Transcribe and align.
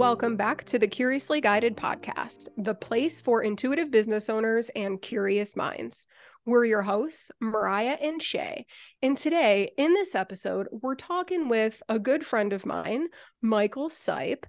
Welcome 0.00 0.36
back 0.36 0.64
to 0.64 0.78
the 0.78 0.88
Curiously 0.88 1.42
Guided 1.42 1.76
podcast, 1.76 2.48
the 2.56 2.74
place 2.74 3.20
for 3.20 3.42
intuitive 3.42 3.90
business 3.90 4.30
owners 4.30 4.70
and 4.74 5.00
curious 5.00 5.54
minds. 5.56 6.06
We're 6.46 6.64
your 6.64 6.80
hosts, 6.80 7.30
Mariah 7.38 7.98
and 8.00 8.22
Shay. 8.22 8.64
And 9.02 9.14
today, 9.14 9.72
in 9.76 9.92
this 9.92 10.14
episode, 10.14 10.68
we're 10.72 10.94
talking 10.94 11.50
with 11.50 11.82
a 11.90 11.98
good 11.98 12.24
friend 12.24 12.54
of 12.54 12.64
mine, 12.64 13.08
Michael 13.42 13.90
Sipe. 13.90 14.44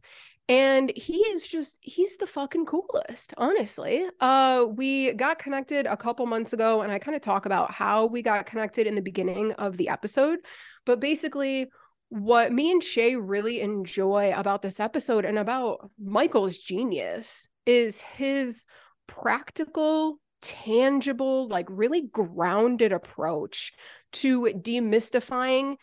And 0.47 0.89
he 0.95 1.17
is 1.17 1.45
just, 1.45 1.79
he's 1.81 2.15
the 2.15 2.27
fucking 2.27 2.65
coolest, 2.65 3.33
honestly. 3.37 4.05
Uh, 4.21 4.67
we 4.69 5.11
got 5.11 5.37
connected 5.37 5.85
a 5.85 5.97
couple 5.97 6.25
months 6.27 6.53
ago, 6.53 6.79
and 6.79 6.93
I 6.93 6.97
kind 6.97 7.15
of 7.15 7.21
talk 7.21 7.45
about 7.45 7.71
how 7.71 8.05
we 8.05 8.21
got 8.21 8.45
connected 8.45 8.87
in 8.87 8.95
the 8.95 9.01
beginning 9.01 9.51
of 9.53 9.75
the 9.75 9.89
episode. 9.89 10.39
But 10.85 11.01
basically, 11.01 11.69
what 12.11 12.51
me 12.51 12.69
and 12.69 12.83
Shay 12.83 13.15
really 13.15 13.61
enjoy 13.61 14.33
about 14.35 14.61
this 14.61 14.81
episode 14.81 15.23
and 15.23 15.39
about 15.39 15.89
Michael's 15.97 16.57
genius 16.57 17.47
is 17.65 18.01
his 18.01 18.65
practical, 19.07 20.19
tangible, 20.41 21.47
like 21.47 21.67
really 21.69 22.01
grounded 22.01 22.91
approach 22.91 23.71
to 24.11 24.41
demystifying 24.41 25.77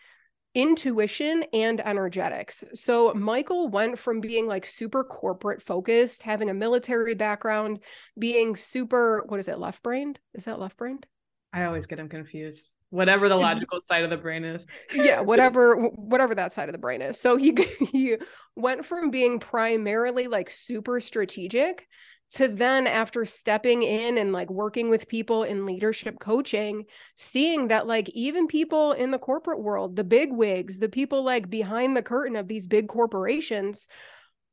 intuition 0.55 1.47
and 1.55 1.81
energetics. 1.81 2.63
So 2.75 3.15
Michael 3.15 3.69
went 3.69 3.99
from 3.99 4.21
being 4.21 4.47
like 4.47 4.67
super 4.67 5.05
corporate 5.05 5.63
focused, 5.63 6.25
having 6.25 6.51
a 6.51 6.55
military 6.55 7.15
background, 7.15 7.79
being 8.19 8.55
super, 8.55 9.25
what 9.29 9.41
is 9.41 9.49
it, 9.49 9.59
left 9.59 9.83
brained? 9.83 10.21
Is 10.35 10.45
that 10.45 10.61
left 10.61 10.77
brained? 10.77 11.07
I 11.55 11.65
always 11.65 11.87
get 11.87 11.99
him 11.99 12.11
confused 12.11 12.69
whatever 12.91 13.29
the 13.29 13.37
logical 13.37 13.81
side 13.81 14.05
of 14.05 14.11
the 14.11 14.17
brain 14.17 14.45
is. 14.45 14.67
Yeah 14.95 15.21
whatever 15.29 15.77
whatever 15.77 16.35
that 16.35 16.53
side 16.53 16.69
of 16.69 16.73
the 16.73 16.79
brain 16.79 17.03
is. 17.03 17.21
So 17.21 17.37
he 17.37 17.55
he 17.93 18.17
went 18.57 18.85
from 18.85 19.11
being 19.11 19.39
primarily 19.39 20.27
like 20.27 20.51
super 20.51 21.01
strategic 21.01 21.87
to 22.31 22.47
then 22.47 22.87
after 22.87 23.25
stepping 23.25 23.83
in 23.83 24.19
and 24.19 24.33
like 24.33 24.51
working 24.51 24.91
with 24.91 25.09
people 25.09 25.45
in 25.45 25.65
leadership 25.65 26.19
coaching 26.21 26.85
seeing 27.17 27.69
that 27.69 27.87
like 27.87 28.07
even 28.11 28.47
people 28.47 28.93
in 28.93 29.11
the 29.11 29.19
corporate 29.19 29.63
world 29.63 29.97
the 29.97 30.05
big 30.05 30.31
wigs 30.31 30.79
the 30.79 30.91
people 30.91 31.23
like 31.23 31.49
behind 31.49 31.97
the 31.97 32.03
curtain 32.03 32.37
of 32.37 32.47
these 32.47 32.67
big 32.67 32.87
corporations 32.87 33.89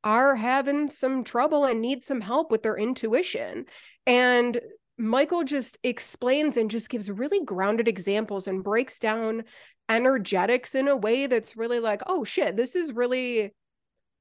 are 0.05 0.35
having 0.35 0.87
some 0.87 1.23
trouble 1.23 1.65
and 1.65 1.81
need 1.81 2.03
some 2.03 2.21
help 2.21 2.51
with 2.51 2.61
their 2.61 2.77
intuition. 2.77 3.65
And 4.05 4.61
Michael 4.97 5.43
just 5.43 5.77
explains 5.83 6.57
and 6.57 6.71
just 6.71 6.89
gives 6.89 7.11
really 7.11 7.43
grounded 7.43 7.87
examples 7.87 8.47
and 8.47 8.63
breaks 8.63 8.99
down 8.99 9.43
energetics 9.89 10.73
in 10.73 10.87
a 10.87 10.95
way 10.95 11.27
that's 11.27 11.57
really 11.57 11.79
like, 11.79 12.01
oh 12.07 12.23
shit, 12.23 12.55
this 12.55 12.75
is 12.75 12.93
really 12.93 13.53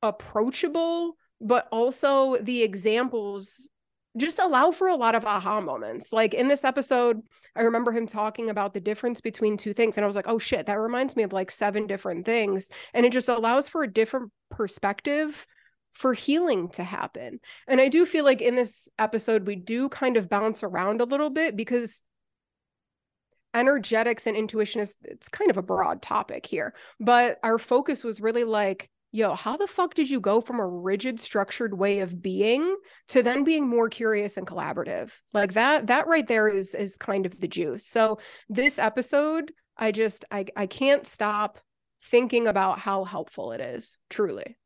approachable, 0.03 1.17
but 1.41 1.69
also 1.71 2.37
the 2.37 2.63
examples 2.63 3.69
just 4.17 4.39
allow 4.39 4.71
for 4.71 4.89
a 4.89 4.95
lot 4.95 5.15
of 5.15 5.25
aha 5.25 5.61
moments. 5.61 6.13
Like 6.13 6.35
in 6.35 6.47
this 6.47 6.65
episode, 6.65 7.21
I 7.57 7.63
remember 7.63 7.91
him 7.91 8.07
talking 8.07 8.49
about 8.49 8.73
the 8.73 8.81
difference 8.81 9.21
between 9.21 9.57
two 9.57 9.73
things. 9.73 9.97
And 9.97 10.05
I 10.05 10.07
was 10.07 10.15
like, 10.17 10.29
oh 10.29 10.39
shit, 10.39 10.67
that 10.67 10.79
reminds 10.79 11.17
me 11.17 11.25
of 11.25 11.33
like 11.33 11.51
seven 11.51 11.87
different 11.87 12.25
things. 12.25 12.69
And 12.93 13.05
it 13.05 13.13
just 13.13 13.29
allows 13.29 13.69
for 13.69 13.83
a 13.83 13.93
different 13.93 14.31
perspective 14.51 15.47
for 15.95 16.13
healing 16.13 16.69
to 16.71 16.85
happen. 16.85 17.41
And 17.67 17.81
I 17.81 17.89
do 17.89 18.05
feel 18.05 18.25
like 18.25 18.43
in 18.43 18.57
this 18.57 18.89
episode, 18.99 19.47
we 19.47 19.57
do 19.57 19.89
kind 19.89 20.17
of 20.17 20.29
bounce 20.29 20.63
around 20.63 21.01
a 21.01 21.05
little 21.07 21.31
bit 21.31 21.57
because 21.57 22.03
energetics 23.55 24.27
and 24.27 24.37
intuition 24.37 24.81
is 24.81 24.97
it's 25.05 25.29
kind 25.29 25.49
of 25.49 25.57
a 25.57 25.63
broad 25.63 26.03
topic 26.03 26.45
here 26.45 26.75
but 26.99 27.39
our 27.45 27.57
focus 27.57 28.03
was 28.03 28.21
really 28.21 28.43
like 28.43 28.91
yo 29.15 29.33
how 29.37 29.57
the 29.57 29.69
fuck 29.69 29.95
did 29.95 30.11
you 30.11 30.19
go 30.19 30.41
from 30.41 30.59
a 30.59 30.67
rigid 30.67 31.21
structured 31.21 31.79
way 31.79 32.01
of 32.01 32.21
being 32.21 32.75
to 33.07 33.23
then 33.23 33.45
being 33.45 33.65
more 33.67 33.89
curious 33.89 34.37
and 34.37 34.45
collaborative? 34.45 35.13
Like 35.33 35.55
that 35.55 35.87
that 35.87 36.09
right 36.09 36.27
there 36.27 36.49
is 36.49 36.75
is 36.75 36.97
kind 36.97 37.25
of 37.25 37.41
the 37.41 37.47
juice. 37.47 37.87
So 37.87 38.19
this 38.49 38.79
episode 38.79 39.53
i 39.77 39.93
just 39.93 40.25
i 40.33 40.45
i 40.57 40.67
can't 40.67 41.07
stop 41.07 41.61
thinking 42.03 42.49
about 42.49 42.81
how 42.81 43.05
helpful 43.05 43.53
it 43.53 43.61
is 43.61 43.97
truly 44.11 44.57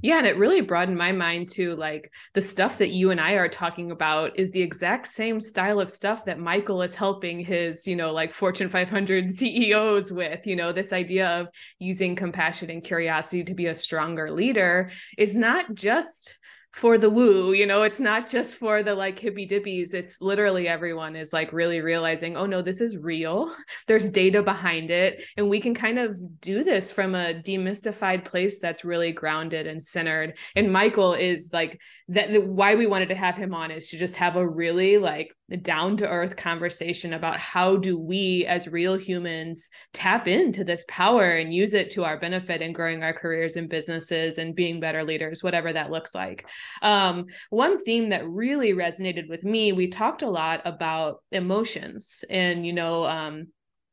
yeah, 0.00 0.18
and 0.18 0.26
it 0.26 0.38
really 0.38 0.62
broadened 0.62 0.96
my 0.96 1.12
mind 1.12 1.48
to 1.50 1.76
like 1.76 2.10
the 2.32 2.40
stuff 2.40 2.78
that 2.78 2.90
you 2.90 3.10
and 3.10 3.20
I 3.20 3.32
are 3.32 3.48
talking 3.48 3.90
about 3.90 4.38
is 4.38 4.50
the 4.50 4.62
exact 4.62 5.06
same 5.06 5.38
style 5.38 5.80
of 5.80 5.90
stuff 5.90 6.24
that 6.24 6.38
Michael 6.38 6.80
is 6.80 6.94
helping 6.94 7.40
his, 7.40 7.86
you 7.86 7.94
know, 7.94 8.12
like 8.12 8.32
Fortune 8.32 8.70
500 8.70 9.30
CEOs 9.30 10.10
with. 10.10 10.46
You 10.46 10.56
know, 10.56 10.72
this 10.72 10.94
idea 10.94 11.28
of 11.28 11.48
using 11.78 12.16
compassion 12.16 12.70
and 12.70 12.82
curiosity 12.82 13.44
to 13.44 13.54
be 13.54 13.66
a 13.66 13.74
stronger 13.74 14.30
leader 14.30 14.90
is 15.18 15.36
not 15.36 15.74
just 15.74 16.38
for 16.72 16.96
the 16.96 17.10
woo 17.10 17.52
you 17.52 17.66
know 17.66 17.82
it's 17.82 18.00
not 18.00 18.28
just 18.28 18.56
for 18.56 18.82
the 18.82 18.94
like 18.94 19.18
hippy 19.18 19.46
dippies 19.46 19.92
it's 19.92 20.22
literally 20.22 20.66
everyone 20.66 21.14
is 21.14 21.32
like 21.32 21.52
really 21.52 21.82
realizing 21.82 22.36
oh 22.36 22.46
no 22.46 22.62
this 22.62 22.80
is 22.80 22.96
real. 22.96 23.54
There's 23.86 24.08
data 24.08 24.42
behind 24.42 24.90
it 24.90 25.22
and 25.36 25.50
we 25.50 25.60
can 25.60 25.74
kind 25.74 25.98
of 25.98 26.40
do 26.40 26.64
this 26.64 26.90
from 26.90 27.14
a 27.14 27.34
demystified 27.34 28.24
place 28.24 28.58
that's 28.58 28.84
really 28.84 29.12
grounded 29.12 29.66
and 29.66 29.82
centered 29.82 30.38
and 30.56 30.72
michael 30.72 31.14
is 31.14 31.50
like 31.52 31.80
that 32.08 32.32
the, 32.32 32.40
why 32.40 32.74
we 32.74 32.86
wanted 32.86 33.10
to 33.10 33.14
have 33.16 33.36
him 33.36 33.54
on 33.54 33.70
is 33.70 33.90
to 33.90 33.98
just 33.98 34.16
have 34.16 34.36
a 34.36 34.48
really 34.48 34.98
like 34.98 35.34
down 35.60 35.96
to 35.98 36.08
earth 36.08 36.36
conversation 36.36 37.12
about 37.12 37.38
how 37.38 37.76
do 37.76 37.98
we 37.98 38.46
as 38.46 38.68
real 38.68 38.96
humans 38.96 39.68
tap 39.92 40.26
into 40.26 40.64
this 40.64 40.84
power 40.88 41.30
and 41.30 41.52
use 41.52 41.74
it 41.74 41.90
to 41.90 42.04
our 42.04 42.18
benefit 42.18 42.62
in 42.62 42.72
growing 42.72 43.02
our 43.02 43.12
careers 43.12 43.56
and 43.56 43.68
businesses 43.68 44.38
and 44.38 44.54
being 44.54 44.80
better 44.80 45.04
leaders 45.04 45.42
whatever 45.42 45.72
that 45.72 45.90
looks 45.90 46.14
like. 46.14 46.48
Um, 46.80 47.26
one 47.50 47.78
theme 47.78 48.10
that 48.10 48.28
really 48.28 48.72
resonated 48.72 49.28
with 49.28 49.44
me 49.44 49.72
we 49.72 49.88
talked 49.88 50.22
a 50.22 50.30
lot 50.30 50.62
about 50.64 51.22
emotions 51.30 52.24
and 52.30 52.66
you 52.66 52.72
know 52.72 53.04
um, 53.04 53.48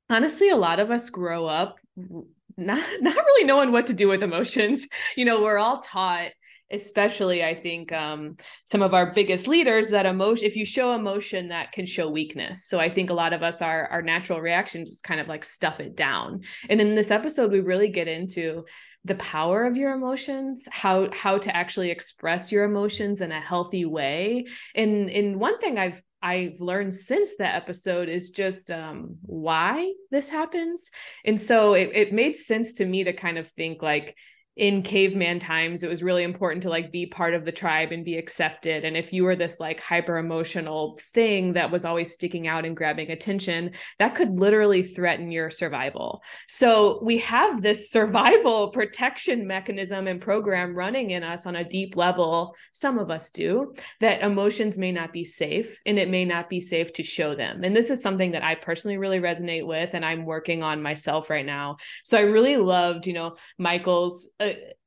honestly 0.10 0.50
a 0.50 0.56
lot 0.56 0.80
of 0.80 0.92
us 0.92 1.10
grow 1.10 1.46
up 1.46 1.78
not 2.60 2.84
not 3.02 3.16
really 3.16 3.46
knowing 3.46 3.72
what 3.72 3.88
to 3.88 3.94
do 3.94 4.08
with 4.08 4.24
emotions. 4.24 4.88
You 5.16 5.26
know 5.26 5.42
we're 5.42 5.58
all 5.58 5.82
taught 5.82 6.30
especially 6.72 7.44
i 7.44 7.54
think 7.54 7.92
um, 7.92 8.38
some 8.66 8.82
of 8.82 8.94
our 8.94 9.14
biggest 9.14 9.48
leaders 9.48 9.90
that 9.90 10.06
emotion 10.06 10.46
if 10.46 10.56
you 10.56 10.66
show 10.66 10.94
emotion 10.94 11.50
that 11.50 11.72
can 11.72 11.86
show 11.86 12.10
weakness. 12.10 12.66
So 12.66 12.80
i 12.80 12.90
think 12.90 13.10
a 13.10 13.14
lot 13.14 13.34
of 13.34 13.44
us 13.44 13.62
our 13.62 13.88
our 13.88 14.02
natural 14.02 14.42
reaction 14.42 14.84
is 14.84 15.02
kind 15.02 15.20
of 15.20 15.28
like 15.28 15.44
stuff 15.44 15.80
it 15.80 15.96
down. 15.96 16.42
And 16.70 16.80
in 16.82 16.96
this 16.96 17.12
episode 17.12 17.52
we 17.52 17.60
really 17.60 17.90
get 17.90 18.08
into 18.08 18.66
the 19.06 19.16
power 19.16 19.66
of 19.66 19.78
your 19.78 19.94
emotions 19.94 20.68
how 20.70 21.10
how 21.14 21.38
to 21.38 21.56
actually 21.56 21.90
express 21.90 22.52
your 22.52 22.66
emotions 22.66 23.22
in 23.22 23.32
a 23.32 23.40
healthy 23.40 23.86
way. 23.86 24.46
And 24.76 25.10
and 25.10 25.40
one 25.40 25.60
thing 25.60 25.78
i've 25.78 26.02
I've 26.22 26.60
learned 26.60 26.94
since 26.94 27.36
that 27.38 27.56
episode 27.56 28.10
is 28.10 28.32
just 28.32 28.72
um, 28.72 29.18
why 29.22 29.94
this 30.12 30.30
happens. 30.30 30.90
And 31.24 31.40
so 31.40 31.74
it, 31.76 31.92
it 31.94 32.14
made 32.14 32.36
sense 32.36 32.74
to 32.74 32.86
me 32.86 33.06
to 33.06 33.14
kind 33.14 33.38
of 33.38 33.50
think 33.52 33.82
like, 33.82 34.18
in 34.60 34.84
caveman 34.84 35.40
times 35.40 35.84
it 35.84 35.90
was 35.90 36.04
really 36.04 36.24
important 36.24 36.62
to 36.64 36.70
like 36.70 36.92
be 36.92 37.06
part 37.06 37.34
of 37.34 37.46
the 37.46 37.52
tribe 37.52 37.94
and 37.94 38.04
be 38.04 38.18
accepted. 38.18 38.84
And 38.84 38.98
if 38.98 39.14
you 39.14 39.24
were 39.24 39.38
this 39.38 39.58
like 39.58 39.80
hyper 39.80 40.18
emotional 40.18 41.00
thing 41.14 41.54
that 41.54 41.72
was 41.72 41.86
always 41.86 42.12
sticking 42.12 42.46
out 42.46 42.66
and 42.66 42.76
grabbing 42.76 43.10
attention 43.10 43.72
that 44.00 44.16
could 44.16 44.38
literally 44.38 44.84
threaten 44.84 45.32
your 45.32 45.50
survival. 45.50 46.22
So 46.50 47.00
we 47.02 47.20
have 47.20 47.62
this 47.62 47.90
survival 48.00 48.72
protection 48.72 49.48
mechanism 49.48 50.08
and 50.08 50.20
program 50.20 50.76
running 50.76 51.12
in 51.12 51.24
us 51.24 51.46
on 51.46 51.56
a 51.56 51.64
deep 51.64 51.96
level. 51.96 52.54
Some 52.74 53.00
of 53.00 53.10
us 53.10 53.30
do 53.30 53.74
that 54.02 54.24
emotions 54.24 54.78
may 54.78 54.92
not 54.92 55.14
be 55.14 55.24
safe 55.24 55.80
and 55.86 55.98
it 55.98 56.10
may 56.10 56.26
not 56.26 56.50
be 56.50 56.60
safe 56.60 56.92
to 56.94 57.04
show 57.04 57.34
them. 57.34 57.64
And 57.64 57.74
this 57.74 57.90
is 57.90 58.02
something 58.02 58.32
that 58.32 58.44
i 58.44 58.56
personally 58.56 58.98
really 58.98 59.22
resonate 59.22 59.66
with 59.66 59.94
and 59.94 60.04
i'm 60.04 60.26
working 60.26 60.64
on 60.64 60.82
myself 60.82 61.30
right 61.30 61.46
now. 61.46 61.78
So 62.04 62.18
i 62.18 62.22
really 62.22 62.58
loved 62.58 63.08
you 63.08 63.14
know 63.14 63.38
michael's 63.58 64.30
uh, 64.42 64.49
so 64.54 64.79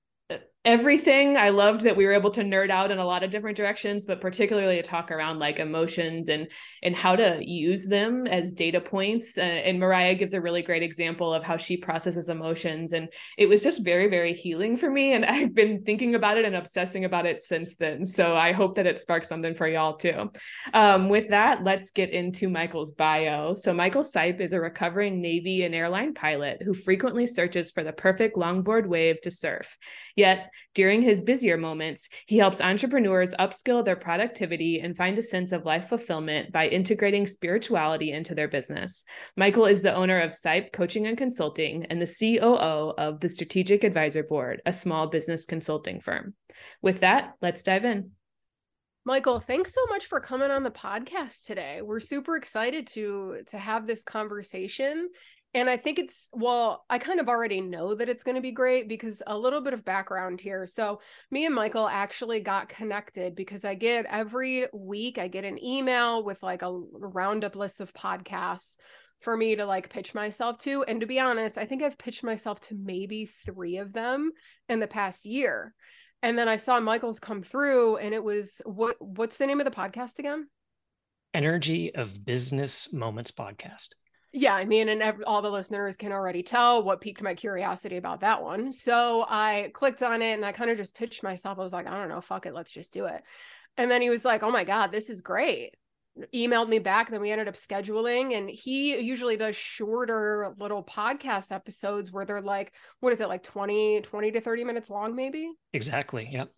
everything. 0.65 1.37
I 1.37 1.49
loved 1.49 1.81
that 1.83 1.97
we 1.97 2.07
were 2.07 2.13
able 2.13 2.31
to 2.33 2.43
nerd 2.43 2.71
out 2.71 2.93
in 2.93 2.99
a 2.99 3.05
lot 3.05 3.25
of 3.25 3.31
different 3.31 3.57
directions, 3.57 4.07
but 4.07 4.21
particularly 4.21 4.77
to 4.77 4.83
talk 4.83 5.11
around 5.11 5.41
like 5.41 5.59
emotions 5.59 6.29
and 6.29 6.49
and 6.83 6.95
how 6.95 7.17
to 7.17 7.41
use 7.43 7.89
them 7.89 8.29
as 8.29 8.53
data 8.53 8.81
points. 8.81 9.37
Uh, 9.37 9.41
and 9.41 9.81
Mariah 9.81 10.15
gives 10.15 10.35
a 10.35 10.41
really 10.41 10.63
great 10.63 10.85
example 10.85 11.35
of 11.35 11.43
how 11.43 11.57
she 11.57 11.77
processes 11.77 12.29
emotions, 12.29 12.93
and 12.93 13.09
it 13.37 13.49
was 13.49 13.65
just 13.65 13.85
very 13.85 14.09
very 14.09 14.35
healing 14.35 14.77
for 14.77 14.89
me. 14.89 15.15
And 15.15 15.25
I've 15.33 15.55
been 15.55 15.83
thinking 15.83 16.15
about 16.15 16.39
it 16.39 16.45
and 16.45 16.55
obsessing 16.55 17.05
about 17.05 17.27
it 17.27 17.43
since 17.43 17.75
then. 17.77 18.05
So 18.05 18.37
I 18.37 18.53
hope 18.53 18.77
that 18.77 18.87
it 18.87 19.01
sparks 19.01 19.29
something 19.29 19.55
for 19.55 19.67
y'all 19.67 19.97
too. 19.97 20.31
Um, 20.73 21.09
with 21.09 21.31
that, 21.31 21.65
let's 21.65 21.91
get 21.91 22.11
into 22.11 22.49
Michael's 22.49 22.93
bio. 22.93 23.55
So 23.55 23.75
Michael 23.75 24.03
Sipe 24.03 24.41
is 24.41 24.53
a 24.53 24.61
recovering 24.61 25.21
Navy 25.21 25.65
and 25.65 25.75
airline 25.75 26.15
pilot 26.15 26.63
who 26.63 26.73
frequently 26.73 27.27
searches 27.27 27.73
for 27.73 27.83
the 27.83 27.93
perfect 27.93 28.37
longboard 28.37 28.87
wave 28.87 29.21
to 29.23 29.31
surf. 29.31 29.77
Yet 30.15 30.52
during 30.75 31.03
his 31.03 31.23
busier 31.23 31.57
moments, 31.57 32.09
he 32.27 32.39
helps 32.39 32.61
entrepreneurs 32.61 33.35
upskill 33.35 33.85
their 33.85 33.97
productivity 33.97 34.81
and 34.81 34.97
find 34.97 35.19
a 35.19 35.23
sense 35.23 35.53
of 35.53 35.65
life 35.65 35.89
fulfillment 35.89 36.53
by 36.53 36.69
integrating 36.69 37.27
spirituality 37.27 38.13
into 38.13 38.35
their 38.35 38.49
business. 38.49 39.05
Michael 39.37 39.67
is 39.67 39.83
the 39.83 39.95
owner 39.95 40.21
of 40.21 40.33
SIPE 40.33 40.73
Coaching 40.73 41.07
and 41.07 41.17
Consulting 41.17 41.87
and 41.87 42.01
the 42.01 42.39
COO 42.39 42.95
of 42.97 43.21
the 43.21 43.29
Strategic 43.29 43.85
Advisor 43.85 44.23
Board, 44.23 44.63
a 44.67 44.73
small 44.73 45.09
business 45.09 45.47
consulting 45.47 46.01
firm. 46.01 46.35
With 46.81 47.01
that, 47.01 47.35
let's 47.41 47.63
dive 47.63 47.85
in. 47.85 48.13
Michael, 49.05 49.41
thanks 49.41 49.75
so 49.75 49.85
much 49.87 50.07
for 50.07 50.21
coming 50.21 50.53
on 50.53 50.63
the 50.63 50.71
podcast 50.71 51.45
today. 51.45 51.83
We're 51.83 51.99
super 51.99 52.37
excited 52.37 52.87
to 52.89 53.39
to 53.49 53.59
have 53.59 53.85
this 53.85 54.05
conversation. 54.05 55.09
And 55.55 55.69
I 55.69 55.77
think 55.77 55.99
it's 55.99 56.31
well, 56.33 56.85
I 56.89 56.99
kind 56.99 57.21
of 57.21 57.29
already 57.29 57.61
know 57.61 57.95
that 57.95 58.09
it's 58.09 58.25
going 58.25 58.37
to 58.37 58.41
be 58.41 58.53
great 58.53 58.89
because 58.89 59.23
a 59.27 59.37
little 59.37 59.61
bit 59.61 59.75
of 59.75 59.85
background 59.85 60.41
here. 60.41 60.67
So, 60.67 61.01
me 61.31 61.45
and 61.45 61.55
Michael 61.55 61.89
actually 61.89 62.41
got 62.41 62.69
connected 62.69 63.35
because 63.35 63.65
I 63.65 63.75
get 63.75 64.07
every 64.07 64.67
week 64.73 65.19
I 65.19 65.29
get 65.29 65.45
an 65.45 65.63
email 65.63 66.25
with 66.25 66.43
like 66.43 66.63
a 66.63 66.73
roundup 66.93 67.55
list 67.55 67.81
of 67.81 67.93
podcasts 67.93 68.77
for 69.21 69.37
me 69.37 69.57
to 69.57 69.67
like 69.67 69.91
pitch 69.91 70.15
myself 70.15 70.59
to. 70.59 70.85
And 70.85 71.01
to 71.01 71.07
be 71.07 71.21
honest, 71.21 71.59
I 71.59 71.67
think 71.67 71.83
I've 71.83 71.99
pitched 71.99 72.25
myself 72.25 72.59
to 72.61 72.75
maybe 72.75 73.31
3 73.45 73.77
of 73.77 73.93
them 73.93 74.33
in 74.69 74.81
the 74.81 74.89
past 74.89 75.27
year 75.27 75.75
and 76.23 76.39
then 76.39 76.49
I 76.49 76.57
saw 76.57 76.79
Michael's 76.79 77.19
come 77.19 77.43
through, 77.43 77.97
and 77.97 78.15
it 78.15 78.23
was 78.23 78.63
what 78.65 78.97
what's 79.01 79.37
the 79.37 79.47
name 79.47 79.61
of 79.61 79.65
the 79.65 79.73
podcast 79.73 80.19
again? 80.19 80.49
Energy 81.35 81.95
of 81.95 82.25
Business 82.25 82.93
Moments 82.93 83.33
podcast. 83.33 83.89
Yeah, 84.33 84.55
I 84.55 84.65
mean, 84.65 84.89
and 84.89 85.23
all 85.25 85.43
the 85.43 85.51
listeners 85.51 85.97
can 85.97 86.11
already 86.11 86.43
tell 86.43 86.83
what 86.83 87.03
piqued 87.03 87.23
my 87.23 87.35
curiosity 87.35 87.99
about 87.99 88.21
that 88.21 88.43
one. 88.43 88.73
So 88.73 89.27
I 89.29 89.71
clicked 89.75 90.03
on 90.03 90.23
it 90.23 90.33
and 90.33 90.45
I 90.45 90.53
kind 90.53 90.71
of 90.71 90.79
just 90.79 90.95
pitched 90.95 91.23
myself. 91.23 91.59
I 91.59 91.63
was 91.63 91.73
like, 91.73 91.87
I 91.87 91.99
don't 91.99 92.09
know, 92.09 92.21
fuck 92.21 92.47
it, 92.47 92.55
let's 92.55 92.73
just 92.73 92.95
do 92.95 93.05
it. 93.05 93.23
And 93.77 93.91
then 93.91 94.01
he 94.01 94.11
was 94.11 94.25
like, 94.25 94.43
Oh 94.43 94.51
my 94.51 94.65
God, 94.65 94.91
this 94.91 95.11
is 95.11 95.21
great 95.21 95.75
emailed 96.35 96.69
me 96.69 96.79
back 96.79 97.11
then 97.11 97.21
we 97.23 97.31
ended 97.31 97.49
up 97.49 97.55
scheduling 97.55 98.37
and 98.37 98.51
he 98.51 99.01
usually 99.01 99.37
does 99.37 99.57
shorter 99.57 100.55
little 100.59 100.85
podcast 100.85 101.51
episodes 101.51 102.13
where 102.13 102.27
they're 102.27 102.43
like 102.43 102.73
what 103.01 103.15
is 103.15 103.21
it 103.21 103.29
like 103.29 103.43
20 103.43 104.03
20 104.03 104.31
to 104.33 104.41
30 104.41 104.65
minutes 104.65 104.91
long 104.91 105.17
maybe 105.17 105.51
exactly 105.73 106.29
yep 106.31 106.51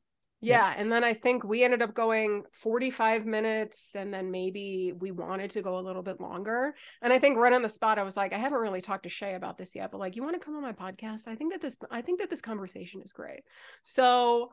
yeah 0.45 0.75
and 0.77 0.91
then 0.91 1.05
i 1.05 1.13
think 1.13 1.45
we 1.45 1.65
ended 1.65 1.83
up 1.83 1.95
going 1.95 2.45
45 2.53 3.27
minutes 3.27 3.95
and 3.95 4.13
then 4.13 4.31
maybe 4.31 4.93
we 4.99 5.11
wanted 5.11 5.51
to 5.53 5.63
go 5.63 5.79
a 5.79 5.81
little 5.81 6.03
bit 6.03 6.21
longer. 6.21 6.75
And 7.03 7.13
i 7.13 7.19
think 7.19 7.37
right 7.37 7.53
on 7.53 7.63
the 7.63 7.69
spot 7.69 7.99
i 7.99 8.03
was 8.03 8.17
like 8.17 8.33
i 8.33 8.39
haven't 8.39 8.61
really 8.61 8.81
talked 8.81 9.05
to 9.05 9.09
shay 9.09 9.35
about 9.35 9.59
this 9.59 9.75
yet 9.75 9.91
but 9.91 9.99
like 9.99 10.17
you 10.17 10.23
want 10.23 10.35
to 10.35 10.45
come 10.45 10.57
on 10.57 10.63
my 10.63 10.73
podcast? 10.73 11.29
I 11.29 11.35
think 11.35 11.53
that 11.53 11.61
this 11.61 11.77
i 11.91 12.03
think 12.03 12.21
that 12.21 12.31
this 12.31 12.41
conversation 12.41 13.01
is 13.03 13.13
great. 13.13 13.43
So 13.83 14.51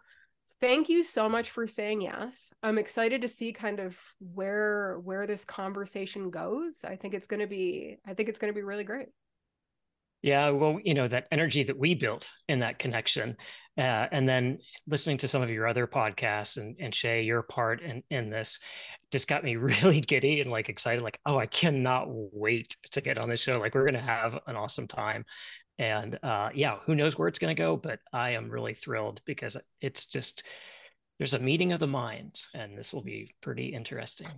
thank 0.59 0.89
you 0.89 1.03
so 1.03 1.27
much 1.27 1.51
for 1.51 1.67
saying 1.67 2.01
yes. 2.01 2.53
I'm 2.61 2.77
excited 2.77 3.21
to 3.21 3.27
see 3.27 3.51
kind 3.53 3.79
of 3.79 3.97
where 4.19 4.99
where 5.03 5.25
this 5.25 5.45
conversation 5.45 6.29
goes. 6.29 6.83
I 6.83 6.95
think 6.95 7.13
it's 7.13 7.27
going 7.27 7.39
to 7.39 7.47
be 7.47 7.97
i 8.05 8.13
think 8.13 8.29
it's 8.29 8.39
going 8.39 8.53
to 8.53 8.57
be 8.57 8.63
really 8.63 8.83
great 8.83 9.07
yeah 10.21 10.49
well 10.49 10.79
you 10.83 10.93
know 10.93 11.07
that 11.07 11.27
energy 11.31 11.63
that 11.63 11.77
we 11.77 11.93
built 11.95 12.29
in 12.47 12.59
that 12.59 12.79
connection 12.79 13.35
uh, 13.77 14.07
and 14.11 14.27
then 14.27 14.59
listening 14.87 15.17
to 15.17 15.27
some 15.27 15.41
of 15.41 15.49
your 15.49 15.65
other 15.65 15.87
podcasts 15.87 16.57
and, 16.57 16.75
and 16.79 16.93
shay 16.93 17.23
your 17.23 17.41
part 17.41 17.81
in, 17.81 18.03
in 18.09 18.29
this 18.29 18.59
just 19.11 19.27
got 19.27 19.43
me 19.43 19.55
really 19.57 20.01
giddy 20.01 20.41
and 20.41 20.51
like 20.51 20.69
excited 20.69 21.01
like 21.03 21.19
oh 21.25 21.37
i 21.37 21.45
cannot 21.45 22.05
wait 22.07 22.75
to 22.91 23.01
get 23.01 23.17
on 23.17 23.29
the 23.29 23.37
show 23.37 23.59
like 23.59 23.73
we're 23.73 23.85
going 23.85 23.93
to 23.93 23.99
have 23.99 24.39
an 24.47 24.55
awesome 24.55 24.87
time 24.87 25.25
and 25.81 26.19
uh, 26.21 26.49
yeah, 26.53 26.77
who 26.85 26.93
knows 26.93 27.17
where 27.17 27.27
it's 27.27 27.39
going 27.39 27.55
to 27.55 27.59
go, 27.59 27.75
but 27.75 27.99
I 28.13 28.31
am 28.31 28.51
really 28.51 28.75
thrilled 28.75 29.19
because 29.25 29.57
it's 29.81 30.05
just 30.05 30.43
there's 31.17 31.33
a 31.33 31.39
meeting 31.39 31.73
of 31.73 31.79
the 31.79 31.87
minds, 31.87 32.49
and 32.53 32.77
this 32.77 32.93
will 32.93 33.01
be 33.01 33.33
pretty 33.41 33.67
interesting. 33.67 34.29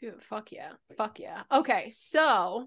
Dude, 0.00 0.22
fuck 0.28 0.50
yeah, 0.50 0.72
fuck 0.96 1.20
yeah. 1.20 1.42
Okay, 1.52 1.90
so 1.90 2.66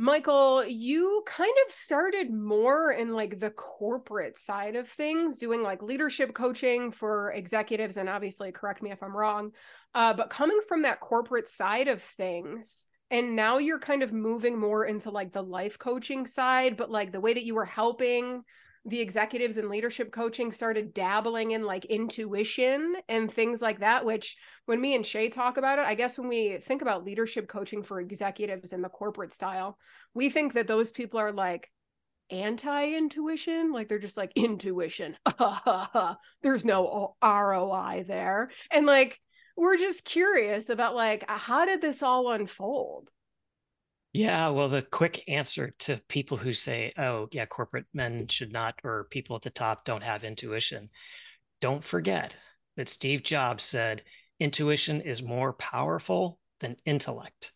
Michael, 0.00 0.64
you 0.64 1.24
kind 1.26 1.54
of 1.66 1.72
started 1.72 2.32
more 2.32 2.92
in 2.92 3.12
like 3.12 3.40
the 3.40 3.50
corporate 3.50 4.38
side 4.38 4.76
of 4.76 4.88
things, 4.88 5.38
doing 5.38 5.60
like 5.60 5.82
leadership 5.82 6.34
coaching 6.34 6.92
for 6.92 7.32
executives, 7.32 7.96
and 7.96 8.08
obviously, 8.08 8.52
correct 8.52 8.80
me 8.80 8.92
if 8.92 9.02
I'm 9.02 9.16
wrong, 9.16 9.50
uh, 9.94 10.14
but 10.14 10.30
coming 10.30 10.60
from 10.68 10.82
that 10.82 11.00
corporate 11.00 11.48
side 11.48 11.88
of 11.88 12.00
things 12.00 12.86
and 13.10 13.34
now 13.34 13.58
you're 13.58 13.78
kind 13.78 14.02
of 14.02 14.12
moving 14.12 14.58
more 14.58 14.84
into 14.84 15.10
like 15.10 15.32
the 15.32 15.42
life 15.42 15.78
coaching 15.78 16.26
side 16.26 16.76
but 16.76 16.90
like 16.90 17.12
the 17.12 17.20
way 17.20 17.32
that 17.32 17.44
you 17.44 17.54
were 17.54 17.64
helping 17.64 18.42
the 18.84 19.00
executives 19.00 19.56
and 19.56 19.68
leadership 19.68 20.12
coaching 20.12 20.52
started 20.52 20.94
dabbling 20.94 21.50
in 21.50 21.64
like 21.64 21.84
intuition 21.86 22.94
and 23.08 23.32
things 23.32 23.60
like 23.60 23.80
that 23.80 24.04
which 24.04 24.36
when 24.66 24.80
me 24.80 24.94
and 24.94 25.06
shay 25.06 25.28
talk 25.28 25.56
about 25.56 25.78
it 25.78 25.84
i 25.84 25.94
guess 25.94 26.18
when 26.18 26.28
we 26.28 26.58
think 26.58 26.82
about 26.82 27.04
leadership 27.04 27.48
coaching 27.48 27.82
for 27.82 28.00
executives 28.00 28.72
in 28.72 28.82
the 28.82 28.88
corporate 28.88 29.32
style 29.32 29.78
we 30.14 30.30
think 30.30 30.54
that 30.54 30.66
those 30.66 30.90
people 30.90 31.18
are 31.18 31.32
like 31.32 31.70
anti-intuition 32.30 33.72
like 33.72 33.88
they're 33.88 33.98
just 33.98 34.16
like 34.16 34.32
intuition. 34.36 35.16
There's 36.42 36.64
no 36.64 37.16
roi 37.22 38.04
there. 38.06 38.50
And 38.70 38.86
like 38.86 39.20
we're 39.56 39.76
just 39.76 40.04
curious 40.04 40.68
about 40.68 40.94
like 40.94 41.24
how 41.28 41.64
did 41.64 41.80
this 41.80 42.02
all 42.02 42.30
unfold 42.30 43.08
yeah 44.12 44.48
well 44.48 44.68
the 44.68 44.82
quick 44.82 45.22
answer 45.28 45.74
to 45.78 46.00
people 46.08 46.36
who 46.36 46.54
say 46.54 46.92
oh 46.98 47.28
yeah 47.32 47.46
corporate 47.46 47.86
men 47.92 48.26
should 48.28 48.52
not 48.52 48.74
or 48.84 49.06
people 49.10 49.36
at 49.36 49.42
the 49.42 49.50
top 49.50 49.84
don't 49.84 50.02
have 50.02 50.24
intuition 50.24 50.88
don't 51.60 51.84
forget 51.84 52.34
that 52.76 52.88
steve 52.88 53.22
jobs 53.22 53.64
said 53.64 54.02
intuition 54.40 55.00
is 55.00 55.22
more 55.22 55.52
powerful 55.52 56.38
than 56.60 56.76
intellect. 56.84 57.52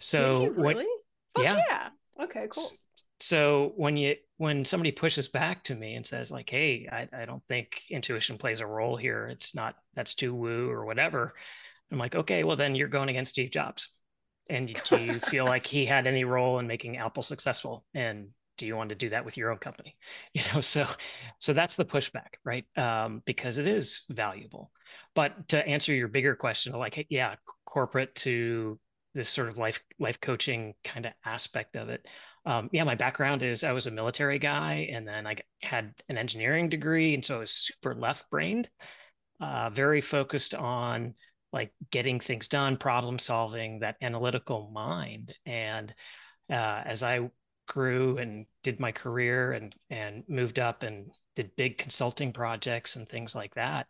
So 0.00 0.46
really? 0.46 0.86
what 1.34 1.44
yeah. 1.44 1.60
yeah. 1.68 1.88
Okay 2.22 2.48
cool. 2.50 2.70
so 3.20 3.72
when 3.76 3.96
you 3.96 4.16
when 4.36 4.64
somebody 4.64 4.92
pushes 4.92 5.28
back 5.28 5.64
to 5.64 5.74
me 5.74 5.94
and 5.94 6.04
says 6.06 6.30
like 6.30 6.48
hey 6.48 6.88
I, 6.90 7.08
I 7.22 7.24
don't 7.24 7.42
think 7.48 7.82
intuition 7.90 8.38
plays 8.38 8.60
a 8.60 8.66
role 8.66 8.96
here. 8.96 9.26
It's 9.28 9.54
not 9.54 9.76
that's 9.94 10.14
too 10.14 10.34
woo 10.34 10.70
or 10.70 10.84
whatever 10.84 11.34
i'm 11.92 11.98
like 11.98 12.14
okay 12.14 12.44
well 12.44 12.56
then 12.56 12.74
you're 12.74 12.88
going 12.88 13.10
against 13.10 13.32
steve 13.32 13.50
jobs 13.50 13.88
and 14.48 14.80
do 14.88 14.96
you 14.96 15.20
feel 15.20 15.44
like 15.44 15.66
he 15.66 15.84
had 15.86 16.06
any 16.06 16.24
role 16.24 16.58
in 16.58 16.66
making 16.66 16.96
apple 16.96 17.22
successful? 17.22 17.84
And 17.94 18.28
do 18.56 18.66
you 18.66 18.76
want 18.76 18.90
to 18.90 18.94
do 18.94 19.08
that 19.10 19.24
with 19.24 19.36
your 19.36 19.50
own 19.50 19.58
company? 19.58 19.96
You 20.34 20.42
know 20.52 20.60
so 20.60 20.86
so 21.38 21.52
that's 21.52 21.76
the 21.76 21.84
pushback 21.84 22.34
right? 22.44 22.64
Um, 22.76 23.22
because 23.24 23.58
it 23.58 23.66
is 23.66 24.02
valuable. 24.10 24.70
But 25.14 25.48
to 25.48 25.66
answer 25.66 25.94
your 25.94 26.08
bigger 26.08 26.34
question 26.34 26.72
like 26.72 27.06
yeah 27.10 27.36
corporate 27.64 28.14
to 28.16 28.78
this 29.14 29.28
sort 29.28 29.48
of 29.48 29.58
life 29.58 29.80
life 29.98 30.20
coaching 30.20 30.74
kind 30.82 31.06
of 31.06 31.12
aspect 31.24 31.76
of 31.76 31.88
it 31.88 32.06
um, 32.46 32.68
yeah, 32.72 32.84
my 32.84 32.94
background 32.94 33.42
is 33.42 33.64
I 33.64 33.72
was 33.72 33.86
a 33.86 33.90
military 33.90 34.38
guy, 34.38 34.88
and 34.92 35.08
then 35.08 35.26
I 35.26 35.36
had 35.62 35.94
an 36.08 36.18
engineering 36.18 36.68
degree, 36.68 37.14
and 37.14 37.24
so 37.24 37.36
I 37.36 37.38
was 37.38 37.50
super 37.50 37.94
left 37.94 38.28
brained, 38.30 38.68
uh, 39.40 39.70
very 39.70 40.00
focused 40.00 40.54
on 40.54 41.14
like 41.54 41.72
getting 41.90 42.18
things 42.18 42.48
done, 42.48 42.76
problem 42.76 43.16
solving, 43.18 43.78
that 43.78 43.96
analytical 44.02 44.70
mind. 44.74 45.32
And 45.46 45.94
uh, 46.50 46.82
as 46.84 47.04
I 47.04 47.30
grew 47.68 48.18
and 48.18 48.44
did 48.64 48.80
my 48.80 48.92
career 48.92 49.52
and 49.52 49.74
and 49.88 50.24
moved 50.28 50.58
up 50.58 50.82
and 50.82 51.10
did 51.36 51.56
big 51.56 51.78
consulting 51.78 52.32
projects 52.32 52.96
and 52.96 53.08
things 53.08 53.36
like 53.36 53.54
that, 53.54 53.86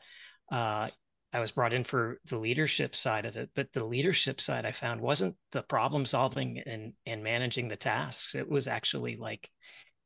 uh, 0.53 0.89
I 1.33 1.41
was 1.41 1.53
brought 1.53 1.73
in 1.73 1.85
for 1.85 2.21
the 2.27 2.39
leadership 2.39 2.95
side 2.95 3.25
of 3.25 3.37
it, 3.37 3.49
but 3.55 3.73
the 3.73 3.85
leadership 3.85 4.43
side 4.43 4.67
I 4.67 4.73
found 4.73 5.01
wasn't 5.01 5.35
the 5.51 5.63
problem 5.63 6.05
solving 6.05 6.61
and 6.67 6.93
and 7.07 7.25
managing 7.25 7.69
the 7.69 7.77
tasks. 7.77 8.35
It 8.35 8.49
was 8.49 8.69
actually 8.69 9.17
like 9.17 9.49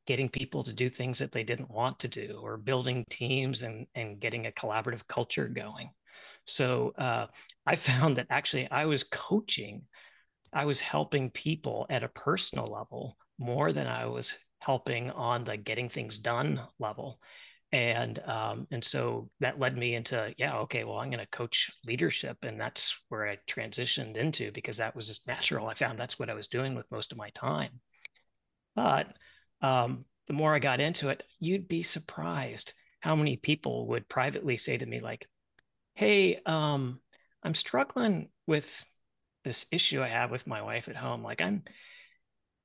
getting 0.06 0.28
people 0.28 0.62
to 0.62 0.72
do 0.72 0.88
things 0.88 1.18
that 1.18 1.32
they 1.32 1.42
didn't 1.42 1.70
want 1.72 1.98
to 1.98 2.08
do 2.08 2.38
or 2.40 2.56
building 2.56 3.04
teams 3.10 3.62
and 3.62 3.88
and 3.96 4.20
getting 4.20 4.46
a 4.46 4.52
collaborative 4.52 5.06
culture 5.08 5.48
going. 5.48 5.90
So 6.48 6.94
uh, 6.98 7.26
I 7.66 7.76
found 7.76 8.16
that 8.16 8.26
actually 8.30 8.70
I 8.70 8.86
was 8.86 9.04
coaching, 9.04 9.82
I 10.52 10.64
was 10.64 10.80
helping 10.80 11.30
people 11.30 11.86
at 11.90 12.02
a 12.02 12.08
personal 12.08 12.66
level 12.66 13.16
more 13.38 13.72
than 13.72 13.86
I 13.86 14.06
was 14.06 14.36
helping 14.58 15.10
on 15.10 15.44
the 15.44 15.56
getting 15.56 15.88
things 15.88 16.18
done 16.18 16.60
level. 16.78 17.20
And 17.70 18.18
um, 18.24 18.66
and 18.70 18.82
so 18.82 19.28
that 19.40 19.60
led 19.60 19.76
me 19.76 19.94
into 19.94 20.34
yeah 20.38 20.60
okay 20.60 20.84
well 20.84 20.96
i'm 20.96 21.10
going 21.10 21.22
to 21.22 21.26
coach 21.26 21.70
leadership 21.84 22.38
and 22.42 22.58
that's 22.58 22.98
where 23.10 23.28
i 23.28 23.36
transitioned 23.46 24.16
into 24.16 24.50
because 24.52 24.78
that 24.78 24.96
was 24.96 25.06
just 25.06 25.28
natural. 25.28 25.68
I 25.68 25.74
found 25.74 25.98
that's 25.98 26.18
what 26.18 26.30
i 26.30 26.34
was 26.34 26.48
doing 26.48 26.74
with 26.74 26.90
most 26.90 27.12
of 27.12 27.18
my 27.18 27.28
time. 27.30 27.80
But 28.74 29.08
um, 29.60 30.06
the 30.28 30.32
more 30.32 30.54
i 30.54 30.58
got 30.58 30.80
into 30.80 31.10
it 31.10 31.22
you'd 31.40 31.68
be 31.68 31.82
surprised 31.82 32.72
how 33.00 33.14
many 33.14 33.36
people 33.36 33.86
would 33.88 34.08
privately 34.08 34.56
say 34.56 34.78
to 34.78 34.86
me 34.86 35.00
like 35.00 35.26
hey 35.98 36.40
um, 36.46 37.00
i'm 37.42 37.54
struggling 37.54 38.28
with 38.46 38.84
this 39.44 39.66
issue 39.70 40.02
i 40.02 40.08
have 40.08 40.30
with 40.30 40.46
my 40.46 40.62
wife 40.62 40.88
at 40.88 40.96
home 40.96 41.22
like 41.22 41.42
i'm 41.42 41.62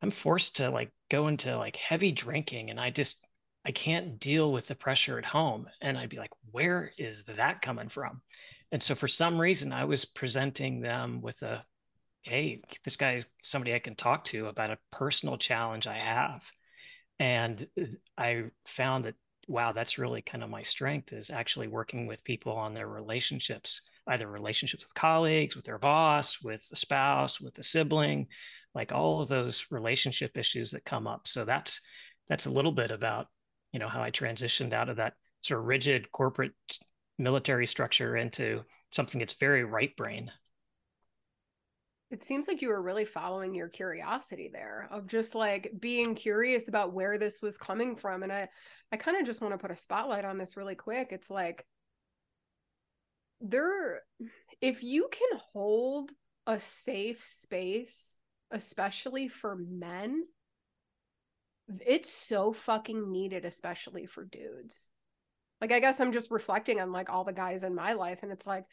i'm 0.01 0.11
forced 0.11 0.57
to 0.57 0.69
like 0.69 0.91
go 1.09 1.27
into 1.27 1.57
like 1.57 1.75
heavy 1.75 2.11
drinking 2.11 2.69
and 2.69 2.79
i 2.79 2.89
just 2.89 3.27
I 3.65 3.71
can't 3.71 4.19
deal 4.19 4.51
with 4.51 4.67
the 4.67 4.75
pressure 4.75 5.17
at 5.17 5.25
home. 5.25 5.67
And 5.81 5.97
I'd 5.97 6.09
be 6.09 6.17
like, 6.17 6.31
where 6.51 6.91
is 6.97 7.23
that 7.27 7.61
coming 7.61 7.89
from? 7.89 8.21
And 8.71 8.81
so 8.81 8.95
for 8.95 9.07
some 9.07 9.39
reason, 9.39 9.71
I 9.71 9.85
was 9.85 10.05
presenting 10.05 10.81
them 10.81 11.21
with 11.21 11.41
a, 11.43 11.63
hey, 12.23 12.61
this 12.83 12.97
guy 12.97 13.15
is 13.15 13.25
somebody 13.41 13.73
I 13.73 13.79
can 13.79 13.95
talk 13.95 14.25
to 14.25 14.47
about 14.47 14.71
a 14.71 14.79
personal 14.91 15.37
challenge 15.37 15.87
I 15.87 15.97
have. 15.97 16.43
And 17.19 17.67
I 18.17 18.45
found 18.65 19.05
that, 19.05 19.15
wow, 19.47 19.71
that's 19.71 19.97
really 19.97 20.21
kind 20.21 20.43
of 20.43 20.49
my 20.49 20.61
strength 20.61 21.13
is 21.13 21.29
actually 21.29 21.67
working 21.67 22.07
with 22.07 22.23
people 22.23 22.53
on 22.53 22.73
their 22.73 22.87
relationships, 22.87 23.81
either 24.07 24.27
relationships 24.27 24.83
with 24.83 24.93
colleagues, 24.93 25.55
with 25.55 25.65
their 25.65 25.79
boss, 25.79 26.41
with 26.41 26.65
a 26.71 26.75
spouse, 26.75 27.39
with 27.41 27.57
a 27.57 27.63
sibling, 27.63 28.27
like 28.75 28.91
all 28.91 29.21
of 29.21 29.29
those 29.29 29.65
relationship 29.71 30.37
issues 30.37 30.71
that 30.71 30.85
come 30.85 31.07
up. 31.07 31.27
So 31.27 31.45
that's 31.45 31.81
that's 32.29 32.45
a 32.45 32.51
little 32.51 32.71
bit 32.71 32.91
about 32.91 33.27
you 33.71 33.79
know 33.79 33.87
how 33.87 34.01
I 34.01 34.11
transitioned 34.11 34.73
out 34.73 34.89
of 34.89 34.97
that 34.97 35.13
sort 35.41 35.59
of 35.59 35.65
rigid 35.65 36.11
corporate 36.11 36.53
military 37.17 37.67
structure 37.67 38.15
into 38.15 38.63
something 38.91 39.19
that's 39.19 39.33
very 39.33 39.63
right 39.63 39.95
brain. 39.95 40.31
It 42.13 42.21
seems 42.21 42.47
like 42.47 42.61
you 42.61 42.67
were 42.67 42.81
really 42.81 43.05
following 43.05 43.55
your 43.55 43.69
curiosity 43.69 44.47
there 44.53 44.87
of 44.91 45.07
just 45.07 45.33
like 45.33 45.71
being 45.79 46.13
curious 46.13 46.67
about 46.67 46.93
where 46.93 47.17
this 47.17 47.41
was 47.41 47.57
coming 47.57 47.95
from. 47.95 48.21
And 48.21 48.31
I, 48.31 48.49
I 48.91 48.97
kind 48.97 49.17
of 49.17 49.25
just 49.25 49.41
want 49.41 49.55
to 49.55 49.57
put 49.57 49.71
a 49.71 49.75
spotlight 49.75 50.23
on 50.23 50.37
this 50.37 50.55
really 50.55 50.75
quick. 50.75 51.07
It's 51.09 51.31
like 51.31 51.65
there, 53.41 54.03
if 54.61 54.83
you 54.83 55.09
can 55.11 55.39
hold 55.53 56.11
a 56.45 56.59
safe 56.59 57.25
space, 57.25 58.19
especially 58.51 59.27
for 59.27 59.55
men, 59.55 60.23
it's 61.83 62.13
so 62.13 62.53
fucking 62.53 63.11
needed, 63.11 63.43
especially 63.43 64.05
for 64.05 64.23
dudes. 64.23 64.91
Like, 65.59 65.71
I 65.71 65.79
guess 65.79 65.99
I'm 65.99 66.13
just 66.13 66.29
reflecting 66.29 66.79
on 66.79 66.91
like 66.91 67.09
all 67.09 67.23
the 67.23 67.33
guys 67.33 67.63
in 67.63 67.73
my 67.73 67.93
life, 67.93 68.19
and 68.21 68.31
it's 68.31 68.45
like, 68.45 68.65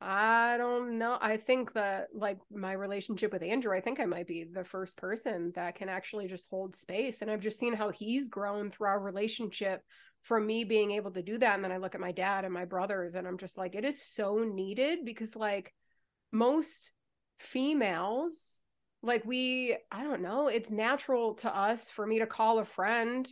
I 0.00 0.56
don't 0.58 0.98
know. 0.98 1.18
I 1.20 1.36
think 1.36 1.72
that 1.72 2.08
like 2.14 2.38
my 2.52 2.72
relationship 2.72 3.32
with 3.32 3.42
Andrew, 3.42 3.76
I 3.76 3.80
think 3.80 3.98
I 3.98 4.04
might 4.04 4.28
be 4.28 4.44
the 4.44 4.64
first 4.64 4.96
person 4.96 5.52
that 5.56 5.74
can 5.74 5.88
actually 5.88 6.28
just 6.28 6.48
hold 6.50 6.76
space. 6.76 7.20
And 7.20 7.30
I've 7.30 7.40
just 7.40 7.58
seen 7.58 7.74
how 7.74 7.90
he's 7.90 8.28
grown 8.28 8.70
through 8.70 8.88
our 8.88 9.00
relationship 9.00 9.82
from 10.22 10.46
me 10.46 10.62
being 10.62 10.92
able 10.92 11.10
to 11.12 11.22
do 11.22 11.38
that. 11.38 11.54
And 11.56 11.64
then 11.64 11.72
I 11.72 11.78
look 11.78 11.96
at 11.96 12.00
my 12.00 12.12
dad 12.12 12.44
and 12.44 12.54
my 12.54 12.64
brothers, 12.64 13.16
and 13.16 13.26
I'm 13.26 13.38
just 13.38 13.58
like, 13.58 13.74
it 13.74 13.84
is 13.84 14.00
so 14.00 14.38
needed 14.38 15.00
because 15.04 15.34
like 15.34 15.72
most 16.32 16.92
females 17.38 18.60
like 19.02 19.24
we 19.24 19.76
i 19.92 20.02
don't 20.02 20.20
know 20.20 20.48
it's 20.48 20.70
natural 20.70 21.34
to 21.34 21.56
us 21.56 21.88
for 21.90 22.04
me 22.04 22.18
to 22.18 22.26
call 22.26 22.58
a 22.58 22.64
friend 22.64 23.28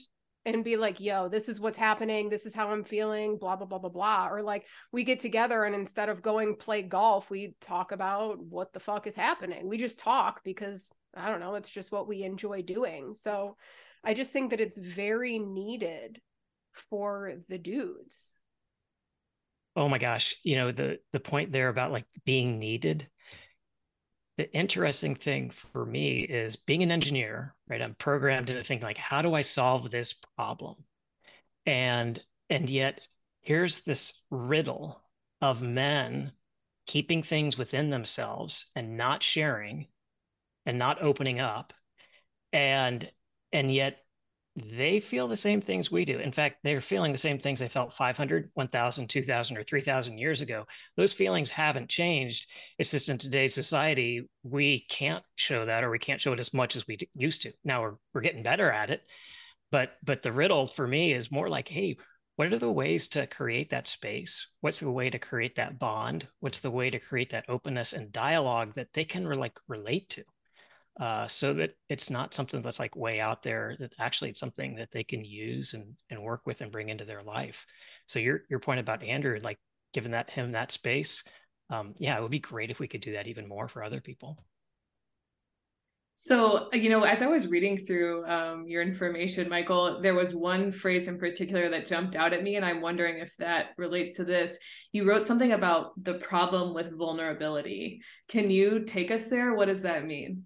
and 0.47 0.65
be 0.65 0.77
like 0.77 1.01
yo 1.01 1.29
this 1.29 1.49
is 1.49 1.61
what's 1.61 1.77
happening. 1.77 2.31
This 2.31 2.47
is 2.47 2.55
how 2.55 2.71
i'm 2.71 2.85
feeling 2.85 3.37
blah 3.37 3.57
blah 3.57 3.67
blah 3.67 3.79
blah 3.79 3.91
blah 3.91 4.29
or 4.31 4.43
like 4.43 4.65
we 4.93 5.05
get 5.05 5.21
together 5.21 5.65
and 5.65 5.75
instead 5.75 6.09
of 6.09 6.23
going 6.23 6.57
play 6.57 6.83
golf 6.83 7.29
we 7.29 7.55
talk 7.61 7.93
about 7.93 8.39
what 8.43 8.73
the 8.73 8.81
fuck 8.81 9.07
is 9.07 9.15
happening. 9.15 9.69
We 9.69 9.77
just 9.77 9.99
talk 9.99 10.43
because 10.45 10.93
i 11.15 11.29
don't 11.29 11.41
know 11.41 11.57
it's 11.57 11.71
just 11.71 11.93
what 11.93 12.09
we 12.09 12.23
enjoy 12.23 12.63
doing. 12.63 13.15
So 13.15 13.57
i 14.05 14.15
just 14.15 14.33
think 14.33 14.51
that 14.51 14.61
it's 14.61 14.79
very 14.79 15.39
needed 15.39 16.21
for 16.91 17.35
the 17.49 17.59
dudes. 17.59 18.31
Oh 19.75 19.89
my 19.89 19.99
gosh. 19.99 20.35
You 20.43 20.57
know 20.57 20.73
the 20.73 21.01
the 21.13 21.21
point 21.21 21.53
there 21.53 21.69
about 21.69 21.93
like 21.93 22.07
being 22.25 22.59
needed 22.59 23.09
the 24.37 24.53
interesting 24.53 25.15
thing 25.15 25.51
for 25.51 25.85
me 25.87 26.21
is 26.21 26.57
being 26.57 26.83
an 26.83 26.91
engineer, 26.91 27.55
right? 27.69 27.81
I'm 27.81 27.95
programmed 27.95 28.51
into 28.51 28.63
thinking 28.63 28.87
like, 28.87 28.99
how 28.99 29.23
do 29.23 29.35
I 29.35 29.41
solve 29.41 29.91
this 29.91 30.13
problem? 30.13 30.77
And 31.65 32.23
and 32.51 32.71
yet 32.71 33.01
here's 33.41 33.81
this 33.81 34.23
riddle 34.31 35.03
of 35.41 35.63
men 35.63 36.33
keeping 36.87 37.23
things 37.23 37.59
within 37.59 37.91
themselves 37.91 38.67
and 38.77 38.97
not 38.97 39.23
sharing 39.23 39.89
and 40.65 40.79
not 40.79 41.03
opening 41.03 41.41
up. 41.41 41.73
And 42.53 43.11
and 43.53 43.73
yet 43.73 44.06
they 44.57 45.01
feel 45.01 45.29
the 45.29 45.37
same 45.37 45.61
things 45.61 45.91
we 45.91 46.07
do. 46.07 46.19
In 46.19 46.33
fact, 46.33 46.57
they're 46.65 46.81
feeling 46.81 47.13
the 47.13 47.19
same 47.19 47.39
things 47.39 47.61
they 47.61 47.69
felt 47.69 47.93
500, 47.93 48.51
1,000, 48.55 49.09
2,000, 49.09 49.57
or 49.59 49.63
3,000 49.63 50.17
years 50.17 50.41
ago. 50.41 50.67
Those 50.97 51.13
feelings 51.13 51.51
haven't 51.51 51.91
changed. 51.91 52.49
It's 52.79 52.91
just 52.91 53.11
in 53.11 53.19
today's 53.19 53.53
society, 53.53 54.29
we 54.43 54.87
can't 54.89 55.23
show 55.35 55.67
that 55.67 55.85
or 55.85 55.91
we 55.91 55.99
can't 55.99 56.21
show 56.21 56.33
it 56.33 56.41
as 56.41 56.55
much 56.55 56.75
as 56.75 56.87
we 56.87 56.99
used 57.15 57.43
to. 57.43 57.53
Now 57.65 57.83
we're, 57.83 57.95
we're 58.15 58.23
getting 58.23 58.43
better 58.43 58.71
at 58.71 58.91
it. 58.91 59.03
But, 59.71 59.93
but 60.03 60.23
the 60.23 60.33
riddle 60.33 60.67
for 60.67 60.87
me 60.87 61.13
is 61.13 61.31
more 61.31 61.51
like, 61.51 61.69
hey, 61.69 61.99
what 62.37 62.51
are 62.51 62.59
the 62.59 62.71
ways 62.71 63.09
to 63.09 63.27
create 63.27 63.71
that 63.71 63.87
space? 63.87 64.55
What's 64.61 64.81
the 64.81 64.91
way 64.91 65.11
to 65.11 65.19
create 65.19 65.57
that 65.57 65.79
bond? 65.79 66.29
What's 66.41 66.61
the 66.61 66.71
way 66.71 66.89
to 66.89 66.99
create 66.99 67.31
that 67.31 67.49
openness 67.49 67.93
and 67.93 68.13
dialogue 68.13 68.75
that 68.75 68.93
they 68.95 69.05
can 69.05 69.25
like 69.25 69.59
relate 69.69 70.09
to? 70.11 70.25
Uh, 71.01 71.27
so 71.27 71.53
that 71.55 71.71
it's 71.89 72.11
not 72.11 72.35
something 72.35 72.63
that's 72.63 72.79
like 72.79 72.97
way 72.97 73.21
out 73.21 73.43
there 73.43 73.77
that 73.79 73.95
actually 73.99 74.31
it's 74.31 74.41
something 74.41 74.75
that 74.77 74.91
they 74.91 75.05
can 75.05 75.25
use 75.25 75.75
and, 75.75 75.95
and 76.11 76.23
work 76.23 76.43
with 76.47 76.61
and 76.61 76.73
bring 76.73 76.89
into 76.89 77.05
their 77.05 77.23
life 77.23 77.67
so 78.07 78.19
your 78.19 78.43
your 78.49 78.61
point 78.61 78.81
about 78.81 79.03
andrew 79.03 79.39
like 79.43 79.59
giving 79.93 80.13
that 80.13 80.31
him 80.31 80.53
that 80.53 80.73
space 80.73 81.25
um, 81.71 81.95
yeah 81.99 82.17
it 82.17 82.23
would 82.23 82.31
be 82.31 82.39
great 82.39 82.71
if 82.71 82.79
we 82.79 82.89
could 82.89 83.01
do 83.01 83.13
that 83.13 83.27
even 83.27 83.49
more 83.49 83.69
for 83.69 83.83
other 83.83 84.01
people 84.01 84.45
so, 86.19 86.71
you 86.73 86.89
know, 86.89 87.03
as 87.03 87.21
I 87.21 87.27
was 87.27 87.47
reading 87.49 87.85
through 87.85 88.25
um, 88.25 88.67
your 88.67 88.81
information, 88.81 89.51
Michael, 89.51 90.01
there 90.01 90.15
was 90.15 90.35
one 90.35 90.73
phrase 90.73 91.09
in 91.09 91.19
particular 91.19 91.69
that 91.69 91.87
jumped 91.87 92.17
out 92.17 92.33
at 92.33 92.43
me, 92.43 92.57
and 92.57 92.65
I'm 92.65 92.81
wondering 92.81 93.19
if 93.19 93.37
that 93.37 93.67
relates 93.77 94.17
to 94.17 94.25
this. 94.25 94.59
You 94.93 95.07
wrote 95.07 95.27
something 95.27 95.53
about 95.53 95.93
the 96.03 96.15
problem 96.15 96.73
with 96.73 96.97
vulnerability. 96.97 98.01
Can 98.29 98.51
you 98.51 98.85
take 98.87 99.11
us 99.11 99.29
there? 99.29 99.55
What 99.55 99.67
does 99.67 99.83
that 99.83 100.07
mean? 100.07 100.45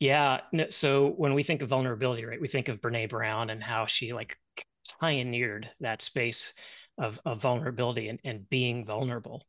Yeah. 0.00 0.40
So 0.70 1.10
when 1.10 1.34
we 1.34 1.42
think 1.42 1.60
of 1.62 1.68
vulnerability, 1.68 2.24
right, 2.24 2.40
we 2.40 2.48
think 2.48 2.68
of 2.68 2.80
Brene 2.80 3.10
Brown 3.10 3.50
and 3.50 3.62
how 3.62 3.86
she 3.86 4.12
like 4.12 4.36
pioneered 4.98 5.70
that 5.80 6.02
space 6.02 6.54
of, 6.98 7.20
of 7.24 7.40
vulnerability 7.42 8.08
and, 8.08 8.18
and 8.24 8.48
being 8.48 8.84
vulnerable. 8.84 9.46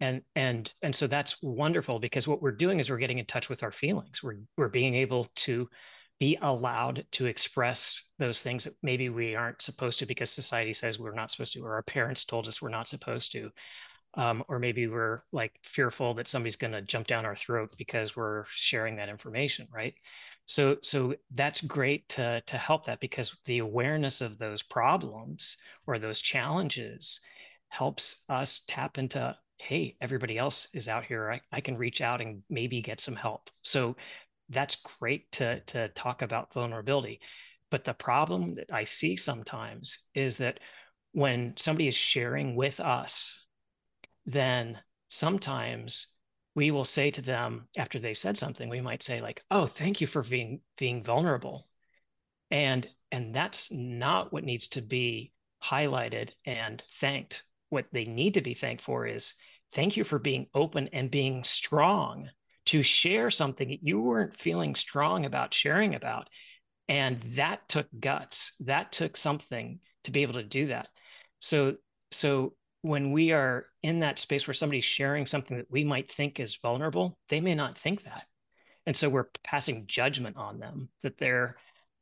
And 0.00 0.22
and 0.34 0.72
and 0.82 0.92
so 0.92 1.06
that's 1.06 1.40
wonderful 1.40 2.00
because 2.00 2.26
what 2.26 2.42
we're 2.42 2.50
doing 2.50 2.80
is 2.80 2.90
we're 2.90 2.98
getting 2.98 3.20
in 3.20 3.26
touch 3.26 3.48
with 3.48 3.62
our 3.62 3.70
feelings. 3.70 4.20
We're 4.22 4.38
we're 4.56 4.68
being 4.68 4.96
able 4.96 5.28
to 5.36 5.68
be 6.18 6.36
allowed 6.42 7.06
to 7.12 7.26
express 7.26 8.10
those 8.18 8.42
things 8.42 8.64
that 8.64 8.74
maybe 8.82 9.08
we 9.08 9.36
aren't 9.36 9.62
supposed 9.62 10.00
to 10.00 10.06
because 10.06 10.30
society 10.30 10.72
says 10.72 10.98
we're 10.98 11.14
not 11.14 11.30
supposed 11.30 11.52
to, 11.52 11.64
or 11.64 11.74
our 11.74 11.82
parents 11.82 12.24
told 12.24 12.48
us 12.48 12.60
we're 12.60 12.68
not 12.68 12.88
supposed 12.88 13.30
to 13.32 13.50
um, 14.14 14.44
or 14.48 14.58
maybe 14.58 14.86
we're 14.86 15.22
like 15.32 15.58
fearful 15.62 16.14
that 16.14 16.28
somebody's 16.28 16.56
going 16.56 16.72
to 16.72 16.82
jump 16.82 17.06
down 17.06 17.24
our 17.24 17.36
throat 17.36 17.72
because 17.78 18.14
we're 18.14 18.44
sharing 18.50 18.96
that 18.96 19.08
information 19.08 19.66
right? 19.72 19.94
So 20.44 20.76
so 20.82 21.14
that's 21.34 21.62
great 21.62 22.08
to 22.10 22.40
to 22.42 22.58
help 22.58 22.86
that 22.86 23.00
because 23.00 23.36
the 23.44 23.58
awareness 23.58 24.20
of 24.20 24.38
those 24.38 24.62
problems 24.62 25.56
or 25.86 25.98
those 25.98 26.20
challenges 26.20 27.20
helps 27.68 28.24
us 28.28 28.62
tap 28.66 28.98
into 28.98 29.36
hey 29.58 29.96
everybody 30.00 30.36
else 30.38 30.68
is 30.74 30.88
out 30.88 31.04
here. 31.04 31.30
I, 31.30 31.40
I 31.52 31.60
can 31.60 31.78
reach 31.78 32.00
out 32.00 32.20
and 32.20 32.42
maybe 32.50 32.82
get 32.82 33.00
some 33.00 33.16
help. 33.16 33.50
So 33.62 33.96
that's 34.50 34.76
great 34.76 35.30
to 35.32 35.60
to 35.60 35.88
talk 35.88 36.22
about 36.22 36.52
vulnerability. 36.52 37.20
But 37.70 37.84
the 37.84 37.94
problem 37.94 38.54
that 38.56 38.70
i 38.72 38.84
see 38.84 39.16
sometimes 39.16 40.00
is 40.14 40.36
that 40.38 40.60
when 41.12 41.54
somebody 41.56 41.88
is 41.88 41.94
sharing 41.94 42.56
with 42.56 42.80
us 42.80 43.41
then 44.26 44.78
sometimes 45.08 46.08
we 46.54 46.70
will 46.70 46.84
say 46.84 47.10
to 47.10 47.22
them 47.22 47.66
after 47.78 47.98
they 47.98 48.14
said 48.14 48.36
something 48.36 48.68
we 48.68 48.80
might 48.80 49.02
say 49.02 49.20
like 49.20 49.42
oh 49.50 49.66
thank 49.66 50.00
you 50.00 50.06
for 50.06 50.22
being 50.22 50.60
being 50.76 51.02
vulnerable. 51.02 51.68
And 52.50 52.86
and 53.10 53.34
that's 53.34 53.70
not 53.72 54.32
what 54.32 54.44
needs 54.44 54.68
to 54.68 54.82
be 54.82 55.32
highlighted 55.62 56.30
and 56.44 56.82
thanked. 57.00 57.44
What 57.70 57.86
they 57.92 58.04
need 58.04 58.34
to 58.34 58.40
be 58.40 58.54
thanked 58.54 58.82
for 58.82 59.06
is 59.06 59.34
thank 59.72 59.96
you 59.96 60.04
for 60.04 60.18
being 60.18 60.46
open 60.54 60.88
and 60.92 61.10
being 61.10 61.44
strong 61.44 62.28
to 62.66 62.82
share 62.82 63.30
something 63.30 63.68
that 63.68 63.82
you 63.82 64.00
weren't 64.00 64.38
feeling 64.38 64.74
strong 64.74 65.24
about 65.24 65.54
sharing 65.54 65.94
about. 65.94 66.28
And 66.88 67.20
that 67.34 67.68
took 67.68 67.86
guts. 67.98 68.54
That 68.60 68.92
took 68.92 69.16
something 69.16 69.80
to 70.04 70.10
be 70.10 70.22
able 70.22 70.34
to 70.34 70.42
do 70.42 70.66
that. 70.66 70.88
So 71.40 71.76
so 72.10 72.54
when 72.82 73.12
we 73.12 73.32
are 73.32 73.66
in 73.82 74.00
that 74.00 74.18
space 74.18 74.46
where 74.46 74.54
somebody's 74.54 74.84
sharing 74.84 75.24
something 75.24 75.56
that 75.56 75.70
we 75.70 75.84
might 75.84 76.10
think 76.10 76.38
is 76.38 76.56
vulnerable, 76.56 77.16
they 77.28 77.40
may 77.40 77.54
not 77.54 77.78
think 77.78 78.04
that. 78.04 78.26
And 78.86 78.94
so 78.94 79.08
we're 79.08 79.28
passing 79.44 79.86
judgment 79.86 80.36
on 80.36 80.58
them 80.58 80.88
that 81.02 81.18
they're 81.18 81.56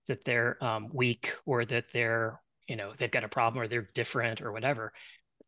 that 0.09 0.25
they're 0.25 0.63
um, 0.65 0.89
weak 0.93 1.35
or 1.45 1.65
that 1.67 1.85
they're 1.93 2.41
you 2.67 2.77
know 2.77 2.93
they've 2.99 3.11
got 3.11 3.25
a 3.25 3.29
problem 3.29 3.63
or 3.63 3.69
they're 3.69 3.91
different 3.95 4.41
or 4.41 4.53
whatever. 4.53 4.93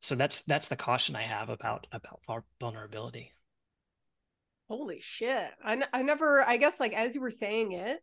So 0.01 0.15
that's 0.15 0.43
that's 0.43 0.69
the 0.69 0.77
caution 0.77 1.17
I 1.17 1.23
have 1.23 1.49
about 1.49 1.87
about 1.93 2.21
vulnerability. 2.61 3.33
Holy 4.69 5.01
shit! 5.01 5.51
I, 5.65 5.83
I 5.93 6.03
never 6.03 6.47
I 6.47 6.59
guess 6.59 6.79
like 6.79 6.93
as 6.93 7.15
you 7.15 7.23
were 7.23 7.31
saying 7.31 7.73
it, 7.73 8.03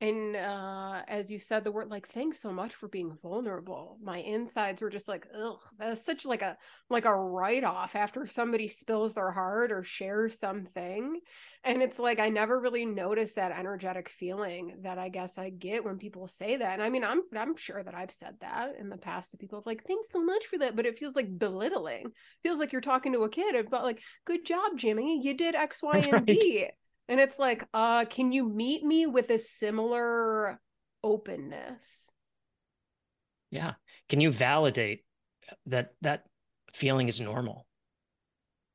and 0.00 0.36
uh 0.36 1.02
as 1.08 1.28
you 1.28 1.40
said 1.40 1.64
the 1.64 1.72
word 1.72 1.90
like 1.90 2.08
thanks 2.12 2.40
so 2.40 2.52
much 2.52 2.74
for 2.74 2.86
being 2.88 3.16
vulnerable. 3.20 3.98
My 4.00 4.18
insides 4.18 4.80
were 4.80 4.90
just 4.90 5.08
like 5.08 5.26
ugh 5.36 5.60
that's 5.76 6.04
such 6.04 6.24
like 6.24 6.42
a 6.42 6.56
like 6.88 7.04
a 7.04 7.14
write-off 7.14 7.96
after 7.96 8.26
somebody 8.26 8.68
spills 8.68 9.14
their 9.14 9.32
heart 9.32 9.72
or 9.72 9.82
shares 9.82 10.38
something. 10.38 11.18
And 11.64 11.82
it's 11.82 11.98
like 11.98 12.20
i 12.20 12.28
never 12.28 12.60
really 12.60 12.84
noticed 12.84 13.34
that 13.36 13.50
energetic 13.50 14.08
feeling 14.08 14.76
that 14.82 14.98
i 14.98 15.08
guess 15.08 15.36
i 15.36 15.50
get 15.50 15.84
when 15.84 15.98
people 15.98 16.28
say 16.28 16.56
that. 16.56 16.74
And 16.74 16.82
i 16.82 16.88
mean 16.90 17.02
i'm 17.02 17.22
i'm 17.36 17.56
sure 17.56 17.82
that 17.82 17.94
i've 17.94 18.12
said 18.12 18.36
that 18.40 18.76
in 18.78 18.90
the 18.90 18.96
past 18.96 19.32
to 19.32 19.36
people 19.36 19.64
like 19.66 19.84
thanks 19.84 20.12
so 20.12 20.22
much 20.22 20.46
for 20.46 20.58
that 20.58 20.76
but 20.76 20.86
it 20.86 20.98
feels 20.98 21.16
like 21.16 21.38
belittling. 21.38 22.06
It 22.06 22.12
feels 22.44 22.60
like 22.60 22.70
you're 22.72 22.80
talking 22.80 23.12
to 23.14 23.22
a 23.24 23.28
kid 23.28 23.56
about 23.56 23.82
like 23.82 24.00
good 24.24 24.46
job 24.46 24.76
jimmy. 24.76 25.20
You 25.24 25.34
did 25.34 25.56
x 25.56 25.82
y 25.82 25.98
and 25.98 26.12
right. 26.12 26.24
z 26.24 26.68
and 27.08 27.18
it's 27.18 27.38
like, 27.38 27.66
uh, 27.72 28.04
can 28.04 28.32
you 28.32 28.48
meet 28.48 28.84
me 28.84 29.06
with 29.06 29.30
a 29.30 29.38
similar 29.38 30.60
openness? 31.02 32.10
Yeah. 33.50 33.74
Can 34.08 34.20
you 34.20 34.30
validate 34.30 35.04
that 35.66 35.92
that 36.02 36.24
feeling 36.74 37.08
is 37.08 37.20
normal? 37.20 37.66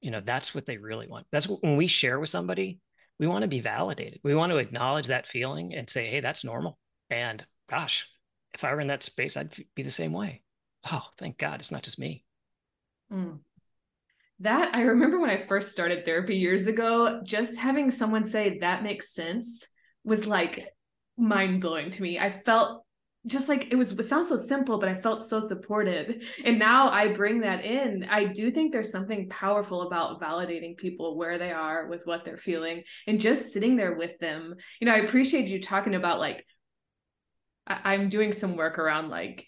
You 0.02 0.12
know, 0.12 0.22
that's 0.22 0.54
what 0.54 0.66
they 0.66 0.78
really 0.78 1.08
want. 1.08 1.28
That's 1.32 1.48
what, 1.48 1.62
when 1.62 1.78
we 1.78 1.88
share 1.88 2.20
with 2.20 2.30
somebody, 2.30 2.80
we 3.20 3.28
want 3.28 3.44
to 3.44 3.48
be 3.48 3.62
validated. 3.62 4.20
We 4.24 4.36
want 4.36 4.52
to 4.52 4.58
acknowledge 4.58 5.08
that 5.08 5.28
feeling 5.28 5.76
and 5.76 5.90
say, 5.90 6.08
hey, 6.08 6.20
that's 6.20 6.44
normal. 6.44 6.78
And 7.10 7.46
gosh, 7.70 8.10
if 8.54 8.64
I 8.64 8.74
were 8.74 8.82
in 8.82 8.88
that 8.88 9.04
space, 9.04 9.38
I'd 9.38 9.56
be 9.76 9.84
the 9.84 9.92
same 9.92 10.12
way. 10.12 10.42
Oh, 10.92 11.08
thank 11.18 11.38
God, 11.38 11.60
it's 11.60 11.72
not 11.72 11.84
just 11.84 12.00
me. 12.00 12.26
Mm 13.12 13.40
that 14.40 14.74
I 14.74 14.82
remember 14.82 15.20
when 15.20 15.30
I 15.30 15.38
first 15.38 15.72
started 15.72 16.06
therapy 16.06 16.36
years 16.36 16.68
ago, 16.68 17.22
just 17.24 17.58
having 17.58 17.92
someone 17.92 18.26
say 18.26 18.60
that 18.60 18.84
makes 18.84 19.14
sense 19.14 19.66
was 20.04 20.28
like 20.28 20.68
mind 21.18 21.62
blowing 21.62 21.90
to 21.92 22.02
me. 22.02 22.20
I 22.20 22.30
felt 22.30 22.84
just 23.26 23.48
like 23.48 23.72
it 23.72 23.76
was 23.76 23.98
it 23.98 24.08
sounds 24.10 24.28
so 24.28 24.38
simple 24.38 24.78
but 24.80 24.90
i 24.90 25.00
felt 25.00 25.22
so 25.22 25.40
supported 25.40 26.24
and 26.44 26.60
now 26.60 26.90
i 26.90 27.08
bring 27.08 27.42
that 27.42 27.64
in 27.64 28.06
i 28.10 28.26
do 28.26 28.52
think 28.52 28.72
there's 28.72 28.92
something 28.92 29.30
powerful 29.30 29.84
about 29.84 30.22
validating 30.22 30.76
people 30.76 31.18
where 31.18 31.38
they 31.38 31.52
are 31.52 31.88
with 31.88 32.02
what 32.06 32.26
they're 32.26 32.38
feeling 32.38 32.84
and 33.08 33.22
just 33.22 33.54
sitting 33.54 33.76
there 33.76 33.94
with 33.94 34.18
them 34.20 34.56
you 34.80 34.86
know 34.86 34.94
i 34.94 34.98
appreciate 34.98 35.48
you 35.48 35.62
talking 35.62 35.96
about 35.96 36.20
like 36.20 36.46
I- 37.66 37.94
i'm 37.94 38.10
doing 38.10 38.34
some 38.34 38.58
work 38.58 38.78
around 38.78 39.10
like 39.10 39.48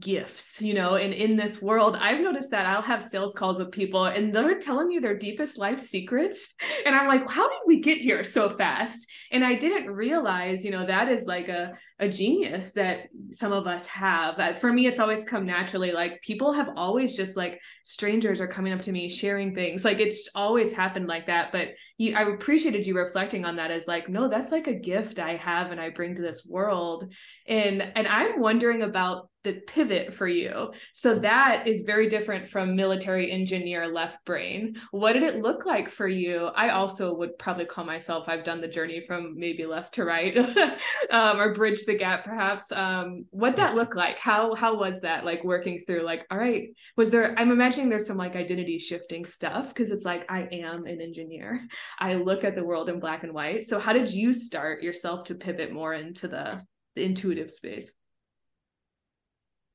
gifts 0.00 0.62
you 0.62 0.72
know 0.72 0.94
and 0.94 1.12
in 1.12 1.36
this 1.36 1.60
world. 1.60 1.94
I've 1.94 2.20
noticed 2.20 2.50
that 2.52 2.64
i'll 2.64 2.80
have 2.80 3.02
sales 3.02 3.34
calls 3.34 3.58
with 3.58 3.70
people 3.70 4.06
and 4.06 4.34
they're 4.34 4.58
telling 4.58 4.88
me 4.88 4.98
their 4.98 5.16
deepest 5.16 5.58
life 5.58 5.78
secrets. 5.78 6.54
And 6.86 6.94
i'm 6.94 7.06
like 7.06 7.28
how 7.28 7.46
did 7.48 7.58
we 7.66 7.80
get 7.80 7.98
here 7.98 8.24
so 8.24 8.56
fast? 8.56 9.06
And 9.30 9.44
i 9.44 9.54
didn't 9.54 9.90
realize 9.90 10.64
you 10.64 10.70
know 10.70 10.86
that 10.86 11.10
is 11.10 11.24
like 11.26 11.48
a, 11.48 11.74
a 11.98 12.08
genius 12.08 12.72
that 12.72 13.08
some 13.30 13.52
of 13.52 13.66
us 13.66 13.84
have. 13.86 14.38
Uh, 14.38 14.54
for 14.54 14.72
me 14.72 14.86
it's 14.86 14.98
always 14.98 15.22
come 15.22 15.44
naturally 15.44 15.92
like 15.92 16.22
people 16.22 16.54
have 16.54 16.70
always 16.76 17.14
just 17.14 17.36
like 17.36 17.60
strangers 17.82 18.40
are 18.40 18.48
coming 18.48 18.72
up 18.72 18.80
to 18.82 18.92
me 18.92 19.10
sharing 19.10 19.54
things. 19.54 19.84
Like 19.84 20.00
it's 20.00 20.30
always 20.34 20.72
happened 20.72 21.08
like 21.08 21.26
that 21.26 21.52
but 21.52 21.68
you 21.98 22.14
i 22.16 22.22
appreciated 22.22 22.86
you 22.86 22.96
reflecting 22.96 23.44
on 23.44 23.56
that 23.56 23.70
as 23.70 23.86
like 23.86 24.08
no 24.08 24.30
that's 24.30 24.50
like 24.50 24.66
a 24.66 24.74
gift 24.74 25.18
i 25.18 25.36
have 25.36 25.70
and 25.70 25.80
i 25.80 25.90
bring 25.90 26.14
to 26.14 26.22
this 26.22 26.46
world. 26.46 27.12
And 27.46 27.82
and 27.82 28.08
i'm 28.08 28.40
wondering 28.40 28.80
about 28.80 29.28
the 29.44 29.52
pivot 29.52 30.14
for 30.14 30.26
you. 30.26 30.72
So 30.92 31.18
that 31.20 31.68
is 31.68 31.82
very 31.82 32.08
different 32.08 32.48
from 32.48 32.74
military 32.74 33.30
engineer 33.30 33.86
left 33.86 34.24
brain. 34.24 34.76
What 34.90 35.12
did 35.12 35.22
it 35.22 35.42
look 35.42 35.66
like 35.66 35.90
for 35.90 36.08
you? 36.08 36.46
I 36.46 36.70
also 36.70 37.14
would 37.14 37.38
probably 37.38 37.66
call 37.66 37.84
myself, 37.84 38.24
I've 38.26 38.42
done 38.42 38.62
the 38.62 38.68
journey 38.68 39.04
from 39.06 39.38
maybe 39.38 39.66
left 39.66 39.94
to 39.94 40.04
right 40.04 40.36
um, 41.10 41.38
or 41.38 41.54
bridge 41.54 41.84
the 41.84 41.94
gap 41.94 42.24
perhaps. 42.24 42.72
Um, 42.72 43.26
what 43.30 43.56
that 43.56 43.74
look 43.74 43.94
like? 43.94 44.18
How, 44.18 44.54
how 44.54 44.76
was 44.76 45.00
that 45.02 45.24
like 45.26 45.44
working 45.44 45.84
through 45.86 46.02
like, 46.02 46.26
all 46.30 46.38
right, 46.38 46.68
was 46.96 47.10
there, 47.10 47.38
I'm 47.38 47.52
imagining 47.52 47.90
there's 47.90 48.06
some 48.06 48.16
like 48.16 48.36
identity 48.36 48.78
shifting 48.78 49.26
stuff. 49.26 49.74
Cause 49.74 49.90
it's 49.90 50.06
like, 50.06 50.24
I 50.30 50.48
am 50.50 50.86
an 50.86 51.02
engineer. 51.02 51.60
I 51.98 52.14
look 52.14 52.44
at 52.44 52.54
the 52.54 52.64
world 52.64 52.88
in 52.88 52.98
black 52.98 53.24
and 53.24 53.34
white. 53.34 53.68
So 53.68 53.78
how 53.78 53.92
did 53.92 54.10
you 54.10 54.32
start 54.32 54.82
yourself 54.82 55.24
to 55.24 55.34
pivot 55.34 55.70
more 55.70 55.92
into 55.92 56.28
the, 56.28 56.62
the 56.94 57.04
intuitive 57.04 57.50
space? 57.50 57.92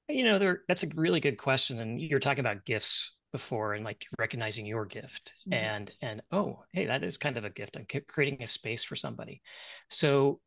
You 0.10 0.24
know, 0.24 0.40
there 0.40 0.64
that's 0.68 0.84
a 0.84 0.90
really 0.96 1.20
good 1.20 1.38
question. 1.38 1.80
And 1.80 2.02
you're 2.02 2.20
talking 2.20 2.40
about 2.40 2.66
gifts 2.66 3.12
before 3.32 3.74
and 3.74 3.86
like 3.86 4.06
recognizing 4.18 4.66
your 4.66 4.86
gift 4.86 5.34
mm-hmm. 5.48 5.54
and 5.54 5.92
and 6.02 6.22
oh 6.32 6.64
hey 6.74 6.86
that 6.88 7.04
is 7.04 7.18
kind 7.18 7.38
of 7.38 7.46
a 7.46 7.50
gift 7.50 7.78
i'm 7.78 7.86
creating 8.08 8.42
a 8.42 8.48
space 8.48 8.84
for 8.84 8.96
somebody 8.96 9.42
so 9.90 10.40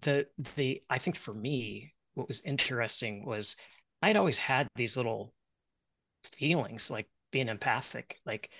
the 0.00 0.26
the 0.56 0.82
i 0.88 0.98
think 0.98 1.16
for 1.16 1.32
me 1.34 1.92
what 2.14 2.28
was 2.28 2.40
interesting 2.46 3.26
was 3.26 3.56
i'd 4.02 4.16
always 4.16 4.38
had 4.38 4.66
these 4.76 4.96
little 4.96 5.34
feelings 6.24 6.90
like 6.90 7.08
being 7.30 7.48
empathic 7.48 8.18
like 8.24 8.50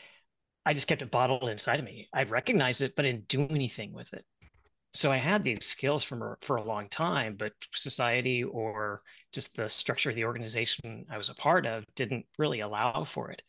i 0.67 0.75
just 0.75 0.87
kept 0.87 1.03
it 1.03 1.11
bottled 1.11 1.49
inside 1.49 1.79
of 1.79 1.85
me 1.85 2.09
i 2.13 2.23
recognized 2.25 2.83
it 2.83 2.95
but 2.95 3.07
I 3.07 3.13
didn't 3.13 3.29
do 3.29 3.47
anything 3.49 3.93
with 3.93 4.13
it 4.13 4.25
so 4.95 5.11
I 5.11 5.17
had 5.17 5.43
these 5.43 5.65
skills 5.65 6.05
from 6.05 6.37
for 6.43 6.57
a 6.57 6.65
long 6.65 6.89
time, 6.89 7.37
but 7.37 7.53
society 7.73 8.43
or 8.45 9.03
just 9.33 9.57
the 9.57 9.69
structure 9.69 10.11
of 10.11 10.17
the 10.17 10.25
organization 10.25 11.07
I 11.11 11.17
was 11.17 11.31
a 11.31 11.35
part 11.35 11.67
of 11.67 11.85
didn't 11.95 12.27
really 12.39 12.61
allow 12.61 13.05
for 13.05 13.31
it. 13.31 13.43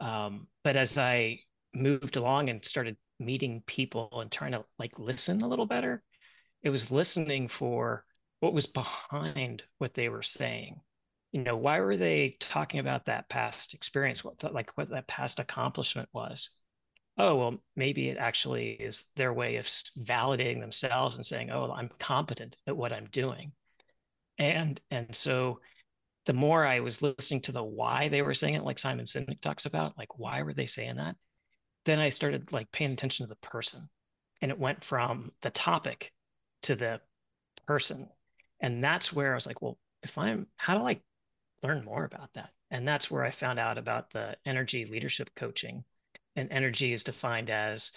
Um, 0.00 0.46
but 0.62 0.76
as 0.76 0.96
I 0.98 1.40
moved 1.74 2.16
along 2.16 2.50
and 2.50 2.64
started 2.64 2.96
meeting 3.18 3.62
people 3.66 4.10
and 4.20 4.30
trying 4.30 4.52
to 4.52 4.64
like 4.78 4.98
listen 4.98 5.42
a 5.42 5.48
little 5.48 5.66
better, 5.66 6.02
it 6.62 6.70
was 6.70 6.90
listening 6.90 7.48
for 7.48 8.04
what 8.40 8.54
was 8.54 8.66
behind 8.66 9.62
what 9.78 9.94
they 9.94 10.08
were 10.08 10.22
saying. 10.22 10.80
You 11.32 11.42
know, 11.42 11.56
why 11.56 11.80
were 11.80 11.96
they 11.96 12.36
talking 12.38 12.80
about 12.80 13.06
that 13.06 13.28
past 13.28 13.74
experience? 13.74 14.22
What 14.22 14.54
like 14.54 14.70
what 14.76 14.90
that 14.90 15.08
past 15.08 15.40
accomplishment 15.40 16.08
was? 16.12 16.50
Oh 17.18 17.34
well 17.36 17.62
maybe 17.74 18.08
it 18.08 18.18
actually 18.18 18.70
is 18.70 19.06
their 19.16 19.32
way 19.32 19.56
of 19.56 19.66
validating 19.66 20.60
themselves 20.60 21.16
and 21.16 21.24
saying 21.24 21.50
oh 21.50 21.72
i'm 21.74 21.90
competent 21.98 22.56
at 22.66 22.76
what 22.76 22.92
i'm 22.92 23.06
doing. 23.06 23.52
And 24.38 24.80
and 24.90 25.14
so 25.14 25.60
the 26.26 26.32
more 26.34 26.66
i 26.66 26.80
was 26.80 27.02
listening 27.02 27.40
to 27.42 27.52
the 27.52 27.62
why 27.62 28.08
they 28.08 28.22
were 28.22 28.34
saying 28.34 28.54
it 28.54 28.64
like 28.64 28.78
simon 28.78 29.06
sinek 29.06 29.40
talks 29.40 29.66
about 29.66 29.96
like 29.98 30.18
why 30.18 30.42
were 30.42 30.52
they 30.52 30.66
saying 30.66 30.96
that? 30.96 31.16
Then 31.84 31.98
i 32.00 32.10
started 32.10 32.52
like 32.52 32.70
paying 32.72 32.92
attention 32.92 33.26
to 33.26 33.30
the 33.30 33.48
person. 33.48 33.88
And 34.42 34.50
it 34.50 34.58
went 34.58 34.84
from 34.84 35.32
the 35.40 35.50
topic 35.50 36.12
to 36.62 36.76
the 36.76 37.00
person. 37.66 38.08
And 38.60 38.84
that's 38.84 39.12
where 39.12 39.32
i 39.32 39.34
was 39.34 39.46
like 39.46 39.62
well 39.62 39.78
if 40.02 40.18
i'm 40.18 40.46
how 40.56 40.78
do 40.78 40.86
i 40.86 41.00
learn 41.62 41.84
more 41.84 42.04
about 42.04 42.34
that? 42.34 42.50
And 42.70 42.86
that's 42.86 43.10
where 43.10 43.24
i 43.24 43.30
found 43.30 43.58
out 43.58 43.78
about 43.78 44.10
the 44.10 44.36
energy 44.44 44.84
leadership 44.84 45.30
coaching 45.34 45.84
and 46.36 46.50
energy 46.50 46.92
is 46.92 47.04
defined 47.04 47.50
as 47.50 47.92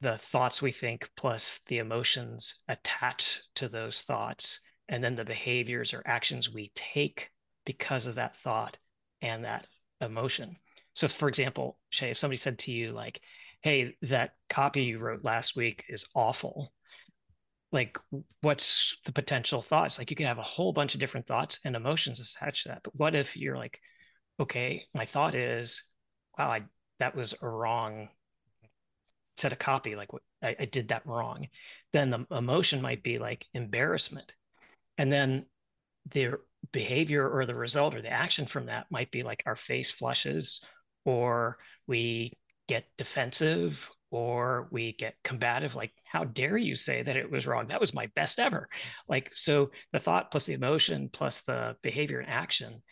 the 0.00 0.18
thoughts 0.18 0.60
we 0.60 0.72
think 0.72 1.08
plus 1.16 1.60
the 1.68 1.78
emotions 1.78 2.64
attached 2.68 3.42
to 3.54 3.68
those 3.68 4.02
thoughts. 4.02 4.60
And 4.88 5.02
then 5.02 5.16
the 5.16 5.24
behaviors 5.24 5.94
or 5.94 6.02
actions 6.04 6.52
we 6.52 6.72
take 6.74 7.30
because 7.64 8.06
of 8.06 8.16
that 8.16 8.36
thought 8.36 8.76
and 9.20 9.44
that 9.44 9.66
emotion. 10.00 10.56
So 10.94 11.08
for 11.08 11.28
example 11.28 11.78
shay 11.90 12.10
if 12.10 12.18
somebody 12.18 12.36
said 12.36 12.58
to 12.58 12.72
you 12.72 12.92
like 12.92 13.20
hey 13.62 13.94
that 14.02 14.32
copy 14.50 14.82
you 14.82 14.98
wrote 14.98 15.24
last 15.24 15.56
week 15.56 15.84
is 15.88 16.06
awful 16.14 16.72
like 17.70 17.96
what's 18.42 18.98
the 19.06 19.12
potential 19.12 19.62
thoughts? 19.62 19.98
Like 19.98 20.10
you 20.10 20.16
can 20.16 20.26
have 20.26 20.36
a 20.36 20.42
whole 20.42 20.74
bunch 20.74 20.92
of 20.92 21.00
different 21.00 21.26
thoughts 21.26 21.58
and 21.64 21.74
emotions 21.74 22.20
attached 22.20 22.64
to 22.64 22.68
that. 22.68 22.82
But 22.82 22.94
what 22.96 23.14
if 23.14 23.34
you're 23.34 23.56
like 23.56 23.80
okay 24.40 24.84
my 24.94 25.04
thought 25.04 25.34
is 25.34 25.84
wow 26.38 26.50
i 26.50 26.62
that 27.02 27.14
was 27.14 27.34
a 27.42 27.48
wrong 27.48 28.08
set 29.36 29.52
of 29.52 29.58
copy 29.58 29.96
like 29.96 30.08
I, 30.42 30.56
I 30.60 30.64
did 30.64 30.88
that 30.88 31.06
wrong 31.06 31.48
then 31.92 32.10
the 32.10 32.26
emotion 32.30 32.80
might 32.82 33.02
be 33.02 33.18
like 33.18 33.46
embarrassment. 33.54 34.34
And 34.98 35.12
then 35.12 35.46
the 36.10 36.38
behavior 36.72 37.28
or 37.28 37.46
the 37.46 37.54
result 37.54 37.94
or 37.94 38.02
the 38.02 38.12
action 38.12 38.46
from 38.46 38.66
that 38.66 38.86
might 38.90 39.10
be 39.10 39.22
like 39.22 39.42
our 39.46 39.56
face 39.56 39.90
flushes 39.90 40.64
or 41.04 41.58
we 41.86 42.32
get 42.68 42.84
defensive 42.96 43.90
or 44.10 44.68
we 44.70 44.92
get 44.92 45.14
combative. 45.24 45.74
Like 45.74 45.92
how 46.04 46.24
dare 46.24 46.56
you 46.56 46.76
say 46.76 47.02
that 47.02 47.16
it 47.16 47.30
was 47.30 47.46
wrong? 47.46 47.68
That 47.68 47.80
was 47.80 47.94
my 47.94 48.08
best 48.14 48.38
ever. 48.38 48.68
Like 49.08 49.30
so 49.34 49.70
the 49.92 49.98
thought 49.98 50.30
plus 50.30 50.46
the 50.46 50.54
emotion 50.54 51.10
plus 51.12 51.40
the 51.40 51.76
behavior 51.82 52.20
and 52.20 52.28
action 52.28 52.82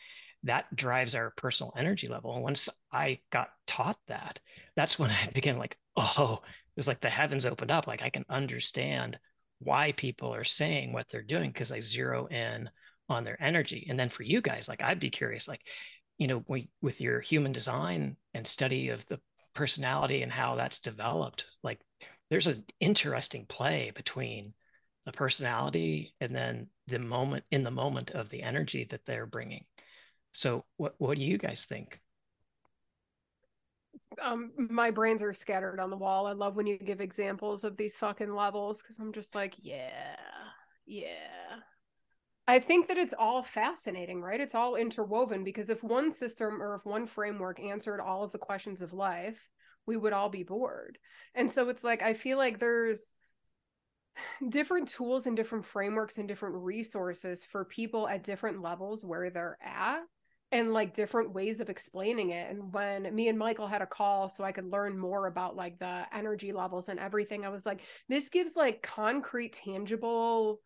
that 0.43 0.75
drives 0.75 1.15
our 1.15 1.31
personal 1.37 1.73
energy 1.75 2.07
level. 2.07 2.41
Once 2.41 2.69
I 2.91 3.19
got 3.31 3.49
taught 3.67 3.99
that, 4.07 4.39
that's 4.75 4.97
when 4.97 5.11
I 5.27 5.29
began 5.33 5.57
like, 5.57 5.77
oh, 5.95 6.39
it 6.43 6.79
was 6.79 6.87
like 6.87 6.99
the 6.99 7.09
heavens 7.09 7.45
opened 7.45 7.71
up. 7.71 7.87
Like 7.87 8.01
I 8.01 8.09
can 8.09 8.25
understand 8.29 9.19
why 9.59 9.91
people 9.91 10.33
are 10.33 10.43
saying 10.43 10.91
what 10.91 11.07
they're 11.09 11.21
doing 11.21 11.51
because 11.51 11.71
I 11.71 11.79
zero 11.79 12.27
in 12.27 12.69
on 13.09 13.23
their 13.23 13.41
energy. 13.41 13.85
And 13.89 13.99
then 13.99 14.09
for 14.09 14.23
you 14.23 14.41
guys, 14.41 14.67
like 14.67 14.81
I'd 14.81 14.99
be 14.99 15.09
curious, 15.09 15.47
like, 15.47 15.61
you 16.17 16.27
know, 16.27 16.43
we, 16.47 16.69
with 16.81 17.01
your 17.01 17.19
human 17.19 17.51
design 17.51 18.15
and 18.33 18.47
study 18.47 18.89
of 18.89 19.05
the 19.07 19.19
personality 19.53 20.23
and 20.23 20.31
how 20.31 20.55
that's 20.55 20.79
developed, 20.79 21.45
like 21.61 21.79
there's 22.29 22.47
an 22.47 22.63
interesting 22.79 23.45
play 23.45 23.91
between 23.93 24.53
the 25.05 25.11
personality 25.11 26.13
and 26.21 26.33
then 26.33 26.67
the 26.87 26.99
moment 26.99 27.43
in 27.51 27.63
the 27.63 27.71
moment 27.71 28.11
of 28.11 28.29
the 28.29 28.41
energy 28.41 28.87
that 28.89 29.05
they're 29.05 29.25
bringing 29.25 29.65
so 30.31 30.65
what 30.77 30.95
what 30.97 31.17
do 31.17 31.23
you 31.23 31.37
guys 31.37 31.65
think? 31.65 31.99
Um 34.21 34.51
my 34.57 34.91
brains 34.91 35.21
are 35.21 35.33
scattered 35.33 35.79
on 35.79 35.89
the 35.89 35.97
wall. 35.97 36.27
I 36.27 36.33
love 36.33 36.55
when 36.55 36.67
you 36.67 36.77
give 36.77 37.01
examples 37.01 37.63
of 37.63 37.77
these 37.77 37.95
fucking 37.95 38.33
levels 38.33 38.81
because 38.81 38.99
i'm 38.99 39.13
just 39.13 39.35
like 39.35 39.55
yeah 39.61 40.15
yeah. 40.85 41.59
I 42.47 42.59
think 42.59 42.89
that 42.89 42.97
it's 42.97 43.13
all 43.17 43.43
fascinating 43.43 44.21
right? 44.21 44.41
It's 44.41 44.55
all 44.55 44.75
interwoven 44.75 45.43
because 45.43 45.69
if 45.69 45.83
one 45.83 46.11
system 46.11 46.61
or 46.61 46.75
if 46.75 46.85
one 46.85 47.07
framework 47.07 47.61
answered 47.61 48.01
all 48.01 48.23
of 48.23 48.31
the 48.31 48.37
questions 48.37 48.81
of 48.81 48.93
life 48.93 49.49
we 49.87 49.97
would 49.97 50.13
all 50.13 50.29
be 50.29 50.43
bored. 50.43 50.97
And 51.33 51.51
so 51.51 51.69
it's 51.69 51.83
like 51.83 52.01
i 52.01 52.13
feel 52.13 52.37
like 52.37 52.59
there's 52.59 53.15
different 54.49 54.89
tools 54.89 55.27
and 55.27 55.35
different 55.35 55.65
frameworks 55.65 56.17
and 56.17 56.27
different 56.27 56.55
resources 56.55 57.43
for 57.43 57.65
people 57.65 58.07
at 58.07 58.23
different 58.23 58.61
levels 58.61 59.05
where 59.05 59.29
they're 59.29 59.57
at 59.63 60.01
and 60.51 60.73
like 60.73 60.93
different 60.93 61.33
ways 61.33 61.59
of 61.59 61.69
explaining 61.69 62.31
it 62.31 62.49
and 62.49 62.73
when 62.73 63.13
me 63.15 63.27
and 63.27 63.39
michael 63.39 63.67
had 63.67 63.81
a 63.81 63.87
call 63.87 64.29
so 64.29 64.43
i 64.43 64.51
could 64.51 64.69
learn 64.69 64.97
more 64.97 65.27
about 65.27 65.55
like 65.55 65.79
the 65.79 66.03
energy 66.13 66.51
levels 66.51 66.89
and 66.89 66.99
everything 66.99 67.45
i 67.45 67.49
was 67.49 67.65
like 67.65 67.81
this 68.09 68.29
gives 68.29 68.55
like 68.55 68.81
concrete 68.81 69.53
tangible 69.53 70.59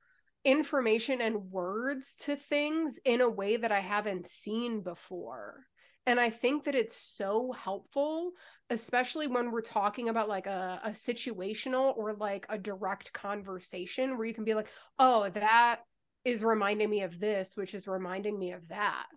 information 0.43 1.21
and 1.21 1.52
words 1.52 2.15
to 2.15 2.36
things 2.36 3.00
in 3.06 3.21
a 3.21 3.30
way 3.30 3.58
that 3.58 3.71
i 3.71 3.80
haven't 3.80 4.28
seen 4.28 4.82
before. 4.82 5.65
And 6.08 6.19
i 6.19 6.30
think 6.30 6.65
that 6.65 6.76
it's 6.76 6.95
so 6.95 7.52
helpful 7.52 8.32
especially 8.69 9.26
when 9.26 9.52
we're 9.52 9.62
talking 9.62 10.10
about 10.10 10.30
like 10.30 10.45
a, 10.45 10.80
a 10.84 10.89
situational 10.91 11.98
or 11.98 12.13
like 12.13 12.45
a 12.50 12.60
direct 12.60 13.12
conversation 13.12 14.15
where 14.15 14.28
you 14.28 14.34
can 14.36 14.43
be 14.43 14.54
like 14.54 14.67
oh 15.00 15.30
that 15.30 15.80
is 16.24 16.43
reminding 16.43 16.91
me 16.91 17.02
of 17.02 17.19
this 17.19 17.58
which 17.58 17.74
is 17.74 17.88
reminding 17.88 18.38
me 18.38 18.52
of 18.52 18.67
that 18.67 19.08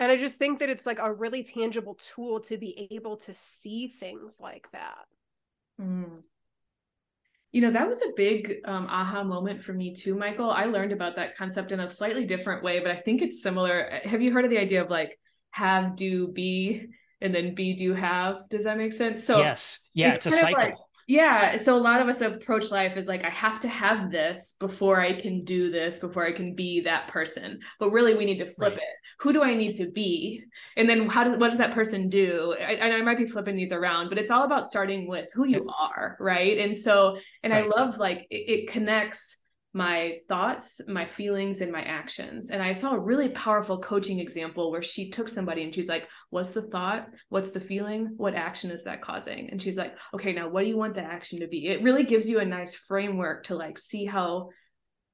and 0.00 0.12
i 0.12 0.16
just 0.16 0.36
think 0.36 0.58
that 0.58 0.68
it's 0.68 0.86
like 0.86 0.98
a 0.98 1.12
really 1.12 1.42
tangible 1.42 1.94
tool 1.94 2.40
to 2.40 2.56
be 2.56 2.88
able 2.90 3.16
to 3.16 3.34
see 3.34 3.88
things 3.88 4.40
like 4.40 4.66
that. 4.72 5.06
Mm. 5.80 6.22
you 7.52 7.60
know 7.60 7.70
that 7.70 7.86
was 7.86 8.00
a 8.00 8.12
big 8.16 8.56
um, 8.64 8.86
aha 8.86 9.22
moment 9.22 9.62
for 9.62 9.72
me 9.72 9.94
too 9.94 10.14
michael. 10.14 10.50
I 10.50 10.64
learned 10.64 10.92
about 10.92 11.16
that 11.16 11.36
concept 11.36 11.72
in 11.72 11.80
a 11.80 11.88
slightly 11.88 12.24
different 12.24 12.62
way 12.62 12.80
but 12.80 12.90
i 12.90 12.96
think 12.96 13.22
it's 13.22 13.42
similar. 13.42 14.00
Have 14.04 14.22
you 14.22 14.32
heard 14.32 14.44
of 14.44 14.50
the 14.50 14.58
idea 14.58 14.82
of 14.82 14.90
like 14.90 15.18
have 15.50 15.96
do 15.96 16.28
be 16.28 16.86
and 17.20 17.34
then 17.34 17.54
be 17.54 17.74
do 17.74 17.94
have? 17.94 18.48
Does 18.50 18.64
that 18.64 18.76
make 18.76 18.92
sense? 18.92 19.24
So 19.24 19.38
yes. 19.38 19.80
Yeah 19.94 20.14
it's, 20.14 20.26
it's 20.26 20.36
a 20.36 20.38
cycle 20.38 20.62
like, 20.62 20.74
yeah 21.06 21.56
so 21.56 21.76
a 21.76 21.78
lot 21.78 22.00
of 22.00 22.08
us 22.08 22.20
approach 22.20 22.70
life 22.70 22.94
as 22.96 23.06
like 23.06 23.24
i 23.24 23.30
have 23.30 23.60
to 23.60 23.68
have 23.68 24.10
this 24.10 24.56
before 24.58 25.00
i 25.00 25.18
can 25.20 25.44
do 25.44 25.70
this 25.70 25.98
before 25.98 26.26
i 26.26 26.32
can 26.32 26.54
be 26.54 26.80
that 26.80 27.08
person. 27.08 27.60
But 27.78 27.90
really 27.90 28.14
we 28.14 28.24
need 28.24 28.38
to 28.38 28.46
flip 28.46 28.72
right. 28.72 28.78
it. 28.78 28.94
Who 29.20 29.32
do 29.32 29.42
i 29.42 29.54
need 29.54 29.76
to 29.76 29.90
be? 29.90 30.42
And 30.76 30.88
then 30.88 31.08
how 31.08 31.24
does 31.24 31.36
what 31.38 31.50
does 31.50 31.58
that 31.58 31.74
person 31.74 32.08
do? 32.08 32.54
And 32.58 32.82
I, 32.82 32.96
I 32.96 33.02
might 33.02 33.18
be 33.18 33.26
flipping 33.26 33.56
these 33.56 33.72
around 33.72 34.08
but 34.08 34.18
it's 34.18 34.30
all 34.30 34.44
about 34.44 34.66
starting 34.66 35.08
with 35.08 35.28
who 35.34 35.46
you 35.46 35.68
are 35.68 36.16
right? 36.18 36.58
And 36.58 36.76
so 36.76 37.18
and 37.42 37.52
right. 37.52 37.64
i 37.64 37.68
love 37.68 37.98
like 37.98 38.26
it, 38.30 38.50
it 38.50 38.68
connects 38.68 39.38
my 39.76 40.20
thoughts, 40.26 40.80
my 40.88 41.04
feelings, 41.04 41.60
and 41.60 41.70
my 41.70 41.82
actions. 41.82 42.48
And 42.48 42.62
I 42.62 42.72
saw 42.72 42.94
a 42.94 42.98
really 42.98 43.28
powerful 43.28 43.78
coaching 43.78 44.20
example 44.20 44.70
where 44.70 44.82
she 44.82 45.10
took 45.10 45.28
somebody 45.28 45.62
and 45.62 45.74
she's 45.74 45.88
like, 45.88 46.08
What's 46.30 46.54
the 46.54 46.62
thought? 46.62 47.10
What's 47.28 47.50
the 47.50 47.60
feeling? 47.60 48.14
What 48.16 48.34
action 48.34 48.70
is 48.70 48.84
that 48.84 49.02
causing? 49.02 49.50
And 49.50 49.60
she's 49.60 49.76
like, 49.76 49.94
Okay, 50.14 50.32
now 50.32 50.48
what 50.48 50.62
do 50.62 50.68
you 50.68 50.78
want 50.78 50.94
the 50.94 51.02
action 51.02 51.40
to 51.40 51.46
be? 51.46 51.66
It 51.66 51.82
really 51.82 52.04
gives 52.04 52.26
you 52.26 52.40
a 52.40 52.44
nice 52.44 52.74
framework 52.74 53.44
to 53.44 53.54
like 53.54 53.78
see 53.78 54.06
how 54.06 54.48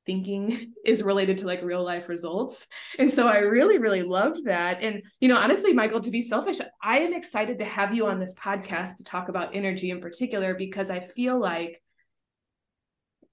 thinking 0.07 0.73
is 0.87 1.03
related 1.03 1.39
to 1.39 1.47
like 1.47 1.63
real 1.65 1.85
life 1.85 2.09
results. 2.09 2.69
And 3.01 3.13
so 3.13 3.27
I 3.27 3.39
really, 3.39 3.79
really 3.79 4.05
loved 4.05 4.45
that. 4.45 4.81
And, 4.81 5.03
you 5.19 5.27
know, 5.27 5.39
honestly, 5.39 5.73
Michael, 5.73 6.03
to 6.03 6.11
be 6.11 6.23
selfish, 6.23 6.61
I 6.81 7.01
am 7.01 7.15
excited 7.15 7.59
to 7.59 7.65
have 7.65 7.93
you 7.93 8.07
on 8.07 8.21
this 8.21 8.39
podcast 8.39 8.99
to 8.99 9.05
talk 9.05 9.29
about 9.29 9.57
energy 9.57 9.91
in 9.91 10.01
particular 10.01 10.55
because 10.55 10.89
I 10.89 11.01
feel 11.01 11.41
like 11.41 11.83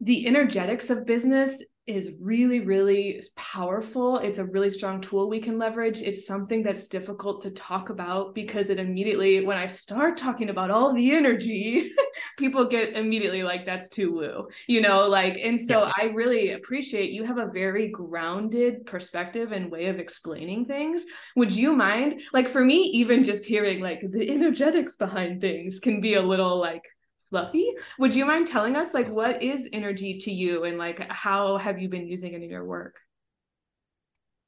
the 0.01 0.27
energetics 0.27 0.89
of 0.89 1.05
business 1.05 1.61
is 1.89 2.11
really, 2.21 2.59
really 2.59 3.21
powerful. 3.35 4.19
It's 4.19 4.37
a 4.37 4.45
really 4.45 4.69
strong 4.69 5.01
tool 5.01 5.27
we 5.27 5.39
can 5.39 5.57
leverage. 5.57 6.01
It's 6.01 6.25
something 6.25 6.61
that's 6.61 6.87
difficult 6.87 7.41
to 7.41 7.51
talk 7.51 7.89
about 7.89 8.35
because 8.35 8.69
it 8.69 8.79
immediately, 8.79 9.43
when 9.43 9.57
I 9.57 9.65
start 9.65 10.15
talking 10.15 10.49
about 10.49 10.69
all 10.69 10.93
the 10.93 11.11
energy, 11.11 11.91
people 12.37 12.65
get 12.67 12.95
immediately 12.95 13.41
like, 13.41 13.65
that's 13.65 13.89
too 13.89 14.13
woo, 14.13 14.47
you 14.67 14.81
know, 14.81 15.07
like, 15.07 15.37
and 15.43 15.59
so 15.59 15.83
yeah. 15.83 15.91
I 15.97 16.03
really 16.13 16.51
appreciate 16.51 17.11
you 17.11 17.23
have 17.23 17.39
a 17.39 17.47
very 17.47 17.89
grounded 17.89 18.85
perspective 18.85 19.51
and 19.51 19.71
way 19.71 19.87
of 19.87 19.97
explaining 19.97 20.65
things. 20.65 21.05
Would 21.35 21.51
you 21.51 21.75
mind, 21.75 22.21
like, 22.33 22.47
for 22.47 22.63
me, 22.63 22.83
even 22.93 23.23
just 23.23 23.45
hearing 23.45 23.81
like 23.81 24.01
the 24.07 24.29
energetics 24.29 24.95
behind 24.95 25.41
things 25.41 25.79
can 25.79 26.01
be 26.01 26.13
a 26.13 26.21
little 26.21 26.59
like, 26.59 26.83
fluffy. 27.29 27.71
Would 27.97 28.15
you 28.15 28.25
mind 28.25 28.47
telling 28.47 28.75
us 28.75 28.93
like 28.93 29.09
what 29.09 29.43
is 29.43 29.69
energy 29.73 30.17
to 30.19 30.31
you 30.31 30.63
and 30.63 30.77
like 30.77 30.99
how 31.11 31.57
have 31.57 31.79
you 31.79 31.89
been 31.89 32.07
using 32.07 32.33
it 32.33 32.43
in 32.43 32.49
your 32.49 32.65
work? 32.65 32.95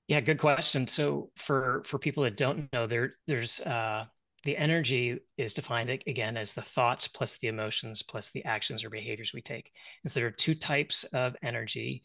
Yeah, 0.08 0.20
good 0.20 0.40
question. 0.40 0.88
So 0.88 1.32
for 1.38 1.84
for 1.86 1.98
people 1.98 2.24
that 2.24 2.38
don't 2.38 2.72
know, 2.74 2.86
there 2.86 3.14
there's 3.28 3.62
uh 3.62 4.06
the 4.44 4.58
energy 4.58 5.20
is 5.38 5.54
defined 5.54 5.90
again 6.08 6.36
as 6.36 6.54
the 6.54 6.62
thoughts 6.62 7.08
plus 7.08 7.38
the 7.38 7.48
emotions 7.48 8.02
plus 8.02 8.32
the 8.32 8.44
actions 8.44 8.84
or 8.84 8.90
behaviors 8.90 9.34
we 9.34 9.42
take. 9.42 9.72
And 10.04 10.12
so 10.12 10.20
there 10.20 10.28
are 10.28 10.32
two 10.32 10.56
types 10.56 11.04
of 11.06 11.36
energy, 11.44 12.02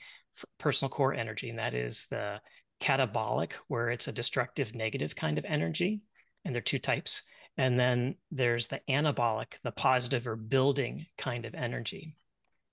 personal 0.59 0.91
core 0.91 1.15
energy, 1.15 1.49
and 1.49 1.59
that 1.59 1.75
is 1.75 2.07
the 2.11 2.41
catabolic, 2.81 3.53
where 3.69 3.89
it's 3.89 4.09
a 4.09 4.13
destructive, 4.13 4.75
negative 4.75 5.17
kind 5.17 5.39
of 5.39 5.47
energy. 5.47 6.03
And 6.45 6.55
there 6.55 6.61
are 6.61 6.63
two 6.63 6.79
types. 6.79 7.23
And 7.59 7.79
then 7.79 8.17
there's 8.31 8.69
the 8.69 8.81
anabolic, 8.89 9.55
the 9.63 9.71
positive 9.71 10.27
or 10.27 10.37
building 10.37 11.07
kind 11.17 11.47
of 11.47 11.55
energy. 11.55 12.15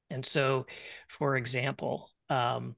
And 0.10 0.26
so, 0.26 0.66
for 1.08 1.38
example, 1.38 2.12
um, 2.30 2.76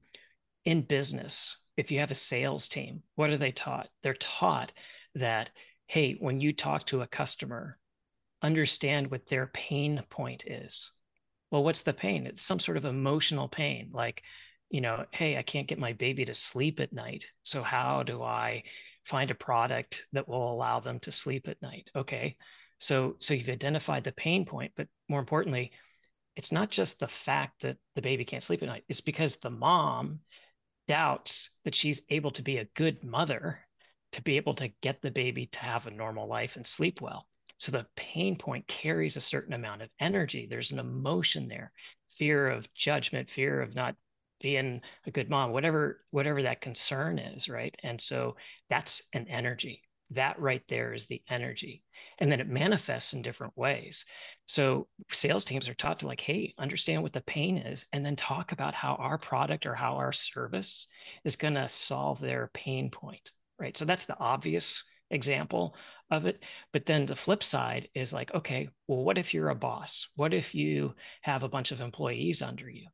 in 0.64 0.82
business, 0.82 1.58
if 1.76 1.90
you 1.90 1.98
have 2.00 2.10
a 2.10 2.14
sales 2.14 2.68
team, 2.68 3.02
what 3.14 3.30
are 3.30 3.36
they 3.36 3.52
taught? 3.52 3.88
They're 4.02 4.14
taught 4.14 4.72
that, 5.14 5.50
hey, 5.86 6.14
when 6.18 6.40
you 6.40 6.52
talk 6.52 6.86
to 6.86 7.02
a 7.02 7.06
customer, 7.06 7.78
understand 8.42 9.10
what 9.10 9.26
their 9.26 9.48
pain 9.48 10.02
point 10.08 10.44
is. 10.46 10.92
Well, 11.50 11.64
what's 11.64 11.82
the 11.82 11.92
pain? 11.92 12.26
It's 12.26 12.42
some 12.42 12.60
sort 12.60 12.76
of 12.76 12.84
emotional 12.84 13.48
pain, 13.48 13.90
like, 13.92 14.22
you 14.70 14.80
know, 14.80 15.04
hey, 15.12 15.36
I 15.36 15.42
can't 15.42 15.68
get 15.68 15.78
my 15.78 15.92
baby 15.92 16.24
to 16.24 16.34
sleep 16.34 16.80
at 16.80 16.92
night. 16.92 17.30
So, 17.42 17.62
how 17.62 18.02
do 18.02 18.22
I 18.22 18.64
find 19.06 19.30
a 19.30 19.34
product 19.34 20.06
that 20.12 20.28
will 20.28 20.52
allow 20.52 20.80
them 20.80 20.98
to 21.00 21.12
sleep 21.12 21.48
at 21.48 21.62
night. 21.62 21.90
Okay. 21.94 22.36
So 22.78 23.16
so 23.20 23.34
you've 23.34 23.48
identified 23.48 24.04
the 24.04 24.12
pain 24.12 24.44
point 24.44 24.72
but 24.76 24.88
more 25.08 25.20
importantly 25.20 25.72
it's 26.34 26.52
not 26.52 26.70
just 26.70 27.00
the 27.00 27.08
fact 27.08 27.62
that 27.62 27.78
the 27.94 28.02
baby 28.02 28.24
can't 28.24 28.44
sleep 28.44 28.62
at 28.62 28.68
night. 28.68 28.84
It's 28.88 29.00
because 29.00 29.36
the 29.36 29.50
mom 29.50 30.20
doubts 30.86 31.56
that 31.64 31.74
she's 31.74 32.02
able 32.10 32.30
to 32.32 32.42
be 32.42 32.58
a 32.58 32.68
good 32.74 33.02
mother 33.02 33.60
to 34.12 34.22
be 34.22 34.36
able 34.36 34.54
to 34.54 34.70
get 34.82 35.00
the 35.00 35.10
baby 35.10 35.46
to 35.46 35.58
have 35.60 35.86
a 35.86 35.90
normal 35.90 36.28
life 36.28 36.56
and 36.56 36.66
sleep 36.66 37.00
well. 37.00 37.26
So 37.58 37.72
the 37.72 37.86
pain 37.96 38.36
point 38.36 38.66
carries 38.66 39.16
a 39.16 39.20
certain 39.20 39.54
amount 39.54 39.82
of 39.82 39.88
energy. 39.98 40.46
There's 40.48 40.72
an 40.72 40.78
emotion 40.78 41.48
there 41.48 41.72
fear 42.10 42.48
of 42.48 42.72
judgment 42.74 43.28
fear 43.28 43.60
of 43.60 43.74
not 43.74 43.94
being 44.40 44.80
a 45.06 45.10
good 45.10 45.30
mom 45.30 45.52
whatever 45.52 46.00
whatever 46.10 46.42
that 46.42 46.60
concern 46.60 47.18
is 47.18 47.48
right? 47.48 47.74
And 47.82 48.00
so 48.00 48.36
that's 48.70 49.02
an 49.12 49.26
energy. 49.28 49.82
That 50.10 50.38
right 50.38 50.62
there 50.68 50.92
is 50.92 51.06
the 51.06 51.22
energy. 51.28 51.82
And 52.18 52.30
then 52.30 52.40
it 52.40 52.48
manifests 52.48 53.12
in 53.12 53.22
different 53.22 53.56
ways. 53.56 54.04
So 54.46 54.86
sales 55.10 55.44
teams 55.44 55.68
are 55.68 55.74
taught 55.74 56.00
to 56.00 56.06
like 56.06 56.20
hey 56.20 56.54
understand 56.58 57.02
what 57.02 57.12
the 57.12 57.22
pain 57.22 57.56
is 57.56 57.86
and 57.92 58.04
then 58.04 58.16
talk 58.16 58.52
about 58.52 58.74
how 58.74 58.94
our 58.96 59.18
product 59.18 59.66
or 59.66 59.74
how 59.74 59.96
our 59.96 60.12
service 60.12 60.88
is 61.24 61.36
going 61.36 61.54
to 61.54 61.68
solve 61.68 62.20
their 62.20 62.50
pain 62.54 62.90
point 62.90 63.32
right? 63.58 63.76
So 63.76 63.84
that's 63.84 64.04
the 64.04 64.18
obvious 64.18 64.84
example 65.10 65.74
of 66.10 66.26
it. 66.26 66.42
But 66.72 66.86
then 66.86 67.06
the 67.06 67.16
flip 67.16 67.42
side 67.42 67.88
is 67.94 68.12
like 68.12 68.34
okay 68.34 68.68
well 68.86 69.04
what 69.04 69.18
if 69.18 69.34
you're 69.34 69.50
a 69.50 69.54
boss? 69.54 70.08
What 70.16 70.34
if 70.34 70.54
you 70.54 70.94
have 71.22 71.42
a 71.42 71.48
bunch 71.48 71.72
of 71.72 71.80
employees 71.80 72.42
under 72.42 72.68
you 72.68 72.86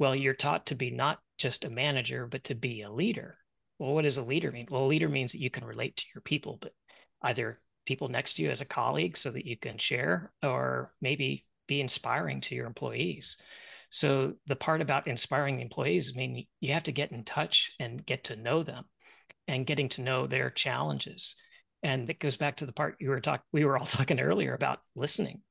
well, 0.00 0.16
you're 0.16 0.32
taught 0.32 0.66
to 0.66 0.74
be 0.74 0.90
not 0.90 1.20
just 1.36 1.66
a 1.66 1.70
manager, 1.70 2.26
but 2.26 2.42
to 2.44 2.54
be 2.54 2.80
a 2.80 2.90
leader. 2.90 3.36
Well, 3.78 3.92
what 3.92 4.02
does 4.02 4.16
a 4.16 4.22
leader 4.22 4.50
mean? 4.50 4.66
Well, 4.70 4.84
a 4.84 4.86
leader 4.86 5.10
means 5.10 5.32
that 5.32 5.42
you 5.42 5.50
can 5.50 5.62
relate 5.62 5.96
to 5.98 6.06
your 6.14 6.22
people, 6.22 6.58
but 6.58 6.72
either 7.20 7.60
people 7.84 8.08
next 8.08 8.34
to 8.34 8.42
you 8.42 8.50
as 8.50 8.62
a 8.62 8.66
colleague 8.66 9.18
so 9.18 9.30
that 9.30 9.44
you 9.44 9.58
can 9.58 9.76
share, 9.76 10.32
or 10.42 10.94
maybe 11.02 11.44
be 11.68 11.82
inspiring 11.82 12.40
to 12.40 12.54
your 12.54 12.66
employees. 12.66 13.36
So 13.90 14.34
the 14.46 14.56
part 14.56 14.80
about 14.80 15.06
inspiring 15.06 15.56
the 15.56 15.62
employees, 15.62 16.14
I 16.14 16.18
mean, 16.18 16.46
you 16.60 16.72
have 16.72 16.84
to 16.84 16.92
get 16.92 17.12
in 17.12 17.22
touch 17.22 17.72
and 17.78 18.04
get 18.04 18.24
to 18.24 18.36
know 18.36 18.62
them 18.62 18.86
and 19.48 19.66
getting 19.66 19.90
to 19.90 20.02
know 20.02 20.26
their 20.26 20.48
challenges. 20.48 21.36
And 21.82 22.06
that 22.06 22.20
goes 22.20 22.38
back 22.38 22.56
to 22.56 22.66
the 22.66 22.72
part 22.72 22.96
you 23.00 23.10
were 23.10 23.20
talking, 23.20 23.44
we 23.52 23.66
were 23.66 23.76
all 23.76 23.84
talking 23.86 24.18
earlier 24.18 24.54
about 24.54 24.78
listening. 24.96 25.42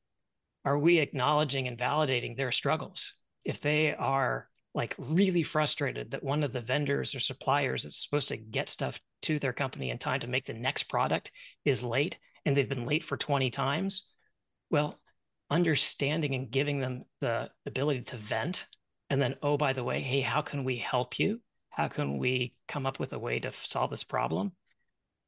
Are 0.66 0.80
we 0.80 0.98
acknowledging 0.98 1.68
and 1.68 1.78
validating 1.78 2.36
their 2.36 2.52
struggles? 2.52 3.14
If 3.46 3.62
they 3.62 3.94
are 3.94 4.50
like 4.76 4.96
really 4.98 5.44
frustrated 5.44 6.12
that 6.12 6.24
one 6.24 6.44
of 6.44 6.54
the 6.54 6.62
vendors 6.62 7.16
or 7.16 7.20
suppliers 7.20 7.84
that's 7.84 8.04
supposed 8.04 8.30
to 8.30 8.38
get 8.38 8.70
stuff 8.70 9.00
to 9.24 9.40
their 9.40 9.54
company 9.54 9.90
in 9.90 9.98
time 9.98 10.20
to 10.20 10.28
make 10.28 10.46
the 10.46 10.54
next 10.54 10.84
product 10.84 11.32
is 11.66 11.84
late 11.84 12.18
and 12.46 12.56
they've 12.56 12.70
been 12.70 12.86
late 12.86 13.04
for 13.04 13.18
20 13.18 13.50
times 13.50 14.12
well 14.70 15.00
understanding 15.50 16.36
and 16.36 16.52
giving 16.52 16.80
them 16.80 17.04
the 17.22 17.50
ability 17.66 18.02
to 18.02 18.18
vent 18.18 18.68
and 19.10 19.22
then 19.22 19.36
oh 19.42 19.58
by 19.58 19.74
the 19.74 19.84
way 19.84 20.02
hey 20.02 20.22
how 20.22 20.42
can 20.42 20.64
we 20.64 20.78
help 20.78 21.20
you? 21.20 21.42
How 21.72 21.88
can 21.88 22.18
we 22.18 22.54
come 22.68 22.86
up 22.86 23.00
with 23.00 23.14
a 23.14 23.20
way 23.20 23.40
to 23.40 23.52
solve 23.52 23.90
this 23.90 24.04
problem? 24.04 24.52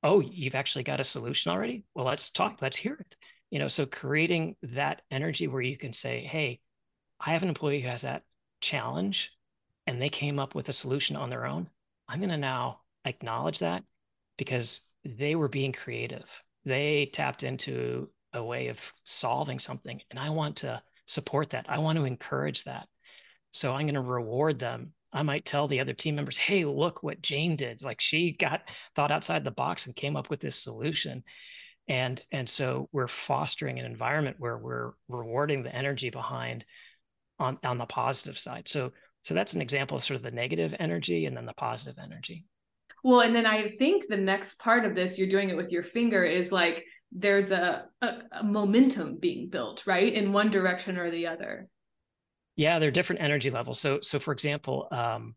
Oh 0.04 0.20
you've 0.20 0.56
actually 0.56 0.84
got 0.84 1.00
a 1.00 1.04
solution 1.04 1.52
already? 1.52 1.84
Well 1.96 2.06
let's 2.06 2.30
talk 2.30 2.60
let's 2.62 2.78
hear 2.78 2.94
it. 2.94 3.16
You 3.50 3.60
know 3.60 3.68
so 3.68 3.86
creating 3.86 4.56
that 4.62 5.02
energy 5.10 5.48
where 5.48 5.62
you 5.62 5.78
can 5.78 5.94
say 5.94 6.24
hey 6.24 6.60
i 7.26 7.32
have 7.32 7.44
an 7.44 7.50
employee 7.50 7.82
who 7.82 7.88
has 7.88 8.02
that 8.02 8.24
challenge 8.62 9.32
and 9.88 10.02
they 10.02 10.10
came 10.10 10.40
up 10.40 10.56
with 10.56 10.70
a 10.70 10.74
solution 10.74 11.16
on 11.16 11.30
their 11.30 11.46
own. 11.46 11.70
I'm 12.08 12.20
going 12.20 12.30
to 12.30 12.38
now 12.38 12.82
acknowledge 13.06 13.60
that 13.60 13.84
because 14.38 14.82
they 15.04 15.36
were 15.36 15.48
being 15.48 15.74
creative. 15.74 16.30
They 16.66 17.08
tapped 17.08 17.44
into 17.44 18.10
a 18.34 18.44
way 18.44 18.68
of 18.68 18.94
solving 19.04 19.60
something 19.60 20.00
and 20.10 20.18
i 20.18 20.30
want 20.30 20.56
to 20.56 20.82
support 21.06 21.50
that. 21.50 21.66
I 21.68 21.80
want 21.80 21.98
to 21.98 22.06
encourage 22.06 22.64
that. 22.64 22.88
So 23.52 23.74
i'm 23.74 23.86
going 23.86 23.96
to 23.96 24.02
reward 24.02 24.60
them. 24.60 24.94
I 25.12 25.24
might 25.24 25.44
tell 25.44 25.68
the 25.68 25.82
other 25.82 25.94
team 25.94 26.16
members 26.16 26.38
hey 26.38 26.64
look 26.64 27.04
what 27.04 27.22
jane 27.22 27.56
did. 27.56 27.82
Like 27.82 28.00
she 28.00 28.32
got 28.32 28.62
thought 28.96 29.12
outside 29.12 29.44
the 29.44 29.52
box 29.52 29.86
and 29.86 29.96
came 29.96 30.16
up 30.16 30.30
with 30.30 30.40
this 30.40 30.56
solution. 30.56 31.24
And 31.88 32.22
and 32.32 32.48
so 32.48 32.88
we're 32.94 33.10
fostering 33.10 33.80
an 33.80 33.86
environment 33.86 34.38
where 34.40 34.58
we're 34.58 34.92
rewarding 35.10 35.64
the 35.64 35.76
energy 35.76 36.10
behind 36.10 36.64
on 37.42 37.58
on 37.64 37.78
the 37.78 37.86
positive 37.86 38.38
side. 38.38 38.70
So 38.70 38.92
so 39.24 39.34
that's 39.34 39.54
an 39.54 39.62
example 39.62 39.98
of 39.98 40.04
sort 40.04 40.16
of 40.16 40.24
the 40.24 40.32
negative 40.32 40.74
energy 40.80 41.26
and 41.26 41.36
then 41.36 41.46
the 41.46 41.54
positive 41.54 41.98
energy. 42.02 42.46
Well 43.04 43.22
and 43.22 43.36
then 43.36 43.48
i 43.48 43.70
think 43.80 44.08
the 44.08 44.18
next 44.18 44.60
part 44.60 44.86
of 44.86 44.94
this 44.94 45.18
you're 45.18 45.28
doing 45.28 45.50
it 45.50 45.58
with 45.58 45.72
your 45.72 45.84
finger 45.84 46.24
is 46.24 46.52
like 46.52 46.86
there's 47.12 47.52
a, 47.52 47.86
a, 48.02 48.14
a 48.32 48.44
momentum 48.44 49.18
being 49.18 49.50
built 49.50 49.86
right 49.86 50.14
in 50.14 50.32
one 50.32 50.50
direction 50.50 50.98
or 50.98 51.12
the 51.12 51.28
other. 51.28 51.68
Yeah 52.56 52.80
they're 52.80 52.92
different 52.92 53.22
energy 53.22 53.50
levels. 53.50 53.80
So 53.80 54.00
so 54.02 54.20
for 54.20 54.32
example 54.32 54.88
um 54.92 55.36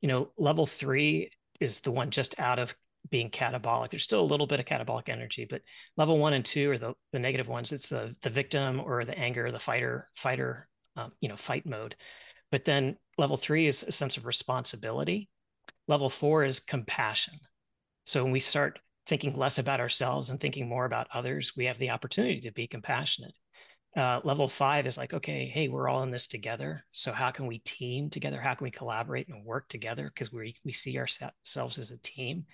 you 0.00 0.08
know 0.08 0.30
level 0.38 0.66
three 0.66 1.30
is 1.60 1.80
the 1.80 1.92
one 1.92 2.10
just 2.10 2.38
out 2.40 2.58
of 2.58 2.74
being 3.10 3.30
catabolic. 3.30 3.90
There's 3.90 4.04
still 4.04 4.22
a 4.22 4.32
little 4.32 4.46
bit 4.46 4.60
of 4.60 4.66
catabolic 4.66 5.08
energy 5.10 5.46
but 5.48 5.60
level 5.98 6.18
one 6.18 6.32
and 6.32 6.44
two 6.44 6.70
are 6.70 6.78
the, 6.78 6.94
the 7.12 7.18
negative 7.18 7.48
ones. 7.48 7.72
It's 7.72 7.90
the 7.90 8.16
the 8.22 8.30
victim 8.30 8.80
or 8.80 9.04
the 9.04 9.18
anger 9.18 9.52
the 9.52 9.60
fighter 9.60 10.08
fighter 10.16 10.68
um, 10.96 11.12
you 11.20 11.28
know 11.28 11.36
fight 11.36 11.66
mode 11.66 11.96
but 12.50 12.64
then 12.64 12.96
level 13.18 13.36
three 13.36 13.66
is 13.66 13.82
a 13.82 13.92
sense 13.92 14.16
of 14.16 14.26
responsibility 14.26 15.28
level 15.88 16.10
four 16.10 16.44
is 16.44 16.60
compassion 16.60 17.38
so 18.04 18.22
when 18.22 18.32
we 18.32 18.40
start 18.40 18.80
thinking 19.06 19.36
less 19.36 19.58
about 19.58 19.80
ourselves 19.80 20.30
and 20.30 20.40
thinking 20.40 20.68
more 20.68 20.84
about 20.84 21.08
others, 21.12 21.56
we 21.56 21.64
have 21.66 21.78
the 21.78 21.90
opportunity 21.90 22.40
to 22.40 22.52
be 22.52 22.66
compassionate. 22.66 23.36
Uh, 23.96 24.20
level 24.24 24.48
five 24.48 24.86
is 24.86 24.96
like, 24.96 25.12
okay, 25.12 25.46
hey, 25.46 25.68
we're 25.68 25.88
all 25.88 26.02
in 26.02 26.10
this 26.10 26.26
together. 26.26 26.84
So 26.92 27.12
how 27.12 27.30
can 27.30 27.46
we 27.46 27.58
team 27.58 28.08
together? 28.08 28.40
How 28.40 28.54
can 28.54 28.64
we 28.64 28.70
collaborate 28.70 29.28
and 29.28 29.44
work 29.44 29.68
together? 29.68 30.10
Because 30.12 30.32
we 30.32 30.56
we 30.64 30.72
see 30.72 30.98
ourselves 30.98 31.78
as 31.78 31.90
a 31.90 31.98
team. 31.98 32.46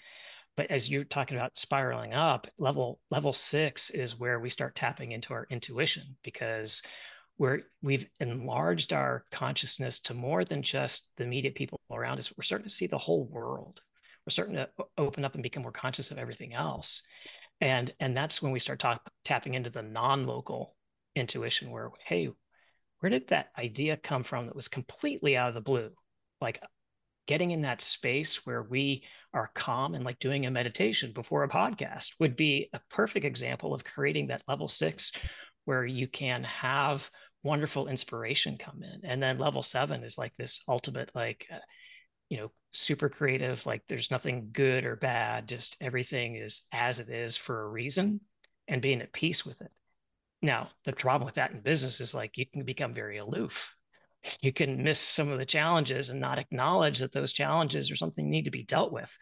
But 0.56 0.68
as 0.72 0.90
you're 0.90 1.04
talking 1.04 1.36
about 1.36 1.56
spiraling 1.56 2.12
up, 2.12 2.48
level 2.58 2.98
level 3.10 3.32
six 3.32 3.90
is 3.90 4.18
where 4.18 4.40
we 4.40 4.50
start 4.50 4.74
tapping 4.74 5.12
into 5.12 5.32
our 5.32 5.46
intuition 5.48 6.16
because 6.24 6.82
we're 7.38 7.60
we've 7.82 8.06
enlarged 8.20 8.92
our 8.92 9.24
consciousness 9.30 10.00
to 10.00 10.14
more 10.14 10.44
than 10.44 10.62
just 10.62 11.12
the 11.16 11.24
immediate 11.24 11.54
people 11.54 11.80
around 11.90 12.18
us. 12.18 12.32
We're 12.36 12.42
starting 12.42 12.66
to 12.66 12.74
see 12.74 12.86
the 12.86 12.98
whole 12.98 13.24
world 13.24 13.80
we're 14.28 14.32
starting 14.32 14.56
to 14.56 14.68
open 14.98 15.24
up 15.24 15.32
and 15.32 15.42
become 15.42 15.62
more 15.62 15.72
conscious 15.72 16.10
of 16.10 16.18
everything 16.18 16.52
else 16.52 17.02
and 17.62 17.94
and 17.98 18.14
that's 18.14 18.42
when 18.42 18.52
we 18.52 18.58
start 18.58 18.82
tapping 19.24 19.54
into 19.54 19.70
the 19.70 19.80
non-local 19.80 20.76
intuition 21.16 21.70
where 21.70 21.90
hey 22.04 22.28
where 23.00 23.08
did 23.08 23.26
that 23.28 23.48
idea 23.58 23.96
come 23.96 24.22
from 24.22 24.44
that 24.44 24.54
was 24.54 24.68
completely 24.68 25.34
out 25.34 25.48
of 25.48 25.54
the 25.54 25.62
blue 25.62 25.88
like 26.42 26.62
getting 27.26 27.52
in 27.52 27.62
that 27.62 27.80
space 27.80 28.44
where 28.44 28.62
we 28.62 29.02
are 29.32 29.50
calm 29.54 29.94
and 29.94 30.04
like 30.04 30.18
doing 30.18 30.44
a 30.44 30.50
meditation 30.50 31.10
before 31.14 31.44
a 31.44 31.48
podcast 31.48 32.10
would 32.20 32.36
be 32.36 32.68
a 32.74 32.80
perfect 32.90 33.24
example 33.24 33.72
of 33.72 33.82
creating 33.82 34.26
that 34.26 34.42
level 34.46 34.68
six 34.68 35.10
where 35.64 35.86
you 35.86 36.06
can 36.06 36.44
have 36.44 37.10
wonderful 37.42 37.88
inspiration 37.88 38.58
come 38.58 38.82
in. 38.82 39.00
And 39.04 39.22
then 39.22 39.38
level 39.38 39.62
seven 39.62 40.02
is 40.02 40.18
like 40.18 40.34
this 40.36 40.62
ultimate 40.68 41.10
like 41.14 41.46
uh, 41.52 41.58
you 42.28 42.36
know 42.38 42.50
super 42.72 43.08
creative 43.08 43.64
like 43.64 43.82
there's 43.88 44.10
nothing 44.10 44.50
good 44.52 44.84
or 44.84 44.94
bad 44.94 45.48
just 45.48 45.76
everything 45.80 46.36
is 46.36 46.68
as 46.72 47.00
it 47.00 47.08
is 47.08 47.36
for 47.36 47.62
a 47.62 47.68
reason 47.68 48.20
and 48.68 48.82
being 48.82 49.00
at 49.00 49.12
peace 49.12 49.46
with 49.46 49.60
it. 49.60 49.70
Now 50.42 50.70
the 50.84 50.92
problem 50.92 51.26
with 51.26 51.36
that 51.36 51.52
in 51.52 51.60
business 51.60 52.00
is 52.00 52.14
like 52.14 52.36
you 52.36 52.46
can 52.46 52.64
become 52.64 52.94
very 52.94 53.18
aloof. 53.18 53.74
You 54.40 54.52
can 54.52 54.82
miss 54.82 54.98
some 54.98 55.30
of 55.30 55.38
the 55.38 55.46
challenges 55.46 56.10
and 56.10 56.20
not 56.20 56.40
acknowledge 56.40 56.98
that 56.98 57.12
those 57.12 57.32
challenges 57.32 57.90
are 57.90 57.96
something 57.96 58.28
need 58.28 58.46
to 58.46 58.50
be 58.50 58.64
dealt 58.64 58.92
with. 58.92 59.16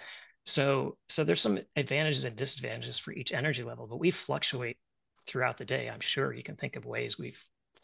So 0.44 0.96
so 1.08 1.22
there's 1.22 1.40
some 1.40 1.58
advantages 1.76 2.24
and 2.24 2.34
disadvantages 2.34 2.98
for 2.98 3.12
each 3.12 3.32
energy 3.32 3.62
level 3.62 3.86
but 3.86 4.00
we 4.00 4.10
fluctuate 4.10 4.78
throughout 5.26 5.58
the 5.58 5.64
day. 5.64 5.88
I'm 5.88 6.00
sure 6.00 6.32
you 6.32 6.42
can 6.42 6.56
think 6.56 6.76
of 6.76 6.84
ways 6.84 7.18
we 7.18 7.34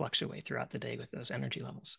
fluctuate 0.03 0.45
throughout 0.45 0.71
the 0.71 0.79
day 0.79 0.97
with 0.97 1.11
those 1.11 1.31
energy 1.31 1.61
levels 1.61 1.99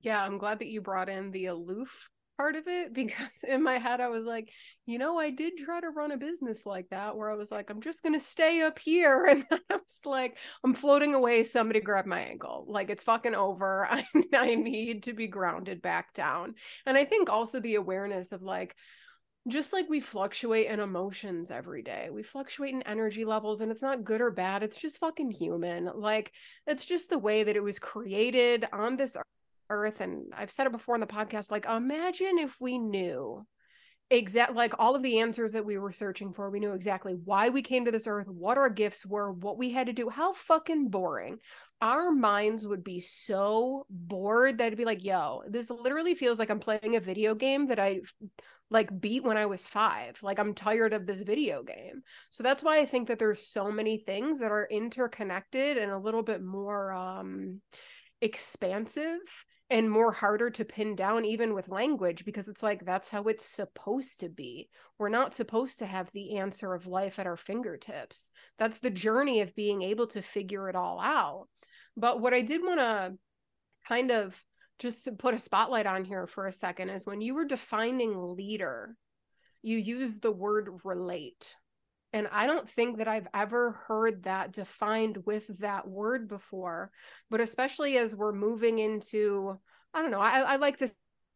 yeah, 0.00 0.22
I'm 0.22 0.38
glad 0.38 0.60
that 0.60 0.68
you 0.68 0.80
brought 0.80 1.08
in 1.08 1.30
the 1.30 1.46
aloof 1.46 2.08
part 2.36 2.54
of 2.54 2.68
it 2.68 2.92
because 2.94 3.42
in 3.46 3.62
my 3.62 3.78
head 3.78 4.00
I 4.00 4.08
was 4.08 4.24
like, 4.24 4.50
you 4.86 4.98
know, 4.98 5.18
I 5.18 5.30
did 5.30 5.54
try 5.56 5.80
to 5.80 5.90
run 5.90 6.12
a 6.12 6.16
business 6.16 6.64
like 6.64 6.88
that 6.90 7.16
where 7.16 7.30
I 7.30 7.34
was 7.34 7.50
like, 7.50 7.70
I'm 7.70 7.80
just 7.80 8.02
gonna 8.02 8.20
stay 8.20 8.62
up 8.62 8.78
here, 8.78 9.24
and 9.30 9.44
I 9.50 9.74
was 9.74 10.00
like, 10.04 10.36
I'm 10.64 10.74
floating 10.74 11.14
away. 11.14 11.42
Somebody 11.42 11.80
grab 11.80 12.06
my 12.06 12.20
ankle, 12.20 12.64
like 12.68 12.90
it's 12.90 13.04
fucking 13.04 13.34
over. 13.34 13.86
I 13.90 14.06
I 14.32 14.54
need 14.54 15.04
to 15.04 15.12
be 15.12 15.26
grounded 15.26 15.82
back 15.82 16.14
down, 16.14 16.54
and 16.86 16.96
I 16.96 17.04
think 17.04 17.30
also 17.30 17.60
the 17.60 17.76
awareness 17.76 18.32
of 18.32 18.42
like. 18.42 18.74
Just 19.48 19.72
like 19.72 19.88
we 19.88 20.00
fluctuate 20.00 20.66
in 20.66 20.78
emotions 20.78 21.50
every 21.50 21.82
day, 21.82 22.08
we 22.12 22.22
fluctuate 22.22 22.74
in 22.74 22.82
energy 22.82 23.24
levels, 23.24 23.60
and 23.60 23.70
it's 23.70 23.82
not 23.82 24.04
good 24.04 24.20
or 24.20 24.30
bad. 24.30 24.62
It's 24.62 24.80
just 24.80 24.98
fucking 24.98 25.30
human. 25.30 25.90
Like, 25.94 26.32
it's 26.66 26.84
just 26.84 27.10
the 27.10 27.18
way 27.18 27.44
that 27.44 27.56
it 27.56 27.62
was 27.62 27.78
created 27.78 28.66
on 28.72 28.96
this 28.96 29.16
earth 29.70 30.00
and 30.00 30.32
i've 30.36 30.50
said 30.50 30.66
it 30.66 30.72
before 30.72 30.94
in 30.94 31.00
the 31.00 31.06
podcast 31.06 31.50
like 31.50 31.66
imagine 31.66 32.38
if 32.38 32.56
we 32.60 32.78
knew 32.78 33.44
exact 34.10 34.54
like 34.54 34.72
all 34.78 34.94
of 34.94 35.02
the 35.02 35.18
answers 35.18 35.52
that 35.52 35.66
we 35.66 35.76
were 35.76 35.92
searching 35.92 36.32
for 36.32 36.48
we 36.48 36.60
knew 36.60 36.72
exactly 36.72 37.14
why 37.24 37.50
we 37.50 37.60
came 37.60 37.84
to 37.84 37.90
this 37.90 38.06
earth 38.06 38.26
what 38.26 38.56
our 38.56 38.70
gifts 38.70 39.04
were 39.04 39.30
what 39.30 39.58
we 39.58 39.70
had 39.70 39.86
to 39.86 39.92
do 39.92 40.08
how 40.08 40.32
fucking 40.32 40.88
boring 40.88 41.38
our 41.82 42.10
minds 42.10 42.66
would 42.66 42.82
be 42.82 43.00
so 43.00 43.84
bored 43.90 44.56
that 44.56 44.68
it'd 44.68 44.78
be 44.78 44.86
like 44.86 45.04
yo 45.04 45.42
this 45.46 45.68
literally 45.68 46.14
feels 46.14 46.38
like 46.38 46.48
i'm 46.48 46.58
playing 46.58 46.96
a 46.96 47.00
video 47.00 47.34
game 47.34 47.66
that 47.66 47.78
i 47.78 48.00
like 48.70 49.00
beat 49.00 49.22
when 49.22 49.36
i 49.36 49.46
was 49.46 49.66
5 49.66 50.22
like 50.22 50.38
i'm 50.38 50.54
tired 50.54 50.92
of 50.92 51.06
this 51.06 51.20
video 51.20 51.62
game 51.62 52.02
so 52.30 52.42
that's 52.42 52.62
why 52.62 52.78
i 52.78 52.86
think 52.86 53.08
that 53.08 53.18
there's 53.18 53.46
so 53.46 53.70
many 53.70 53.98
things 53.98 54.40
that 54.40 54.52
are 54.52 54.68
interconnected 54.70 55.78
and 55.78 55.90
a 55.90 55.98
little 55.98 56.22
bit 56.22 56.42
more 56.42 56.92
um 56.92 57.60
expansive 58.20 59.20
and 59.70 59.90
more 59.90 60.12
harder 60.12 60.50
to 60.50 60.64
pin 60.64 60.96
down 60.96 61.24
even 61.24 61.54
with 61.54 61.68
language 61.68 62.24
because 62.24 62.48
it's 62.48 62.62
like 62.62 62.84
that's 62.84 63.10
how 63.10 63.24
it's 63.24 63.44
supposed 63.44 64.20
to 64.20 64.28
be. 64.28 64.70
We're 64.98 65.10
not 65.10 65.34
supposed 65.34 65.80
to 65.80 65.86
have 65.86 66.10
the 66.12 66.38
answer 66.38 66.72
of 66.72 66.86
life 66.86 67.18
at 67.18 67.26
our 67.26 67.36
fingertips. 67.36 68.30
That's 68.58 68.78
the 68.78 68.90
journey 68.90 69.42
of 69.42 69.54
being 69.54 69.82
able 69.82 70.06
to 70.08 70.22
figure 70.22 70.68
it 70.70 70.76
all 70.76 71.00
out. 71.00 71.48
But 71.96 72.20
what 72.20 72.32
I 72.32 72.40
did 72.40 72.62
want 72.62 72.80
to 72.80 73.14
kind 73.86 74.10
of 74.10 74.42
just 74.78 75.04
to 75.04 75.12
put 75.12 75.34
a 75.34 75.38
spotlight 75.38 75.86
on 75.86 76.04
here 76.04 76.26
for 76.26 76.46
a 76.46 76.52
second 76.52 76.90
is 76.90 77.06
when 77.06 77.20
you 77.20 77.34
were 77.34 77.44
defining 77.44 78.34
leader, 78.36 78.96
you 79.62 79.76
used 79.76 80.22
the 80.22 80.32
word 80.32 80.68
relate. 80.84 81.56
And 82.12 82.28
I 82.32 82.46
don't 82.46 82.68
think 82.68 82.98
that 82.98 83.08
I've 83.08 83.28
ever 83.34 83.72
heard 83.72 84.24
that 84.24 84.52
defined 84.52 85.18
with 85.26 85.46
that 85.58 85.86
word 85.86 86.28
before, 86.28 86.90
but 87.28 87.40
especially 87.40 87.98
as 87.98 88.16
we're 88.16 88.32
moving 88.32 88.78
into, 88.78 89.58
I 89.92 90.00
don't 90.00 90.10
know, 90.10 90.20
I, 90.20 90.40
I 90.40 90.56
like 90.56 90.78
to 90.78 90.88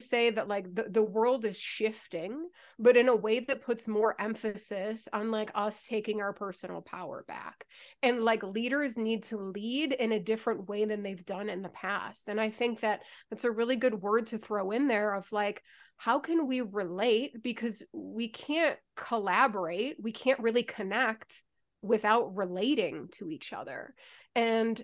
say 0.08 0.30
that 0.30 0.48
like 0.48 0.72
the, 0.74 0.86
the 0.88 1.02
world 1.02 1.44
is 1.44 1.56
shifting 1.56 2.48
but 2.78 2.96
in 2.96 3.08
a 3.08 3.16
way 3.16 3.40
that 3.40 3.62
puts 3.62 3.86
more 3.86 4.20
emphasis 4.20 5.08
on 5.12 5.30
like 5.30 5.50
us 5.54 5.84
taking 5.86 6.20
our 6.20 6.32
personal 6.32 6.80
power 6.82 7.24
back. 7.28 7.64
And 8.02 8.22
like 8.22 8.42
leaders 8.42 8.96
need 8.96 9.24
to 9.24 9.36
lead 9.36 9.92
in 9.92 10.12
a 10.12 10.20
different 10.20 10.68
way 10.68 10.84
than 10.84 11.02
they've 11.02 11.24
done 11.24 11.48
in 11.48 11.62
the 11.62 11.68
past. 11.68 12.28
And 12.28 12.40
i 12.40 12.50
think 12.50 12.80
that 12.80 13.00
that's 13.30 13.44
a 13.44 13.50
really 13.50 13.76
good 13.76 13.94
word 13.94 14.26
to 14.26 14.38
throw 14.38 14.70
in 14.70 14.88
there 14.88 15.14
of 15.14 15.30
like 15.32 15.62
how 15.96 16.18
can 16.18 16.48
we 16.48 16.62
relate? 16.62 17.40
Because 17.44 17.80
we 17.92 18.26
can't 18.28 18.76
collaborate 18.96 19.96
we 20.02 20.12
can't 20.12 20.40
really 20.40 20.64
connect 20.64 21.42
without 21.82 22.34
relating 22.36 23.08
to 23.12 23.30
each 23.30 23.52
other. 23.52 23.94
And 24.34 24.82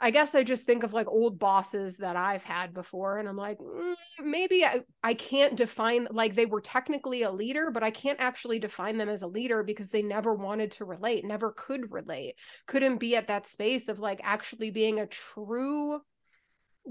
I 0.00 0.12
guess 0.12 0.34
I 0.36 0.44
just 0.44 0.64
think 0.64 0.84
of 0.84 0.92
like 0.92 1.08
old 1.08 1.40
bosses 1.40 1.96
that 1.96 2.14
I've 2.14 2.44
had 2.44 2.72
before, 2.72 3.18
and 3.18 3.28
I'm 3.28 3.36
like, 3.36 3.58
mm, 3.58 3.94
maybe 4.22 4.64
I, 4.64 4.82
I 5.02 5.14
can't 5.14 5.56
define 5.56 6.06
like 6.12 6.34
they 6.36 6.46
were 6.46 6.60
technically 6.60 7.22
a 7.22 7.32
leader, 7.32 7.72
but 7.72 7.82
I 7.82 7.90
can't 7.90 8.20
actually 8.20 8.60
define 8.60 8.96
them 8.96 9.08
as 9.08 9.22
a 9.22 9.26
leader 9.26 9.64
because 9.64 9.90
they 9.90 10.02
never 10.02 10.34
wanted 10.34 10.72
to 10.72 10.84
relate, 10.84 11.24
never 11.24 11.52
could 11.52 11.92
relate, 11.92 12.36
couldn't 12.66 12.98
be 12.98 13.16
at 13.16 13.26
that 13.26 13.46
space 13.46 13.88
of 13.88 13.98
like 13.98 14.20
actually 14.22 14.70
being 14.70 15.00
a 15.00 15.06
true, 15.06 16.00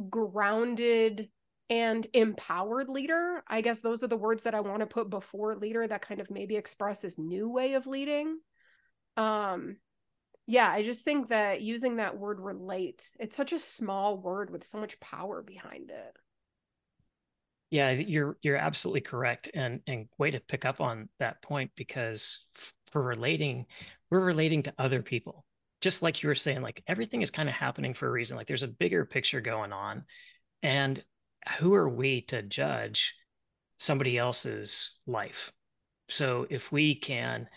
grounded, 0.10 1.30
and 1.70 2.08
empowered 2.14 2.90
leader. 2.90 3.42
I 3.48 3.62
guess 3.62 3.80
those 3.80 4.04
are 4.04 4.08
the 4.08 4.18
words 4.18 4.44
that 4.44 4.56
I 4.56 4.60
want 4.60 4.82
to 4.82 4.86
put 4.86 5.10
before 5.10 5.56
leader 5.56 5.88
that 5.88 6.06
kind 6.06 6.20
of 6.20 6.30
maybe 6.30 6.58
express 6.58 7.02
this 7.02 7.18
new 7.18 7.50
way 7.50 7.74
of 7.74 7.88
leading. 7.88 8.40
Um, 9.16 9.78
yeah 10.48 10.72
i 10.72 10.82
just 10.82 11.02
think 11.02 11.30
that 11.30 11.62
using 11.62 11.98
that 11.98 12.18
word 12.18 12.40
relate 12.40 13.04
it's 13.20 13.36
such 13.36 13.54
a 13.54 13.60
small 13.60 14.18
word 14.18 14.50
with 14.50 14.66
so 14.66 14.78
much 14.80 15.00
power 15.00 15.44
behind 15.44 15.92
it. 15.92 16.18
Yeah 17.70 17.92
you're 17.92 18.38
you're 18.42 18.56
absolutely 18.56 19.02
correct 19.02 19.50
and 19.54 19.82
and 19.88 20.08
way 20.18 20.32
to 20.32 20.40
pick 20.40 20.64
up 20.64 20.80
on 20.80 21.10
that 21.20 21.42
point 21.42 21.72
because 21.76 22.46
for 22.92 23.04
relating 23.04 23.66
we're 24.10 24.22
relating 24.22 24.64
to 24.64 24.74
other 24.80 25.02
people. 25.02 25.44
Just 25.82 26.02
like 26.02 26.24
you 26.24 26.30
were 26.30 26.36
saying 26.36 26.62
like 26.62 26.82
everything 26.88 27.22
is 27.22 27.30
kind 27.30 27.50
of 27.50 27.56
happening 27.56 27.94
for 27.94 28.08
a 28.08 28.12
reason 28.12 28.38
like 28.38 28.48
there's 28.48 28.64
a 28.64 28.68
bigger 28.70 29.06
picture 29.06 29.42
going 29.42 29.74
on 29.74 30.06
and 30.64 31.04
who 31.60 31.74
are 31.76 31.90
we 31.90 32.22
to 32.22 32.42
judge 32.42 33.16
somebody 33.80 34.18
else's 34.18 34.98
life? 35.06 35.52
So 36.10 36.48
if 36.50 36.72
we 36.72 36.96
can 36.96 37.48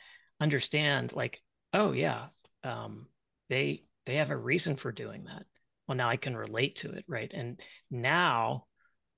understand 0.40 1.12
like 1.12 1.40
oh 1.72 1.92
yeah 1.92 2.26
um, 2.64 3.06
they 3.48 3.84
they 4.06 4.16
have 4.16 4.30
a 4.30 4.36
reason 4.36 4.76
for 4.76 4.92
doing 4.92 5.24
that. 5.24 5.44
Well 5.86 5.96
now 5.96 6.08
i 6.08 6.16
can 6.16 6.36
relate 6.36 6.76
to 6.76 6.90
it 6.92 7.04
right? 7.08 7.30
And 7.32 7.60
now 7.90 8.66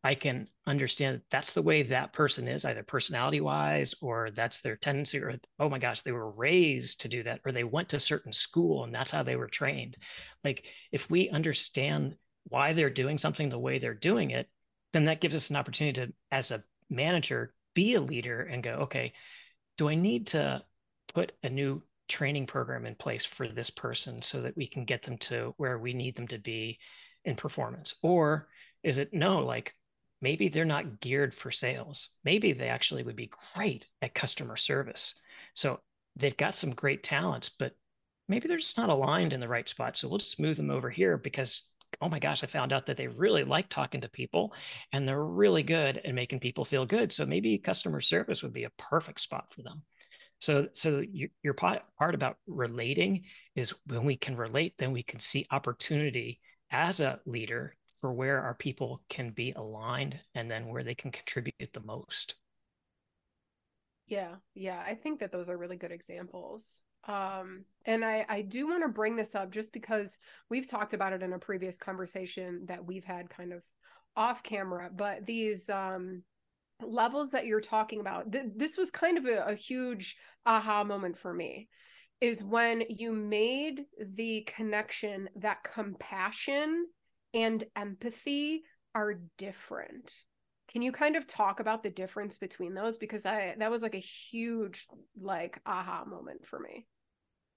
i 0.05 0.15
can 0.15 0.49
understand 0.67 1.17
that 1.17 1.31
that's 1.31 1.53
the 1.53 1.63
way 1.63 1.83
that 1.85 2.13
person 2.13 2.49
is 2.49 2.65
either 2.65 2.83
personality 2.83 3.41
wise 3.41 3.95
or 4.01 4.31
that's 4.31 4.61
their 4.61 4.77
tendency 4.77 5.19
or 5.19 5.37
oh 5.61 5.69
my 5.69 5.79
gosh 5.79 6.01
they 6.01 6.13
were 6.13 6.31
raised 6.31 7.03
to 7.03 7.09
do 7.09 7.23
that 7.23 7.41
or 7.45 7.53
they 7.53 7.65
went 7.65 7.89
to 7.91 8.01
certain 8.01 8.33
school 8.33 8.85
and 8.85 8.95
that's 8.95 9.11
how 9.13 9.23
they 9.23 9.37
were 9.37 9.49
trained. 9.49 9.97
Like 10.43 10.67
if 10.91 11.09
we 11.11 11.31
understand 11.31 12.17
why 12.45 12.73
they're 12.73 12.91
doing 12.91 13.19
something 13.19 13.49
the 13.49 13.59
way 13.59 13.79
they're 13.79 13.95
doing 13.95 14.31
it 14.31 14.49
then 14.93 15.05
that 15.07 15.21
gives 15.21 15.35
us 15.35 15.51
an 15.51 15.57
opportunity 15.57 16.07
to 16.07 16.13
as 16.31 16.51
a 16.51 16.63
manager 16.91 17.55
be 17.75 17.95
a 17.95 18.01
leader 18.01 18.41
and 18.41 18.63
go 18.63 18.73
okay 18.73 19.13
do 19.79 19.89
i 19.89 19.95
need 19.95 20.27
to 20.27 20.63
put 21.15 21.33
a 21.43 21.49
new 21.49 21.83
training 22.13 22.47
program 22.47 22.85
in 22.85 22.95
place 22.95 23.25
for 23.25 23.49
this 23.49 23.71
person 23.71 24.21
so 24.21 24.43
that 24.43 24.57
we 24.57 24.67
can 24.67 24.85
get 24.85 25.03
them 25.03 25.17
to 25.17 25.55
where 25.57 25.79
we 25.79 25.95
need 25.95 26.15
them 26.15 26.29
to 26.29 26.39
be 26.39 26.79
in 27.25 27.37
performance? 27.37 27.95
Or 28.03 28.49
is 28.83 28.99
it 28.99 29.15
no 29.15 29.45
like 29.45 29.73
maybe 30.21 30.49
they're 30.49 30.65
not 30.65 31.01
geared 31.01 31.35
for 31.35 31.51
sales. 31.51 32.11
Maybe 32.25 32.53
they 32.53 32.69
actually 32.69 33.03
would 33.03 33.17
be 33.17 33.31
great 33.55 33.87
at 34.01 34.15
customer 34.15 34.57
service. 34.57 35.21
So 35.55 35.81
they've 36.17 36.37
got 36.37 36.55
some 36.55 36.71
great 36.71 37.03
talents 37.03 37.49
but 37.49 37.73
maybe 38.29 38.47
they're 38.47 38.59
just 38.59 38.79
not 38.79 38.89
aligned 38.89 39.33
in 39.33 39.41
the 39.41 39.49
right 39.49 39.69
spot. 39.69 39.97
So 39.97 40.09
we'll 40.09 40.19
just 40.19 40.41
move 40.41 40.57
them 40.57 40.71
over 40.71 40.89
here 40.89 41.19
because 41.19 41.69
oh 42.01 42.09
my 42.09 42.19
gosh 42.19 42.43
i 42.43 42.47
found 42.47 42.73
out 42.73 42.87
that 42.87 42.97
they 42.97 43.07
really 43.07 43.45
like 43.45 43.69
talking 43.69 44.01
to 44.01 44.09
people 44.09 44.55
and 44.93 45.07
they're 45.07 45.25
really 45.25 45.63
good 45.63 45.99
at 45.99 46.15
making 46.15 46.41
people 46.41 46.65
feel 46.65 46.87
good. 46.87 47.13
So 47.13 47.27
maybe 47.27 47.59
customer 47.59 48.01
service 48.01 48.43
would 48.43 48.53
be 48.53 48.65
a 48.65 48.71
perfect 48.79 49.21
spot 49.21 49.53
for 49.53 49.63
them 49.63 49.83
so, 50.43 50.67
so 50.73 51.05
your, 51.13 51.29
your 51.45 51.55
part, 51.55 51.83
part 51.97 52.17
about 52.17 52.37
relating 52.49 53.27
is 53.55 53.73
when 53.87 54.05
we 54.05 54.17
can 54.17 54.37
relate, 54.37 54.75
then 54.77 54.91
we 54.91 55.05
can 55.05 55.21
see 55.21 55.47
opportunity 55.53 56.41
as 56.73 56.99
a 56.99 57.21
leader 57.27 57.77
for 58.01 58.13
where 58.13 58.43
our 58.43 58.55
people 58.55 59.05
can 59.09 59.31
be 59.31 59.53
aligned 59.53 60.19
and 60.35 60.51
then 60.51 60.67
where 60.67 60.83
they 60.83 60.97
can 60.97 61.13
contribute 61.13 61.73
the 61.73 61.83
most. 61.85 62.35
Yeah, 64.09 64.35
yeah, 64.53 64.83
I 64.85 64.97
think 64.97 65.21
that 65.21 65.31
those 65.31 65.49
are 65.49 65.57
really 65.57 65.77
good 65.77 65.93
examples. 65.93 66.81
Um, 67.07 67.65
and 67.85 68.05
I 68.05 68.27
I 68.29 68.43
do 68.43 68.67
want 68.67 68.83
to 68.83 68.89
bring 68.89 69.15
this 69.15 69.37
up 69.37 69.53
just 69.53 69.73
because 69.73 70.19
we've 70.51 70.67
talked 70.67 70.93
about 70.93 71.13
it 71.13 71.23
in 71.23 71.35
a 71.35 71.39
previous 71.39 71.79
conversation 71.79 72.67
that 72.67 72.85
we've 72.85 73.05
had 73.05 73.31
kind 73.31 73.53
of 73.53 73.63
off 74.17 74.43
camera, 74.43 74.91
but 74.93 75.25
these 75.25 75.71
um 75.71 76.25
levels 76.85 77.31
that 77.31 77.47
you're 77.47 77.61
talking 77.61 78.01
about 78.01 78.31
th- 78.33 78.47
this 78.57 78.77
was 78.77 78.91
kind 78.91 79.19
of 79.19 79.27
a, 79.27 79.45
a 79.47 79.55
huge 79.55 80.17
aha 80.47 80.85
moment 80.85 81.19
for 81.19 81.33
me 81.33 81.69
is 82.21 82.45
when 82.45 82.85
you 82.89 83.13
made 83.13 83.83
the 84.15 84.43
connection 84.43 85.29
that 85.37 85.65
compassion 85.65 86.87
and 87.35 87.65
empathy 87.75 88.63
are 88.95 89.21
different. 89.39 90.13
Can 90.71 90.83
you 90.83 90.93
kind 90.93 91.17
of 91.17 91.27
talk 91.27 91.59
about 91.59 91.83
the 91.83 91.91
difference 91.91 92.39
between 92.39 92.75
those? 92.75 92.97
Because 92.97 93.27
i 93.27 93.55
that 93.59 93.71
was 93.71 93.83
like 93.83 93.97
a 93.97 93.99
huge 93.99 94.87
like 95.21 95.61
aha 95.67 96.05
moment 96.07 96.47
for 96.47 96.61
me. 96.61 96.87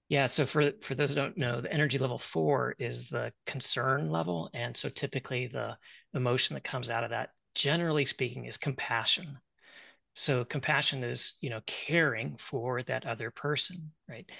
Yeah 0.08 0.26
so 0.26 0.46
for 0.46 0.72
for 0.82 0.94
those 0.94 1.10
who 1.10 1.16
don't 1.16 1.38
know 1.38 1.60
the 1.60 1.72
energy 1.72 1.98
level 1.98 2.18
4 2.18 2.74
is 2.78 3.08
the 3.08 3.32
concern 3.46 4.10
level 4.10 4.50
and 4.52 4.76
so 4.76 4.88
typically 4.88 5.46
the 5.46 5.76
emotion 6.14 6.54
that 6.54 6.64
comes 6.64 6.90
out 6.90 7.04
of 7.04 7.10
that 7.10 7.30
generally 7.56 8.04
speaking 8.04 8.44
is 8.44 8.58
compassion. 8.58 9.38
So 10.14 10.44
compassion 10.44 11.02
is 11.02 11.34
you 11.40 11.50
know 11.50 11.60
caring 11.66 12.36
for 12.36 12.82
that 12.84 13.06
other 13.06 13.30
person 13.30 13.90
right? 14.08 14.30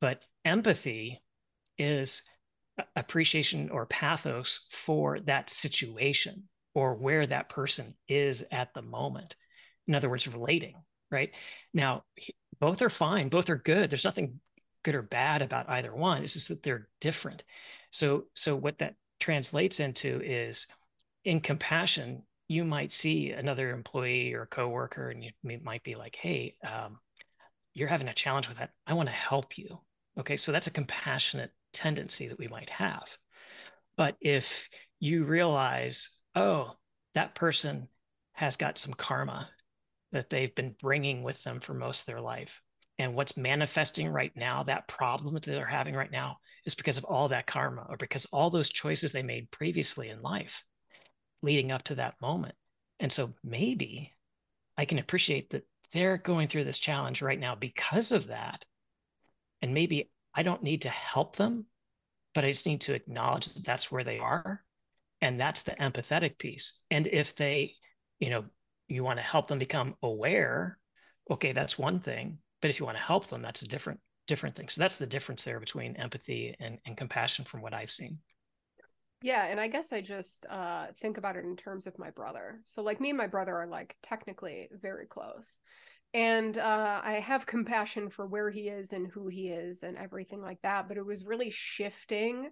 But 0.00 0.22
empathy 0.44 1.22
is 1.76 2.22
appreciation 2.96 3.70
or 3.70 3.86
pathos 3.86 4.60
for 4.70 5.20
that 5.20 5.50
situation 5.50 6.44
or 6.74 6.94
where 6.94 7.26
that 7.26 7.48
person 7.48 7.88
is 8.08 8.44
at 8.50 8.72
the 8.74 8.82
moment. 8.82 9.36
In 9.86 9.94
other 9.94 10.08
words 10.08 10.26
relating 10.28 10.76
right? 11.10 11.30
Now 11.72 12.04
both 12.60 12.82
are 12.82 12.90
fine 12.90 13.28
both 13.28 13.50
are 13.50 13.56
good. 13.56 13.90
There's 13.90 14.04
nothing 14.04 14.40
good 14.84 14.94
or 14.94 15.02
bad 15.02 15.42
about 15.42 15.68
either 15.68 15.94
one. 15.94 16.22
It's 16.22 16.34
just 16.34 16.48
that 16.48 16.62
they're 16.62 16.88
different. 17.00 17.44
So 17.90 18.26
so 18.34 18.54
what 18.54 18.78
that 18.78 18.94
translates 19.18 19.80
into 19.80 20.20
is 20.22 20.66
in 21.24 21.40
compassion 21.40 22.22
you 22.48 22.64
might 22.64 22.92
see 22.92 23.30
another 23.30 23.70
employee 23.70 24.34
or 24.34 24.46
coworker 24.46 25.10
and 25.10 25.24
you 25.24 25.30
might 25.62 25.82
be 25.82 25.94
like 25.94 26.16
hey 26.16 26.56
um, 26.66 26.98
you're 27.72 27.88
having 27.88 28.08
a 28.08 28.14
challenge 28.14 28.48
with 28.48 28.58
that. 28.58 28.70
I 28.86 28.94
want 28.94 29.08
to 29.08 29.14
help 29.14 29.58
you. 29.58 29.80
Okay 30.18 30.36
so 30.36 30.52
that's 30.52 30.66
a 30.66 30.72
compassionate 30.72 31.52
tendency 31.72 32.28
that 32.28 32.38
we 32.38 32.48
might 32.48 32.70
have. 32.70 33.04
But 33.96 34.16
if 34.20 34.68
you 35.00 35.24
realize 35.24 36.10
oh 36.34 36.72
that 37.14 37.34
person 37.34 37.88
has 38.32 38.56
got 38.56 38.78
some 38.78 38.94
karma 38.94 39.48
that 40.12 40.30
they've 40.30 40.54
been 40.54 40.74
bringing 40.80 41.22
with 41.22 41.42
them 41.42 41.60
for 41.60 41.74
most 41.74 42.00
of 42.00 42.06
their 42.06 42.20
life 42.20 42.60
and 42.98 43.14
what's 43.14 43.36
manifesting 43.36 44.08
right 44.08 44.32
now 44.36 44.62
that 44.64 44.86
problem 44.86 45.34
that 45.34 45.42
they're 45.42 45.66
having 45.66 45.94
right 45.94 46.10
now 46.10 46.36
is 46.64 46.74
because 46.74 46.96
of 46.96 47.04
all 47.04 47.28
that 47.28 47.46
karma 47.46 47.86
or 47.88 47.96
because 47.96 48.26
all 48.26 48.50
those 48.50 48.68
choices 48.68 49.12
they 49.12 49.22
made 49.22 49.50
previously 49.50 50.08
in 50.08 50.22
life 50.22 50.64
leading 51.44 51.70
up 51.70 51.82
to 51.84 51.96
that 51.96 52.20
moment. 52.20 52.54
And 53.00 53.12
so 53.12 53.32
maybe 53.42 54.12
I 54.76 54.84
can 54.84 54.98
appreciate 54.98 55.50
that 55.50 55.66
they're 55.92 56.18
going 56.18 56.48
through 56.48 56.64
this 56.64 56.78
challenge 56.78 57.22
right 57.22 57.38
now 57.38 57.54
because 57.54 58.12
of 58.12 58.28
that. 58.28 58.64
And 59.62 59.74
maybe 59.74 60.10
I 60.34 60.42
don't 60.42 60.62
need 60.62 60.82
to 60.82 60.88
help 60.88 61.36
them, 61.36 61.66
but 62.34 62.44
I 62.44 62.50
just 62.50 62.66
need 62.66 62.82
to 62.82 62.94
acknowledge 62.94 63.46
that 63.54 63.64
that's 63.64 63.92
where 63.92 64.04
they 64.04 64.18
are. 64.18 64.62
And 65.20 65.40
that's 65.40 65.62
the 65.62 65.72
empathetic 65.72 66.38
piece. 66.38 66.82
And 66.90 67.06
if 67.06 67.36
they, 67.36 67.74
you 68.18 68.30
know, 68.30 68.44
you 68.88 69.04
want 69.04 69.18
to 69.18 69.22
help 69.24 69.46
them 69.46 69.58
become 69.58 69.94
aware, 70.02 70.78
okay, 71.30 71.52
that's 71.52 71.78
one 71.78 72.00
thing. 72.00 72.38
But 72.60 72.70
if 72.70 72.80
you 72.80 72.86
want 72.86 72.98
to 72.98 73.04
help 73.04 73.28
them, 73.28 73.42
that's 73.42 73.62
a 73.62 73.68
different 73.68 74.00
different 74.26 74.56
thing. 74.56 74.68
So 74.68 74.80
that's 74.80 74.96
the 74.96 75.06
difference 75.06 75.44
there 75.44 75.60
between 75.60 75.96
empathy 75.96 76.54
and, 76.58 76.78
and 76.86 76.96
compassion 76.96 77.44
from 77.44 77.60
what 77.60 77.74
I've 77.74 77.90
seen. 77.90 78.18
Yeah, 79.24 79.46
and 79.46 79.58
I 79.58 79.68
guess 79.68 79.90
I 79.90 80.02
just 80.02 80.44
uh 80.50 80.88
think 81.00 81.16
about 81.16 81.36
it 81.36 81.46
in 81.46 81.56
terms 81.56 81.86
of 81.86 81.98
my 81.98 82.10
brother. 82.10 82.60
So 82.66 82.82
like 82.82 83.00
me 83.00 83.08
and 83.08 83.16
my 83.16 83.26
brother 83.26 83.56
are 83.56 83.66
like 83.66 83.96
technically 84.02 84.68
very 84.70 85.06
close. 85.06 85.58
And 86.12 86.58
uh 86.58 87.00
I 87.02 87.20
have 87.20 87.46
compassion 87.46 88.10
for 88.10 88.26
where 88.26 88.50
he 88.50 88.68
is 88.68 88.92
and 88.92 89.10
who 89.10 89.28
he 89.28 89.48
is 89.48 89.82
and 89.82 89.96
everything 89.96 90.42
like 90.42 90.60
that, 90.62 90.88
but 90.88 90.98
it 90.98 91.06
was 91.06 91.24
really 91.24 91.50
shifting 91.50 92.50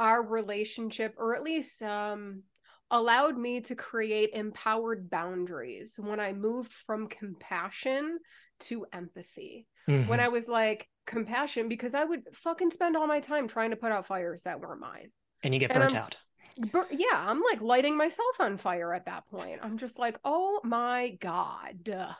our 0.00 0.20
relationship 0.26 1.14
or 1.18 1.36
at 1.36 1.44
least 1.44 1.80
um 1.84 2.42
allowed 2.90 3.38
me 3.38 3.60
to 3.60 3.76
create 3.76 4.30
empowered 4.32 5.08
boundaries 5.08 6.00
when 6.02 6.18
I 6.18 6.32
moved 6.32 6.72
from 6.72 7.06
compassion 7.06 8.18
to 8.62 8.86
empathy. 8.92 9.68
Mm-hmm. 9.88 10.08
When 10.08 10.18
I 10.18 10.28
was 10.28 10.48
like 10.48 10.88
compassion 11.06 11.68
because 11.68 11.94
I 11.94 12.02
would 12.02 12.22
fucking 12.34 12.72
spend 12.72 12.96
all 12.96 13.06
my 13.06 13.20
time 13.20 13.46
trying 13.46 13.70
to 13.70 13.76
put 13.76 13.92
out 13.92 14.06
fires 14.06 14.42
that 14.42 14.58
weren't 14.58 14.80
mine 14.80 15.12
and 15.42 15.52
you 15.54 15.60
get 15.60 15.74
burnt 15.74 15.94
out. 15.94 16.16
Bur- 16.70 16.88
yeah, 16.90 17.14
I'm 17.14 17.42
like 17.42 17.60
lighting 17.60 17.96
myself 17.96 18.40
on 18.40 18.58
fire 18.58 18.92
at 18.92 19.06
that 19.06 19.26
point. 19.28 19.60
I'm 19.62 19.78
just 19.78 19.98
like, 19.98 20.18
oh 20.24 20.60
my 20.64 21.16
God. 21.20 22.14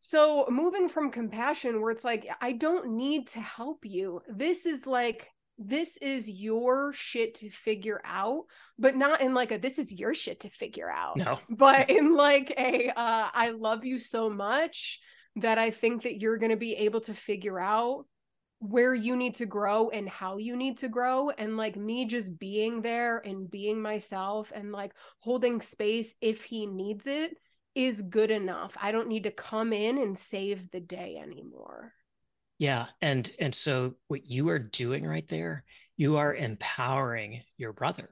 So 0.00 0.46
moving 0.50 0.88
from 0.88 1.10
compassion, 1.10 1.80
where 1.80 1.90
it's 1.90 2.04
like, 2.04 2.28
I 2.40 2.52
don't 2.52 2.96
need 2.96 3.28
to 3.28 3.40
help 3.40 3.84
you. 3.84 4.20
This 4.28 4.66
is 4.66 4.86
like 4.86 5.28
this 5.58 5.96
is 5.96 6.30
your 6.30 6.92
shit 6.92 7.34
to 7.34 7.50
figure 7.50 8.00
out 8.04 8.44
but 8.78 8.94
not 8.94 9.20
in 9.20 9.34
like 9.34 9.50
a 9.50 9.58
this 9.58 9.78
is 9.78 9.92
your 9.92 10.14
shit 10.14 10.40
to 10.40 10.48
figure 10.48 10.88
out 10.88 11.16
no 11.16 11.38
but 11.50 11.90
in 11.90 12.14
like 12.14 12.54
a 12.56 12.88
uh 12.90 13.28
i 13.34 13.50
love 13.50 13.84
you 13.84 13.98
so 13.98 14.30
much 14.30 15.00
that 15.36 15.58
i 15.58 15.70
think 15.70 16.04
that 16.04 16.20
you're 16.20 16.38
going 16.38 16.50
to 16.52 16.56
be 16.56 16.74
able 16.74 17.00
to 17.00 17.12
figure 17.12 17.58
out 17.58 18.04
where 18.60 18.94
you 18.94 19.14
need 19.14 19.34
to 19.36 19.46
grow 19.46 19.88
and 19.90 20.08
how 20.08 20.36
you 20.36 20.56
need 20.56 20.78
to 20.78 20.88
grow 20.88 21.30
and 21.30 21.56
like 21.56 21.76
me 21.76 22.04
just 22.06 22.38
being 22.38 22.82
there 22.82 23.18
and 23.18 23.50
being 23.50 23.80
myself 23.80 24.52
and 24.54 24.72
like 24.72 24.92
holding 25.20 25.60
space 25.60 26.14
if 26.20 26.42
he 26.42 26.66
needs 26.66 27.06
it 27.06 27.36
is 27.74 28.02
good 28.02 28.32
enough. 28.32 28.76
I 28.80 28.90
don't 28.90 29.08
need 29.08 29.24
to 29.24 29.30
come 29.30 29.72
in 29.72 29.98
and 29.98 30.18
save 30.18 30.70
the 30.72 30.80
day 30.80 31.20
anymore. 31.22 31.92
Yeah 32.58 32.86
and 33.00 33.30
and 33.38 33.54
so 33.54 33.94
what 34.08 34.26
you 34.26 34.48
are 34.48 34.58
doing 34.58 35.06
right 35.06 35.28
there 35.28 35.64
you 35.96 36.16
are 36.16 36.34
empowering 36.34 37.42
your 37.56 37.72
brother. 37.72 38.10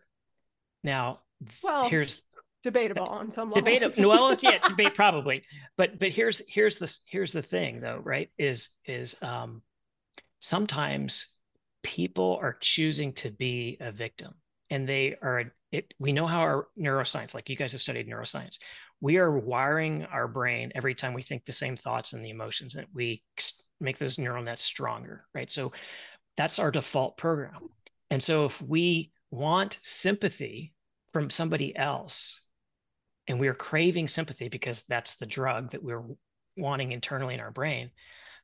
Now 0.85 1.21
well 1.65 1.89
here's 1.89 2.23
debatable 2.63 3.07
on 3.07 3.31
some 3.31 3.51
level. 3.51 3.63
debatable 3.63 4.09
well 4.09 4.35
yeah 4.43 4.59
debate 4.69 4.95
probably 4.95 5.43
but 5.77 5.99
but 5.99 6.11
here's 6.11 6.43
here's 6.49 6.79
the 6.79 6.99
here's 7.09 7.33
the 7.33 7.43
thing 7.43 7.81
though 7.81 8.01
right 8.03 8.31
is 8.39 8.71
is 8.87 9.15
um 9.23 9.63
sometimes 10.41 11.35
people 11.83 12.39
are 12.41 12.57
choosing 12.61 13.13
to 13.13 13.31
be 13.31 13.77
a 13.81 13.93
victim 13.93 14.35
and 14.71 14.89
they 14.89 15.15
are 15.23 15.45
it 15.73 15.95
we 15.99 16.13
know 16.13 16.27
how 16.27 16.41
our 16.41 16.69
neuroscience 16.79 17.35
like 17.35 17.49
you 17.49 17.57
guys 17.57 17.73
have 17.73 17.81
studied 17.81 18.09
neuroscience 18.09 18.59
we 19.01 19.19
are 19.19 19.39
wiring 19.39 20.05
our 20.07 20.27
brain 20.27 20.73
every 20.75 20.95
time 20.95 21.13
we 21.13 21.23
think 21.23 21.45
the 21.45 21.53
same 21.53 21.77
thoughts 21.77 22.13
and 22.13 22.25
the 22.25 22.31
emotions 22.31 22.75
that 22.75 22.87
we 22.95 23.23
make 23.81 23.99
those 23.99 24.19
neural 24.19 24.43
nets 24.43 24.63
stronger 24.63 25.25
right? 25.35 25.51
So 25.51 25.73
that's 26.37 26.59
our 26.59 26.71
default 26.71 27.17
program. 27.17 27.71
And 28.11 28.23
so 28.23 28.45
if 28.45 28.61
we 28.63 29.11
want 29.31 29.79
sympathy 29.83 30.75
from 31.13 31.31
somebody 31.31 31.77
else 31.77 32.43
and 33.27 33.41
we're 33.41 33.55
craving 33.55 34.09
sympathy 34.09 34.49
because 34.49 34.83
that's 34.83 35.17
the 35.17 35.27
drug 35.27 35.71
that 35.73 35.83
we're 35.83 36.05
wanting 36.57 36.93
internally 36.93 37.35
in 37.35 37.41
our 37.41 37.51
brain 37.51 37.91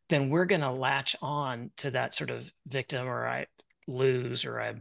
then 0.09 0.29
we're 0.29 0.45
going 0.45 0.61
to 0.61 0.71
latch 0.71 1.17
on 1.23 1.71
to 1.79 1.91
that 1.93 2.15
sort 2.15 2.31
of 2.31 2.51
victim 2.67 3.07
or 3.07 3.27
I 3.27 3.47
lose 3.87 4.45
or 4.45 4.61
I, 4.61 4.75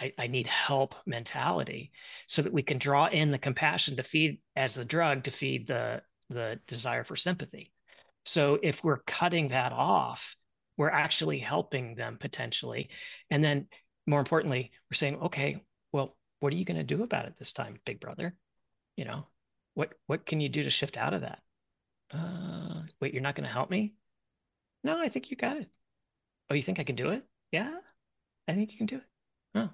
I, 0.00 0.12
I 0.18 0.26
need 0.26 0.46
help 0.46 0.94
mentality 1.06 1.92
so 2.26 2.42
that 2.42 2.52
we 2.52 2.62
can 2.62 2.78
draw 2.78 3.06
in 3.06 3.30
the 3.30 3.38
compassion 3.38 3.96
to 3.96 4.02
feed 4.02 4.38
as 4.56 4.74
the 4.74 4.84
drug 4.84 5.24
to 5.24 5.30
feed 5.30 5.66
the 5.66 6.02
the 6.30 6.58
desire 6.66 7.04
for 7.04 7.16
sympathy. 7.16 7.70
So 8.24 8.58
if 8.62 8.82
we're 8.82 9.02
cutting 9.06 9.48
that 9.48 9.72
off, 9.72 10.36
we're 10.76 10.90
actually 10.90 11.38
helping 11.38 11.94
them 11.94 12.16
potentially. 12.18 12.88
And 13.30 13.44
then 13.44 13.68
more 14.06 14.20
importantly, 14.20 14.72
we're 14.90 14.96
saying, 14.96 15.16
okay, 15.16 15.62
well, 15.92 16.16
what 16.40 16.52
are 16.52 16.56
you 16.56 16.64
going 16.64 16.78
to 16.78 16.82
do 16.82 17.02
about 17.02 17.26
it 17.26 17.34
this 17.38 17.52
time, 17.52 17.78
big 17.84 18.00
brother? 18.00 18.34
You 18.96 19.04
know, 19.04 19.26
what 19.74 19.92
what 20.06 20.26
can 20.26 20.40
you 20.40 20.48
do 20.48 20.62
to 20.62 20.70
shift 20.70 20.96
out 20.96 21.14
of 21.14 21.22
that? 21.22 21.40
Uh, 22.12 22.82
wait, 23.00 23.12
you're 23.12 23.22
not 23.22 23.34
going 23.34 23.46
to 23.46 23.52
help 23.52 23.70
me? 23.70 23.94
No, 24.84 25.00
I 25.00 25.08
think 25.08 25.30
you 25.30 25.36
got 25.36 25.56
it. 25.56 25.68
Oh, 26.50 26.54
you 26.54 26.62
think 26.62 26.78
I 26.78 26.84
can 26.84 26.94
do 26.94 27.08
it? 27.08 27.24
Yeah, 27.50 27.74
I 28.46 28.52
think 28.52 28.70
you 28.70 28.78
can 28.78 28.86
do 28.86 28.96
it. 28.96 29.04
Oh, 29.54 29.70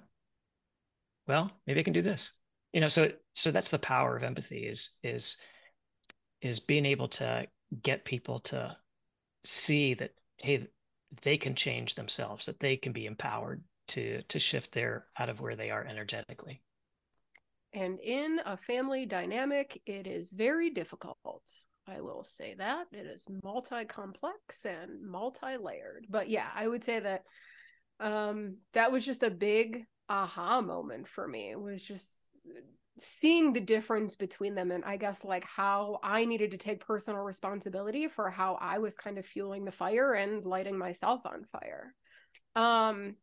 well, 1.27 1.51
maybe 1.67 1.81
I 1.81 1.83
can 1.83 1.93
do 1.93 2.01
this. 2.01 2.31
You 2.73 2.81
know, 2.81 2.89
so 2.89 3.11
so 3.33 3.51
that's 3.51 3.69
the 3.69 3.79
power 3.79 4.15
of 4.15 4.23
empathy 4.23 4.65
is 4.65 4.97
is 5.03 5.37
is 6.41 6.59
being 6.59 6.85
able 6.85 7.09
to 7.09 7.45
get 7.83 8.05
people 8.05 8.39
to 8.39 8.75
see 9.43 9.93
that 9.95 10.11
hey, 10.37 10.67
they 11.21 11.37
can 11.37 11.55
change 11.55 11.95
themselves, 11.95 12.45
that 12.45 12.59
they 12.59 12.77
can 12.77 12.93
be 12.93 13.05
empowered 13.05 13.63
to 13.89 14.21
to 14.23 14.39
shift 14.39 14.71
their 14.71 15.07
out 15.19 15.29
of 15.29 15.41
where 15.41 15.55
they 15.55 15.69
are 15.69 15.85
energetically. 15.85 16.61
And 17.73 17.99
in 17.99 18.41
a 18.45 18.57
family 18.57 19.05
dynamic, 19.05 19.81
it 19.85 20.07
is 20.07 20.31
very 20.31 20.69
difficult. 20.69 21.43
I 21.87 22.01
will 22.01 22.23
say 22.23 22.55
that 22.57 22.87
it 22.91 23.05
is 23.05 23.25
multi 23.43 23.85
complex 23.85 24.65
and 24.65 25.01
multi 25.03 25.57
layered. 25.57 26.05
But 26.09 26.29
yeah, 26.29 26.47
I 26.53 26.67
would 26.67 26.83
say 26.83 26.99
that 26.99 27.23
um, 27.99 28.57
that 28.73 28.91
was 28.91 29.05
just 29.05 29.23
a 29.23 29.29
big 29.29 29.85
aha 30.09 30.61
moment 30.61 31.07
for 31.07 31.27
me. 31.27 31.51
It 31.51 31.59
was 31.59 31.81
just 31.81 32.17
seeing 32.99 33.53
the 33.53 33.59
difference 33.61 34.15
between 34.15 34.53
them 34.53 34.71
and 34.71 34.83
I 34.83 34.97
guess 34.97 35.23
like 35.23 35.45
how 35.45 35.99
I 36.03 36.25
needed 36.25 36.51
to 36.51 36.57
take 36.57 36.85
personal 36.85 37.21
responsibility 37.21 38.07
for 38.07 38.29
how 38.29 38.57
I 38.61 38.79
was 38.79 38.95
kind 38.95 39.17
of 39.17 39.25
fueling 39.25 39.65
the 39.65 39.71
fire 39.71 40.13
and 40.13 40.45
lighting 40.45 40.77
myself 40.77 41.21
on 41.25 41.45
fire. 41.51 41.95
Um 42.55 43.15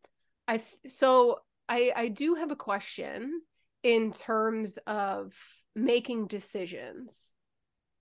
I 0.48 0.62
so 0.86 1.40
I 1.68 1.92
I 1.94 2.08
do 2.08 2.34
have 2.34 2.50
a 2.50 2.56
question 2.56 3.42
in 3.82 4.10
terms 4.10 4.78
of 4.86 5.34
making 5.76 6.26
decisions 6.26 7.30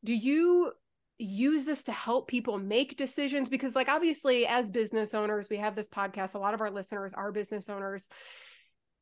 do 0.08 0.14
you 0.14 0.72
use 1.20 1.66
this 1.66 1.84
to 1.84 1.92
help 1.92 2.30
people 2.30 2.58
make 2.58 2.96
decisions? 2.96 3.50
Because 3.50 3.76
like 3.76 3.90
obviously 3.90 4.48
as 4.48 4.72
business 4.72 5.14
owners 5.14 5.50
we 5.50 5.58
have 5.58 5.76
this 5.76 5.90
podcast 5.90 6.34
a 6.34 6.40
lot 6.40 6.54
of 6.54 6.62
our 6.62 6.72
listeners 6.72 7.14
are 7.14 7.32
business 7.32 7.68
owners 7.70 8.08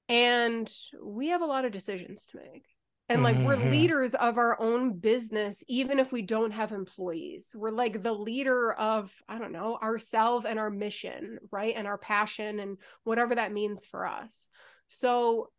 and 0.09 0.71
we 1.01 1.29
have 1.29 1.41
a 1.41 1.45
lot 1.45 1.63
of 1.63 1.71
decisions 1.71 2.25
to 2.27 2.37
make. 2.37 2.65
And 3.07 3.21
like 3.21 3.35
mm-hmm. 3.35 3.45
we're 3.45 3.69
leaders 3.69 4.15
of 4.15 4.39
our 4.39 4.59
own 4.59 4.97
business 4.97 5.63
even 5.67 5.99
if 5.99 6.11
we 6.11 6.23
don't 6.23 6.49
have 6.49 6.71
employees. 6.71 7.55
We're 7.55 7.69
like 7.69 8.01
the 8.01 8.13
leader 8.13 8.73
of 8.73 9.13
i 9.29 9.37
don't 9.37 9.51
know 9.51 9.77
ourselves 9.79 10.45
and 10.45 10.57
our 10.57 10.71
mission 10.71 11.37
right 11.51 11.75
and 11.77 11.85
our 11.85 11.99
passion 11.99 12.59
and 12.59 12.77
whatever 13.03 13.35
that 13.35 13.53
means 13.53 13.85
for 13.85 14.07
us. 14.07 14.49
So 14.87 15.51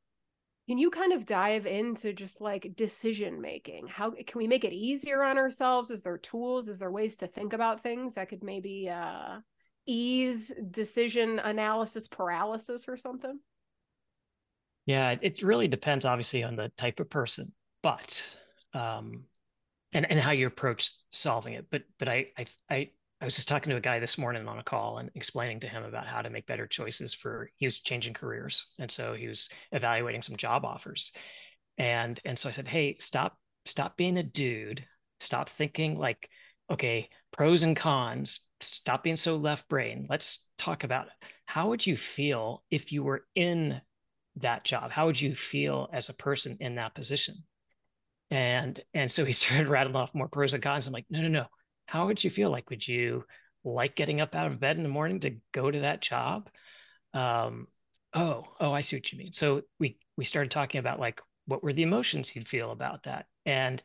can 0.69 0.79
you 0.79 0.91
kind 0.91 1.13
of 1.13 1.25
dive 1.25 1.67
into 1.67 2.13
just 2.13 2.41
like 2.41 2.75
decision 2.75 3.41
making? 3.41 3.87
How 3.87 4.11
can 4.11 4.39
we 4.39 4.49
make 4.49 4.65
it 4.65 4.73
easier 4.73 5.23
on 5.23 5.39
ourselves? 5.39 5.91
Is 5.91 6.03
there 6.03 6.19
tools? 6.19 6.69
Is 6.69 6.81
there 6.81 6.91
ways 6.91 7.17
to 7.19 7.29
think 7.29 7.53
about 7.53 7.83
things 7.83 8.15
that 8.15 8.29
could 8.29 8.43
maybe 8.43 8.89
uh 8.89 9.39
ease 9.87 10.53
decision 10.71 11.39
analysis 11.39 12.09
paralysis 12.09 12.87
or 12.89 12.97
something? 12.97 13.39
Yeah 14.87 15.17
it 15.21 15.43
really 15.43 15.69
depends 15.69 16.05
obviously 16.05 16.43
on 16.43 16.57
the 16.57 16.71
type 16.77 17.01
of 17.01 17.11
person 17.11 17.53
but 17.83 18.27
um 18.75 19.25
and 19.93 20.11
and 20.11 20.19
how 20.19 20.33
you 20.33 20.47
approach 20.47 20.93
solving 21.11 21.55
it 21.55 21.67
but 21.71 21.83
but 21.99 22.09
i 22.09 22.27
i 22.37 22.47
i 22.71 22.91
I 23.21 23.25
was 23.25 23.35
just 23.35 23.49
talking 23.49 23.71
to 23.71 23.77
a 23.77 23.81
guy 23.81 23.99
this 23.99 24.19
morning 24.19 24.47
on 24.47 24.59
a 24.59 24.63
call 24.63 24.99
and 24.99 25.11
explaining 25.15 25.61
to 25.61 25.69
him 25.69 25.85
about 25.85 26.07
how 26.07 26.21
to 26.21 26.29
make 26.29 26.47
better 26.47 26.67
choices 26.67 27.15
for 27.15 27.51
he 27.57 27.67
was 27.67 27.79
changing 27.79 28.13
careers. 28.13 28.75
And 28.79 28.91
so 28.91 29.15
he 29.15 29.27
was 29.27 29.49
evaluating 29.73 30.21
some 30.21 30.37
job 30.37 30.67
offers. 30.67 31.13
And 31.79 32.21
and 32.27 32.39
so 32.39 32.49
I 32.49 32.53
said, 32.53 32.69
"Hey, 32.69 32.97
stop 32.99 33.39
stop 33.65 33.97
being 33.97 34.19
a 34.19 34.23
dude. 34.23 34.85
Stop 35.21 35.49
thinking 35.49 35.97
like, 35.99 36.29
okay, 36.71 37.09
pros 37.33 37.63
and 37.63 37.75
cons. 37.75 38.41
Stop 38.61 39.03
being 39.03 39.17
so 39.17 39.37
left 39.37 39.69
brain. 39.69 40.07
Let's 40.11 40.51
talk 40.59 40.85
about 40.85 41.09
how 41.47 41.69
would 41.69 41.87
you 41.87 41.97
feel 41.97 42.65
if 42.71 42.93
you 42.93 43.03
were 43.03 43.25
in 43.35 43.81
that 44.37 44.65
job? 44.65 44.91
How 44.91 45.07
would 45.07 45.21
you 45.21 45.35
feel 45.35 45.89
as 45.91 46.11
a 46.11 46.15
person 46.15 46.59
in 46.61 46.75
that 46.75 46.95
position?" 46.95 47.45
And 48.31 48.79
and 48.93 49.11
so 49.11 49.25
he 49.25 49.33
started 49.33 49.69
rattling 49.69 49.97
off 49.97 50.15
more 50.15 50.29
pros 50.29 50.53
and 50.53 50.63
cons. 50.63 50.87
I'm 50.87 50.93
like, 50.93 51.07
"No, 51.09 51.23
no, 51.23 51.29
no 51.29 51.47
how 51.87 52.07
would 52.07 52.23
you 52.23 52.31
feel? 52.31 52.51
Like 52.51 52.71
would 52.71 52.87
you 52.87 53.25
like 53.65 53.97
getting 53.97 54.21
up 54.21 54.35
out 54.35 54.51
of 54.51 54.61
bed 54.61 54.77
in 54.77 54.83
the 54.83 54.89
morning 54.89 55.21
to 55.21 55.37
go 55.53 55.71
to 55.71 55.81
that 55.81 56.01
job? 56.01 56.49
Um, 57.15 57.69
oh 58.15 58.45
oh 58.61 58.73
i 58.73 58.81
see 58.81 58.97
what 58.97 59.13
you 59.13 59.19
mean. 59.19 59.33
So 59.33 59.63
we 59.79 59.99
we 60.17 60.25
started 60.25 60.51
talking 60.51 60.79
about 60.79 61.01
like 61.01 61.21
what 61.47 61.63
were 61.63 61.73
the 61.73 61.83
emotions 61.83 62.29
he'd 62.29 62.49
feel 62.49 62.73
about 62.73 63.05
that 63.05 63.27
and 63.45 63.83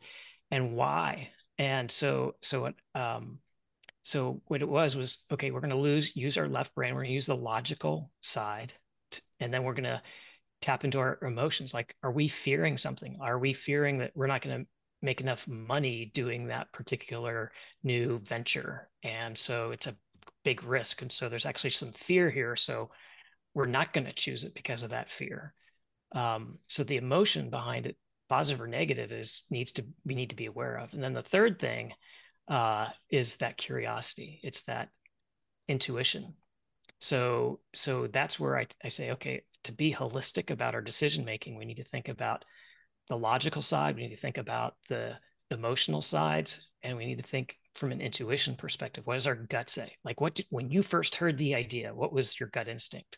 and 0.50 0.76
why? 0.76 1.30
And 1.58 1.90
so 1.92 2.36
so 2.42 2.72
um 2.96 3.40
so 4.04 4.42
what 4.48 4.62
it 4.62 4.70
was 4.70 4.96
was 4.96 5.26
okay 5.32 5.52
we're 5.52 5.60
going 5.60 5.70
to 5.70 5.76
lose 5.76 6.16
use 6.16 6.38
our 6.38 6.48
left 6.48 6.74
brain 6.74 6.96
we're 6.96 7.02
going 7.02 7.10
to 7.10 7.14
use 7.14 7.28
the 7.28 7.36
logical 7.36 8.10
side 8.22 8.74
and 9.40 9.54
then 9.54 9.64
we're 9.64 9.76
going 9.76 9.84
to 9.84 10.02
tap 10.62 10.84
into 10.84 11.00
our 11.00 11.20
emotions. 11.22 11.74
Like 11.74 11.96
are 12.04 12.12
we 12.12 12.28
fearing 12.28 12.78
something? 12.78 13.18
Are 13.22 13.38
we 13.38 13.54
fearing 13.54 14.00
that 14.00 14.12
we're 14.16 14.28
not 14.28 14.42
going 14.42 14.62
to 14.62 14.68
make 15.02 15.22
enough 15.22 15.48
money 15.48 16.12
doing 16.14 16.48
that 16.48 16.72
particular 16.72 17.52
new 17.84 18.20
venture. 18.20 18.90
And 19.04 19.38
so 19.38 19.72
it's 19.72 19.88
a 19.88 19.98
big 20.44 20.64
risk. 20.64 21.02
And 21.02 21.12
so 21.12 21.30
there's 21.30 21.46
actually 21.46 21.72
some 21.72 21.92
fear 21.94 22.30
here. 22.30 22.56
So 22.56 22.90
we're 23.54 23.66
not 23.66 23.94
going 23.94 24.06
to 24.06 24.14
choose 24.14 24.44
it 24.44 24.54
because 24.54 24.84
of 24.84 24.92
that 24.92 25.10
fear. 25.10 25.54
Um, 26.14 26.60
so 26.68 26.84
the 26.84 26.98
emotion 26.98 27.50
behind 27.50 27.86
it, 27.86 27.98
positive 28.30 28.62
or 28.62 28.68
negative, 28.68 29.12
is 29.12 29.46
needs 29.50 29.72
to 29.74 29.86
we 30.06 30.16
need 30.16 30.30
to 30.30 30.36
be 30.36 30.46
aware 30.46 30.78
of. 30.78 30.94
And 30.94 31.04
then 31.04 31.14
the 31.14 31.22
third 31.24 31.60
thing 31.60 31.94
uh, 32.48 32.90
is 33.10 33.38
that 33.38 33.58
curiosity. 33.58 34.40
It's 34.44 34.62
that 34.64 34.90
intuition. 35.68 36.34
So 37.00 37.60
so 37.74 38.08
that's 38.08 38.40
where 38.40 38.58
I, 38.58 38.68
I 38.84 38.88
say, 38.90 39.12
okay, 39.12 39.42
to 39.64 39.72
be 39.72 39.94
holistic 39.94 40.50
about 40.50 40.76
our 40.76 40.82
decision 40.82 41.26
making, 41.26 41.58
we 41.58 41.66
need 41.66 41.78
to 41.78 41.84
think 41.84 42.08
about 42.08 42.46
the 43.08 43.18
logical 43.18 43.62
side, 43.62 43.96
we 43.96 44.04
need 44.04 44.16
to 44.16 44.22
think 44.22 44.38
about 44.38 44.76
the 44.90 45.18
emotional 45.50 46.02
sides, 46.02 46.70
and 46.84 46.98
we 46.98 47.06
need 47.06 47.18
to 47.18 47.28
think 47.28 47.58
from 47.76 47.92
an 47.92 48.02
intuition 48.02 48.56
perspective. 48.56 49.06
What 49.06 49.16
does 49.16 49.28
our 49.28 49.36
gut 49.36 49.70
say? 49.70 49.96
Like, 50.04 50.22
what 50.22 50.36
did, 50.36 50.46
when 50.50 50.70
you 50.72 50.82
first 50.82 51.16
heard 51.16 51.38
the 51.38 51.56
idea, 51.56 51.94
what 51.94 52.14
was 52.14 52.40
your 52.40 52.50
gut 52.50 52.68
instinct? 52.68 53.18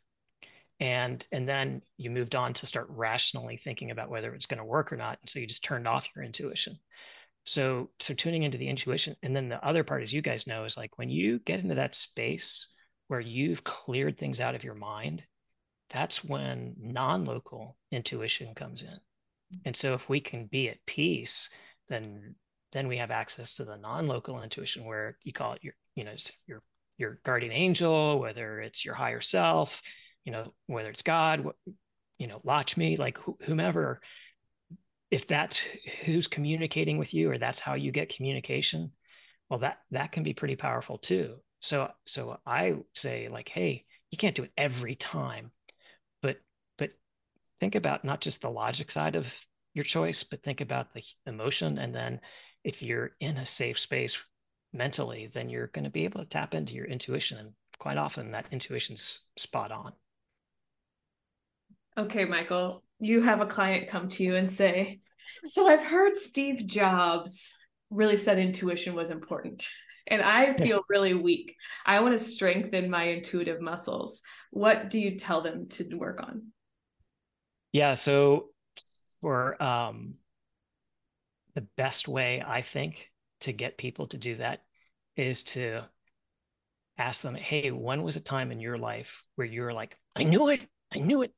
and 0.80 1.26
and 1.32 1.48
then 1.48 1.82
you 1.98 2.10
moved 2.10 2.36
on 2.36 2.54
to 2.54 2.66
start 2.66 2.88
rationally 2.90 3.58
thinking 3.58 3.92
about 3.92 4.10
whether 4.10 4.34
it's 4.34 4.46
going 4.46 4.58
to 4.58 4.66
work 4.66 4.92
or 4.92 4.98
not 4.98 5.18
and 5.22 5.30
so 5.30 5.40
you 5.40 5.48
just 5.48 5.64
turned 5.64 5.88
off 5.88 6.08
your 6.16 6.26
intuition 6.26 6.78
so 7.46 7.90
so 8.00 8.14
tuning 8.14 8.44
into 8.44 8.58
the 8.58 8.68
intuition 8.68 9.16
and 9.24 9.36
then 9.36 9.50
the 9.50 9.66
other 9.66 9.84
part 9.84 10.02
as 10.02 10.14
you 10.14 10.22
guys 10.22 10.48
know 10.48 10.66
is 10.66 10.78
like 10.78 10.98
when 10.98 11.10
you 11.10 11.40
get 11.40 11.60
into 11.60 11.76
that 11.76 11.96
space 11.96 12.74
where 13.08 13.20
you've 13.20 13.64
cleared 13.64 14.18
things 14.18 14.42
out 14.42 14.56
of 14.56 14.64
your 14.64 14.76
mind 14.76 15.24
that's 15.90 16.24
when 16.24 16.74
non-local 16.80 17.78
intuition 17.92 18.56
comes 18.56 18.82
in 18.82 18.98
and 19.66 19.76
so 19.76 19.94
if 19.94 20.10
we 20.10 20.20
can 20.20 20.46
be 20.46 20.70
at 20.70 20.86
peace 20.86 21.50
then 21.90 22.36
then 22.72 22.88
we 22.88 22.98
have 22.98 23.12
access 23.12 23.54
to 23.56 23.66
the 23.66 23.78
non-local 23.78 24.42
intuition 24.42 24.86
where 24.86 25.18
you 25.24 25.32
call 25.32 25.54
it 25.54 25.64
your 25.64 25.74
you 25.96 26.04
know 26.04 26.14
your 26.48 26.62
your 26.98 27.20
guardian 27.24 27.52
angel 27.52 28.20
whether 28.20 28.60
it's 28.60 28.86
your 28.86 28.96
higher 28.96 29.22
self 29.22 29.82
you 30.26 30.32
know 30.32 30.54
whether 30.68 30.90
it's 30.90 31.02
god 31.02 31.46
you 32.18 32.28
know 32.28 32.40
Lakshmi 32.44 32.98
like 32.98 33.18
wh- 33.20 33.44
whomever 33.44 34.02
if 35.12 35.28
that's 35.28 35.62
who's 36.06 36.28
communicating 36.28 36.98
with 36.98 37.14
you 37.14 37.30
or 37.30 37.38
that's 37.38 37.60
how 37.60 37.76
you 37.76 37.92
get 37.92 38.16
communication 38.16 38.92
well 39.50 39.60
that 39.60 39.78
that 39.92 40.12
can 40.12 40.24
be 40.24 40.34
pretty 40.34 40.56
powerful 40.56 40.98
too. 40.98 41.36
So 41.60 41.90
so 42.06 42.38
i 42.46 42.76
say 42.94 43.30
like 43.30 43.50
hey 43.50 43.86
you 44.12 44.18
can't 44.18 44.36
do 44.36 44.44
it 44.44 44.52
every 44.58 44.96
time 44.96 45.52
think 47.64 47.76
about 47.76 48.04
not 48.04 48.20
just 48.20 48.42
the 48.42 48.50
logic 48.50 48.92
side 48.92 49.16
of 49.16 49.34
your 49.74 49.86
choice 49.86 50.22
but 50.24 50.44
think 50.44 50.60
about 50.60 50.94
the 50.94 51.02
emotion 51.26 51.78
and 51.78 51.96
then 51.96 52.20
if 52.66 52.84
you're 52.84 53.12
in 53.22 53.38
a 53.38 53.46
safe 53.46 53.80
space 53.80 54.22
mentally 54.74 55.32
then 55.34 55.50
you're 55.50 55.68
going 55.68 55.86
to 55.86 55.90
be 55.90 56.04
able 56.04 56.20
to 56.20 56.26
tap 56.26 56.54
into 56.54 56.74
your 56.74 56.86
intuition 56.86 57.38
and 57.38 57.52
quite 57.80 57.98
often 57.98 58.32
that 58.32 58.46
intuition's 58.52 59.22
spot 59.38 59.72
on 59.72 59.94
Okay, 61.96 62.26
Michael, 62.26 62.84
you 63.00 63.22
have 63.22 63.42
a 63.42 63.46
client 63.46 63.88
come 63.88 64.10
to 64.10 64.24
you 64.24 64.36
and 64.36 64.50
say, 64.50 65.00
So 65.46 65.68
I've 65.68 65.84
heard 65.84 66.18
Steve 66.18 66.66
Jobs 66.66 67.56
really 67.92 68.16
said 68.16 68.40
intuition 68.40 68.96
was 68.96 69.12
important, 69.12 69.68
and 70.08 70.20
I 70.22 70.54
feel 70.58 70.82
really 70.90 71.14
weak. 71.14 71.56
I 71.86 72.00
want 72.00 72.18
to 72.18 72.26
strengthen 72.26 72.90
my 72.90 73.04
intuitive 73.04 73.62
muscles. 73.62 74.22
What 74.50 74.90
do 74.90 75.00
you 75.00 75.20
tell 75.20 75.42
them 75.42 75.68
to 75.70 75.96
work 75.96 76.24
on? 76.24 76.48
Yeah, 77.74 77.96
so 77.96 78.50
for 79.20 79.62
um, 79.62 80.16
the 81.56 81.62
best 81.76 82.08
way 82.08 82.44
I 82.46 82.62
think 82.62 83.10
to 83.42 83.52
get 83.52 83.78
people 83.78 84.08
to 84.08 84.18
do 84.18 84.38
that 84.38 84.64
is 85.16 85.44
to 85.44 85.84
ask 86.98 87.24
them, 87.24 87.36
Hey, 87.36 87.72
when 87.72 88.04
was 88.04 88.16
a 88.16 88.22
time 88.22 88.52
in 88.52 88.60
your 88.60 88.78
life 88.78 89.24
where 89.36 89.48
you 89.48 89.64
were 89.64 89.74
like, 89.74 89.98
I 90.16 90.24
knew 90.24 90.50
it, 90.50 90.62
I 90.94 91.00
knew 91.00 91.24
it, 91.24 91.34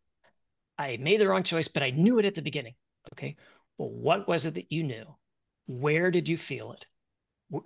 I 0.78 0.98
made 0.98 1.22
the 1.22 1.28
wrong 1.28 1.44
choice, 1.44 1.70
but 1.70 1.84
I 1.84 1.92
knew 1.92 2.20
it 2.20 2.26
at 2.26 2.36
the 2.36 2.42
beginning. 2.42 2.76
Okay. 3.14 3.38
Well, 3.78 3.90
what 3.90 4.28
was 4.28 4.46
it 4.46 4.56
that 4.56 4.72
you 4.72 4.84
knew? 4.84 5.06
Where 5.68 6.12
did 6.12 6.28
you 6.28 6.38
feel 6.38 6.74
it? 6.74 6.86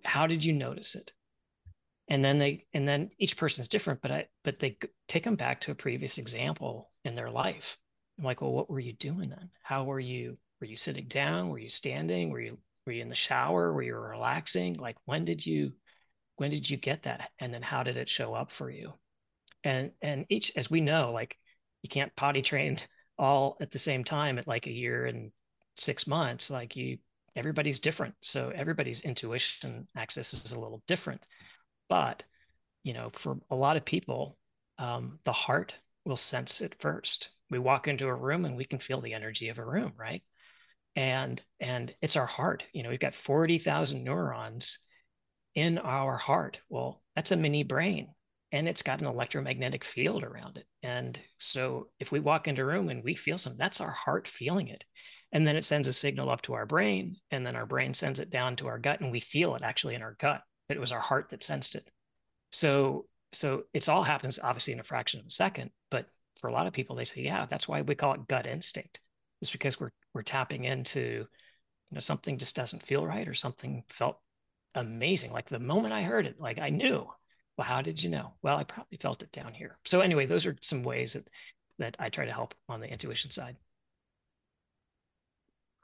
How 0.05 0.27
did 0.27 0.43
you 0.43 0.53
notice 0.53 0.95
it? 0.95 1.11
And 2.07 2.23
then 2.23 2.37
they, 2.39 2.65
and 2.73 2.87
then 2.87 3.11
each 3.17 3.37
person's 3.37 3.67
different, 3.67 4.01
but 4.01 4.11
I, 4.11 4.27
but 4.43 4.59
they 4.59 4.77
take 5.07 5.23
them 5.23 5.35
back 5.35 5.61
to 5.61 5.71
a 5.71 5.75
previous 5.75 6.17
example 6.17 6.91
in 7.03 7.15
their 7.15 7.29
life. 7.29 7.77
I'm 8.19 8.25
like, 8.25 8.41
well, 8.41 8.51
what 8.51 8.69
were 8.69 8.79
you 8.79 8.93
doing 8.93 9.29
then? 9.29 9.49
How 9.63 9.85
were 9.85 9.99
you? 9.99 10.37
Were 10.59 10.67
you 10.67 10.75
sitting 10.75 11.07
down? 11.07 11.49
Were 11.49 11.57
you 11.57 11.69
standing? 11.69 12.29
Were 12.29 12.41
you, 12.41 12.57
were 12.85 12.91
you 12.91 13.01
in 13.01 13.09
the 13.09 13.15
shower? 13.15 13.71
Were 13.71 13.81
you 13.81 13.95
relaxing? 13.95 14.73
Like, 14.73 14.97
when 15.05 15.23
did 15.23 15.45
you, 15.45 15.71
when 16.35 16.51
did 16.51 16.69
you 16.69 16.75
get 16.75 17.03
that? 17.03 17.31
And 17.39 17.53
then 17.53 17.61
how 17.61 17.83
did 17.83 17.95
it 17.95 18.09
show 18.09 18.33
up 18.33 18.51
for 18.51 18.69
you? 18.69 18.93
And, 19.63 19.91
and 20.01 20.25
each, 20.27 20.51
as 20.57 20.69
we 20.69 20.81
know, 20.81 21.13
like 21.13 21.37
you 21.81 21.89
can't 21.89 22.15
potty 22.15 22.41
train 22.41 22.77
all 23.17 23.57
at 23.61 23.71
the 23.71 23.79
same 23.79 24.03
time 24.03 24.37
at 24.37 24.47
like 24.47 24.67
a 24.67 24.71
year 24.71 25.05
and 25.05 25.31
six 25.75 26.07
months 26.07 26.49
like 26.49 26.75
you 26.75 26.97
everybody's 27.35 27.79
different 27.79 28.13
so 28.21 28.51
everybody's 28.55 29.01
intuition 29.01 29.87
access 29.95 30.33
is 30.33 30.51
a 30.51 30.59
little 30.59 30.81
different 30.87 31.25
but 31.87 32.23
you 32.83 32.93
know 32.93 33.09
for 33.13 33.37
a 33.49 33.55
lot 33.55 33.77
of 33.77 33.85
people 33.85 34.37
um, 34.77 35.19
the 35.25 35.31
heart 35.31 35.75
will 36.05 36.17
sense 36.17 36.61
it 36.61 36.75
first 36.79 37.29
we 37.49 37.59
walk 37.59 37.87
into 37.87 38.07
a 38.07 38.13
room 38.13 38.45
and 38.45 38.55
we 38.55 38.65
can 38.65 38.79
feel 38.79 39.01
the 39.01 39.13
energy 39.13 39.49
of 39.49 39.57
a 39.57 39.65
room 39.65 39.93
right 39.97 40.23
and 40.95 41.41
and 41.59 41.93
it's 42.01 42.15
our 42.15 42.25
heart 42.25 42.65
you 42.73 42.83
know 42.83 42.89
we've 42.89 42.99
got 42.99 43.15
40,000 43.15 44.03
neurons 44.03 44.79
in 45.55 45.77
our 45.77 46.17
heart 46.17 46.61
well 46.69 47.01
that's 47.15 47.31
a 47.31 47.37
mini 47.37 47.63
brain 47.63 48.09
and 48.51 48.67
it's 48.67 48.81
got 48.81 48.99
an 48.99 49.05
electromagnetic 49.05 49.83
field 49.83 50.23
around 50.23 50.57
it. 50.57 50.65
And 50.81 51.19
so 51.37 51.87
if 51.99 52.11
we 52.11 52.19
walk 52.19 52.47
into 52.47 52.61
a 52.61 52.65
room 52.65 52.89
and 52.89 53.03
we 53.03 53.13
feel 53.13 53.37
something, 53.37 53.59
that's 53.59 53.81
our 53.81 53.91
heart 53.91 54.27
feeling 54.27 54.69
it. 54.69 54.83
And 55.31 55.45
then 55.45 55.55
it 55.55 55.65
sends 55.65 55.87
a 55.87 55.93
signal 55.93 56.29
up 56.29 56.41
to 56.43 56.53
our 56.53 56.65
brain, 56.65 57.17
and 57.29 57.45
then 57.45 57.55
our 57.55 57.67
brain 57.67 57.93
sends 57.93 58.19
it 58.19 58.31
down 58.31 58.55
to 58.55 58.67
our 58.67 58.79
gut, 58.79 58.99
and 59.01 59.11
we 59.11 59.19
feel 59.19 59.53
it 59.53 59.61
actually 59.61 59.93
in 59.93 60.01
our 60.01 60.15
gut. 60.19 60.41
It 60.69 60.79
was 60.79 60.91
our 60.91 60.99
heart 60.99 61.27
that 61.29 61.43
sensed 61.43 61.75
it. 61.75 61.89
So 62.51 63.05
so 63.31 63.65
it's 63.75 63.87
all 63.87 64.01
happens 64.01 64.39
obviously 64.41 64.73
in 64.73 64.79
a 64.79 64.83
fraction 64.83 65.19
of 65.19 65.27
a 65.27 65.31
second. 65.31 65.69
But 65.91 66.07
for 66.39 66.47
a 66.47 66.53
lot 66.53 66.67
of 66.67 66.73
people, 66.73 66.95
they 66.95 67.05
say, 67.05 67.21
yeah, 67.21 67.45
that's 67.49 67.67
why 67.67 67.81
we 67.81 67.95
call 67.95 68.13
it 68.13 68.27
gut 68.27 68.47
instinct. 68.47 68.99
It's 69.41 69.51
because 69.51 69.79
we're 69.79 69.91
we're 70.13 70.23
tapping 70.23 70.65
into, 70.65 70.99
you 70.99 71.27
know, 71.91 71.99
something 71.99 72.37
just 72.37 72.55
doesn't 72.55 72.83
feel 72.83 73.05
right 73.05 73.27
or 73.27 73.33
something 73.33 73.83
felt 73.89 74.19
amazing. 74.75 75.31
Like 75.31 75.49
the 75.49 75.59
moment 75.59 75.93
I 75.93 76.03
heard 76.03 76.25
it, 76.25 76.39
like 76.39 76.59
I 76.59 76.69
knew 76.69 77.07
well, 77.59 77.67
how 77.67 77.81
did 77.81 78.01
you 78.01 78.09
know? 78.09 78.31
Well, 78.41 78.55
I 78.55 78.63
probably 78.63 78.97
felt 79.01 79.21
it 79.21 79.33
down 79.33 79.53
here. 79.53 79.77
So 79.83 79.99
anyway, 79.99 80.25
those 80.25 80.45
are 80.45 80.55
some 80.61 80.81
ways 80.81 81.11
that 81.11 81.27
that 81.77 81.97
I 81.99 82.07
try 82.07 82.23
to 82.23 82.31
help 82.31 82.55
on 82.69 82.79
the 82.79 82.89
intuition 82.89 83.31
side. 83.31 83.57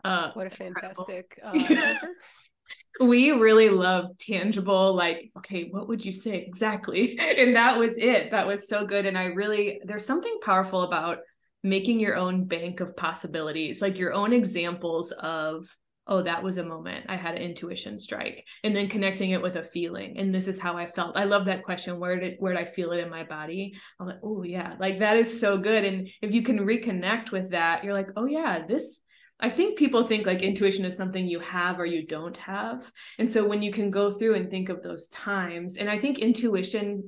Uh, 0.01 0.31
what 0.35 0.47
a 0.47 0.49
fantastic 0.51 1.37
uh, 1.43 1.49
answer. 1.69 2.11
We 2.99 3.31
really 3.31 3.69
love 3.69 4.17
tangible 4.17 4.93
like 4.95 5.31
okay 5.37 5.67
what 5.69 5.87
would 5.87 6.03
you 6.03 6.13
say 6.13 6.37
exactly? 6.37 7.17
And 7.37 7.55
that 7.55 7.77
was 7.77 7.95
it. 7.97 8.31
That 8.31 8.47
was 8.47 8.67
so 8.67 8.85
good. 8.85 9.05
And 9.05 9.17
i 9.17 9.25
really 9.25 9.81
there's 9.83 10.05
something 10.05 10.39
powerful 10.43 10.83
about 10.83 11.19
making 11.63 11.99
your 11.99 12.15
own 12.15 12.45
bank 12.45 12.79
of 12.79 12.95
possibilities 12.95 13.81
like 13.81 13.97
your 13.97 14.13
own 14.13 14.31
examples 14.33 15.11
of 15.11 15.75
oh 16.05 16.21
that 16.21 16.43
was 16.43 16.57
a 16.57 16.63
moment 16.63 17.03
i 17.09 17.15
had 17.15 17.33
an 17.33 17.41
intuition 17.41 17.97
strike 17.97 18.45
and 18.63 18.75
then 18.75 18.87
connecting 18.87 19.31
it 19.31 19.41
with 19.41 19.55
a 19.55 19.63
feeling. 19.63 20.17
And 20.19 20.33
this 20.33 20.47
is 20.47 20.59
how 20.59 20.77
i 20.77 20.85
felt. 20.85 21.17
I 21.17 21.23
love 21.23 21.45
that 21.45 21.63
question 21.63 21.99
where 21.99 22.19
did 22.19 22.35
where 22.39 22.53
did 22.53 22.61
i 22.61 22.65
feel 22.65 22.91
it 22.91 22.99
in 22.99 23.09
my 23.09 23.23
body? 23.23 23.73
I'm 23.99 24.07
like 24.07 24.19
oh 24.23 24.43
yeah 24.43 24.75
like 24.79 24.99
that 24.99 25.17
is 25.17 25.39
so 25.39 25.57
good. 25.57 25.83
And 25.83 26.09
if 26.21 26.33
you 26.33 26.43
can 26.43 26.59
reconnect 26.59 27.31
with 27.31 27.51
that 27.51 27.83
you're 27.83 27.93
like 27.93 28.11
oh 28.15 28.25
yeah 28.25 28.65
this 28.67 29.01
I 29.39 29.49
think 29.49 29.77
people 29.77 30.05
think 30.05 30.25
like 30.25 30.41
intuition 30.41 30.85
is 30.85 30.95
something 30.95 31.27
you 31.27 31.39
have 31.41 31.79
or 31.79 31.85
you 31.85 32.05
don't 32.05 32.37
have. 32.37 32.89
And 33.19 33.27
so 33.27 33.45
when 33.45 33.61
you 33.61 33.71
can 33.71 33.91
go 33.91 34.13
through 34.13 34.35
and 34.35 34.49
think 34.49 34.69
of 34.69 34.81
those 34.81 35.07
times, 35.09 35.75
and 35.77 35.89
I 35.89 35.99
think 35.99 36.19
intuition 36.19 37.03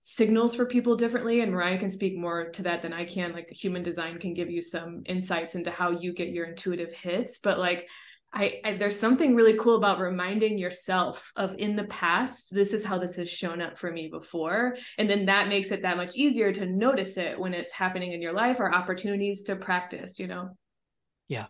signals 0.00 0.54
for 0.54 0.66
people 0.66 0.96
differently 0.96 1.40
and 1.40 1.50
Mariah 1.50 1.78
can 1.78 1.90
speak 1.90 2.14
more 2.14 2.50
to 2.50 2.64
that 2.64 2.82
than 2.82 2.92
I 2.92 3.06
can 3.06 3.32
like 3.32 3.48
human 3.48 3.82
design 3.82 4.18
can 4.18 4.34
give 4.34 4.50
you 4.50 4.60
some 4.60 5.02
insights 5.06 5.54
into 5.54 5.70
how 5.70 5.92
you 5.92 6.12
get 6.12 6.28
your 6.28 6.44
intuitive 6.44 6.92
hits. 6.92 7.38
But 7.38 7.58
like 7.58 7.88
I, 8.30 8.60
I, 8.62 8.76
there's 8.76 8.98
something 8.98 9.34
really 9.34 9.56
cool 9.56 9.76
about 9.76 10.00
reminding 10.00 10.58
yourself 10.58 11.32
of 11.36 11.54
in 11.56 11.76
the 11.76 11.84
past 11.84 12.52
this 12.52 12.74
is 12.74 12.84
how 12.84 12.98
this 12.98 13.16
has 13.16 13.30
shown 13.30 13.62
up 13.62 13.78
for 13.78 13.90
me 13.90 14.08
before. 14.08 14.76
And 14.98 15.08
then 15.08 15.24
that 15.26 15.48
makes 15.48 15.70
it 15.70 15.80
that 15.80 15.96
much 15.96 16.16
easier 16.16 16.52
to 16.52 16.66
notice 16.66 17.16
it 17.16 17.38
when 17.38 17.54
it's 17.54 17.72
happening 17.72 18.12
in 18.12 18.20
your 18.20 18.34
life 18.34 18.60
or 18.60 18.74
opportunities 18.74 19.44
to 19.44 19.56
practice 19.56 20.18
you 20.18 20.26
know? 20.26 20.50
Yeah 21.28 21.46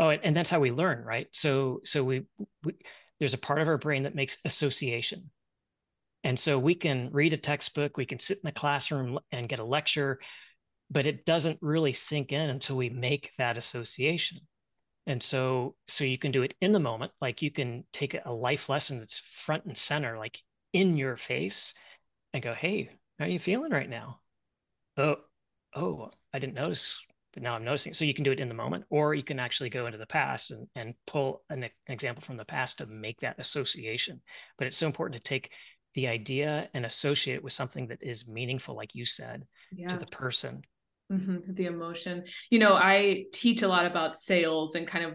oh 0.00 0.08
and, 0.08 0.24
and 0.24 0.36
that's 0.36 0.50
how 0.50 0.58
we 0.58 0.72
learn 0.72 1.04
right? 1.04 1.28
So 1.30 1.80
so 1.84 2.02
we, 2.02 2.26
we 2.64 2.74
there's 3.20 3.34
a 3.34 3.38
part 3.38 3.60
of 3.60 3.68
our 3.68 3.78
brain 3.78 4.02
that 4.04 4.14
makes 4.14 4.38
association. 4.44 5.30
And 6.24 6.38
so 6.38 6.58
we 6.58 6.74
can 6.74 7.10
read 7.12 7.32
a 7.32 7.36
textbook 7.36 7.96
we 7.96 8.06
can 8.06 8.18
sit 8.18 8.38
in 8.38 8.42
the 8.44 8.52
classroom 8.52 9.20
and 9.30 9.48
get 9.48 9.60
a 9.60 9.64
lecture 9.64 10.18
but 10.90 11.06
it 11.06 11.24
doesn't 11.24 11.58
really 11.62 11.92
sink 11.92 12.32
in 12.32 12.50
until 12.50 12.76
we 12.76 12.88
make 12.90 13.30
that 13.38 13.56
association. 13.56 14.40
And 15.06 15.22
so 15.22 15.76
so 15.86 16.02
you 16.04 16.18
can 16.18 16.32
do 16.32 16.42
it 16.42 16.54
in 16.60 16.72
the 16.72 16.80
moment 16.80 17.12
like 17.20 17.42
you 17.42 17.50
can 17.52 17.84
take 17.92 18.16
a 18.24 18.32
life 18.32 18.68
lesson 18.68 18.98
that's 18.98 19.20
front 19.20 19.66
and 19.66 19.76
center 19.78 20.18
like 20.18 20.40
in 20.72 20.96
your 20.96 21.16
face 21.16 21.74
and 22.32 22.42
go 22.42 22.54
hey 22.54 22.90
how 23.18 23.26
are 23.26 23.28
you 23.28 23.38
feeling 23.38 23.72
right 23.72 23.88
now? 23.88 24.20
Oh 24.96 25.16
oh 25.74 26.10
i 26.32 26.38
didn't 26.38 26.54
notice 26.54 26.96
but 27.32 27.42
now 27.42 27.54
i'm 27.54 27.64
noticing 27.64 27.94
so 27.94 28.04
you 28.04 28.14
can 28.14 28.24
do 28.24 28.32
it 28.32 28.40
in 28.40 28.48
the 28.48 28.54
moment 28.54 28.84
or 28.90 29.14
you 29.14 29.22
can 29.22 29.38
actually 29.38 29.70
go 29.70 29.86
into 29.86 29.98
the 29.98 30.06
past 30.06 30.50
and, 30.50 30.66
and 30.74 30.94
pull 31.06 31.42
an, 31.50 31.64
an 31.64 31.70
example 31.88 32.22
from 32.22 32.36
the 32.36 32.44
past 32.44 32.78
to 32.78 32.86
make 32.86 33.20
that 33.20 33.38
association 33.38 34.20
but 34.58 34.66
it's 34.66 34.78
so 34.78 34.86
important 34.86 35.22
to 35.22 35.28
take 35.28 35.50
the 35.94 36.06
idea 36.06 36.68
and 36.74 36.86
associate 36.86 37.34
it 37.34 37.44
with 37.44 37.52
something 37.52 37.88
that 37.88 38.02
is 38.02 38.28
meaningful 38.28 38.76
like 38.76 38.94
you 38.94 39.04
said 39.04 39.44
yeah. 39.72 39.88
to 39.88 39.98
the 39.98 40.06
person 40.06 40.62
Mm-hmm, 41.12 41.54
the 41.54 41.66
emotion. 41.66 42.24
You 42.50 42.60
know, 42.60 42.74
I 42.74 43.24
teach 43.32 43.62
a 43.62 43.68
lot 43.68 43.84
about 43.84 44.20
sales 44.20 44.76
and 44.76 44.86
kind 44.86 45.04
of 45.04 45.14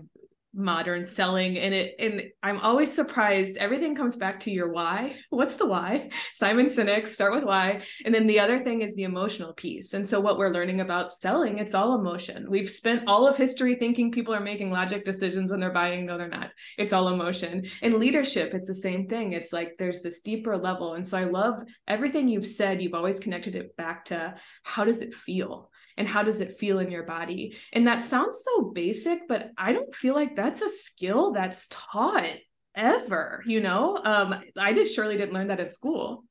modern 0.55 1.03
selling 1.03 1.57
and 1.57 1.73
it 1.73 1.95
and 1.99 2.21
i'm 2.41 2.59
always 2.59 2.91
surprised 2.91 3.57
everything 3.57 3.93
comes 3.95 4.15
back 4.15 4.39
to 4.39 4.51
your 4.51 4.71
why. 4.71 5.15
What's 5.29 5.55
the 5.55 5.65
why? 5.65 6.09
Simon 6.33 6.67
sinek 6.67 7.07
start 7.07 7.33
with 7.33 7.43
why. 7.43 7.81
And 8.05 8.13
then 8.13 8.27
the 8.27 8.39
other 8.39 8.59
thing 8.59 8.81
is 8.81 8.95
the 8.95 9.03
emotional 9.03 9.53
piece. 9.53 9.93
And 9.93 10.07
so 10.07 10.19
what 10.19 10.37
we're 10.37 10.53
learning 10.53 10.81
about 10.81 11.13
selling 11.13 11.59
it's 11.59 11.73
all 11.73 11.99
emotion. 11.99 12.49
We've 12.49 12.69
spent 12.69 13.07
all 13.07 13.27
of 13.27 13.37
history 13.37 13.75
thinking 13.75 14.11
people 14.11 14.33
are 14.33 14.39
making 14.39 14.71
logic 14.71 15.05
decisions 15.05 15.51
when 15.51 15.59
they're 15.59 15.71
buying 15.71 16.05
no 16.05 16.17
they're 16.17 16.27
not. 16.27 16.51
It's 16.77 16.93
all 16.93 17.09
emotion. 17.09 17.65
In 17.81 17.99
leadership 17.99 18.53
it's 18.53 18.67
the 18.67 18.75
same 18.75 19.07
thing. 19.07 19.33
It's 19.33 19.51
like 19.53 19.75
there's 19.77 20.01
this 20.01 20.21
deeper 20.21 20.57
level. 20.57 20.93
And 20.93 21.07
so 21.07 21.17
i 21.17 21.25
love 21.25 21.63
everything 21.87 22.27
you've 22.27 22.47
said. 22.47 22.81
You've 22.81 22.93
always 22.93 23.19
connected 23.19 23.55
it 23.55 23.75
back 23.75 24.05
to 24.05 24.35
how 24.63 24.85
does 24.85 25.01
it 25.01 25.13
feel 25.13 25.69
and 25.97 26.07
how 26.07 26.23
does 26.23 26.41
it 26.41 26.57
feel 26.57 26.79
in 26.79 26.91
your 26.91 27.03
body? 27.03 27.55
And 27.73 27.87
that 27.87 28.01
sounds 28.01 28.43
so 28.43 28.71
basic 28.71 29.27
but 29.27 29.51
i 29.57 29.73
don't 29.73 29.95
feel 29.95 30.13
like 30.13 30.35
that's 30.35 30.61
a 30.61 30.69
skill 30.69 31.31
that's 31.33 31.67
taught 31.69 32.37
ever 32.75 33.43
you 33.45 33.61
know? 33.61 33.99
Um 34.03 34.35
i 34.57 34.73
just 34.73 34.95
surely 34.95 35.17
didn't 35.17 35.33
learn 35.33 35.47
that 35.47 35.59
at 35.59 35.73
school. 35.73 36.25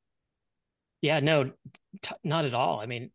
Yeah 1.01 1.21
no 1.21 1.53
t- 2.03 2.15
not 2.23 2.45
at 2.45 2.55
all. 2.55 2.81
I 2.81 2.87
mean 2.87 3.11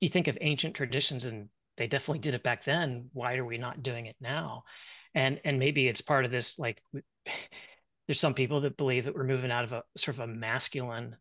you 0.00 0.08
think 0.08 0.28
of 0.28 0.38
ancient 0.40 0.74
traditions 0.74 1.24
and 1.24 1.48
they 1.76 1.86
definitely 1.86 2.18
did 2.18 2.34
it 2.34 2.42
back 2.42 2.64
then. 2.64 3.08
Why 3.12 3.36
are 3.36 3.44
we 3.44 3.56
not 3.58 3.82
doing 3.82 4.06
it 4.06 4.16
now? 4.20 4.64
And 5.14 5.40
and 5.44 5.58
maybe 5.58 5.88
it's 5.88 6.00
part 6.00 6.24
of 6.24 6.30
this 6.30 6.58
like 6.58 6.82
there's 8.06 8.20
some 8.20 8.34
people 8.34 8.62
that 8.62 8.76
believe 8.76 9.04
that 9.04 9.14
we're 9.14 9.24
moving 9.24 9.52
out 9.52 9.64
of 9.64 9.72
a 9.72 9.84
sort 9.96 10.16
of 10.16 10.24
a 10.24 10.26
masculine 10.26 11.16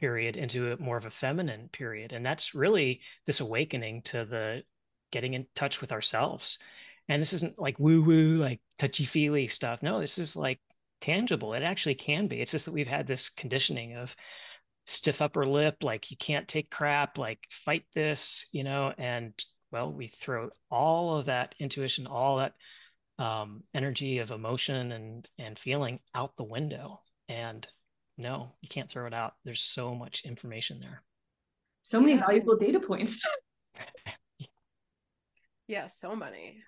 period 0.00 0.36
into 0.36 0.72
a 0.72 0.76
more 0.78 0.96
of 0.96 1.04
a 1.04 1.10
feminine 1.10 1.68
period 1.72 2.12
and 2.12 2.24
that's 2.24 2.54
really 2.54 3.00
this 3.26 3.40
awakening 3.40 4.00
to 4.00 4.24
the 4.24 4.62
getting 5.10 5.34
in 5.34 5.46
touch 5.54 5.80
with 5.80 5.92
ourselves. 5.92 6.58
And 7.08 7.20
this 7.20 7.32
isn't 7.34 7.58
like 7.58 7.78
woo 7.78 8.02
woo 8.02 8.36
like 8.36 8.60
touchy 8.78 9.04
feely 9.04 9.46
stuff. 9.46 9.82
No 9.82 10.00
this 10.00 10.18
is 10.18 10.36
like 10.36 10.60
tangible. 11.00 11.54
It 11.54 11.62
actually 11.62 11.96
can 11.96 12.28
be. 12.28 12.40
It's 12.40 12.52
just 12.52 12.66
that 12.66 12.72
we've 12.74 12.86
had 12.86 13.06
this 13.06 13.28
conditioning 13.28 13.96
of 13.96 14.16
stiff 14.86 15.20
upper 15.22 15.46
lip 15.46 15.76
like 15.82 16.10
you 16.10 16.16
can't 16.16 16.48
take 16.48 16.70
crap 16.70 17.18
like 17.18 17.38
fight 17.50 17.84
this 17.94 18.46
you 18.52 18.64
know? 18.64 18.94
And 18.96 19.32
well 19.72 19.92
we 19.92 20.06
throw 20.08 20.50
all 20.70 21.16
of 21.16 21.26
that 21.26 21.54
intuition 21.58 22.06
all 22.06 22.38
that 22.38 22.54
um, 23.18 23.64
energy 23.74 24.18
of 24.18 24.30
emotion 24.30 24.92
and 24.92 25.28
and 25.38 25.58
feeling 25.58 26.00
out 26.14 26.36
the 26.36 26.44
window. 26.44 27.00
And 27.28 27.66
no, 28.20 28.52
you 28.60 28.68
can't 28.68 28.88
throw 28.88 29.06
it 29.06 29.14
out. 29.14 29.34
There's 29.44 29.62
so 29.62 29.94
much 29.94 30.22
information 30.24 30.78
there. 30.80 31.02
So 31.82 32.00
many 32.00 32.14
yeah. 32.14 32.20
valuable 32.20 32.56
data 32.56 32.78
points. 32.78 33.22
yeah, 35.66 35.86
so 35.86 36.14
many. 36.14 36.62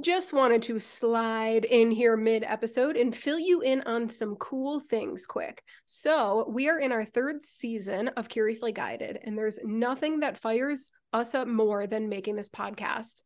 Just 0.00 0.32
wanted 0.32 0.62
to 0.62 0.78
slide 0.78 1.66
in 1.66 1.90
here 1.90 2.16
mid 2.16 2.42
episode 2.42 2.96
and 2.96 3.14
fill 3.14 3.38
you 3.38 3.60
in 3.60 3.82
on 3.82 4.08
some 4.08 4.34
cool 4.36 4.80
things 4.80 5.26
quick. 5.26 5.62
So, 5.84 6.48
we 6.48 6.68
are 6.68 6.80
in 6.80 6.90
our 6.90 7.04
third 7.04 7.42
season 7.42 8.08
of 8.16 8.28
Curiously 8.28 8.72
Guided, 8.72 9.18
and 9.22 9.38
there's 9.38 9.60
nothing 9.62 10.20
that 10.20 10.38
fires 10.38 10.90
us 11.12 11.34
up 11.34 11.46
more 11.46 11.86
than 11.86 12.08
making 12.08 12.36
this 12.36 12.48
podcast 12.48 13.22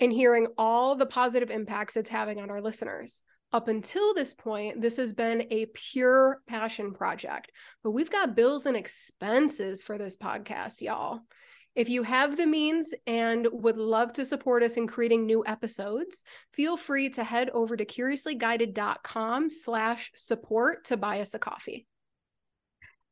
and 0.00 0.12
hearing 0.12 0.48
all 0.58 0.96
the 0.96 1.06
positive 1.06 1.50
impacts 1.50 1.96
it's 1.96 2.10
having 2.10 2.40
on 2.40 2.50
our 2.50 2.60
listeners. 2.60 3.22
Up 3.52 3.68
until 3.68 4.14
this 4.14 4.32
point, 4.32 4.80
this 4.80 4.96
has 4.96 5.12
been 5.12 5.46
a 5.50 5.66
pure 5.66 6.40
passion 6.46 6.94
project, 6.94 7.50
but 7.82 7.90
we've 7.90 8.10
got 8.10 8.36
bills 8.36 8.66
and 8.66 8.76
expenses 8.76 9.82
for 9.82 9.98
this 9.98 10.16
podcast, 10.16 10.80
y'all. 10.80 11.20
If 11.74 11.88
you 11.88 12.02
have 12.02 12.36
the 12.36 12.46
means 12.46 12.92
and 13.06 13.46
would 13.52 13.76
love 13.76 14.12
to 14.14 14.26
support 14.26 14.62
us 14.62 14.76
in 14.76 14.86
creating 14.86 15.26
new 15.26 15.44
episodes, 15.46 16.22
feel 16.52 16.76
free 16.76 17.10
to 17.10 17.24
head 17.24 17.50
over 17.50 17.76
to 17.76 17.84
curiouslyguided.com 17.84 19.50
slash 19.50 20.10
support 20.16 20.86
to 20.86 20.96
buy 20.96 21.20
us 21.20 21.34
a 21.34 21.38
coffee. 21.38 21.86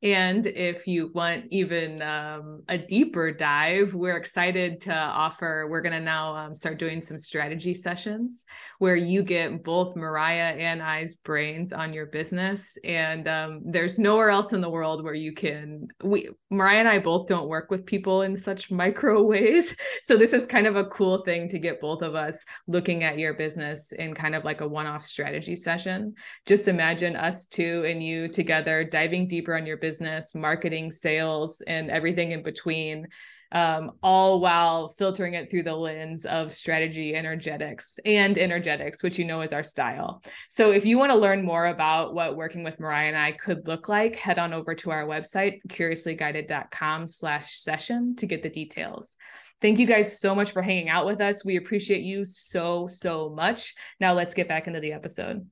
And 0.02 0.46
if 0.46 0.86
you 0.86 1.10
want 1.12 1.46
even 1.50 2.02
um, 2.02 2.62
a 2.68 2.78
deeper 2.78 3.32
dive, 3.32 3.94
we're 3.94 4.16
excited 4.16 4.78
to 4.80 4.94
offer. 4.94 5.66
We're 5.68 5.82
going 5.82 5.92
to 5.92 6.00
now 6.00 6.36
um, 6.36 6.54
start 6.54 6.78
doing 6.78 7.02
some 7.02 7.18
strategy 7.18 7.74
sessions 7.74 8.44
where 8.78 8.94
you 8.94 9.24
get 9.24 9.64
both 9.64 9.96
Mariah 9.96 10.54
and 10.56 10.80
I's 10.80 11.16
brains 11.16 11.72
on 11.72 11.92
your 11.92 12.06
business. 12.06 12.78
And 12.84 13.26
um, 13.26 13.62
there's 13.64 13.98
nowhere 13.98 14.30
else 14.30 14.52
in 14.52 14.60
the 14.60 14.70
world 14.70 15.02
where 15.02 15.14
you 15.14 15.32
can. 15.32 15.88
We 16.04 16.28
Mariah 16.48 16.78
and 16.78 16.88
I 16.88 17.00
both 17.00 17.26
don't 17.26 17.48
work 17.48 17.68
with 17.70 17.84
people 17.84 18.22
in 18.22 18.36
such 18.36 18.70
micro 18.70 19.22
ways, 19.28 19.74
so 20.00 20.16
this 20.16 20.32
is 20.32 20.46
kind 20.46 20.66
of 20.68 20.76
a 20.76 20.84
cool 20.84 21.18
thing 21.18 21.48
to 21.48 21.58
get 21.58 21.80
both 21.80 22.02
of 22.02 22.14
us 22.14 22.44
looking 22.68 23.02
at 23.02 23.18
your 23.18 23.34
business 23.34 23.92
in 23.92 24.14
kind 24.14 24.34
of 24.34 24.44
like 24.44 24.60
a 24.60 24.68
one-off 24.68 25.04
strategy 25.04 25.56
session. 25.56 26.14
Just 26.46 26.68
imagine 26.68 27.16
us 27.16 27.46
two 27.46 27.84
and 27.86 28.02
you 28.02 28.28
together 28.28 28.84
diving 28.84 29.26
deeper 29.26 29.56
on 29.56 29.66
your 29.66 29.76
business 29.76 29.87
business, 29.88 30.34
marketing, 30.34 30.90
sales, 30.90 31.62
and 31.66 31.90
everything 31.90 32.30
in 32.32 32.42
between, 32.42 33.06
um, 33.52 33.92
all 34.02 34.40
while 34.40 34.88
filtering 34.88 35.32
it 35.32 35.50
through 35.50 35.62
the 35.62 35.74
lens 35.74 36.26
of 36.26 36.52
strategy, 36.52 37.14
energetics, 37.14 37.98
and 38.04 38.36
energetics, 38.36 39.02
which 39.02 39.18
you 39.18 39.24
know 39.24 39.40
is 39.40 39.54
our 39.54 39.62
style. 39.62 40.22
So 40.50 40.72
if 40.72 40.84
you 40.84 40.98
want 40.98 41.12
to 41.12 41.24
learn 41.26 41.42
more 41.42 41.66
about 41.66 42.12
what 42.12 42.36
working 42.36 42.64
with 42.64 42.78
Mariah 42.78 43.08
and 43.08 43.16
I 43.16 43.32
could 43.32 43.66
look 43.66 43.88
like, 43.88 44.16
head 44.16 44.38
on 44.38 44.52
over 44.52 44.74
to 44.74 44.90
our 44.90 45.06
website, 45.06 45.60
curiouslyguided.com 45.68 47.06
slash 47.06 47.54
session 47.54 48.16
to 48.16 48.26
get 48.26 48.42
the 48.42 48.50
details. 48.50 49.16
Thank 49.62 49.78
you 49.78 49.86
guys 49.86 50.20
so 50.20 50.34
much 50.34 50.50
for 50.52 50.62
hanging 50.62 50.90
out 50.90 51.06
with 51.06 51.20
us. 51.22 51.44
We 51.44 51.56
appreciate 51.56 52.02
you 52.02 52.26
so, 52.26 52.86
so 52.88 53.30
much. 53.30 53.74
Now 53.98 54.12
let's 54.12 54.34
get 54.34 54.48
back 54.48 54.66
into 54.66 54.80
the 54.80 54.92
episode. 54.92 55.46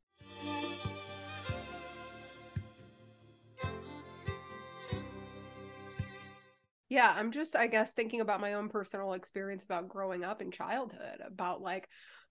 Yeah, 6.89 7.13
I'm 7.15 7.33
just, 7.33 7.57
I 7.57 7.67
guess, 7.67 7.93
thinking 7.93 8.21
about 8.21 8.41
my 8.41 8.55
own 8.55 8.69
personal 8.69 9.15
experience 9.15 9.65
about 9.65 9.89
growing 9.89 10.25
up 10.25 10.41
in 10.41 10.51
childhood, 10.51 11.21
about 11.25 11.61
like 11.61 11.89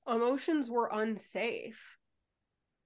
emotions 0.07 0.69
were 0.69 0.89
unsafe 0.91 1.79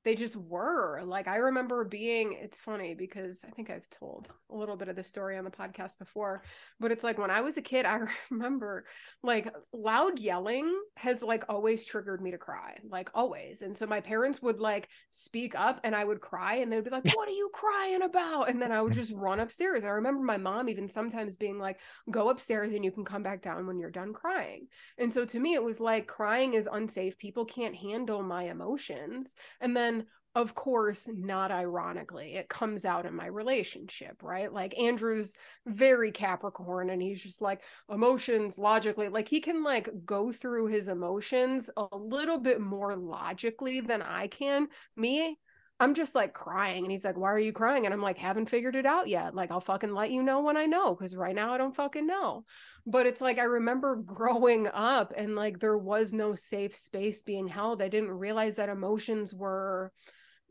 they 0.10 0.16
just 0.16 0.36
were. 0.36 1.04
Like 1.06 1.28
i 1.28 1.36
remember 1.36 1.84
being 1.84 2.34
it's 2.34 2.60
funny 2.60 2.94
because 2.94 3.44
i 3.48 3.50
think 3.52 3.70
i've 3.70 3.90
told 3.90 4.30
a 4.52 4.56
little 4.56 4.76
bit 4.76 4.90
of 4.90 4.96
the 4.96 5.04
story 5.04 5.38
on 5.38 5.44
the 5.44 5.52
podcast 5.52 5.98
before 5.98 6.44
but 6.80 6.92
it's 6.92 7.04
like 7.04 7.18
when 7.18 7.32
i 7.32 7.42
was 7.42 7.58
a 7.58 7.62
kid 7.62 7.86
i 7.86 8.00
remember 8.30 8.86
like 9.24 9.54
loud 9.74 10.20
yelling 10.20 10.74
has 10.96 11.22
like 11.22 11.44
always 11.50 11.84
triggered 11.86 12.22
me 12.22 12.32
to 12.32 12.38
cry 12.38 12.78
like 12.90 13.10
always. 13.14 13.62
And 13.62 13.76
so 13.76 13.86
my 13.86 14.02
parents 14.02 14.42
would 14.42 14.60
like 14.60 14.90
speak 15.10 15.56
up 15.56 15.80
and 15.84 15.96
i 15.96 16.04
would 16.04 16.22
cry 16.22 16.56
and 16.56 16.72
they'd 16.72 16.84
be 16.84 16.90
like 16.90 17.06
what 17.16 17.28
are 17.28 17.32
you 17.32 17.50
crying 17.54 18.02
about? 18.02 18.50
And 18.50 18.62
then 18.62 18.72
i 18.72 18.82
would 18.82 18.94
just 18.94 19.14
run 19.14 19.40
upstairs. 19.40 19.84
I 19.84 19.90
remember 19.90 20.24
my 20.24 20.38
mom 20.38 20.70
even 20.70 20.88
sometimes 20.88 21.36
being 21.36 21.60
like 21.60 21.80
go 22.12 22.30
upstairs 22.30 22.74
and 22.74 22.84
you 22.84 22.92
can 22.92 23.06
come 23.06 23.24
back 23.24 23.42
down 23.42 23.68
when 23.68 23.80
you're 23.80 23.90
done 23.90 24.14
crying. 24.14 24.68
And 24.98 25.12
so 25.12 25.26
to 25.26 25.40
me 25.40 25.54
it 25.54 25.64
was 25.64 25.80
like 25.80 26.08
crying 26.08 26.54
is 26.54 26.70
unsafe. 26.72 27.18
People 27.18 27.46
can't 27.46 27.76
handle 27.76 28.22
my 28.22 28.44
emotions. 28.44 29.34
And 29.62 29.76
then 29.76 29.99
of 30.36 30.54
course, 30.54 31.10
not 31.12 31.52
ironically, 31.52 32.36
it 32.36 32.50
comes 32.50 32.86
out 32.86 33.06
in 33.06 33.16
my 33.16 33.26
relationship, 33.26 34.22
right? 34.22 34.52
Like 34.54 34.78
Andrew's 34.78 35.34
very 35.66 36.12
Capricorn 36.12 36.92
and 36.92 37.02
he's 37.02 37.22
just 37.22 37.42
like 37.42 37.62
emotions 37.92 38.60
logically, 38.60 39.10
like 39.10 39.28
he 39.28 39.42
can 39.42 39.64
like 39.64 39.90
go 40.06 40.32
through 40.32 40.68
his 40.68 40.88
emotions 40.88 41.70
a 41.76 41.88
little 41.98 42.38
bit 42.38 42.62
more 42.62 42.96
logically 42.96 43.80
than 43.80 44.04
I 44.04 44.28
can. 44.28 44.68
Me, 44.96 45.38
I'm 45.80 45.94
just 45.94 46.14
like 46.14 46.34
crying. 46.34 46.84
And 46.84 46.92
he's 46.92 47.06
like, 47.06 47.18
Why 47.18 47.32
are 47.32 47.40
you 47.40 47.54
crying? 47.54 47.86
And 47.86 47.94
I'm 47.94 48.02
like, 48.02 48.18
Haven't 48.18 48.50
figured 48.50 48.76
it 48.76 48.86
out 48.86 49.08
yet. 49.08 49.34
Like, 49.34 49.50
I'll 49.50 49.62
fucking 49.62 49.94
let 49.94 50.12
you 50.12 50.22
know 50.22 50.42
when 50.42 50.58
I 50.58 50.66
know, 50.66 50.94
because 50.94 51.16
right 51.16 51.36
now 51.36 51.54
I 51.54 51.58
don't 51.58 51.76
fucking 51.76 52.06
know. 52.06 52.44
But 52.86 53.08
it's 53.08 53.22
like, 53.22 53.40
I 53.40 53.44
remember 53.44 53.96
growing 53.96 54.68
up 54.74 55.14
and 55.16 55.36
like 55.36 55.60
there 55.60 55.78
was 55.78 56.14
no 56.14 56.36
safe 56.36 56.76
space 56.76 57.22
being 57.22 57.48
held. 57.48 57.82
I 57.82 57.88
didn't 57.88 58.12
realize 58.12 58.56
that 58.56 58.70
emotions 58.70 59.34
were 59.34 59.92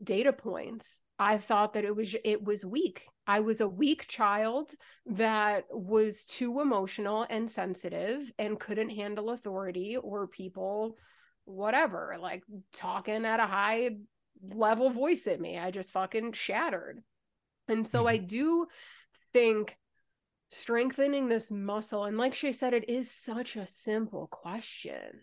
data 0.03 0.33
points 0.33 0.99
i 1.17 1.37
thought 1.37 1.73
that 1.73 1.85
it 1.85 1.95
was 1.95 2.15
it 2.23 2.43
was 2.43 2.63
weak. 2.65 3.05
I 3.27 3.41
was 3.41 3.61
a 3.61 3.67
weak 3.67 4.07
child 4.07 4.71
that 5.05 5.65
was 5.69 6.25
too 6.25 6.61
emotional 6.61 7.27
and 7.29 7.47
sensitive 7.47 8.31
and 8.39 8.59
couldn't 8.59 8.89
handle 8.89 9.29
authority 9.29 9.97
or 9.97 10.25
people 10.25 10.97
whatever 11.45 12.17
like 12.19 12.43
talking 12.73 13.25
at 13.25 13.39
a 13.39 13.45
high 13.45 13.97
level 14.41 14.89
voice 14.89 15.27
at 15.27 15.39
me. 15.39 15.59
I 15.59 15.69
just 15.69 15.91
fucking 15.91 16.31
shattered. 16.31 17.03
And 17.67 17.85
so 17.85 18.07
i 18.07 18.17
mm-hmm. 18.17 18.25
do 18.25 18.67
think 19.31 19.77
strengthening 20.49 21.29
this 21.29 21.51
muscle 21.51 22.05
and 22.05 22.17
like 22.17 22.33
she 22.33 22.51
said 22.51 22.73
it 22.73 22.89
is 22.89 23.11
such 23.11 23.55
a 23.55 23.67
simple 23.67 24.25
question 24.25 25.21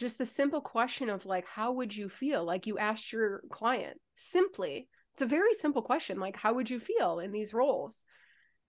just 0.00 0.18
the 0.18 0.26
simple 0.26 0.60
question 0.60 1.10
of 1.10 1.26
like 1.26 1.46
how 1.46 1.72
would 1.72 1.94
you 1.96 2.08
feel 2.08 2.44
like 2.44 2.66
you 2.66 2.78
asked 2.78 3.12
your 3.12 3.42
client 3.50 3.98
simply 4.16 4.88
it's 5.14 5.22
a 5.22 5.26
very 5.26 5.54
simple 5.54 5.82
question 5.82 6.18
like 6.18 6.36
how 6.36 6.54
would 6.54 6.70
you 6.70 6.80
feel 6.80 7.20
in 7.20 7.32
these 7.32 7.54
roles 7.54 8.04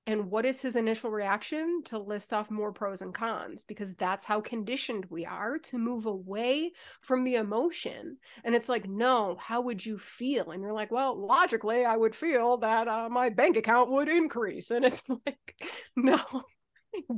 And 0.08 0.32
what 0.32 0.46
is 0.46 0.62
his 0.62 0.76
initial 0.76 1.12
reaction? 1.12 1.84
To 1.86 2.00
list 2.00 2.34
off 2.34 2.50
more 2.50 2.74
pros 2.74 3.02
and 3.02 3.14
cons, 3.14 3.64
because 3.64 3.94
that's 3.96 4.26
how 4.26 4.42
conditioned 4.42 5.06
we 5.10 5.26
are 5.26 5.60
to 5.70 5.78
move 5.78 6.08
away 6.08 6.72
from 7.02 7.24
the 7.24 7.36
emotion. 7.36 8.18
And 8.44 8.56
it's 8.56 8.68
like, 8.70 8.90
no, 8.90 9.38
how 9.40 9.62
would 9.62 9.86
you 9.86 10.00
feel? 10.00 10.52
And 10.52 10.62
you're 10.62 10.74
like, 10.74 10.92
well, 10.92 11.16
logically, 11.16 11.86
I 11.86 11.96
would 11.96 12.16
feel 12.16 12.58
that 12.58 12.88
uh, 12.88 13.10
my 13.10 13.30
bank 13.30 13.58
account 13.58 13.92
would 13.92 14.10
increase. 14.10 14.72
And 14.72 14.86
it's 14.86 15.04
like, 15.26 15.56
no, 15.96 16.22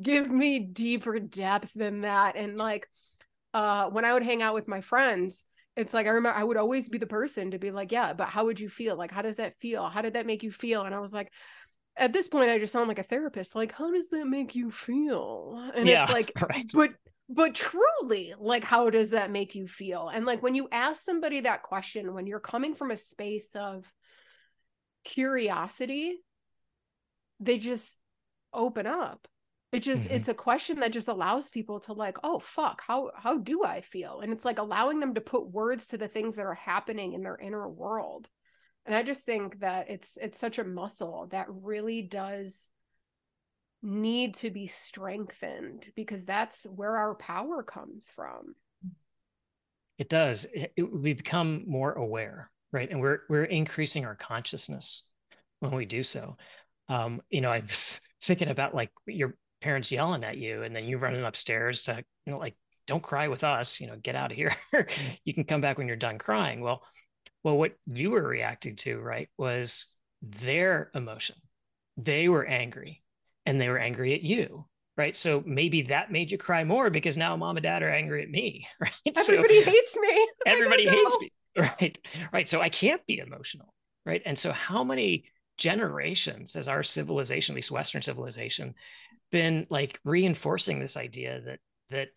give 0.01 0.29
me 0.29 0.59
deeper 0.59 1.19
depth 1.19 1.71
than 1.73 2.01
that. 2.01 2.35
And 2.35 2.57
like, 2.57 2.87
uh, 3.53 3.89
when 3.89 4.05
I 4.05 4.13
would 4.13 4.23
hang 4.23 4.41
out 4.41 4.53
with 4.53 4.67
my 4.67 4.81
friends, 4.81 5.45
it's 5.75 5.93
like 5.93 6.05
I 6.05 6.11
remember 6.11 6.37
I 6.37 6.43
would 6.43 6.57
always 6.57 6.89
be 6.89 6.97
the 6.97 7.07
person 7.07 7.51
to 7.51 7.59
be 7.59 7.71
like, 7.71 7.91
yeah, 7.91 8.13
but 8.13 8.27
how 8.27 8.45
would 8.45 8.59
you 8.59 8.69
feel? 8.69 8.95
Like, 8.95 9.11
how 9.11 9.21
does 9.21 9.37
that 9.37 9.57
feel? 9.59 9.87
How 9.87 10.01
did 10.01 10.13
that 10.13 10.25
make 10.25 10.43
you 10.43 10.51
feel? 10.51 10.83
And 10.83 10.93
I 10.93 10.99
was 10.99 11.13
like, 11.13 11.31
at 11.95 12.13
this 12.13 12.27
point, 12.27 12.49
I 12.49 12.59
just 12.59 12.73
sound 12.73 12.87
like 12.87 12.99
a 12.99 13.03
therapist. 13.03 13.55
Like, 13.55 13.71
how 13.71 13.91
does 13.91 14.09
that 14.09 14.25
make 14.25 14.55
you 14.55 14.71
feel? 14.71 15.71
And 15.75 15.87
yeah, 15.87 16.03
it's 16.03 16.13
like, 16.13 16.31
right. 16.49 16.69
but 16.73 16.91
but 17.29 17.55
truly, 17.55 18.33
like, 18.37 18.63
how 18.63 18.89
does 18.89 19.11
that 19.11 19.31
make 19.31 19.55
you 19.55 19.67
feel? 19.67 20.09
And 20.09 20.25
like 20.25 20.43
when 20.43 20.55
you 20.55 20.67
ask 20.71 21.03
somebody 21.03 21.41
that 21.41 21.63
question, 21.63 22.13
when 22.13 22.27
you're 22.27 22.39
coming 22.39 22.75
from 22.75 22.91
a 22.91 22.97
space 22.97 23.55
of 23.55 23.85
curiosity, 25.03 26.17
they 27.39 27.57
just 27.57 27.99
open 28.53 28.85
up 28.85 29.27
it 29.73 29.79
just 29.81 30.05
mm-hmm. 30.05 30.13
it's 30.13 30.27
a 30.27 30.33
question 30.33 30.79
that 30.79 30.91
just 30.91 31.07
allows 31.07 31.49
people 31.49 31.79
to 31.81 31.93
like 31.93 32.17
oh 32.23 32.39
fuck 32.39 32.81
how 32.85 33.11
how 33.15 33.37
do 33.37 33.63
i 33.63 33.81
feel? 33.81 34.21
And 34.21 34.31
it's 34.31 34.45
like 34.45 34.59
allowing 34.59 34.99
them 34.99 35.13
to 35.15 35.21
put 35.21 35.49
words 35.49 35.87
to 35.87 35.97
the 35.97 36.07
things 36.07 36.35
that 36.35 36.45
are 36.45 36.53
happening 36.53 37.13
in 37.13 37.21
their 37.21 37.37
inner 37.37 37.67
world. 37.67 38.29
And 38.85 38.95
i 38.95 39.03
just 39.03 39.25
think 39.25 39.59
that 39.59 39.89
it's 39.89 40.17
it's 40.21 40.39
such 40.39 40.59
a 40.59 40.63
muscle 40.63 41.27
that 41.31 41.47
really 41.49 42.01
does 42.01 42.69
need 43.81 44.35
to 44.35 44.49
be 44.49 44.67
strengthened 44.67 45.85
because 45.95 46.23
that's 46.23 46.63
where 46.63 46.95
our 46.95 47.15
power 47.15 47.63
comes 47.63 48.09
from. 48.15 48.55
It 49.97 50.07
does. 50.07 50.45
It, 50.45 50.71
it, 50.77 50.83
we 50.83 51.13
become 51.13 51.63
more 51.67 51.91
aware 51.91 52.49
right? 52.73 52.89
And 52.89 52.99
we're 52.99 53.19
we're 53.29 53.45
increasing 53.45 54.03
our 54.03 54.15
consciousness 54.15 55.07
when 55.59 55.73
we 55.73 55.85
do 55.85 56.03
so. 56.03 56.35
Um 56.89 57.21
you 57.29 57.39
know 57.39 57.49
i 57.49 57.59
was 57.59 58.01
thinking 58.21 58.49
about 58.49 58.75
like 58.75 58.91
your 59.05 59.37
parents 59.63 59.93
yelling 59.93 60.25
at 60.25 60.37
you 60.37 60.63
and 60.63 60.75
then 60.75 60.83
you 60.83 60.97
running 60.97 61.23
upstairs 61.23 61.83
to 61.83 62.03
you 62.25 62.33
know 62.33 62.37
like 62.37 62.55
don't 62.85 63.01
cry 63.01 63.29
with 63.29 63.45
us 63.45 63.79
you 63.79 63.87
know 63.87 63.95
get 63.95 64.15
out 64.15 64.31
of 64.31 64.37
here. 64.37 64.53
You 65.23 65.33
can 65.33 65.45
come 65.45 65.61
back 65.61 65.77
when 65.77 65.87
you're 65.87 65.95
done 65.95 66.17
crying. 66.17 66.59
Well 66.59 66.83
well 67.43 67.57
what 67.57 67.73
you 67.85 68.11
were 68.11 68.27
reacting 68.27 68.75
to 68.77 68.99
right 68.99 69.29
was 69.37 69.87
their 70.21 70.91
emotion. 70.93 71.37
They 71.95 72.27
were 72.27 72.45
angry 72.45 73.01
and 73.45 73.59
they 73.59 73.69
were 73.69 73.79
angry 73.79 74.13
at 74.13 74.21
you 74.21 74.65
right? 74.95 75.15
So 75.15 75.41
maybe 75.43 75.83
that 75.83 76.11
made 76.11 76.31
you 76.31 76.37
cry 76.37 76.63
more 76.63 76.91
because 76.91 77.17
now 77.17 77.35
mom 77.35 77.57
and 77.57 77.63
dad 77.63 77.81
are 77.81 77.89
angry 77.89 78.21
at 78.21 78.29
me 78.29 78.67
right? 78.79 78.91
Everybody 79.17 79.63
so, 79.63 79.71
hates 79.71 79.97
me. 79.97 80.27
Everybody 80.45 80.87
hates 80.87 81.17
me 81.21 81.31
right? 81.57 81.97
Right 82.33 82.49
so 82.49 82.59
i 82.59 82.69
can't 82.69 83.05
be 83.05 83.19
emotional 83.19 83.73
right? 84.05 84.21
And 84.25 84.37
so 84.37 84.51
how 84.51 84.83
many 84.83 85.23
generations 85.57 86.57
as 86.57 86.67
our 86.67 86.83
civilization 86.83 87.53
at 87.53 87.55
least 87.55 87.71
western 87.71 88.01
civilization 88.01 88.73
been 89.33 89.65
like 89.71 89.99
reinforcing 90.05 90.79
this 90.79 90.95
idea 90.95 91.41
that 91.41 91.59
that 91.89 92.09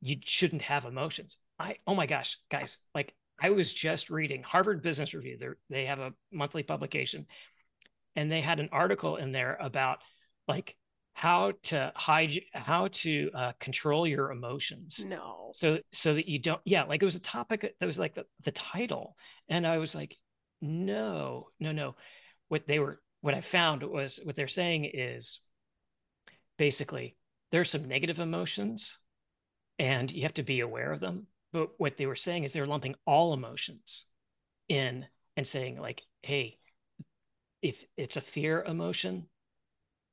you 0.00 0.16
shouldn't 0.24 0.62
have 0.62 0.84
emotions. 0.84 1.36
I 1.58 1.76
oh 1.86 1.96
my 1.96 2.06
gosh, 2.06 2.38
guys, 2.48 2.78
like 2.94 3.12
I 3.42 3.50
was 3.50 3.72
just 3.72 4.08
reading 4.08 4.44
Harvard 4.44 4.80
Business 4.80 5.12
Review. 5.12 5.36
They 5.36 5.48
they 5.68 5.86
have 5.86 5.98
a 5.98 6.14
monthly 6.32 6.62
publication, 6.62 7.26
and 8.14 8.30
they 8.30 8.40
had 8.40 8.60
an 8.60 8.68
article 8.70 9.16
in 9.16 9.32
there 9.32 9.58
about 9.60 9.98
like 10.46 10.76
how 11.12 11.52
to 11.64 11.92
hide 11.96 12.40
how 12.54 12.86
to 12.92 13.30
uh, 13.34 13.52
control 13.58 14.06
your 14.06 14.30
emotions 14.30 15.04
no 15.04 15.50
so 15.52 15.80
so 15.92 16.14
that 16.14 16.28
you 16.28 16.38
don't 16.38 16.60
yeah 16.64 16.84
like 16.84 17.02
it 17.02 17.04
was 17.04 17.16
a 17.16 17.20
topic 17.20 17.74
that 17.78 17.86
was 17.86 17.98
like 17.98 18.14
the, 18.14 18.24
the 18.44 18.52
title 18.52 19.16
and 19.48 19.66
i 19.66 19.76
was 19.76 19.92
like 19.92 20.16
no 20.62 21.48
no 21.58 21.72
no 21.72 21.96
what 22.48 22.66
they 22.68 22.78
were 22.78 23.00
what 23.22 23.34
i 23.34 23.40
found 23.40 23.82
was 23.82 24.20
what 24.22 24.36
they're 24.36 24.48
saying 24.48 24.84
is 24.84 25.40
basically 26.60 27.16
there's 27.52 27.70
some 27.70 27.88
negative 27.88 28.18
emotions 28.18 28.98
and 29.78 30.12
you 30.12 30.20
have 30.24 30.34
to 30.34 30.42
be 30.42 30.60
aware 30.60 30.92
of 30.92 31.00
them. 31.00 31.26
But 31.54 31.70
what 31.78 31.96
they 31.96 32.04
were 32.04 32.14
saying 32.14 32.44
is 32.44 32.52
they're 32.52 32.66
lumping 32.66 32.96
all 33.06 33.32
emotions 33.32 34.04
in 34.68 35.06
and 35.38 35.46
saying 35.46 35.80
like 35.80 36.02
hey 36.22 36.58
if 37.62 37.82
it's 37.96 38.18
a 38.18 38.20
fear 38.20 38.62
emotion 38.62 39.26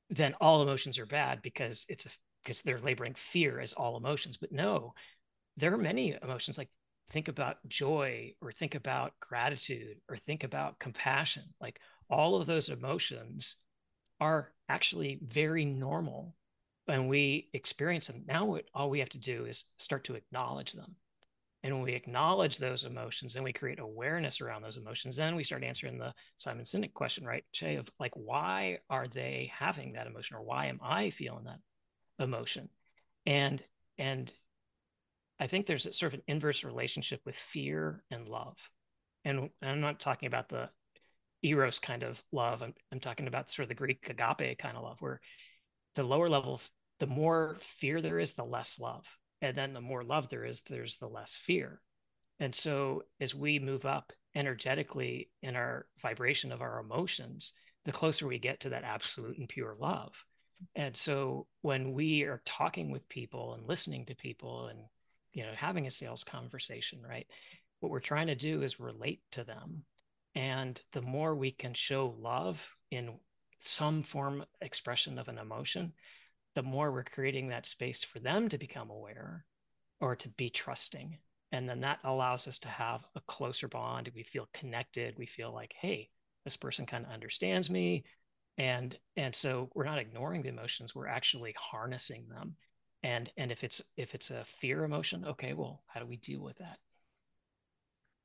then 0.10 0.36
all 0.40 0.62
emotions 0.62 0.98
are 0.98 1.06
bad 1.06 1.42
because 1.42 1.86
it's 1.90 2.06
a 2.06 2.10
because 2.44 2.62
they're 2.62 2.80
laboring 2.80 3.14
fear 3.14 3.60
as 3.60 3.74
all 3.74 3.98
emotions. 3.98 4.38
But 4.38 4.54
no 4.54 4.94
there 5.58 5.74
are 5.74 5.78
many 5.78 6.16
emotions 6.24 6.58
like 6.58 6.70
think 7.10 7.28
about 7.28 7.58
joy 7.68 8.36
or 8.42 8.54
think 8.54 8.74
about 8.74 9.12
gratitude 9.20 9.98
or 10.10 10.16
think 10.16 10.46
about 10.46 10.80
compassion. 10.80 11.44
Like 11.60 11.82
all 12.10 12.40
of 12.40 12.48
those 12.48 12.70
emotions 12.70 13.58
are 14.20 14.52
actually 14.70 15.20
very 15.22 15.66
normal 15.66 16.36
and 16.88 17.10
we 17.10 17.50
experience 17.54 18.08
them. 18.08 18.24
Now, 18.28 18.46
what, 18.46 18.66
all 18.74 18.90
we 18.90 19.00
have 19.00 19.10
to 19.10 19.18
do 19.18 19.46
is 19.46 19.66
start 19.78 20.06
to 20.06 20.16
acknowledge 20.16 20.74
them. 20.74 20.96
And 21.64 21.74
when 21.74 21.84
we 21.84 21.94
acknowledge 21.94 22.58
those 22.58 22.86
emotions, 22.86 23.34
then 23.34 23.44
we 23.44 23.52
create 23.52 23.80
awareness 23.80 24.40
around 24.40 24.62
those 24.62 24.78
emotions. 24.78 25.18
Then 25.18 25.36
we 25.36 25.44
start 25.44 25.64
answering 25.64 25.98
the 25.98 26.14
Simon 26.38 26.64
Sinek 26.64 26.94
question, 26.94 27.26
right, 27.26 27.44
Shay, 27.52 27.76
of 27.76 27.90
like, 28.00 28.14
why 28.16 28.78
are 28.90 29.08
they 29.08 29.52
having 29.54 29.94
that 29.94 30.08
emotion 30.08 30.38
or 30.38 30.44
why 30.44 30.68
am 30.68 30.80
I 30.82 31.10
feeling 31.10 31.46
that 31.46 31.60
emotion? 32.24 32.70
And, 33.26 33.62
and 33.98 34.32
I 35.40 35.48
think 35.48 35.66
there's 35.66 35.88
a 35.88 35.94
sort 35.94 36.14
of 36.14 36.20
an 36.20 36.24
inverse 36.28 36.64
relationship 36.64 37.22
with 37.26 37.36
fear 37.36 38.04
and 38.12 38.30
love. 38.30 38.58
And 39.26 39.50
I'm 39.62 39.82
not 39.82 40.00
talking 40.00 40.28
about 40.28 40.48
the 40.48 40.70
eros 41.48 41.80
kind 41.80 42.04
of 42.04 42.22
love. 42.32 42.62
I'm, 42.62 42.74
I'm 42.92 43.00
talking 43.00 43.28
about 43.28 43.50
sort 43.50 43.64
of 43.64 43.70
the 43.70 43.76
Greek 43.76 44.08
agape 44.10 44.58
kind 44.58 44.78
of 44.78 44.84
love, 44.84 44.98
where 45.00 45.20
the 45.96 46.04
lower 46.04 46.30
level 46.30 46.62
the 47.00 47.08
more 47.08 47.58
fear 47.60 48.02
there 48.02 48.20
is, 48.20 48.34
the 48.34 48.44
less 48.44 48.80
love. 48.80 49.06
And 49.42 49.56
then 49.56 49.74
the 49.74 49.82
more 49.82 50.04
love 50.04 50.30
there 50.30 50.46
is, 50.46 50.62
there's 50.62 50.98
the 50.98 51.08
less 51.08 51.36
fear. 51.36 51.82
And 52.40 52.54
so 52.54 53.04
as 53.20 53.36
we 53.36 53.60
move 53.60 53.86
up 53.86 54.12
energetically 54.36 55.30
in 55.42 55.56
our 55.56 55.88
vibration 56.02 56.52
of 56.52 56.62
our 56.62 56.80
emotions, 56.80 57.54
the 57.86 57.92
closer 57.92 58.28
we 58.28 58.40
get 58.40 58.60
to 58.62 58.70
that 58.70 58.84
absolute 58.84 59.38
and 59.38 59.50
pure 59.50 59.76
love. 59.80 60.14
And 60.76 60.96
so 60.96 61.48
when 61.62 61.94
we 61.94 62.24
are 62.24 62.42
talking 62.46 62.92
with 62.92 63.08
people 63.10 63.54
and 63.54 63.68
listening 63.68 64.06
to 64.06 64.16
people 64.16 64.68
and 64.68 64.80
you 65.34 65.44
know 65.44 65.52
having 65.56 65.86
a 65.86 65.92
sales 65.92 66.24
conversation, 66.24 67.00
right? 67.08 67.28
What 67.80 67.92
we're 67.92 68.00
trying 68.00 68.28
to 68.28 68.36
do 68.36 68.64
is 68.64 68.80
relate 68.80 69.22
to 69.34 69.44
them. 69.44 69.84
And 70.38 70.80
the 70.94 71.02
more 71.02 71.34
we 71.34 71.50
can 71.50 71.74
show 71.74 72.16
love 72.20 72.64
in 72.92 73.16
some 73.60 74.04
form 74.04 74.46
expression 74.62 75.18
of 75.18 75.30
an 75.30 75.40
emotion, 75.40 75.94
the 76.54 76.62
more 76.62 76.92
we're 76.92 77.04
creating 77.04 77.48
that 77.48 77.66
space 77.66 78.04
for 78.04 78.20
them 78.20 78.48
to 78.50 78.60
become 78.60 78.92
aware 78.92 79.46
or 80.00 80.16
to 80.16 80.30
be 80.30 80.52
trusting. 80.52 81.18
And 81.52 81.68
then 81.68 81.82
that 81.82 81.98
allows 82.04 82.48
us 82.48 82.60
to 82.60 82.68
have 82.68 83.04
a 83.16 83.22
closer 83.22 83.68
bond. 83.68 84.12
We 84.14 84.22
feel 84.22 84.48
connected. 84.54 85.16
We 85.18 85.26
feel 85.26 85.52
like, 85.52 85.74
hey, 85.76 86.12
this 86.44 86.56
person 86.56 86.86
kind 86.86 87.04
of 87.04 87.12
understands 87.12 87.68
me. 87.68 88.04
And 88.60 88.96
and 89.16 89.34
so 89.34 89.72
we're 89.74 89.86
not 89.86 89.98
ignoring 89.98 90.44
the 90.44 90.50
emotions, 90.50 90.94
we're 90.94 91.08
actually 91.08 91.56
harnessing 91.58 92.28
them. 92.30 92.58
And 93.02 93.32
and 93.38 93.52
if 93.52 93.64
it's 93.64 93.82
if 93.98 94.14
it's 94.14 94.30
a 94.30 94.46
fear 94.46 94.84
emotion, 94.84 95.26
okay, 95.26 95.54
well, 95.54 95.84
how 95.88 96.00
do 96.00 96.06
we 96.06 96.18
deal 96.18 96.44
with 96.44 96.58
that? 96.58 96.78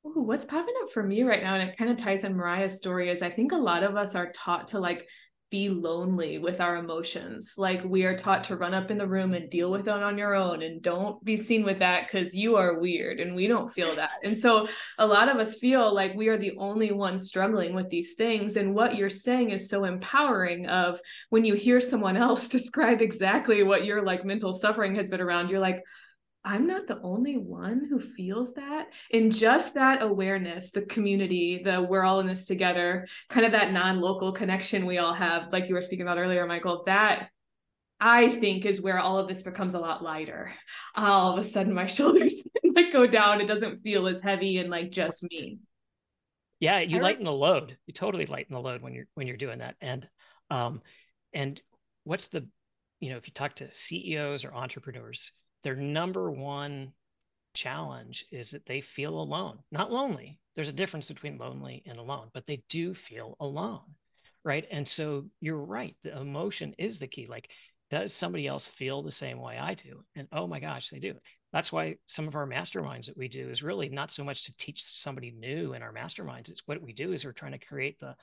Ooh, 0.05 0.21
what's 0.21 0.45
popping 0.45 0.73
up 0.83 0.91
for 0.91 1.01
me 1.01 1.23
right 1.23 1.41
now, 1.41 1.55
and 1.55 1.69
it 1.69 1.77
kind 1.77 1.89
of 1.89 1.97
ties 1.97 2.23
in 2.23 2.35
Mariah's 2.35 2.77
story, 2.77 3.09
is 3.09 3.21
I 3.21 3.29
think 3.29 3.51
a 3.51 3.57
lot 3.57 3.83
of 3.83 3.95
us 3.95 4.15
are 4.15 4.31
taught 4.33 4.69
to 4.69 4.79
like 4.79 5.07
be 5.53 5.69
lonely 5.69 6.39
with 6.39 6.59
our 6.59 6.77
emotions. 6.77 7.53
Like 7.59 7.83
we 7.83 8.05
are 8.05 8.17
taught 8.17 8.45
to 8.45 8.57
run 8.57 8.73
up 8.73 8.89
in 8.89 8.97
the 8.97 9.05
room 9.05 9.35
and 9.35 9.51
deal 9.51 9.69
with 9.69 9.81
it 9.81 9.87
on 9.87 10.17
your 10.17 10.33
own 10.33 10.63
and 10.63 10.81
don't 10.81 11.23
be 11.23 11.37
seen 11.37 11.63
with 11.63 11.77
that 11.77 12.07
because 12.07 12.33
you 12.33 12.55
are 12.55 12.79
weird 12.79 13.19
and 13.19 13.35
we 13.35 13.45
don't 13.45 13.71
feel 13.71 13.93
that. 13.95 14.13
And 14.23 14.35
so 14.35 14.67
a 14.97 15.05
lot 15.05 15.29
of 15.29 15.37
us 15.37 15.59
feel 15.59 15.93
like 15.93 16.15
we 16.15 16.27
are 16.29 16.39
the 16.39 16.57
only 16.57 16.91
ones 16.91 17.27
struggling 17.27 17.75
with 17.75 17.87
these 17.91 18.15
things. 18.15 18.57
And 18.57 18.73
what 18.73 18.95
you're 18.95 19.11
saying 19.11 19.51
is 19.51 19.69
so 19.69 19.83
empowering 19.83 20.65
of 20.65 20.99
when 21.29 21.45
you 21.45 21.53
hear 21.53 21.79
someone 21.79 22.17
else 22.17 22.47
describe 22.49 23.03
exactly 23.03 23.61
what 23.61 23.85
your 23.85 24.03
like 24.03 24.25
mental 24.25 24.53
suffering 24.53 24.95
has 24.95 25.11
been 25.11 25.21
around, 25.21 25.49
you're 25.49 25.59
like, 25.59 25.83
I'm 26.45 26.67
not 26.67 26.87
the 26.87 26.99
only 27.01 27.37
one 27.37 27.87
who 27.89 27.99
feels 27.99 28.55
that. 28.55 28.87
In 29.09 29.31
just 29.31 29.75
that 29.75 30.01
awareness, 30.01 30.71
the 30.71 30.81
community, 30.81 31.61
the 31.63 31.81
we're 31.81 32.03
all 32.03 32.19
in 32.19 32.27
this 32.27 32.45
together, 32.45 33.07
kind 33.29 33.45
of 33.45 33.53
that 33.53 33.71
non 33.71 34.01
local 34.01 34.33
connection 34.33 34.85
we 34.85 34.97
all 34.97 35.13
have, 35.13 35.53
like 35.53 35.69
you 35.69 35.75
were 35.75 35.81
speaking 35.81 36.03
about 36.03 36.17
earlier, 36.17 36.45
Michael, 36.45 36.83
that 36.85 37.29
I 37.99 38.27
think 38.27 38.65
is 38.65 38.81
where 38.81 38.99
all 38.99 39.17
of 39.17 39.29
this 39.29 39.43
becomes 39.43 39.75
a 39.75 39.79
lot 39.79 40.03
lighter. 40.03 40.51
All 40.95 41.33
of 41.33 41.39
a 41.39 41.43
sudden, 41.47 41.73
my 41.73 41.85
shoulders 41.87 42.45
like 42.75 42.91
go 42.91 43.07
down. 43.07 43.39
It 43.39 43.47
doesn't 43.47 43.81
feel 43.81 44.07
as 44.07 44.21
heavy 44.21 44.57
and 44.57 44.69
like 44.69 44.91
just 44.91 45.23
me. 45.23 45.59
Yeah, 46.59 46.79
you 46.79 46.99
lighten 46.99 47.25
the 47.25 47.31
load. 47.31 47.77
You 47.87 47.93
totally 47.93 48.25
lighten 48.25 48.53
the 48.53 48.61
load 48.61 48.81
when 48.81 48.93
you're 48.93 49.07
when 49.15 49.27
you're 49.27 49.37
doing 49.37 49.59
that. 49.59 49.75
And 49.79 50.07
um, 50.49 50.81
and 51.33 51.61
what's 52.03 52.27
the 52.27 52.47
you 52.99 53.09
know 53.09 53.17
if 53.17 53.27
you 53.27 53.33
talk 53.33 53.55
to 53.55 53.73
ceos 53.73 54.43
or 54.43 54.53
entrepreneurs 54.53 55.31
their 55.63 55.75
number 55.75 56.29
one 56.31 56.93
challenge 57.53 58.25
is 58.31 58.51
that 58.51 58.65
they 58.65 58.81
feel 58.81 59.19
alone 59.19 59.59
not 59.71 59.91
lonely. 59.91 60.39
There's 60.55 60.69
a 60.69 60.73
difference 60.73 61.07
between 61.07 61.37
lonely 61.37 61.83
and 61.85 61.99
alone 61.99 62.29
but 62.33 62.45
they 62.47 62.63
do 62.69 62.93
feel 62.93 63.35
alone 63.39 63.95
right? 64.45 64.65
And 64.71 64.87
so 64.87 65.25
you're 65.39 65.57
right. 65.57 65.95
The 66.03 66.19
emotion 66.19 66.75
is 66.77 66.99
the 66.99 67.07
key. 67.07 67.27
Like 67.27 67.49
does 67.89 68.13
somebody 68.13 68.47
else 68.47 68.67
feel 68.67 69.03
the 69.03 69.11
same 69.11 69.39
way 69.39 69.57
i 69.57 69.75
do? 69.75 70.03
And 70.15 70.27
oh 70.31 70.47
my 70.47 70.59
gosh 70.59 70.89
they 70.89 70.99
do. 70.99 71.13
That's 71.51 71.71
why 71.71 71.97
some 72.07 72.27
of 72.27 72.35
our 72.35 72.47
masterminds 72.47 73.05
that 73.05 73.17
we 73.17 73.27
do 73.27 73.49
is 73.49 73.61
really 73.61 73.87
not 73.87 74.09
so 74.09 74.23
much 74.23 74.45
to 74.45 74.57
teach 74.57 74.83
somebody 74.83 75.31
new 75.31 75.73
in 75.73 75.83
our 75.83 75.93
masterminds. 75.93 76.49
It's 76.49 76.63
what 76.65 76.81
we 76.81 76.93
do 76.93 77.13
is 77.13 77.23
we're 77.23 77.31
trying 77.31 77.51
to 77.51 77.63
create 77.63 77.99
the 77.99 78.15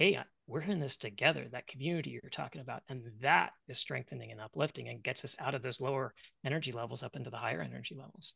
hey 0.00 0.18
we're 0.46 0.62
in 0.62 0.80
this 0.80 0.96
together 0.96 1.46
that 1.52 1.66
community 1.66 2.10
you're 2.10 2.30
talking 2.30 2.62
about 2.62 2.82
and 2.88 3.02
that 3.20 3.50
is 3.68 3.78
strengthening 3.78 4.32
and 4.32 4.40
uplifting 4.40 4.88
and 4.88 5.02
gets 5.02 5.24
us 5.26 5.36
out 5.38 5.54
of 5.54 5.62
those 5.62 5.80
lower 5.80 6.14
energy 6.44 6.72
levels 6.72 7.02
up 7.02 7.14
into 7.14 7.30
the 7.30 7.36
higher 7.36 7.60
energy 7.60 7.94
levels 7.94 8.34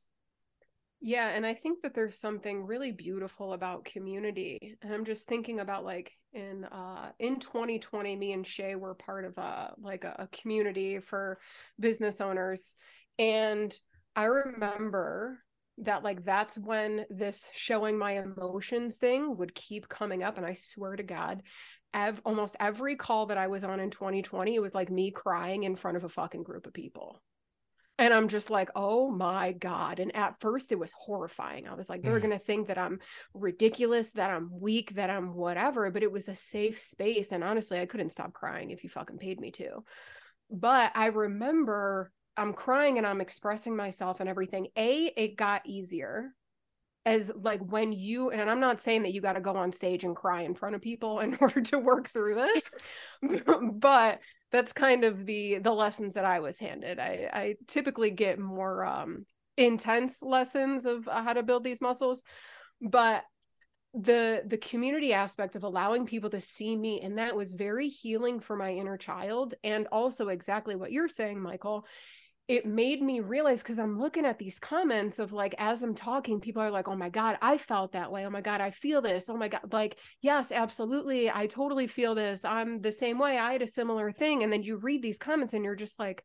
yeah, 1.06 1.28
and 1.28 1.44
I 1.44 1.52
think 1.52 1.82
that 1.82 1.92
there's 1.94 2.18
something 2.18 2.64
really 2.64 2.90
beautiful 2.90 3.52
about 3.52 3.84
community. 3.84 4.78
And 4.80 4.94
I'm 4.94 5.04
just 5.04 5.26
thinking 5.26 5.60
about 5.60 5.84
like 5.84 6.10
in 6.32 6.64
uh 6.64 7.10
in 7.18 7.40
2020 7.40 8.16
me 8.16 8.32
and 8.32 8.46
Shay 8.46 8.74
were 8.74 8.94
part 8.94 9.26
of 9.26 9.36
a 9.36 9.74
like 9.78 10.04
a, 10.04 10.16
a 10.20 10.28
community 10.28 11.00
for 11.00 11.40
business 11.78 12.22
owners 12.22 12.76
and 13.18 13.78
I 14.16 14.24
remember 14.24 15.43
that 15.78 16.04
like 16.04 16.24
that's 16.24 16.56
when 16.56 17.04
this 17.10 17.48
showing 17.54 17.98
my 17.98 18.12
emotions 18.12 18.96
thing 18.96 19.36
would 19.36 19.54
keep 19.54 19.88
coming 19.88 20.22
up 20.22 20.36
and 20.36 20.46
I 20.46 20.54
swear 20.54 20.94
to 20.96 21.02
god 21.02 21.42
ev- 21.92 22.22
almost 22.24 22.56
every 22.60 22.96
call 22.96 23.26
that 23.26 23.38
I 23.38 23.48
was 23.48 23.64
on 23.64 23.80
in 23.80 23.90
2020 23.90 24.54
it 24.54 24.62
was 24.62 24.74
like 24.74 24.90
me 24.90 25.10
crying 25.10 25.64
in 25.64 25.76
front 25.76 25.96
of 25.96 26.04
a 26.04 26.08
fucking 26.08 26.44
group 26.44 26.66
of 26.66 26.72
people 26.72 27.20
and 27.96 28.12
I'm 28.12 28.26
just 28.26 28.50
like, 28.50 28.70
oh 28.74 29.08
my 29.08 29.52
God. 29.52 30.00
And 30.00 30.14
at 30.16 30.40
first 30.40 30.72
it 30.72 30.78
was 30.78 30.92
horrifying. 30.92 31.68
I 31.68 31.74
was 31.74 31.88
like, 31.88 32.02
they're 32.02 32.18
mm. 32.18 32.22
going 32.22 32.38
to 32.38 32.44
think 32.44 32.66
that 32.66 32.78
I'm 32.78 32.98
ridiculous, 33.34 34.10
that 34.12 34.30
I'm 34.30 34.50
weak, 34.52 34.94
that 34.96 35.10
I'm 35.10 35.34
whatever. 35.34 35.88
But 35.90 36.02
it 36.02 36.10
was 36.10 36.28
a 36.28 36.34
safe 36.34 36.80
space. 36.80 37.30
And 37.30 37.44
honestly, 37.44 37.78
I 37.78 37.86
couldn't 37.86 38.10
stop 38.10 38.32
crying 38.32 38.70
if 38.70 38.82
you 38.82 38.90
fucking 38.90 39.18
paid 39.18 39.40
me 39.40 39.52
to. 39.52 39.84
But 40.50 40.90
I 40.96 41.06
remember 41.06 42.10
I'm 42.36 42.52
crying 42.52 42.98
and 42.98 43.06
I'm 43.06 43.20
expressing 43.20 43.76
myself 43.76 44.20
and 44.20 44.28
everything. 44.28 44.68
A, 44.76 45.12
it 45.16 45.36
got 45.36 45.66
easier 45.66 46.34
as 47.06 47.30
like 47.36 47.60
when 47.60 47.92
you 47.92 48.30
and 48.30 48.48
I'm 48.48 48.60
not 48.60 48.80
saying 48.80 49.02
that 49.02 49.12
you 49.12 49.20
got 49.20 49.34
to 49.34 49.40
go 49.40 49.56
on 49.56 49.72
stage 49.72 50.04
and 50.04 50.16
cry 50.16 50.42
in 50.42 50.54
front 50.54 50.74
of 50.74 50.80
people 50.80 51.20
in 51.20 51.36
order 51.40 51.60
to 51.60 51.78
work 51.78 52.08
through 52.08 52.36
this 52.36 52.70
but 53.74 54.20
that's 54.50 54.72
kind 54.72 55.04
of 55.04 55.26
the 55.26 55.58
the 55.58 55.72
lessons 55.72 56.14
that 56.14 56.24
I 56.24 56.40
was 56.40 56.58
handed. 56.58 57.00
I 57.00 57.28
I 57.32 57.54
typically 57.66 58.10
get 58.10 58.38
more 58.38 58.84
um 58.84 59.26
intense 59.56 60.22
lessons 60.22 60.84
of 60.84 61.08
uh, 61.08 61.22
how 61.22 61.32
to 61.32 61.42
build 61.42 61.64
these 61.64 61.80
muscles, 61.80 62.22
but 62.80 63.24
the 63.94 64.42
the 64.46 64.56
community 64.56 65.12
aspect 65.12 65.56
of 65.56 65.64
allowing 65.64 66.06
people 66.06 66.30
to 66.30 66.40
see 66.40 66.76
me 66.76 67.00
and 67.00 67.18
that 67.18 67.36
was 67.36 67.52
very 67.52 67.88
healing 67.88 68.40
for 68.40 68.56
my 68.56 68.72
inner 68.72 68.96
child 68.96 69.54
and 69.62 69.86
also 69.92 70.28
exactly 70.28 70.74
what 70.74 70.90
you're 70.90 71.08
saying 71.08 71.40
Michael 71.40 71.86
it 72.46 72.66
made 72.66 73.00
me 73.00 73.20
realize 73.20 73.62
because 73.62 73.78
I'm 73.78 73.98
looking 73.98 74.26
at 74.26 74.38
these 74.38 74.58
comments 74.58 75.18
of 75.18 75.32
like, 75.32 75.54
as 75.56 75.82
I'm 75.82 75.94
talking, 75.94 76.40
people 76.40 76.60
are 76.60 76.70
like, 76.70 76.88
oh 76.88 76.96
my 76.96 77.08
God, 77.08 77.38
I 77.40 77.56
felt 77.56 77.92
that 77.92 78.12
way. 78.12 78.26
Oh 78.26 78.30
my 78.30 78.42
God, 78.42 78.60
I 78.60 78.70
feel 78.70 79.00
this. 79.00 79.30
Oh 79.30 79.36
my 79.36 79.48
God. 79.48 79.72
Like, 79.72 79.98
yes, 80.20 80.52
absolutely. 80.52 81.30
I 81.30 81.46
totally 81.46 81.86
feel 81.86 82.14
this. 82.14 82.44
I'm 82.44 82.82
the 82.82 82.92
same 82.92 83.18
way. 83.18 83.38
I 83.38 83.52
had 83.52 83.62
a 83.62 83.66
similar 83.66 84.12
thing. 84.12 84.42
And 84.42 84.52
then 84.52 84.62
you 84.62 84.76
read 84.76 85.00
these 85.00 85.16
comments 85.16 85.54
and 85.54 85.64
you're 85.64 85.74
just 85.74 85.98
like, 85.98 86.22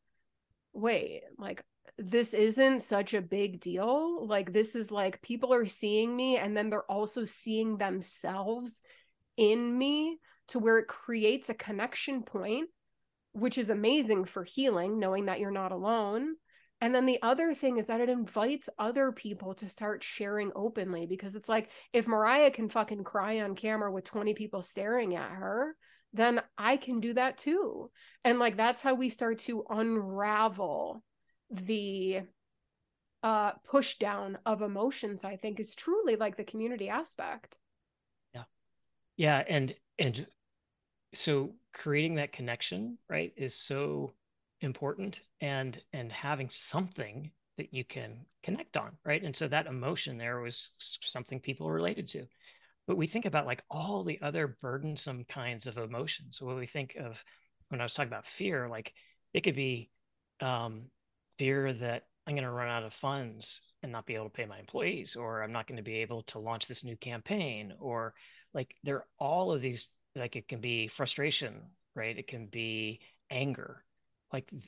wait, 0.73 1.21
like, 1.37 1.63
this 1.97 2.33
isn't 2.33 2.81
such 2.81 3.13
a 3.13 3.21
big 3.21 3.61
deal. 3.61 4.27
Like, 4.27 4.51
this 4.51 4.75
is 4.75 4.91
like 4.91 5.21
people 5.21 5.53
are 5.53 5.65
seeing 5.65 6.13
me 6.13 6.35
and 6.37 6.55
then 6.55 6.69
they're 6.69 6.91
also 6.91 7.23
seeing 7.23 7.77
themselves 7.77 8.81
in 9.37 9.77
me 9.77 10.17
to 10.49 10.59
where 10.59 10.79
it 10.79 10.87
creates 10.87 11.47
a 11.47 11.53
connection 11.53 12.23
point 12.23 12.69
which 13.33 13.57
is 13.57 13.69
amazing 13.69 14.25
for 14.25 14.43
healing, 14.43 14.99
knowing 14.99 15.25
that 15.25 15.39
you're 15.39 15.51
not 15.51 15.71
alone. 15.71 16.35
And 16.81 16.95
then 16.95 17.05
the 17.05 17.19
other 17.21 17.53
thing 17.53 17.77
is 17.77 17.87
that 17.87 17.99
it 17.99 18.09
invites 18.09 18.69
other 18.79 19.11
people 19.11 19.53
to 19.55 19.67
start 19.67 20.03
sharing 20.03 20.51
openly 20.55 21.05
because 21.05 21.35
it's 21.35 21.49
like 21.49 21.69
if 21.91 22.07
Mariah 22.07 22.51
can 22.51 22.69
fucking 22.69 23.03
cry 23.03 23.41
on 23.41 23.55
camera 23.55 23.91
with 23.91 24.05
20 24.05 24.33
people 24.33 24.61
staring 24.61 25.15
at 25.15 25.31
her, 25.31 25.75
then 26.13 26.41
I 26.57 26.77
can 26.77 27.01
do 27.01 27.13
that 27.13 27.37
too. 27.37 27.91
And 28.23 28.39
like 28.39 28.55
that's 28.55 28.81
how 28.81 28.93
we 28.93 29.09
start 29.09 29.39
to 29.39 29.65
unravel 29.69 31.03
the 31.51 32.21
uh 33.21 33.51
push 33.69 33.97
down 33.97 34.37
of 34.45 34.61
emotions 34.61 35.23
I 35.23 35.35
think 35.35 35.59
is 35.59 35.75
truly 35.75 36.15
like 36.15 36.37
the 36.37 36.43
community 36.45 36.87
aspect. 36.87 37.57
Yeah. 38.33 38.43
Yeah, 39.17 39.43
and 39.47 39.75
and 39.97 40.25
so 41.13 41.51
creating 41.73 42.15
that 42.15 42.31
connection 42.31 42.97
right 43.09 43.33
is 43.35 43.55
so 43.55 44.13
important 44.61 45.21
and 45.41 45.81
and 45.93 46.11
having 46.11 46.49
something 46.49 47.31
that 47.57 47.73
you 47.73 47.83
can 47.83 48.25
connect 48.43 48.77
on 48.77 48.91
right? 49.05 49.23
And 49.23 49.35
so 49.35 49.47
that 49.47 49.67
emotion 49.67 50.17
there 50.17 50.39
was 50.39 50.69
something 50.79 51.39
people 51.39 51.69
related 51.69 52.07
to. 52.09 52.25
But 52.87 52.97
we 52.97 53.05
think 53.05 53.25
about 53.25 53.45
like 53.45 53.63
all 53.69 54.03
the 54.03 54.19
other 54.21 54.57
burdensome 54.61 55.25
kinds 55.25 55.67
of 55.67 55.77
emotions. 55.77 56.37
So 56.37 56.45
when 56.47 56.55
we 56.55 56.65
think 56.65 56.95
of 56.95 57.23
when 57.69 57.79
i 57.79 57.83
was 57.83 57.93
talking 57.93 58.11
about 58.11 58.25
fear 58.25 58.67
like 58.67 58.93
it 59.33 59.41
could 59.41 59.55
be 59.55 59.89
um, 60.41 60.83
fear 61.37 61.73
that 61.73 62.03
i'm 62.27 62.35
going 62.35 62.43
to 62.43 62.51
run 62.51 62.67
out 62.67 62.83
of 62.83 62.93
funds 62.93 63.61
and 63.81 63.91
not 63.91 64.05
be 64.05 64.15
able 64.15 64.25
to 64.25 64.31
pay 64.31 64.45
my 64.45 64.59
employees 64.59 65.15
or 65.15 65.41
i'm 65.41 65.51
not 65.51 65.67
going 65.67 65.77
to 65.77 65.83
be 65.83 65.97
able 65.97 66.23
to 66.23 66.39
launch 66.39 66.67
this 66.67 66.83
new 66.83 66.97
campaign 66.97 67.73
or 67.79 68.13
like 68.53 68.75
there 68.83 68.97
are 68.97 69.07
all 69.19 69.51
of 69.51 69.61
these 69.61 69.89
like 70.15 70.35
it 70.35 70.47
can 70.47 70.59
be 70.59 70.87
frustration 70.87 71.61
right? 71.99 72.17
It 72.17 72.27
can 72.27 72.47
be 72.47 73.01
anger. 73.29 73.83
Like 74.31 74.49
th- 74.49 74.63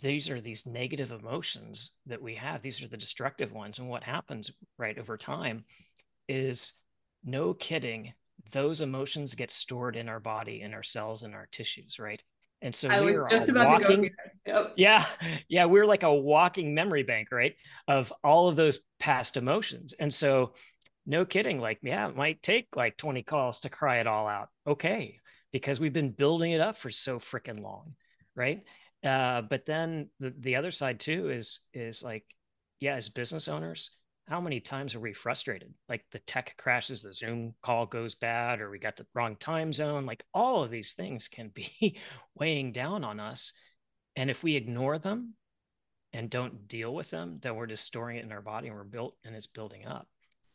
these 0.00 0.30
are 0.30 0.40
these 0.40 0.66
negative 0.66 1.10
emotions 1.10 1.92
that 2.06 2.22
we 2.22 2.34
have. 2.36 2.62
These 2.62 2.82
are 2.82 2.88
the 2.88 2.96
destructive 2.96 3.52
ones. 3.52 3.78
And 3.78 3.88
what 3.88 4.04
happens 4.04 4.52
right 4.78 4.96
over 4.98 5.16
time 5.16 5.64
is 6.28 6.74
no 7.24 7.52
kidding 7.54 8.12
those 8.52 8.80
emotions 8.80 9.34
get 9.34 9.50
stored 9.50 9.96
in 9.96 10.08
our 10.08 10.18
body 10.18 10.62
in 10.62 10.72
our 10.72 10.82
cells 10.82 11.22
and 11.22 11.34
our 11.34 11.46
tissues 11.52 11.98
right? 11.98 12.22
And 12.62 12.74
so 12.74 12.88
I 12.88 13.00
was 13.00 13.22
just 13.30 13.50
about 13.50 13.68
walking, 13.68 14.02
to 14.04 14.08
go 14.08 14.14
yep. 14.46 14.74
yeah. 14.76 15.06
Yeah 15.48 15.64
we're 15.66 15.84
like 15.84 16.04
a 16.04 16.14
walking 16.14 16.74
memory 16.74 17.02
bank 17.02 17.28
right 17.30 17.54
of 17.86 18.12
all 18.24 18.48
of 18.48 18.56
those 18.56 18.78
past 18.98 19.36
emotions. 19.36 19.92
And 20.00 20.12
so 20.12 20.54
no 21.10 21.24
kidding. 21.24 21.58
Like, 21.58 21.80
yeah, 21.82 22.08
it 22.08 22.16
might 22.16 22.40
take 22.40 22.68
like 22.76 22.96
20 22.96 23.24
calls 23.24 23.60
to 23.60 23.68
cry 23.68 23.98
it 23.98 24.06
all 24.06 24.28
out. 24.28 24.48
Okay. 24.66 25.18
Because 25.52 25.80
we've 25.80 25.92
been 25.92 26.12
building 26.12 26.52
it 26.52 26.60
up 26.60 26.78
for 26.78 26.88
so 26.88 27.18
freaking 27.18 27.60
long. 27.60 27.94
Right. 28.36 28.62
Uh, 29.04 29.42
but 29.42 29.66
then 29.66 30.08
the, 30.20 30.32
the 30.38 30.56
other 30.56 30.70
side 30.70 31.00
too 31.00 31.30
is, 31.30 31.60
is 31.74 32.04
like, 32.04 32.24
yeah, 32.78 32.94
as 32.94 33.08
business 33.08 33.48
owners, 33.48 33.90
how 34.28 34.40
many 34.40 34.60
times 34.60 34.94
are 34.94 35.00
we 35.00 35.12
frustrated? 35.12 35.74
Like 35.88 36.04
the 36.12 36.20
tech 36.20 36.54
crashes, 36.56 37.02
the 37.02 37.12
Zoom 37.12 37.54
call 37.60 37.86
goes 37.86 38.14
bad, 38.14 38.60
or 38.60 38.70
we 38.70 38.78
got 38.78 38.96
the 38.96 39.06
wrong 39.12 39.34
time 39.34 39.72
zone. 39.72 40.06
Like 40.06 40.24
all 40.32 40.62
of 40.62 40.70
these 40.70 40.92
things 40.92 41.26
can 41.26 41.50
be 41.52 41.98
weighing 42.36 42.70
down 42.70 43.02
on 43.02 43.18
us. 43.18 43.52
And 44.14 44.30
if 44.30 44.44
we 44.44 44.54
ignore 44.54 44.98
them 44.98 45.34
and 46.12 46.30
don't 46.30 46.68
deal 46.68 46.94
with 46.94 47.10
them, 47.10 47.38
then 47.42 47.56
we're 47.56 47.66
just 47.66 47.84
storing 47.84 48.18
it 48.18 48.24
in 48.24 48.30
our 48.30 48.42
body 48.42 48.68
and 48.68 48.76
we're 48.76 48.84
built 48.84 49.16
and 49.24 49.34
it's 49.34 49.48
building 49.48 49.86
up 49.86 50.06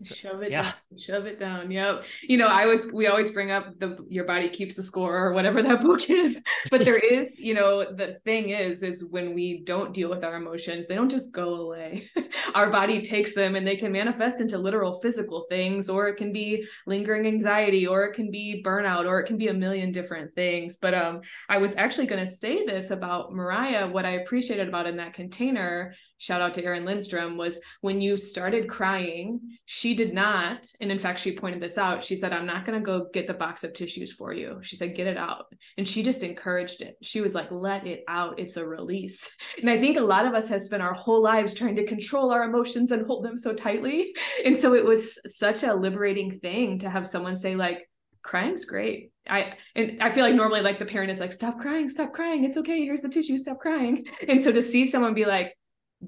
shove 0.03 0.41
it 0.41 0.51
yeah. 0.51 0.63
down 0.63 0.73
shove 0.99 1.25
it 1.25 1.39
down 1.39 1.71
yep. 1.71 2.03
You 2.23 2.37
know 2.37 2.47
i 2.47 2.65
was 2.65 2.91
we 2.93 3.07
always 3.07 3.31
bring 3.31 3.51
up 3.51 3.79
the 3.79 3.97
your 4.09 4.25
body 4.25 4.49
keeps 4.49 4.75
the 4.75 4.83
score 4.83 5.17
or 5.17 5.33
whatever 5.33 5.61
that 5.61 5.81
book 5.85 6.09
is. 6.09 6.35
But 6.71 6.85
there 6.85 6.97
is 6.97 7.37
you 7.37 7.53
know 7.53 7.85
the 7.91 8.19
thing 8.23 8.49
is 8.49 8.83
is 8.83 9.05
when 9.09 9.33
we 9.33 9.63
don't 9.63 9.93
deal 9.93 10.09
with 10.09 10.23
our 10.23 10.35
emotions 10.35 10.87
they 10.87 10.95
don't 10.95 11.09
just 11.09 11.33
go 11.33 11.55
away. 11.55 12.09
Our 12.53 12.69
body 12.69 13.01
takes 13.01 13.33
them 13.33 13.55
and 13.55 13.65
they 13.65 13.75
can 13.75 13.91
manifest 13.91 14.39
into 14.39 14.57
literal 14.57 14.99
physical 14.99 15.45
things 15.49 15.89
or 15.89 16.07
it 16.07 16.15
can 16.15 16.31
be 16.31 16.65
lingering 16.85 17.25
anxiety 17.25 17.87
or 17.87 18.05
it 18.05 18.13
can 18.13 18.31
be 18.31 18.61
burnout 18.65 19.05
or 19.05 19.19
it 19.19 19.25
can 19.25 19.37
be 19.37 19.47
a 19.47 19.53
million 19.53 19.91
different 19.91 20.33
things. 20.35 20.77
But 20.77 20.93
um 20.93 21.21
i 21.49 21.57
was 21.57 21.75
actually 21.77 22.07
going 22.07 22.25
to 22.25 22.31
say 22.31 22.65
this 22.65 22.91
about 22.91 23.33
mariah 23.33 23.87
what 23.87 24.05
i 24.05 24.11
appreciated 24.11 24.67
about 24.67 24.87
in 24.87 24.97
that 24.97 25.13
container 25.13 25.93
shout 26.17 26.41
out 26.41 26.53
to 26.55 26.63
Erin 26.63 26.85
Lindstrom, 26.85 27.37
was 27.37 27.59
when 27.81 28.01
you 28.01 28.17
started 28.17 28.69
crying, 28.69 29.39
she 29.65 29.95
did 29.95 30.13
not. 30.13 30.65
And 30.79 30.91
in 30.91 30.99
fact, 30.99 31.19
she 31.19 31.35
pointed 31.35 31.61
this 31.61 31.77
out. 31.77 32.03
She 32.03 32.15
said, 32.15 32.33
I'm 32.33 32.45
not 32.45 32.65
going 32.65 32.79
to 32.79 32.85
go 32.85 33.07
get 33.13 33.27
the 33.27 33.33
box 33.33 33.63
of 33.63 33.73
tissues 33.73 34.13
for 34.13 34.33
you. 34.33 34.59
She 34.61 34.75
said, 34.75 34.95
get 34.95 35.07
it 35.07 35.17
out. 35.17 35.45
And 35.77 35.87
she 35.87 36.03
just 36.03 36.23
encouraged 36.23 36.81
it. 36.81 36.95
She 37.01 37.21
was 37.21 37.35
like, 37.35 37.51
let 37.51 37.85
it 37.85 38.03
out. 38.07 38.39
It's 38.39 38.57
a 38.57 38.65
release. 38.65 39.29
And 39.61 39.69
I 39.69 39.79
think 39.79 39.97
a 39.97 40.01
lot 40.01 40.25
of 40.25 40.33
us 40.33 40.49
have 40.49 40.61
spent 40.61 40.83
our 40.83 40.93
whole 40.93 41.23
lives 41.23 41.53
trying 41.53 41.77
to 41.77 41.85
control 41.85 42.31
our 42.31 42.43
emotions 42.43 42.91
and 42.91 43.05
hold 43.05 43.23
them 43.23 43.37
so 43.37 43.53
tightly. 43.53 44.13
And 44.45 44.59
so 44.59 44.73
it 44.73 44.85
was 44.85 45.17
such 45.25 45.63
a 45.63 45.73
liberating 45.73 46.39
thing 46.39 46.79
to 46.79 46.89
have 46.89 47.07
someone 47.07 47.35
say, 47.35 47.55
like, 47.55 47.89
crying's 48.21 48.65
great 48.65 49.11
I 49.27 49.53
and 49.75 50.01
I 50.01 50.11
feel 50.11 50.23
like 50.23 50.35
normally 50.35 50.61
like 50.61 50.79
the 50.79 50.85
parent 50.85 51.11
is 51.11 51.19
like, 51.19 51.31
stop 51.31 51.59
crying, 51.59 51.89
stop 51.89 52.13
crying. 52.13 52.43
It's 52.43 52.57
okay. 52.57 52.83
Here's 52.83 53.01
the 53.01 53.09
tissue, 53.09 53.37
stop 53.37 53.59
crying. 53.59 54.05
And 54.27 54.43
so 54.43 54.51
to 54.51 54.61
see 54.61 54.85
someone 54.89 55.13
be 55.13 55.25
like, 55.25 55.55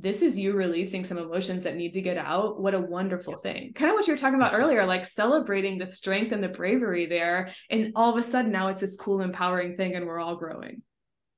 this 0.01 0.21
is 0.21 0.37
you 0.37 0.53
releasing 0.53 1.03
some 1.03 1.17
emotions 1.17 1.63
that 1.63 1.75
need 1.75 1.93
to 1.93 2.01
get 2.01 2.17
out. 2.17 2.59
What 2.61 2.73
a 2.73 2.79
wonderful 2.79 3.37
thing. 3.37 3.73
Kind 3.73 3.91
of 3.91 3.95
what 3.95 4.07
you 4.07 4.13
were 4.13 4.17
talking 4.17 4.35
about 4.35 4.53
earlier, 4.53 4.85
like 4.85 5.05
celebrating 5.05 5.77
the 5.77 5.87
strength 5.87 6.31
and 6.31 6.43
the 6.43 6.47
bravery 6.47 7.05
there. 7.05 7.49
And 7.69 7.93
all 7.95 8.11
of 8.11 8.23
a 8.23 8.27
sudden 8.27 8.51
now 8.51 8.67
it's 8.67 8.79
this 8.79 8.95
cool, 8.95 9.21
empowering 9.21 9.77
thing, 9.77 9.95
and 9.95 10.05
we're 10.05 10.19
all 10.19 10.35
growing. 10.35 10.81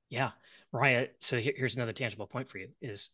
Yeah. 0.09 0.31
Mariah, 0.71 1.07
so 1.19 1.39
here's 1.39 1.75
another 1.75 1.93
tangible 1.93 2.27
point 2.27 2.49
for 2.49 2.59
you 2.59 2.69
is 2.81 3.09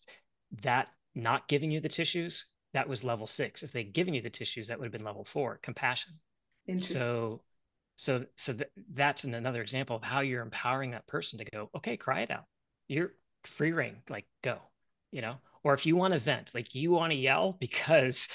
that 0.63 0.87
not 1.13 1.47
giving 1.47 1.71
you 1.71 1.79
the 1.79 1.89
tissues, 1.89 2.45
that 2.73 2.89
was 2.89 3.03
level 3.03 3.27
six. 3.27 3.63
If 3.63 3.71
they'd 3.71 3.93
given 3.93 4.13
you 4.13 4.21
the 4.21 4.29
tissues, 4.29 4.67
that 4.67 4.79
would 4.79 4.85
have 4.85 4.91
been 4.91 5.05
level 5.05 5.23
four, 5.23 5.59
compassion. 5.61 6.13
So 6.81 7.41
so 7.95 8.25
so 8.35 8.53
th- 8.53 8.69
that's 8.93 9.23
an, 9.23 9.33
another 9.33 9.61
example 9.61 9.95
of 9.95 10.03
how 10.03 10.19
you're 10.19 10.41
empowering 10.41 10.91
that 10.91 11.07
person 11.07 11.39
to 11.39 11.45
go 11.45 11.69
okay 11.75 11.97
cry 11.97 12.21
it 12.21 12.31
out 12.31 12.45
you're 12.87 13.13
free 13.43 13.71
reign 13.71 13.97
like 14.09 14.25
go 14.43 14.57
you 15.12 15.22
know 15.22 15.36
or 15.64 15.74
if 15.74 15.86
you 15.86 15.95
want 15.95 16.14
to 16.14 16.20
vent 16.20 16.51
like 16.53 16.76
you 16.76 16.91
want 16.91 17.12
to 17.12 17.18
yell 17.18 17.53
because 17.60 18.28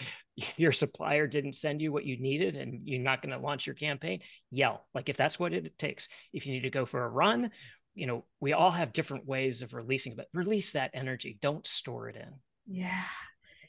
your 0.56 0.72
supplier 0.72 1.26
didn't 1.26 1.54
send 1.54 1.82
you 1.82 1.92
what 1.92 2.06
you 2.06 2.18
needed 2.18 2.56
and 2.56 2.80
you're 2.84 3.00
not 3.00 3.20
going 3.20 3.36
to 3.36 3.44
launch 3.44 3.66
your 3.66 3.74
campaign 3.74 4.20
yell 4.50 4.86
like 4.94 5.08
if 5.08 5.16
that's 5.16 5.38
what 5.38 5.52
it 5.52 5.78
takes 5.78 6.08
if 6.32 6.46
you 6.46 6.52
need 6.52 6.62
to 6.62 6.70
go 6.70 6.86
for 6.86 7.04
a 7.04 7.08
run 7.08 7.50
you 7.94 8.06
know 8.06 8.24
we 8.40 8.52
all 8.52 8.70
have 8.70 8.92
different 8.92 9.26
ways 9.26 9.62
of 9.62 9.74
releasing 9.74 10.14
but 10.16 10.28
release 10.32 10.72
that 10.72 10.90
energy 10.94 11.38
don't 11.40 11.66
store 11.66 12.08
it 12.08 12.16
in 12.16 12.32
yeah 12.66 13.04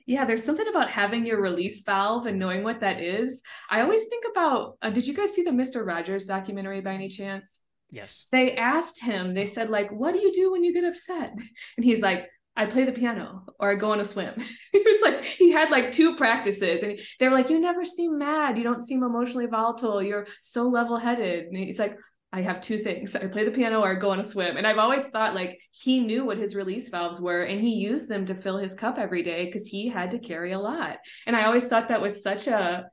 yeah, 0.07 0.25
there's 0.25 0.43
something 0.43 0.67
about 0.67 0.89
having 0.89 1.25
your 1.25 1.41
release 1.41 1.83
valve 1.83 2.25
and 2.25 2.39
knowing 2.39 2.63
what 2.63 2.79
that 2.79 3.01
is. 3.01 3.41
I 3.69 3.81
always 3.81 4.05
think 4.07 4.25
about 4.29 4.77
uh, 4.81 4.89
did 4.89 5.05
you 5.05 5.13
guys 5.13 5.33
see 5.33 5.43
the 5.43 5.51
Mr. 5.51 5.85
Rogers 5.85 6.25
documentary 6.25 6.81
by 6.81 6.93
any 6.93 7.07
chance? 7.07 7.59
Yes. 7.89 8.25
They 8.31 8.55
asked 8.55 9.01
him, 9.01 9.33
they 9.33 9.45
said, 9.45 9.69
like, 9.69 9.91
what 9.91 10.13
do 10.13 10.19
you 10.19 10.31
do 10.31 10.51
when 10.51 10.63
you 10.63 10.73
get 10.73 10.85
upset? 10.85 11.33
And 11.77 11.85
he's 11.85 12.01
like, 12.01 12.27
I 12.55 12.65
play 12.65 12.83
the 12.85 12.91
piano 12.91 13.43
or 13.59 13.71
I 13.71 13.75
go 13.75 13.91
on 13.91 14.01
a 14.01 14.05
swim. 14.05 14.33
he 14.71 14.79
was 14.79 15.01
like, 15.01 15.23
he 15.23 15.51
had 15.51 15.69
like 15.69 15.91
two 15.91 16.15
practices 16.17 16.83
and 16.83 16.99
they 17.19 17.27
were 17.27 17.33
like, 17.33 17.49
you 17.49 17.59
never 17.59 17.85
seem 17.85 18.17
mad. 18.17 18.57
You 18.57 18.63
don't 18.63 18.85
seem 18.85 19.03
emotionally 19.03 19.45
volatile. 19.45 20.03
You're 20.03 20.27
so 20.41 20.67
level 20.67 20.97
headed. 20.97 21.45
And 21.45 21.57
he's 21.57 21.79
like, 21.79 21.95
I 22.33 22.41
have 22.41 22.61
two 22.61 22.79
things. 22.79 23.15
I 23.15 23.27
play 23.27 23.43
the 23.43 23.51
piano 23.51 23.81
or 23.81 23.91
I 23.91 23.99
go 23.99 24.11
on 24.11 24.19
a 24.19 24.23
swim. 24.23 24.55
And 24.57 24.65
I've 24.65 24.77
always 24.77 25.07
thought 25.07 25.35
like 25.35 25.59
he 25.71 25.99
knew 25.99 26.25
what 26.25 26.37
his 26.37 26.55
release 26.55 26.89
valves 26.89 27.19
were 27.19 27.43
and 27.43 27.59
he 27.59 27.75
used 27.75 28.07
them 28.07 28.25
to 28.25 28.35
fill 28.35 28.57
his 28.57 28.73
cup 28.73 28.97
every 28.97 29.23
day 29.23 29.45
because 29.45 29.67
he 29.67 29.89
had 29.89 30.11
to 30.11 30.19
carry 30.19 30.53
a 30.53 30.59
lot. 30.59 30.97
And 31.27 31.35
I 31.35 31.45
always 31.45 31.67
thought 31.67 31.89
that 31.89 32.01
was 32.01 32.23
such 32.23 32.47
a 32.47 32.85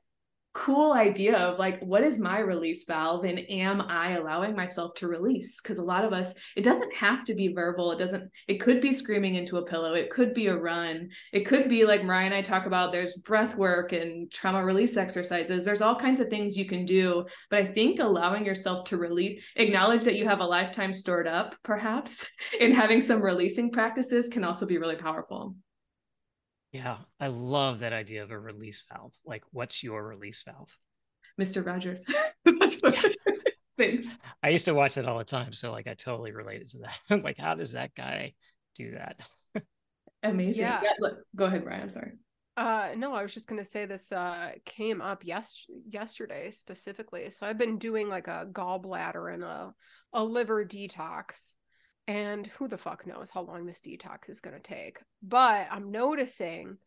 cool 0.53 0.93
idea 0.93 1.37
of 1.37 1.59
like 1.59 1.79
what 1.81 2.03
is 2.03 2.17
my 2.17 2.39
release 2.39 2.85
valve 2.85 3.23
and 3.23 3.39
am 3.51 3.81
i 3.81 4.13
allowing 4.13 4.55
myself 4.55 4.95
to 4.95 5.07
release? 5.07 5.61
Because 5.61 5.77
a 5.77 5.83
lot 5.83 6.03
of 6.03 6.11
us 6.11 6.33
it 6.55 6.63
doesn't 6.63 6.93
have 6.93 7.23
to 7.25 7.35
be 7.35 7.53
verbal. 7.53 7.91
It 7.91 7.99
doesn't 7.99 8.31
it 8.47 8.59
could 8.59 8.81
be 8.81 8.93
screaming 8.93 9.35
into 9.35 9.57
a 9.57 9.65
pillow. 9.65 9.93
It 9.93 10.09
could 10.09 10.33
be 10.33 10.47
a 10.47 10.57
run. 10.57 11.09
It 11.31 11.45
could 11.45 11.69
be 11.69 11.85
like 11.85 12.03
mariah 12.03 12.25
and 12.25 12.33
i 12.33 12.41
talk 12.41 12.65
about 12.65 12.91
there's 12.91 13.17
breath 13.17 13.55
work 13.55 13.93
and 13.93 14.31
trauma 14.31 14.63
release 14.63 14.97
exercises. 14.97 15.65
There's 15.65 15.81
all 15.81 15.95
kinds 15.95 16.19
of 16.19 16.29
things 16.29 16.57
you 16.57 16.65
can 16.65 16.85
do. 16.85 17.25
But 17.49 17.59
i 17.59 17.67
think 17.73 17.99
allowing 17.99 18.45
yourself 18.45 18.85
to 18.89 18.97
release 18.97 19.43
acknowledge 19.55 20.03
that 20.03 20.15
you 20.15 20.27
have 20.27 20.39
a 20.39 20.45
lifetime 20.45 20.93
stored 20.93 21.27
up 21.27 21.55
perhaps 21.63 22.25
and 22.59 22.73
having 22.73 23.01
some 23.01 23.21
releasing 23.21 23.71
practices 23.71 24.27
can 24.29 24.43
also 24.43 24.65
be 24.65 24.77
really 24.77 24.95
powerful 24.95 25.55
yeah, 26.71 26.97
I 27.19 27.27
love 27.27 27.79
that 27.79 27.93
idea 27.93 28.23
of 28.23 28.31
a 28.31 28.39
release 28.39 28.83
valve. 28.91 29.13
Like, 29.25 29.43
what's 29.51 29.83
your 29.83 30.05
release 30.05 30.43
valve? 30.43 30.75
Mr. 31.39 31.65
Rogers. 31.65 32.05
That's 32.45 32.79
what 32.81 33.03
thanks. 33.77 34.07
I 34.43 34.49
used 34.49 34.65
to 34.65 34.73
watch 34.73 34.95
that 34.95 35.07
all 35.07 35.17
the 35.17 35.23
time. 35.23 35.53
So, 35.53 35.71
like, 35.71 35.87
I 35.87 35.95
totally 35.95 36.31
related 36.31 36.69
to 36.69 36.79
that. 36.79 37.23
like, 37.23 37.37
how 37.37 37.55
does 37.55 37.73
that 37.73 37.95
guy 37.95 38.33
do 38.75 38.91
that? 38.91 39.19
Amazing. 40.21 40.63
Yeah. 40.63 40.81
yeah 40.83 40.93
look, 40.99 41.19
go 41.35 41.45
ahead, 41.45 41.63
Brian. 41.63 41.81
I'm 41.81 41.89
sorry. 41.89 42.11
Uh, 42.57 42.89
no, 42.97 43.13
I 43.13 43.23
was 43.23 43.33
just 43.33 43.47
gonna 43.47 43.63
say 43.63 43.85
this 43.85 44.11
uh, 44.11 44.51
came 44.65 45.01
up 45.01 45.21
yes 45.23 45.65
yesterday 45.87 46.51
specifically. 46.51 47.29
So 47.29 47.47
I've 47.47 47.57
been 47.57 47.77
doing 47.77 48.09
like 48.09 48.27
a 48.27 48.47
gallbladder 48.51 49.33
and 49.33 49.43
a 49.45 49.73
a 50.11 50.21
liver 50.21 50.65
detox 50.65 51.53
and 52.09 52.47
who 52.47 52.67
the 52.67 52.75
fuck 52.77 53.05
knows 53.05 53.29
how 53.29 53.41
long 53.41 53.67
this 53.67 53.81
detox 53.81 54.31
is 54.31 54.39
going 54.39 54.55
to 54.55 54.61
take. 54.61 54.97
But 55.21 55.67
i'm 55.71 55.91
noticing 55.91 56.77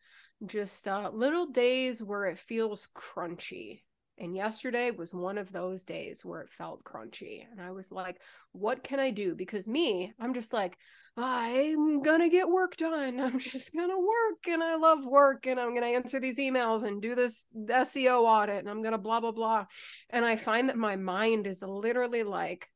just 0.45 0.85
uh, 0.85 1.09
little 1.13 1.45
days 1.45 2.03
where 2.03 2.25
it 2.25 2.37
feels 2.37 2.89
crunchy. 2.93 3.83
And 4.19 4.35
yesterday 4.35 4.91
was 4.91 5.13
one 5.13 5.37
of 5.37 5.51
those 5.51 5.85
days 5.85 6.23
where 6.25 6.41
it 6.41 6.51
felt 6.51 6.83
crunchy. 6.83 7.45
And 7.49 7.61
i 7.61 7.71
was 7.71 7.89
like 7.89 8.19
what 8.51 8.83
can 8.83 8.99
i 8.99 9.11
do? 9.11 9.33
Because 9.33 9.65
me 9.65 10.13
i'm 10.19 10.33
just 10.33 10.51
like 10.51 10.77
i'm 11.15 12.01
gonna 12.01 12.29
get 12.29 12.49
work 12.49 12.75
done. 12.75 13.21
I'm 13.21 13.39
just 13.39 13.73
gonna 13.73 13.97
work 13.97 14.39
and 14.47 14.61
i 14.61 14.75
love 14.75 15.05
work 15.05 15.47
and 15.47 15.57
i'm 15.57 15.73
gonna 15.73 15.85
answer 15.87 16.19
these 16.19 16.37
emails 16.37 16.83
and 16.83 17.01
do 17.01 17.15
this 17.15 17.45
seo 17.55 18.23
audit 18.23 18.59
and 18.59 18.69
i'm 18.69 18.83
gonna 18.83 18.97
blah 18.97 19.21
blah 19.21 19.31
blah. 19.31 19.67
And 20.09 20.25
i 20.25 20.35
find 20.35 20.67
that 20.67 20.77
my 20.77 20.97
mind 20.97 21.47
is 21.47 21.61
literally 21.61 22.23
like 22.23 22.67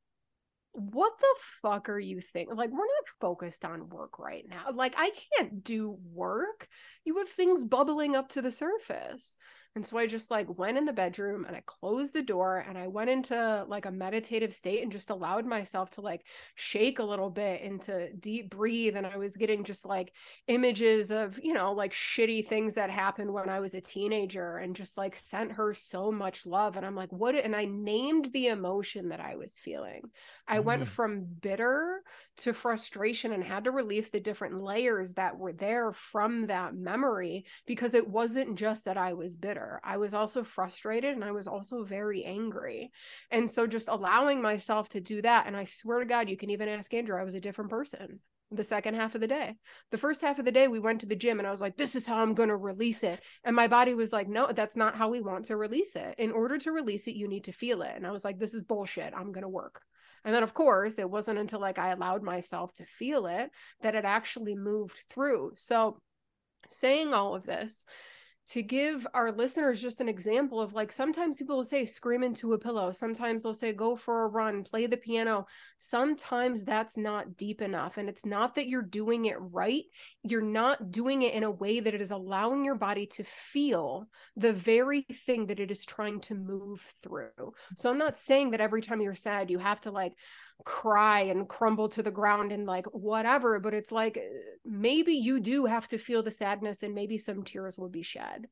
what 0.77 1.13
the 1.19 1.35
fuck 1.63 1.89
are 1.89 1.97
you 1.97 2.21
thinking? 2.21 2.55
Like, 2.55 2.69
we're 2.69 2.77
not 2.77 3.19
focused 3.19 3.65
on 3.65 3.89
work 3.89 4.19
right 4.19 4.45
now. 4.47 4.71
Like, 4.71 4.93
I 4.95 5.11
can't 5.35 5.63
do 5.63 5.97
work. 6.13 6.67
You 7.03 7.17
have 7.17 7.29
things 7.29 7.63
bubbling 7.63 8.15
up 8.15 8.29
to 8.29 8.43
the 8.43 8.51
surface. 8.51 9.35
And 9.77 9.85
so 9.85 9.99
I 9.99 10.07
just 10.07 10.31
like 10.31 10.57
went 10.57 10.79
in 10.79 10.85
the 10.85 10.91
bedroom 10.91 11.45
and 11.45 11.55
I 11.55 11.61
closed 11.67 12.11
the 12.11 12.23
door 12.23 12.65
and 12.67 12.79
I 12.79 12.87
went 12.87 13.11
into 13.11 13.63
like 13.67 13.85
a 13.85 13.91
meditative 13.91 14.55
state 14.55 14.81
and 14.81 14.91
just 14.91 15.11
allowed 15.11 15.45
myself 15.45 15.91
to 15.91 16.01
like 16.01 16.25
shake 16.55 16.97
a 16.97 17.03
little 17.03 17.29
bit 17.29 17.61
and 17.61 17.79
to 17.83 18.11
deep 18.13 18.49
breathe. 18.49 18.95
And 18.95 19.05
I 19.05 19.17
was 19.17 19.37
getting 19.37 19.63
just 19.63 19.85
like 19.85 20.13
images 20.47 21.11
of, 21.11 21.39
you 21.43 21.53
know, 21.53 21.73
like 21.73 21.93
shitty 21.93 22.47
things 22.47 22.73
that 22.73 22.89
happened 22.89 23.31
when 23.31 23.49
I 23.49 23.59
was 23.59 23.75
a 23.75 23.81
teenager 23.81 24.57
and 24.57 24.75
just 24.75 24.97
like 24.97 25.15
sent 25.15 25.51
her 25.51 25.75
so 25.75 26.11
much 26.11 26.47
love. 26.47 26.75
And 26.75 26.83
I'm 26.83 26.95
like, 26.95 27.11
what? 27.11 27.35
And 27.35 27.55
I 27.55 27.65
named 27.65 28.31
the 28.33 28.47
emotion 28.47 29.09
that 29.09 29.19
I 29.19 29.35
was 29.35 29.59
feeling. 29.59 30.09
I 30.47 30.57
mm. 30.57 30.63
went 30.63 30.87
from 30.87 31.23
bitter 31.39 32.01
to 32.37 32.53
frustration 32.53 33.31
and 33.31 33.43
had 33.43 33.65
to 33.65 33.71
relieve 33.71 34.09
the 34.09 34.19
different 34.19 34.59
layers 34.63 35.13
that 35.13 35.37
were 35.37 35.53
there 35.53 35.91
from 35.93 36.47
that 36.47 36.73
memory 36.73 37.45
because 37.67 37.93
it 37.93 38.09
wasn't 38.09 38.57
just 38.57 38.85
that 38.85 38.97
I 38.97 39.13
was 39.13 39.35
bitter 39.35 39.66
bitter. 39.67 39.81
I 39.83 39.97
was 39.97 40.13
also 40.13 40.43
frustrated 40.43 41.15
and 41.15 41.23
I 41.23 41.31
was 41.31 41.47
also 41.47 41.83
very 41.83 42.23
angry. 42.23 42.91
And 43.31 43.49
so 43.49 43.67
just 43.67 43.87
allowing 43.87 44.41
myself 44.41 44.89
to 44.89 45.01
do 45.01 45.21
that. 45.21 45.47
And 45.47 45.55
I 45.55 45.65
swear 45.65 45.99
to 45.99 46.05
God, 46.05 46.29
you 46.29 46.37
can 46.37 46.49
even 46.49 46.69
ask 46.69 46.93
Andrew, 46.93 47.19
I 47.19 47.23
was 47.23 47.35
a 47.35 47.41
different 47.41 47.69
person 47.69 48.19
the 48.49 48.63
second 48.63 48.93
half 48.93 49.13
of 49.13 49.19
the 49.19 49.27
day. 49.27 49.55
The 49.91 49.97
first 49.97 50.21
half 50.21 50.39
of 50.39 50.45
the 50.45 50.53
day, 50.53 50.69
we 50.69 50.79
went 50.79 51.01
to 51.01 51.05
the 51.05 51.17
gym 51.17 51.37
and 51.37 51.45
I 51.45 51.51
was 51.51 51.59
like, 51.59 51.75
this 51.75 51.95
is 51.95 52.05
how 52.05 52.19
I'm 52.19 52.33
going 52.33 52.47
to 52.47 52.55
release 52.55 53.03
it. 53.03 53.19
And 53.43 53.53
my 53.53 53.67
body 53.67 53.93
was 53.93 54.13
like, 54.13 54.29
no, 54.29 54.47
that's 54.53 54.77
not 54.77 54.95
how 54.95 55.09
we 55.09 55.19
want 55.19 55.47
to 55.47 55.57
release 55.57 55.97
it. 55.97 56.15
In 56.17 56.31
order 56.31 56.57
to 56.59 56.71
release 56.71 57.09
it, 57.09 57.17
you 57.17 57.27
need 57.27 57.43
to 57.43 57.51
feel 57.51 57.81
it. 57.81 57.91
And 57.93 58.07
I 58.07 58.11
was 58.11 58.23
like, 58.23 58.39
this 58.39 58.53
is 58.53 58.63
bullshit. 58.63 59.13
I'm 59.13 59.33
going 59.33 59.41
to 59.41 59.49
work. 59.49 59.81
And 60.23 60.33
then, 60.33 60.43
of 60.43 60.53
course, 60.53 60.97
it 60.97 61.09
wasn't 61.09 61.39
until 61.39 61.59
like 61.59 61.77
I 61.77 61.91
allowed 61.91 62.23
myself 62.23 62.73
to 62.75 62.85
feel 62.85 63.27
it 63.27 63.51
that 63.81 63.95
it 63.95 64.05
actually 64.05 64.55
moved 64.55 64.97
through. 65.09 65.51
So, 65.55 65.99
saying 66.69 67.13
all 67.13 67.35
of 67.35 67.45
this, 67.45 67.85
to 68.47 68.63
give 68.63 69.05
our 69.13 69.31
listeners 69.31 69.81
just 69.81 69.99
an 69.99 70.07
example 70.07 70.61
of 70.61 70.73
like 70.73 70.91
sometimes 70.91 71.37
people 71.37 71.57
will 71.57 71.65
say 71.65 71.85
scream 71.85 72.23
into 72.23 72.53
a 72.53 72.57
pillow. 72.57 72.91
Sometimes 72.91 73.43
they'll 73.43 73.53
say 73.53 73.73
go 73.73 73.95
for 73.95 74.23
a 74.23 74.27
run 74.27 74.63
play 74.63 74.85
the 74.85 74.95
piano. 74.95 75.45
Sometimes 75.79 76.63
that's 76.63 76.97
not 76.97 77.35
deep 77.35 77.61
enough 77.61 77.97
and 77.97 78.07
it's 78.07 78.25
not 78.25 78.55
that 78.55 78.67
you're 78.67 78.81
doing 78.81 79.25
it 79.25 79.37
right 79.39 79.83
you're 80.23 80.41
not 80.41 80.91
doing 80.91 81.21
it 81.21 81.33
in 81.33 81.43
a 81.43 81.51
way 81.51 81.79
that 81.79 81.93
it 81.93 82.01
is 82.01 82.11
allowing 82.11 82.63
your 82.63 82.75
body 82.75 83.05
to 83.05 83.23
feel 83.23 84.07
the 84.35 84.53
very 84.53 85.05
thing 85.25 85.47
that 85.47 85.59
it 85.59 85.71
is 85.71 85.85
trying 85.85 86.19
to 86.21 86.35
move 86.35 86.81
through. 87.03 87.53
So 87.77 87.89
i'm 87.89 87.97
not 87.97 88.17
saying 88.17 88.51
that 88.51 88.61
every 88.61 88.81
time 88.81 89.01
you're 89.01 89.15
sad 89.15 89.49
you 89.49 89.59
have 89.59 89.81
to 89.81 89.91
like 89.91 90.13
cry 90.65 91.21
and 91.21 91.47
crumble 91.47 91.87
to 91.87 92.03
the 92.03 92.11
ground 92.11 92.51
and 92.51 92.65
like 92.65 92.85
whatever 92.87 93.59
but 93.59 93.73
it's 93.73 93.91
like 93.91 94.19
maybe 94.65 95.13
you 95.13 95.39
do 95.39 95.65
have 95.65 95.87
to 95.87 95.97
feel 95.97 96.23
the 96.23 96.31
sadness 96.31 96.83
and 96.83 96.95
maybe 96.95 97.17
some 97.17 97.43
tears 97.43 97.77
will 97.77 97.89
be 97.89 98.01
shed 98.01 98.47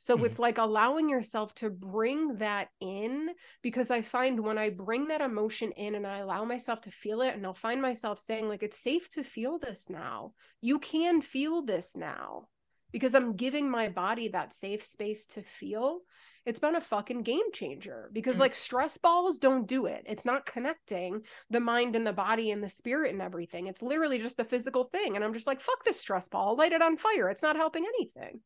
so 0.00 0.14
mm-hmm. 0.14 0.26
it's 0.26 0.38
like 0.38 0.58
allowing 0.58 1.08
yourself 1.08 1.52
to 1.56 1.70
bring 1.70 2.36
that 2.36 2.68
in 2.80 3.30
because 3.62 3.90
I 3.90 4.00
find 4.00 4.38
when 4.38 4.56
I 4.56 4.70
bring 4.70 5.08
that 5.08 5.20
emotion 5.20 5.72
in 5.72 5.96
and 5.96 6.06
I 6.06 6.18
allow 6.18 6.44
myself 6.44 6.82
to 6.82 6.90
feel 6.92 7.20
it, 7.20 7.34
and 7.34 7.44
I'll 7.44 7.52
find 7.52 7.82
myself 7.82 8.20
saying, 8.20 8.48
like, 8.48 8.62
it's 8.62 8.78
safe 8.78 9.12
to 9.14 9.24
feel 9.24 9.58
this 9.58 9.90
now. 9.90 10.34
You 10.60 10.78
can 10.78 11.20
feel 11.20 11.62
this 11.62 11.96
now 11.96 12.46
because 12.92 13.12
I'm 13.12 13.34
giving 13.34 13.68
my 13.68 13.88
body 13.88 14.28
that 14.28 14.54
safe 14.54 14.84
space 14.84 15.26
to 15.28 15.42
feel 15.42 16.02
it's 16.48 16.58
been 16.58 16.76
a 16.76 16.80
fucking 16.80 17.24
game 17.24 17.52
changer 17.52 18.08
because 18.10 18.36
mm. 18.36 18.40
like 18.40 18.54
stress 18.54 18.96
balls 18.96 19.36
don't 19.36 19.66
do 19.66 19.84
it. 19.84 20.02
It's 20.06 20.24
not 20.24 20.46
connecting 20.46 21.20
the 21.50 21.60
mind 21.60 21.94
and 21.94 22.06
the 22.06 22.12
body 22.14 22.52
and 22.52 22.64
the 22.64 22.70
spirit 22.70 23.12
and 23.12 23.20
everything. 23.20 23.66
It's 23.66 23.82
literally 23.82 24.18
just 24.18 24.40
a 24.40 24.44
physical 24.44 24.84
thing. 24.84 25.14
And 25.14 25.22
I'm 25.22 25.34
just 25.34 25.46
like, 25.46 25.60
fuck 25.60 25.84
this 25.84 26.00
stress 26.00 26.26
ball, 26.26 26.56
light 26.56 26.72
it 26.72 26.80
on 26.80 26.96
fire. 26.96 27.28
It's 27.28 27.42
not 27.42 27.56
helping 27.56 27.84
anything. 27.84 28.40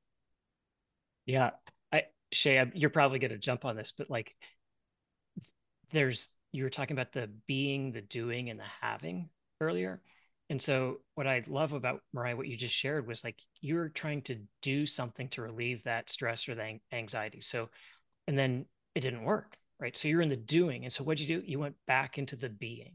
Yeah. 1.27 1.51
I 1.93 2.07
Shay, 2.33 2.73
you're 2.75 2.91
probably 2.91 3.21
going 3.21 3.31
to 3.31 3.39
jump 3.39 3.65
on 3.65 3.77
this, 3.77 3.93
but 3.97 4.11
like 4.11 4.35
there's 5.93 6.29
you 6.51 6.65
were 6.65 6.71
talking 6.71 6.97
about 6.97 7.13
the 7.13 7.31
being, 7.47 7.93
the 7.93 8.03
doing, 8.03 8.51
and 8.51 8.59
the 8.59 8.65
having 8.81 9.29
earlier. 9.61 10.03
And 10.53 10.61
so, 10.61 10.99
what 11.15 11.27
I 11.27 11.43
love 11.47 11.73
about 11.73 12.03
Mariah, 12.13 12.37
what 12.37 12.47
you 12.47 12.59
just 12.59 12.75
shared 12.75 13.07
was 13.07 13.25
like 13.25 13.41
you 13.63 13.75
were 13.75 13.89
trying 13.89 14.21
to 14.25 14.37
do 14.61 14.85
something 14.85 15.29
to 15.31 15.41
relieve 15.41 15.83
that 15.85 16.11
stress 16.11 16.47
or 16.47 16.55
the 16.55 16.79
anxiety. 16.93 17.41
So, 17.41 17.71
and 18.27 18.39
then 18.39 18.67
it 18.95 19.01
didn't 19.01 19.25
work, 19.25 19.57
right? 19.81 19.97
So, 19.97 20.09
you're 20.09 20.23
in 20.23 20.29
the 20.29 20.37
doing. 20.37 20.85
And 20.85 20.93
so, 20.93 21.05
what'd 21.05 21.21
you 21.21 21.41
do? 21.41 21.47
You 21.47 21.59
went 21.59 21.77
back 21.87 22.19
into 22.19 22.37
the 22.37 22.49
being. 22.49 22.95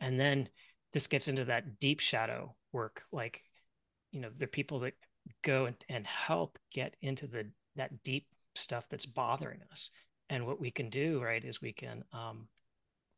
And 0.00 0.20
then 0.20 0.48
this 0.92 1.06
gets 1.06 1.28
into 1.28 1.44
that 1.46 1.78
deep 1.78 2.00
shadow 2.00 2.54
work. 2.72 3.02
Like, 3.12 3.42
you 4.12 4.20
know, 4.20 4.30
the 4.36 4.46
people 4.46 4.80
that 4.80 4.94
go 5.42 5.66
and, 5.66 5.76
and 5.88 6.06
help 6.06 6.58
get 6.72 6.96
into 7.02 7.26
the 7.26 7.46
that 7.76 8.02
deep 8.02 8.26
stuff 8.54 8.84
that's 8.90 9.06
bothering 9.06 9.60
us. 9.70 9.90
And 10.28 10.46
what 10.46 10.60
we 10.60 10.70
can 10.70 10.90
do, 10.90 11.22
right, 11.22 11.44
is 11.44 11.60
we 11.60 11.72
can 11.72 12.04
um, 12.12 12.48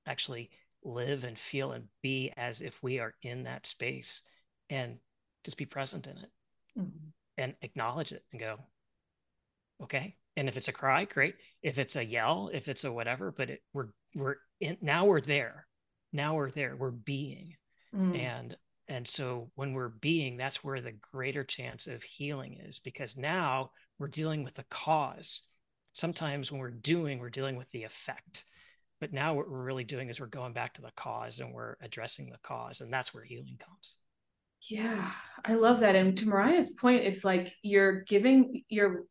actually 0.06 0.50
live 0.84 1.24
and 1.24 1.38
feel 1.38 1.72
and 1.72 1.84
be 2.02 2.32
as 2.36 2.60
if 2.60 2.82
we 2.82 2.98
are 2.98 3.14
in 3.22 3.44
that 3.44 3.66
space 3.66 4.22
and 4.70 4.98
just 5.44 5.56
be 5.56 5.66
present 5.66 6.06
in 6.06 6.18
it 6.18 6.30
mm-hmm. 6.78 7.08
and 7.38 7.54
acknowledge 7.62 8.12
it 8.12 8.24
and 8.32 8.40
go, 8.40 8.58
okay. 9.82 10.16
And 10.38 10.48
if 10.48 10.56
it's 10.56 10.68
a 10.68 10.72
cry, 10.72 11.04
great. 11.04 11.34
If 11.64 11.80
it's 11.80 11.96
a 11.96 12.04
yell, 12.04 12.48
if 12.54 12.68
it's 12.68 12.84
a 12.84 12.92
whatever, 12.92 13.32
but 13.36 13.50
it, 13.50 13.60
we're 13.72 13.88
we're 14.14 14.36
in 14.60 14.76
now 14.80 15.04
we're 15.04 15.20
there. 15.20 15.66
Now 16.12 16.36
we're 16.36 16.52
there. 16.52 16.76
We're 16.76 16.92
being. 16.92 17.56
Mm. 17.92 18.16
And 18.16 18.56
and 18.86 19.06
so 19.06 19.50
when 19.56 19.72
we're 19.72 19.88
being, 19.88 20.36
that's 20.36 20.62
where 20.62 20.80
the 20.80 20.92
greater 20.92 21.42
chance 21.42 21.88
of 21.88 22.04
healing 22.04 22.56
is 22.64 22.78
because 22.78 23.16
now 23.16 23.72
we're 23.98 24.06
dealing 24.06 24.44
with 24.44 24.54
the 24.54 24.64
cause. 24.70 25.42
Sometimes 25.92 26.52
when 26.52 26.60
we're 26.60 26.70
doing, 26.70 27.18
we're 27.18 27.30
dealing 27.30 27.56
with 27.56 27.70
the 27.72 27.82
effect. 27.82 28.44
But 29.00 29.12
now 29.12 29.34
what 29.34 29.50
we're 29.50 29.64
really 29.64 29.82
doing 29.82 30.08
is 30.08 30.20
we're 30.20 30.26
going 30.26 30.52
back 30.52 30.74
to 30.74 30.82
the 30.82 30.92
cause 30.96 31.40
and 31.40 31.52
we're 31.52 31.74
addressing 31.82 32.30
the 32.30 32.38
cause. 32.44 32.80
And 32.80 32.92
that's 32.92 33.12
where 33.12 33.24
healing 33.24 33.58
comes. 33.58 33.96
Yeah, 34.62 35.10
I 35.44 35.54
love 35.54 35.80
that. 35.80 35.96
And 35.96 36.16
to 36.18 36.28
Mariah's 36.28 36.70
point, 36.70 37.02
it's 37.04 37.24
like 37.24 37.52
you're 37.62 38.02
giving, 38.02 38.62
you're 38.68 39.04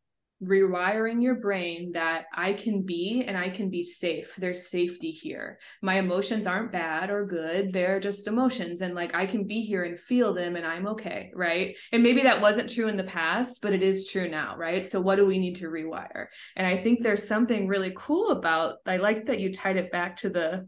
rewiring 0.43 1.23
your 1.23 1.35
brain 1.35 1.91
that 1.93 2.25
I 2.31 2.53
can 2.53 2.83
be 2.83 3.23
and 3.27 3.35
I 3.35 3.49
can 3.49 3.71
be 3.71 3.83
safe. 3.83 4.35
There's 4.37 4.69
safety 4.69 5.09
here. 5.09 5.57
My 5.81 5.95
emotions 5.95 6.45
aren't 6.45 6.71
bad 6.71 7.09
or 7.09 7.25
good. 7.25 7.73
They're 7.73 7.99
just 7.99 8.27
emotions. 8.27 8.81
And 8.81 8.93
like 8.93 9.15
I 9.15 9.25
can 9.25 9.47
be 9.47 9.61
here 9.61 9.83
and 9.83 9.99
feel 9.99 10.35
them 10.35 10.55
and 10.55 10.65
I'm 10.65 10.87
okay. 10.89 11.31
Right. 11.33 11.75
And 11.91 12.03
maybe 12.03 12.21
that 12.21 12.41
wasn't 12.41 12.69
true 12.69 12.87
in 12.87 12.97
the 12.97 13.03
past, 13.03 13.63
but 13.63 13.73
it 13.73 13.81
is 13.81 14.07
true 14.07 14.29
now. 14.29 14.55
Right. 14.57 14.85
So 14.85 15.01
what 15.01 15.15
do 15.15 15.25
we 15.25 15.39
need 15.39 15.55
to 15.55 15.69
rewire? 15.69 16.27
And 16.55 16.67
I 16.67 16.83
think 16.83 17.01
there's 17.01 17.27
something 17.27 17.67
really 17.67 17.93
cool 17.97 18.29
about, 18.29 18.75
I 18.85 18.97
like 18.97 19.25
that 19.27 19.39
you 19.39 19.51
tied 19.51 19.77
it 19.77 19.91
back 19.91 20.17
to 20.17 20.29
the, 20.29 20.67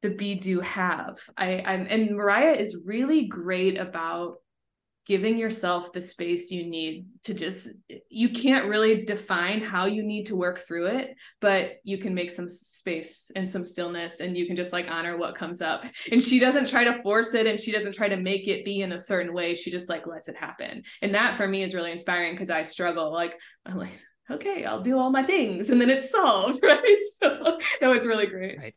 the 0.00 0.08
be 0.10 0.36
do 0.36 0.60
have. 0.60 1.18
I, 1.36 1.60
I'm, 1.60 1.86
and 1.88 2.16
Mariah 2.16 2.54
is 2.54 2.78
really 2.84 3.26
great 3.26 3.78
about 3.78 4.36
giving 5.06 5.36
yourself 5.36 5.92
the 5.92 6.00
space 6.00 6.50
you 6.50 6.66
need 6.66 7.06
to 7.24 7.34
just 7.34 7.68
you 8.08 8.30
can't 8.30 8.66
really 8.66 9.04
define 9.04 9.60
how 9.60 9.86
you 9.86 10.02
need 10.02 10.24
to 10.24 10.36
work 10.36 10.60
through 10.66 10.86
it 10.86 11.14
but 11.40 11.74
you 11.84 11.98
can 11.98 12.14
make 12.14 12.30
some 12.30 12.48
space 12.48 13.30
and 13.36 13.48
some 13.48 13.64
stillness 13.64 14.20
and 14.20 14.36
you 14.36 14.46
can 14.46 14.56
just 14.56 14.72
like 14.72 14.86
honor 14.88 15.16
what 15.16 15.34
comes 15.34 15.60
up. 15.60 15.84
And 16.10 16.22
she 16.22 16.38
doesn't 16.38 16.68
try 16.68 16.84
to 16.84 17.02
force 17.02 17.34
it 17.34 17.46
and 17.46 17.60
she 17.60 17.72
doesn't 17.72 17.94
try 17.94 18.08
to 18.08 18.16
make 18.16 18.48
it 18.48 18.64
be 18.64 18.82
in 18.82 18.92
a 18.92 18.98
certain 18.98 19.34
way. 19.34 19.54
She 19.54 19.70
just 19.70 19.88
like 19.88 20.06
lets 20.06 20.28
it 20.28 20.36
happen. 20.36 20.82
And 21.02 21.14
that 21.14 21.36
for 21.36 21.46
me 21.46 21.62
is 21.62 21.74
really 21.74 21.92
inspiring 21.92 22.34
because 22.34 22.50
i 22.50 22.62
struggle 22.62 23.12
like 23.12 23.34
i'm 23.66 23.76
like 23.76 23.98
okay 24.30 24.64
i'll 24.64 24.82
do 24.82 24.98
all 24.98 25.10
my 25.10 25.22
things 25.22 25.70
and 25.70 25.80
then 25.80 25.90
it's 25.90 26.10
solved 26.10 26.58
right? 26.62 26.98
So 27.16 27.58
that 27.80 27.88
was 27.88 28.06
really 28.06 28.26
great. 28.26 28.58
Right 28.58 28.74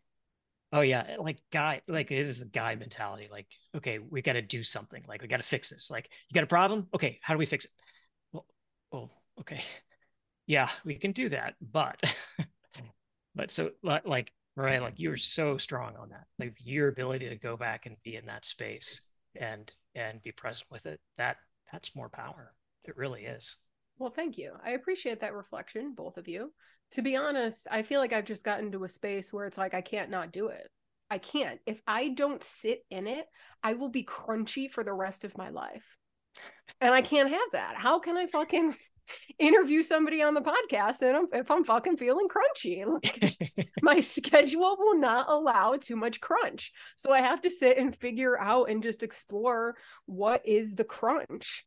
Oh 0.74 0.82
yeah, 0.82 1.03
eh, 1.07 1.15
like 1.18 1.38
guy, 1.51 1.82
like 1.88 2.11
it 2.11 2.20
is 2.20 2.39
the 2.39 2.45
guy 2.45 2.76
mentality. 2.76 3.30
Like, 3.32 3.47
okay, 3.76 3.99
we 3.99 4.22
got 4.22 4.34
to 4.34 4.41
do 4.41 4.63
something. 4.63 5.03
Like, 5.07 5.22
we 5.22 5.28
got 5.28 5.38
to 5.38 5.43
fix 5.43 5.70
this. 5.70 5.89
Like, 5.89 6.09
you 6.30 6.36
got 6.36 6.43
a 6.43 6.47
problem? 6.47 6.88
Okay, 6.93 7.20
how 7.22 7.34
do 7.34 7.38
we 7.38 7.45
fix 7.45 7.65
it? 7.65 7.72
Well, 8.34 8.45
oh, 8.91 9.09
okay, 9.39 9.61
yeah, 10.47 10.70
we 10.84 10.95
can 10.95 11.13
do 11.13 11.30
that. 11.30 11.55
But, 11.61 12.01
but 13.36 13.49
so 13.49 13.72
like, 13.82 14.32
right, 14.55 14.82
like 14.82 14.99
you 14.99 15.09
were 15.09 15.18
so 15.18 15.57
strong 15.57 15.95
on 15.95 16.09
that. 16.09 16.26
Like 16.38 16.57
your 16.59 16.89
ability 16.89 17.30
to 17.30 17.38
go 17.38 17.55
back 17.55 17.86
and 17.86 17.95
be 18.03 18.15
in 18.15 18.26
that 18.26 18.43
space 18.43 19.11
and 19.39 19.72
and 19.95 20.22
be 20.22 20.32
present 20.32 20.70
with 20.70 20.86
it. 20.86 20.99
That 21.18 21.38
that's 21.72 21.95
more 21.95 22.09
power. 22.09 22.53
It 22.84 22.97
really 22.97 23.24
is. 23.24 23.55
Well, 23.99 24.11
thank 24.11 24.38
you. 24.38 24.53
I 24.63 24.72
appreciate 24.72 25.22
that 25.22 25.34
reflection, 25.34 25.93
both 25.95 26.18
of 26.18 26.28
you 26.28 26.51
to 26.91 27.01
be 27.01 27.15
honest, 27.15 27.67
I 27.69 27.83
feel 27.83 27.99
like 27.99 28.13
I've 28.13 28.25
just 28.25 28.45
gotten 28.45 28.71
to 28.71 28.83
a 28.83 28.89
space 28.89 29.33
where 29.33 29.45
it's 29.45 29.57
like 29.57 29.73
I 29.73 29.81
can't 29.81 30.09
not 30.09 30.31
do 30.31 30.47
it. 30.47 30.69
I 31.09 31.17
can't. 31.17 31.59
If 31.65 31.81
I 31.88 32.09
don't 32.09 32.43
sit 32.43 32.83
in 32.89 33.07
it, 33.07 33.25
I 33.63 33.73
will 33.73 33.89
be 33.89 34.03
crunchy 34.03 34.69
for 34.69 34.83
the 34.83 34.93
rest 34.93 35.23
of 35.23 35.38
my 35.38 35.49
life. 35.49 35.85
And 36.81 36.93
I 36.93 37.01
can't 37.01 37.29
have 37.29 37.51
that. 37.53 37.75
How 37.77 37.99
can 37.99 38.17
I 38.17 38.27
fucking 38.27 38.75
interview 39.39 39.81
somebody 39.83 40.21
on 40.21 40.33
the 40.33 40.41
podcast 40.41 41.01
and 41.01 41.15
I'm, 41.15 41.27
if 41.33 41.49
I'm 41.49 41.63
fucking 41.63 41.97
feeling 41.97 42.27
crunchy? 42.27 42.83
Like, 42.85 43.69
my 43.81 43.99
schedule 43.99 44.75
will 44.77 44.97
not 44.97 45.29
allow 45.29 45.75
too 45.77 45.95
much 45.95 46.19
crunch. 46.19 46.71
So 46.95 47.11
I 47.11 47.21
have 47.21 47.41
to 47.41 47.49
sit 47.49 47.77
and 47.77 47.95
figure 47.95 48.39
out 48.39 48.69
and 48.69 48.83
just 48.83 49.03
explore 49.03 49.75
what 50.05 50.45
is 50.45 50.75
the 50.75 50.83
crunch. 50.83 51.65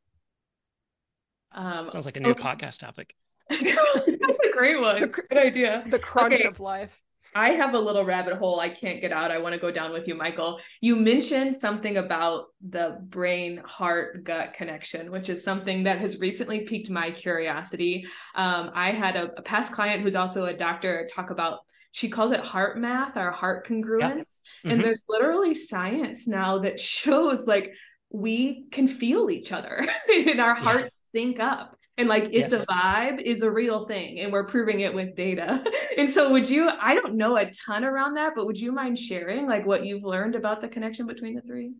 Um, 1.52 1.90
Sounds 1.90 2.06
like 2.06 2.16
a 2.16 2.20
new 2.20 2.30
okay. 2.30 2.42
podcast 2.42 2.78
topic. 2.78 3.14
That's 4.20 4.38
a 4.38 4.52
great 4.52 4.80
one. 4.80 5.00
The, 5.00 5.06
Good 5.08 5.36
idea. 5.36 5.84
The 5.88 5.98
crunch 5.98 6.34
okay. 6.34 6.48
of 6.48 6.60
life. 6.60 6.96
I 7.34 7.50
have 7.50 7.74
a 7.74 7.78
little 7.78 8.04
rabbit 8.04 8.34
hole 8.34 8.58
I 8.58 8.68
can't 8.68 9.00
get 9.00 9.12
out. 9.12 9.30
I 9.30 9.38
want 9.38 9.54
to 9.54 9.60
go 9.60 9.70
down 9.70 9.92
with 9.92 10.08
you, 10.08 10.14
Michael. 10.14 10.60
You 10.80 10.96
mentioned 10.96 11.56
something 11.56 11.96
about 11.96 12.46
the 12.66 12.98
brain 13.08 13.62
heart 13.64 14.24
gut 14.24 14.54
connection, 14.54 15.12
which 15.12 15.28
is 15.28 15.44
something 15.44 15.84
that 15.84 15.98
has 15.98 16.18
recently 16.18 16.60
piqued 16.60 16.90
my 16.90 17.10
curiosity. 17.10 18.06
Um, 18.34 18.70
I 18.74 18.90
had 18.90 19.16
a, 19.16 19.32
a, 19.36 19.42
past 19.42 19.72
client 19.72 20.02
who's 20.02 20.16
also 20.16 20.46
a 20.46 20.54
doctor 20.54 21.08
talk 21.14 21.30
about, 21.30 21.60
she 21.92 22.08
calls 22.08 22.32
it 22.32 22.42
HeartMath 22.42 23.16
or 23.16 23.30
heart 23.30 23.66
congruence. 23.66 24.00
Yeah. 24.00 24.12
Mm-hmm. 24.22 24.70
And 24.70 24.80
there's 24.82 25.04
literally 25.08 25.54
science 25.54 26.26
now 26.26 26.60
that 26.60 26.80
shows 26.80 27.46
like 27.46 27.74
we 28.10 28.64
can 28.72 28.88
feel 28.88 29.30
each 29.30 29.52
other 29.52 29.86
and 30.08 30.40
our 30.40 30.54
hearts 30.54 30.90
yeah. 31.12 31.20
sync 31.20 31.38
up 31.38 31.76
and 32.00 32.08
like 32.08 32.30
it's 32.32 32.52
yes. 32.52 32.62
a 32.62 32.66
vibe 32.66 33.20
is 33.20 33.42
a 33.42 33.50
real 33.50 33.86
thing 33.86 34.20
and 34.20 34.32
we're 34.32 34.46
proving 34.46 34.80
it 34.80 34.92
with 34.92 35.14
data. 35.14 35.62
And 35.96 36.08
so 36.08 36.30
would 36.32 36.48
you 36.48 36.70
i 36.80 36.94
don't 36.94 37.16
know 37.16 37.36
a 37.36 37.50
ton 37.66 37.84
around 37.84 38.14
that 38.14 38.32
but 38.34 38.46
would 38.46 38.58
you 38.58 38.72
mind 38.72 38.98
sharing 38.98 39.46
like 39.46 39.66
what 39.66 39.84
you've 39.84 40.02
learned 40.02 40.34
about 40.34 40.62
the 40.62 40.68
connection 40.68 41.06
between 41.06 41.34
the 41.34 41.42
three? 41.42 41.74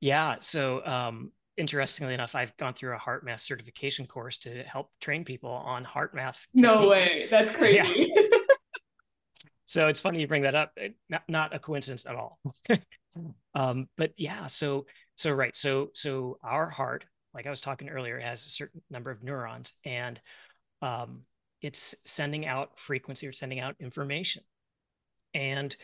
Yeah 0.00 0.36
so 0.40 0.84
um 0.84 1.30
interestingly 1.56 2.14
enough 2.14 2.34
i've 2.34 2.56
gone 2.56 2.74
through 2.74 2.96
a 2.96 2.98
HeartMath 2.98 3.40
certification 3.40 4.06
course 4.06 4.38
to 4.38 4.64
help 4.64 4.90
train 5.00 5.24
people 5.24 5.50
on 5.50 5.84
HeartMath 5.84 6.38
no 6.54 6.88
way. 6.88 7.26
That's 7.30 7.52
crazy. 7.56 8.12
Yeah. 8.16 8.22
so 9.64 9.84
it's 9.86 10.00
funny 10.00 10.20
you 10.20 10.26
bring 10.26 10.42
that 10.42 10.56
up 10.56 10.72
not, 11.08 11.22
not 11.28 11.54
a 11.54 11.60
coincidence 11.60 12.06
at 12.06 12.16
all. 12.16 12.40
Um 13.54 13.88
but 13.96 14.10
yeah 14.16 14.48
so 14.48 14.86
so 15.14 15.30
right 15.30 15.54
so 15.54 15.90
so 15.94 16.38
our 16.42 16.68
heart 16.68 17.04
like 17.34 17.46
I 17.46 17.50
was 17.50 17.60
talking 17.60 17.88
earlier, 17.88 18.18
it 18.18 18.24
has 18.24 18.46
a 18.46 18.50
certain 18.50 18.80
number 18.90 19.10
of 19.10 19.22
neurons 19.22 19.72
and 19.84 20.20
um, 20.82 21.22
it's 21.60 21.94
sending 22.04 22.46
out 22.46 22.78
frequency 22.78 23.26
or 23.26 23.32
sending 23.32 23.58
out 23.58 23.74
information. 23.80 24.42
And 25.34 25.74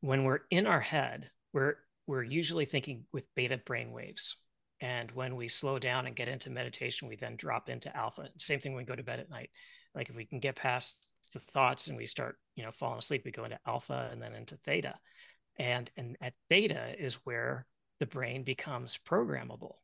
when 0.00 0.24
we're 0.24 0.40
in 0.50 0.66
our 0.66 0.80
head, 0.80 1.30
we're 1.52 1.74
we're 2.06 2.22
usually 2.22 2.66
thinking 2.66 3.04
with 3.12 3.24
beta 3.34 3.58
brain 3.64 3.90
waves. 3.92 4.36
And 4.80 5.10
when 5.12 5.36
we 5.36 5.48
slow 5.48 5.78
down 5.78 6.06
and 6.06 6.16
get 6.16 6.28
into 6.28 6.50
meditation, 6.50 7.08
we 7.08 7.16
then 7.16 7.36
drop 7.36 7.70
into 7.70 7.94
alpha. 7.96 8.28
Same 8.36 8.60
thing 8.60 8.72
when 8.72 8.84
we 8.84 8.86
go 8.86 8.96
to 8.96 9.02
bed 9.02 9.20
at 9.20 9.30
night. 9.30 9.50
Like 9.94 10.10
if 10.10 10.16
we 10.16 10.26
can 10.26 10.40
get 10.40 10.56
past 10.56 11.08
the 11.32 11.40
thoughts 11.40 11.86
and 11.86 11.96
we 11.96 12.06
start, 12.06 12.36
you 12.56 12.64
know, 12.64 12.72
falling 12.72 12.98
asleep, 12.98 13.22
we 13.24 13.30
go 13.30 13.44
into 13.44 13.58
alpha 13.66 14.08
and 14.12 14.20
then 14.20 14.34
into 14.34 14.56
theta. 14.58 14.94
And 15.56 15.90
and 15.96 16.16
at 16.20 16.34
theta 16.48 16.94
is 16.98 17.14
where 17.24 17.66
the 18.00 18.06
brain 18.06 18.44
becomes 18.44 18.98
programmable 19.08 19.76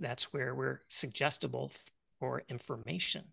that's 0.00 0.32
where 0.32 0.54
we're 0.54 0.80
suggestible 0.88 1.72
for 2.18 2.42
information. 2.48 3.24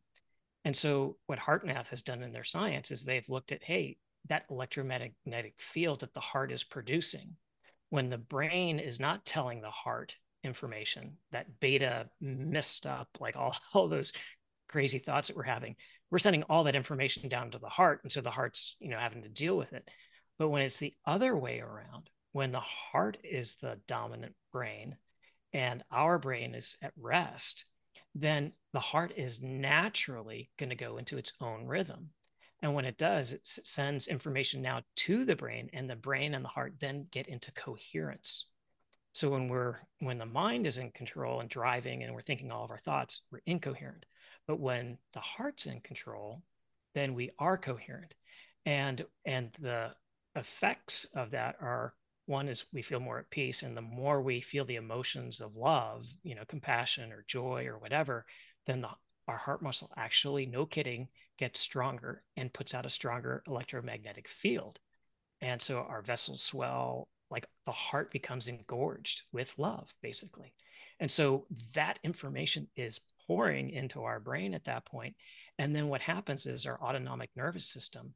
And 0.64 0.76
so, 0.76 1.18
what 1.28 1.40
HeartMath 1.40 1.90
has 1.90 2.02
done 2.02 2.24
in 2.24 2.32
their 2.32 2.44
science 2.44 2.92
is 2.92 3.04
they've 3.04 3.30
looked 3.30 3.52
at, 3.52 3.64
hey, 3.64 3.98
that 4.30 4.46
electromagnetic 4.50 5.54
field 5.58 6.00
that 6.00 6.14
the 6.14 6.20
heart 6.20 6.52
is 6.52 6.64
producing, 6.64 7.36
when 7.90 8.10
the 8.10 8.18
brain 8.18 8.80
is 8.80 9.00
not 9.00 9.26
telling 9.26 9.62
the 9.62 9.70
heart 9.70 10.18
information, 10.44 11.18
that 11.32 11.60
beta 11.60 12.10
messed 12.20 12.86
up, 12.86 13.08
like 13.20 13.36
all, 13.36 13.56
all 13.74 13.88
those 13.88 14.12
crazy 14.68 15.00
thoughts 15.00 15.28
that 15.28 15.38
we're 15.38 15.44
having, 15.44 15.76
we're 16.10 16.20
sending 16.20 16.44
all 16.44 16.64
that 16.64 16.76
information 16.76 17.30
down 17.30 17.52
to 17.52 17.60
the 17.60 17.70
heart. 17.70 18.00
And 18.04 18.12
so 18.12 18.22
the 18.22 18.32
heart's, 18.32 18.76
you 18.80 18.90
know, 18.90 18.98
having 18.98 19.22
to 19.24 19.30
deal 19.30 19.58
with 19.58 19.74
it. 19.74 19.88
But 20.40 20.50
when 20.50 20.64
it's 20.64 20.80
the 20.80 20.94
other 21.06 21.36
way 21.36 21.60
around, 21.60 22.10
when 22.32 22.52
the 22.52 22.60
heart 22.60 23.18
is 23.24 23.56
the 23.56 23.80
dominant 23.88 24.34
brain 24.52 24.98
and 25.56 25.86
our 25.90 26.20
brain 26.20 26.54
is 26.54 26.76
at 26.82 26.92
rest, 26.98 27.64
then 28.14 28.52
the 28.74 28.80
heart 28.82 29.14
is 29.16 29.42
naturally 29.42 30.50
going 30.60 30.70
to 30.70 30.76
go 30.76 30.98
into 30.98 31.18
its 31.18 31.32
own 31.40 31.66
rhythm. 31.66 32.10
And 32.62 32.74
when 32.74 32.84
it 32.84 32.98
does, 32.98 33.32
it 33.32 33.48
sends 33.48 34.08
information 34.08 34.62
now 34.62 34.82
to 34.98 35.24
the 35.24 35.36
brain, 35.36 35.70
and 35.72 35.90
the 35.90 35.96
brain 35.96 36.34
and 36.34 36.44
the 36.44 36.50
heart 36.50 36.74
then 36.80 37.08
get 37.10 37.28
into 37.28 37.54
coherence. 37.54 38.50
So 39.14 39.30
when 39.30 39.48
we're 39.48 39.78
when 40.00 40.18
the 40.18 40.26
mind 40.26 40.68
is 40.68 40.78
in 40.78 40.92
control 40.92 41.40
and 41.40 41.50
driving 41.50 42.04
and 42.04 42.14
we're 42.14 42.20
thinking 42.20 42.52
all 42.52 42.66
of 42.66 42.72
our 42.72 42.78
thoughts, 42.78 43.22
we're 43.32 43.40
incoherent. 43.46 44.06
But 44.48 44.60
when 44.60 44.98
the 45.14 45.22
heart's 45.22 45.68
in 45.68 45.80
control, 45.80 46.44
then 46.96 47.14
we 47.14 47.32
are 47.40 47.58
coherent. 47.58 48.14
And 48.66 49.06
and 49.24 49.56
the 49.62 49.92
effects 50.36 51.06
of 51.16 51.32
that 51.32 51.56
are 51.62 51.94
one 52.26 52.48
is 52.48 52.66
we 52.74 52.82
feel 52.82 53.00
more 53.00 53.20
at 53.20 53.30
peace 53.30 53.62
and 53.64 53.78
the 53.78 53.82
more 53.82 54.22
we 54.22 54.42
feel 54.42 54.66
the 54.66 54.76
emotions 54.76 55.40
of 55.40 55.56
love 55.56 56.08
you 56.24 56.36
know 56.36 56.44
compassion 56.48 57.12
or 57.12 57.24
joy 57.28 57.66
or 57.68 57.78
whatever 57.78 58.26
then 58.66 58.82
the, 58.82 58.90
our 59.28 59.38
heart 59.38 59.62
muscle 59.62 59.92
actually 59.98 60.46
no 60.46 60.66
kidding 60.66 61.08
gets 61.38 61.60
stronger 61.60 62.24
and 62.38 62.54
puts 62.54 62.74
out 62.74 62.86
a 62.86 62.90
stronger 62.90 63.44
electromagnetic 63.48 64.28
field. 64.28 64.80
And 65.42 65.62
so 65.62 65.80
our 65.80 66.02
vessels 66.02 66.42
swell 66.42 67.08
like 67.30 67.48
the 67.66 67.72
heart 67.72 68.12
becomes 68.12 68.48
engorged 68.48 69.24
with 69.32 69.54
love 69.58 69.94
basically. 70.02 70.54
And 71.00 71.12
so 71.12 71.46
that 71.74 72.00
information 72.04 72.68
is 72.76 73.02
pouring 73.28 73.72
into 73.72 74.04
our 74.04 74.20
brain 74.20 74.54
at 74.54 74.66
that 74.66 74.86
point. 74.86 75.16
And 75.58 75.76
then 75.76 75.90
what 75.90 76.02
happens 76.02 76.46
is 76.46 76.66
our 76.66 76.80
autonomic 76.82 77.32
nervous 77.36 77.66
system 77.66 78.14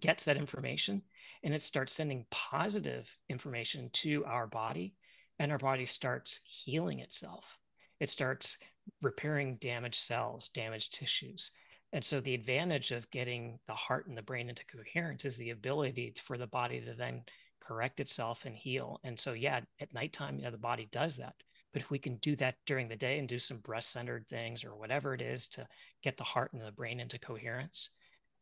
gets 0.00 0.24
that 0.24 0.36
information 0.36 1.02
and 1.42 1.54
it 1.54 1.62
starts 1.62 1.94
sending 1.94 2.26
positive 2.30 3.14
information 3.28 3.88
to 3.92 4.24
our 4.24 4.46
body 4.46 4.94
and 5.38 5.52
our 5.52 5.58
body 5.58 5.86
starts 5.86 6.40
healing 6.44 7.00
itself. 7.00 7.58
It 8.00 8.10
starts 8.10 8.58
repairing 9.02 9.56
damaged 9.56 9.96
cells 9.96 10.48
damaged 10.48 10.94
tissues. 10.94 11.50
And 11.92 12.04
so 12.04 12.20
the 12.20 12.34
advantage 12.34 12.90
of 12.90 13.10
getting 13.10 13.58
the 13.66 13.74
heart 13.74 14.06
and 14.06 14.16
the 14.16 14.22
brain 14.22 14.48
into 14.48 14.66
coherence 14.66 15.24
is 15.24 15.36
the 15.36 15.50
ability 15.50 16.14
for 16.22 16.36
the 16.36 16.46
body 16.46 16.80
to 16.80 16.94
then 16.94 17.22
correct 17.60 18.00
itself 18.00 18.44
and 18.44 18.54
heal. 18.54 19.00
And 19.04 19.18
so 19.18 19.32
yeah 19.32 19.60
at 19.80 19.94
nighttime 19.94 20.38
you 20.38 20.44
know 20.44 20.50
the 20.50 20.58
body 20.58 20.88
does 20.90 21.16
that. 21.16 21.34
But 21.72 21.82
if 21.82 21.90
we 21.90 21.98
can 21.98 22.16
do 22.16 22.36
that 22.36 22.56
during 22.64 22.88
the 22.88 22.96
day 22.96 23.18
and 23.18 23.28
do 23.28 23.38
some 23.38 23.58
breast 23.58 23.92
centered 23.92 24.26
things 24.26 24.64
or 24.64 24.74
whatever 24.74 25.14
it 25.14 25.20
is 25.20 25.46
to 25.48 25.66
get 26.02 26.16
the 26.16 26.24
heart 26.24 26.52
and 26.52 26.62
the 26.62 26.72
brain 26.72 27.00
into 27.00 27.18
coherence 27.18 27.90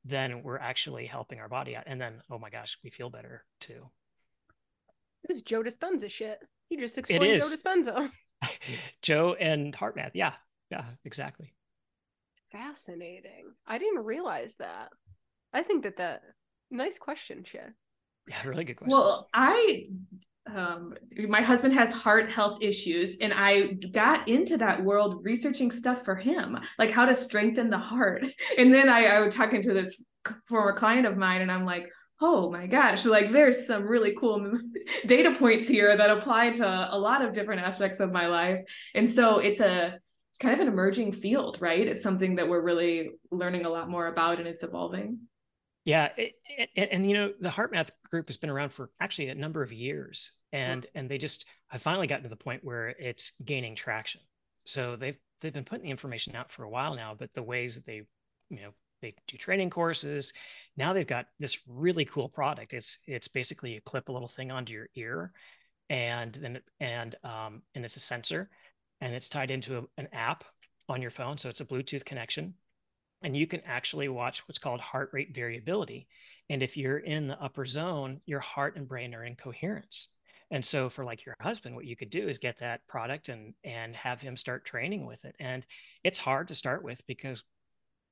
then 0.04 0.42
we're 0.42 0.58
actually 0.58 1.06
helping 1.06 1.40
our 1.40 1.48
body 1.48 1.76
out. 1.76 1.84
And 1.86 2.00
then, 2.00 2.20
oh 2.30 2.38
my 2.38 2.50
gosh, 2.50 2.78
we 2.84 2.90
feel 2.90 3.10
better 3.10 3.44
too. 3.60 3.88
This 5.26 5.38
is 5.38 5.42
Joe 5.42 5.62
Dispenza 5.62 6.10
shit. 6.10 6.38
He 6.68 6.76
just 6.76 6.98
explained 6.98 7.40
Joe 7.40 7.46
Dispenza. 7.46 8.10
Joe 9.02 9.34
and 9.40 9.74
HeartMath. 9.74 10.10
Yeah. 10.14 10.34
Yeah, 10.70 10.84
exactly. 11.04 11.54
Fascinating. 12.52 13.52
I 13.66 13.78
didn't 13.78 14.04
realize 14.04 14.56
that. 14.56 14.90
I 15.52 15.62
think 15.62 15.84
that 15.84 15.96
that 15.98 16.22
nice 16.70 16.98
question, 16.98 17.44
Shit. 17.44 17.72
Yeah, 18.26 18.46
really 18.46 18.64
good 18.64 18.76
question. 18.76 18.96
Well, 18.96 19.28
I 19.32 19.86
um, 20.52 20.94
my 21.28 21.40
husband 21.40 21.74
has 21.74 21.90
heart 21.90 22.30
health 22.30 22.58
issues 22.60 23.16
and 23.20 23.32
i 23.32 23.68
got 23.92 24.28
into 24.28 24.58
that 24.58 24.82
world 24.84 25.24
researching 25.24 25.70
stuff 25.70 26.04
for 26.04 26.14
him 26.14 26.58
like 26.78 26.90
how 26.90 27.06
to 27.06 27.14
strengthen 27.14 27.70
the 27.70 27.78
heart. 27.78 28.26
And 28.58 28.72
then 28.72 28.88
i, 28.88 29.06
I 29.06 29.20
was 29.20 29.34
talking 29.34 29.62
to 29.62 29.72
this 29.72 30.00
former 30.48 30.72
client 30.72 31.06
of 31.06 31.16
mine 31.16 31.42
and 31.42 31.50
i'm 31.50 31.64
like 31.64 31.90
oh 32.20 32.50
my 32.50 32.66
gosh 32.66 33.04
like 33.04 33.32
there's 33.32 33.66
some 33.66 33.82
really 33.84 34.14
cool 34.18 34.58
data 35.06 35.34
points 35.38 35.68
here 35.68 35.96
that 35.96 36.10
apply 36.10 36.50
to 36.50 36.66
a 36.66 36.96
lot 36.96 37.22
of 37.24 37.32
different 37.32 37.62
aspects 37.62 38.00
of 38.00 38.12
my 38.12 38.26
life. 38.26 38.60
And 38.94 39.08
so 39.08 39.38
it's 39.38 39.60
a 39.60 39.98
it's 40.30 40.38
kind 40.38 40.54
of 40.54 40.60
an 40.60 40.72
emerging 40.72 41.12
field 41.12 41.58
right? 41.60 41.86
It's 41.86 42.02
something 42.02 42.36
that 42.36 42.48
we're 42.48 42.62
really 42.62 43.10
learning 43.30 43.66
a 43.66 43.70
lot 43.70 43.90
more 43.90 44.06
about 44.06 44.38
and 44.38 44.48
it's 44.48 44.62
evolving 44.62 45.20
yeah, 45.84 46.08
it, 46.16 46.34
and, 46.76 46.90
and, 46.90 47.08
you 47.08 47.14
know 47.14 47.32
the 47.40 47.50
HeartMath 47.50 47.90
group 48.10 48.28
has 48.28 48.38
been 48.38 48.50
around 48.50 48.70
for 48.70 48.90
actually 49.00 49.28
a 49.28 49.34
number 49.34 49.62
of 49.62 49.72
years, 49.72 50.32
and 50.52 50.86
and 50.94 51.10
they 51.10 51.18
just 51.18 51.44
have 51.68 51.82
finally 51.82 52.06
gotten 52.06 52.22
to 52.22 52.30
the 52.30 52.36
point 52.36 52.64
where 52.64 52.88
it's 52.98 53.32
gaining 53.44 53.76
traction. 53.76 54.22
So 54.64 54.96
they've 54.96 55.16
they've 55.42 55.52
been 55.52 55.64
putting 55.64 55.84
the 55.84 55.90
information 55.90 56.34
out 56.36 56.50
for 56.50 56.64
a 56.64 56.70
while 56.70 56.94
now, 56.94 57.14
but 57.18 57.34
the 57.34 57.42
ways 57.42 57.74
that 57.74 57.84
they 57.84 58.02
you 58.48 58.62
know 58.62 58.70
they 59.02 59.14
do 59.28 59.36
training 59.36 59.68
courses, 59.68 60.32
now 60.78 60.94
they've 60.94 61.06
got 61.06 61.26
this 61.38 61.58
really 61.68 62.06
cool 62.06 62.30
product. 62.30 62.72
It's 62.72 62.98
it's 63.06 63.28
basically 63.28 63.74
you 63.74 63.80
clip 63.82 64.08
a 64.08 64.12
little 64.12 64.28
thing 64.28 64.50
onto 64.50 64.72
your 64.72 64.88
ear, 64.94 65.32
and 65.90 66.32
then 66.32 66.60
and 66.80 67.14
um 67.24 67.60
and 67.74 67.84
it's 67.84 67.96
a 67.96 68.00
sensor, 68.00 68.48
and 69.02 69.14
it's 69.14 69.28
tied 69.28 69.50
into 69.50 69.78
a, 69.78 69.82
an 69.98 70.08
app 70.12 70.44
on 70.88 71.02
your 71.02 71.10
phone, 71.10 71.36
so 71.36 71.50
it's 71.50 71.60
a 71.60 71.66
Bluetooth 71.66 72.06
connection 72.06 72.54
and 73.24 73.36
you 73.36 73.46
can 73.46 73.62
actually 73.66 74.08
watch 74.08 74.46
what's 74.46 74.58
called 74.58 74.80
heart 74.80 75.10
rate 75.12 75.34
variability. 75.34 76.06
And 76.50 76.62
if 76.62 76.76
you're 76.76 76.98
in 76.98 77.26
the 77.26 77.42
upper 77.42 77.64
zone, 77.64 78.20
your 78.26 78.40
heart 78.40 78.76
and 78.76 78.86
brain 78.86 79.14
are 79.14 79.24
in 79.24 79.34
coherence. 79.34 80.08
And 80.50 80.64
so 80.64 80.88
for 80.90 81.04
like 81.04 81.24
your 81.24 81.36
husband, 81.40 81.74
what 81.74 81.86
you 81.86 81.96
could 81.96 82.10
do 82.10 82.28
is 82.28 82.38
get 82.38 82.58
that 82.58 82.86
product 82.86 83.30
and 83.30 83.54
and 83.64 83.96
have 83.96 84.20
him 84.20 84.36
start 84.36 84.64
training 84.64 85.06
with 85.06 85.24
it. 85.24 85.34
And 85.40 85.64
it's 86.04 86.18
hard 86.18 86.48
to 86.48 86.54
start 86.54 86.84
with 86.84 87.04
because 87.06 87.42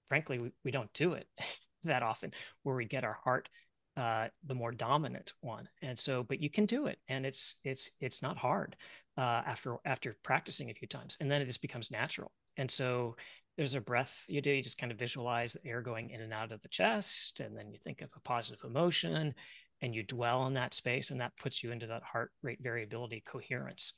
frankly, 0.08 0.38
we, 0.38 0.50
we 0.64 0.70
don't 0.70 0.92
do 0.94 1.12
it 1.12 1.28
that 1.84 2.02
often 2.02 2.32
where 2.62 2.74
we 2.74 2.86
get 2.86 3.04
our 3.04 3.18
heart 3.22 3.48
uh, 3.96 4.28
the 4.46 4.54
more 4.54 4.72
dominant 4.72 5.34
one. 5.42 5.68
And 5.82 5.98
so, 5.98 6.22
but 6.22 6.40
you 6.40 6.48
can 6.48 6.64
do 6.64 6.86
it, 6.86 6.98
and 7.08 7.26
it's 7.26 7.56
it's 7.62 7.90
it's 8.00 8.22
not 8.22 8.38
hard 8.38 8.74
uh, 9.18 9.42
after 9.46 9.76
after 9.84 10.16
practicing 10.22 10.70
a 10.70 10.74
few 10.74 10.88
times, 10.88 11.18
and 11.20 11.30
then 11.30 11.42
it 11.42 11.46
just 11.46 11.60
becomes 11.60 11.90
natural. 11.90 12.32
And 12.56 12.70
so 12.70 13.16
there's 13.56 13.74
a 13.74 13.80
breath 13.80 14.24
you 14.28 14.40
do. 14.40 14.50
You 14.50 14.62
just 14.62 14.78
kind 14.78 14.92
of 14.92 14.98
visualize 14.98 15.52
the 15.52 15.68
air 15.68 15.82
going 15.82 16.10
in 16.10 16.20
and 16.20 16.32
out 16.32 16.52
of 16.52 16.62
the 16.62 16.68
chest, 16.68 17.40
and 17.40 17.56
then 17.56 17.70
you 17.70 17.78
think 17.84 18.00
of 18.02 18.10
a 18.16 18.20
positive 18.20 18.64
emotion, 18.64 19.34
and 19.80 19.94
you 19.94 20.02
dwell 20.02 20.46
in 20.46 20.54
that 20.54 20.74
space, 20.74 21.10
and 21.10 21.20
that 21.20 21.36
puts 21.36 21.62
you 21.62 21.72
into 21.72 21.86
that 21.86 22.02
heart 22.02 22.30
rate 22.42 22.60
variability 22.62 23.22
coherence 23.26 23.94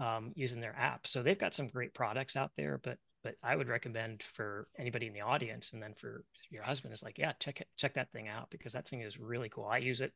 um, 0.00 0.32
using 0.34 0.60
their 0.60 0.76
app. 0.76 1.06
So 1.06 1.22
they've 1.22 1.38
got 1.38 1.54
some 1.54 1.68
great 1.68 1.94
products 1.94 2.36
out 2.36 2.52
there, 2.56 2.80
but 2.82 2.98
but 3.24 3.34
I 3.42 3.56
would 3.56 3.68
recommend 3.68 4.22
for 4.22 4.68
anybody 4.78 5.08
in 5.08 5.12
the 5.12 5.22
audience, 5.22 5.72
and 5.72 5.82
then 5.82 5.94
for 5.94 6.24
your 6.50 6.62
husband 6.62 6.94
is 6.94 7.02
like, 7.02 7.18
yeah, 7.18 7.32
check 7.40 7.60
it, 7.60 7.68
check 7.76 7.94
that 7.94 8.12
thing 8.12 8.28
out 8.28 8.48
because 8.50 8.72
that 8.72 8.88
thing 8.88 9.00
is 9.00 9.18
really 9.18 9.48
cool. 9.48 9.66
I 9.66 9.78
use 9.78 10.00
it 10.00 10.12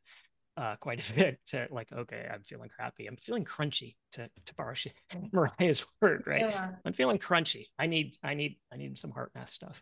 uh, 0.57 0.75
quite 0.79 1.09
a 1.09 1.13
bit 1.15 1.39
to 1.47 1.67
like, 1.71 1.91
okay, 1.91 2.27
I'm 2.31 2.43
feeling 2.43 2.69
crappy. 2.69 3.07
I'm 3.07 3.17
feeling 3.17 3.45
crunchy 3.45 3.95
to, 4.13 4.29
to 4.45 4.55
borrow 4.55 4.73
Mariah's 5.31 5.85
word, 6.01 6.23
right? 6.25 6.41
Yeah. 6.41 6.71
I'm 6.85 6.93
feeling 6.93 7.19
crunchy. 7.19 7.67
I 7.79 7.87
need, 7.87 8.15
I 8.23 8.33
need, 8.33 8.57
I 8.71 8.77
need 8.77 8.97
some 8.97 9.11
HeartMath 9.11 9.49
stuff. 9.49 9.81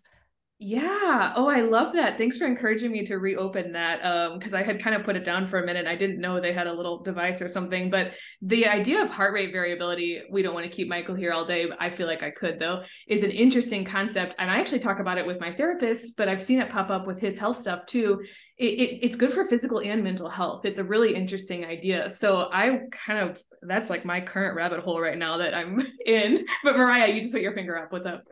Yeah. 0.63 1.33
Oh, 1.35 1.47
I 1.49 1.61
love 1.61 1.93
that. 1.93 2.19
Thanks 2.19 2.37
for 2.37 2.45
encouraging 2.45 2.91
me 2.91 3.03
to 3.05 3.17
reopen 3.17 3.71
that. 3.71 3.99
Um, 4.05 4.37
because 4.37 4.53
I 4.53 4.61
had 4.61 4.79
kind 4.79 4.95
of 4.95 5.03
put 5.03 5.15
it 5.15 5.23
down 5.23 5.47
for 5.47 5.57
a 5.57 5.65
minute. 5.65 5.87
I 5.87 5.95
didn't 5.95 6.21
know 6.21 6.39
they 6.39 6.53
had 6.53 6.67
a 6.67 6.71
little 6.71 7.01
device 7.01 7.41
or 7.41 7.49
something. 7.49 7.89
But 7.89 8.11
the 8.43 8.67
idea 8.67 9.01
of 9.01 9.09
heart 9.09 9.33
rate 9.33 9.51
variability, 9.51 10.21
we 10.29 10.43
don't 10.43 10.53
want 10.53 10.69
to 10.69 10.71
keep 10.71 10.87
Michael 10.87 11.15
here 11.15 11.31
all 11.31 11.45
day. 11.45 11.65
I 11.79 11.89
feel 11.89 12.05
like 12.05 12.21
I 12.21 12.29
could 12.29 12.59
though, 12.59 12.83
is 13.07 13.23
an 13.23 13.31
interesting 13.31 13.83
concept. 13.83 14.35
And 14.37 14.51
I 14.51 14.59
actually 14.59 14.81
talk 14.81 14.99
about 14.99 15.17
it 15.17 15.25
with 15.25 15.39
my 15.39 15.51
therapist, 15.51 16.15
but 16.15 16.29
I've 16.29 16.43
seen 16.43 16.61
it 16.61 16.69
pop 16.69 16.91
up 16.91 17.07
with 17.07 17.19
his 17.19 17.39
health 17.39 17.57
stuff 17.57 17.87
too. 17.87 18.21
It, 18.59 18.65
it, 18.79 18.99
it's 19.01 19.15
good 19.15 19.33
for 19.33 19.45
physical 19.45 19.79
and 19.81 20.03
mental 20.03 20.29
health. 20.29 20.63
It's 20.65 20.77
a 20.77 20.83
really 20.83 21.15
interesting 21.15 21.65
idea. 21.65 22.07
So 22.07 22.49
I 22.53 22.81
kind 22.91 23.27
of 23.27 23.41
that's 23.63 23.89
like 23.89 24.05
my 24.05 24.21
current 24.21 24.55
rabbit 24.55 24.81
hole 24.81 25.01
right 25.01 25.17
now 25.17 25.37
that 25.37 25.55
I'm 25.55 25.83
in. 26.05 26.45
But 26.63 26.77
Mariah, 26.77 27.11
you 27.11 27.19
just 27.19 27.33
put 27.33 27.41
your 27.41 27.55
finger 27.55 27.79
up. 27.79 27.91
What's 27.91 28.05
up? 28.05 28.25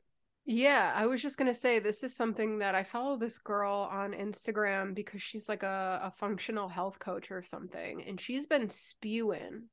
Yeah, 0.52 0.92
I 0.96 1.06
was 1.06 1.22
just 1.22 1.38
gonna 1.38 1.54
say 1.54 1.78
this 1.78 2.04
is 2.04 2.16
something 2.16 2.58
that 2.58 2.74
I 2.74 2.84
follow 2.84 3.18
this 3.18 3.38
girl 3.38 3.88
on 3.92 4.14
Instagram 4.14 4.96
because 4.96 5.22
she's 5.22 5.48
like 5.48 5.62
a, 5.62 6.00
a 6.06 6.12
functional 6.18 6.68
health 6.68 6.98
coach 6.98 7.30
or 7.30 7.44
something, 7.44 8.04
and 8.08 8.20
she's 8.20 8.48
been 8.48 8.68
spewing 8.68 9.66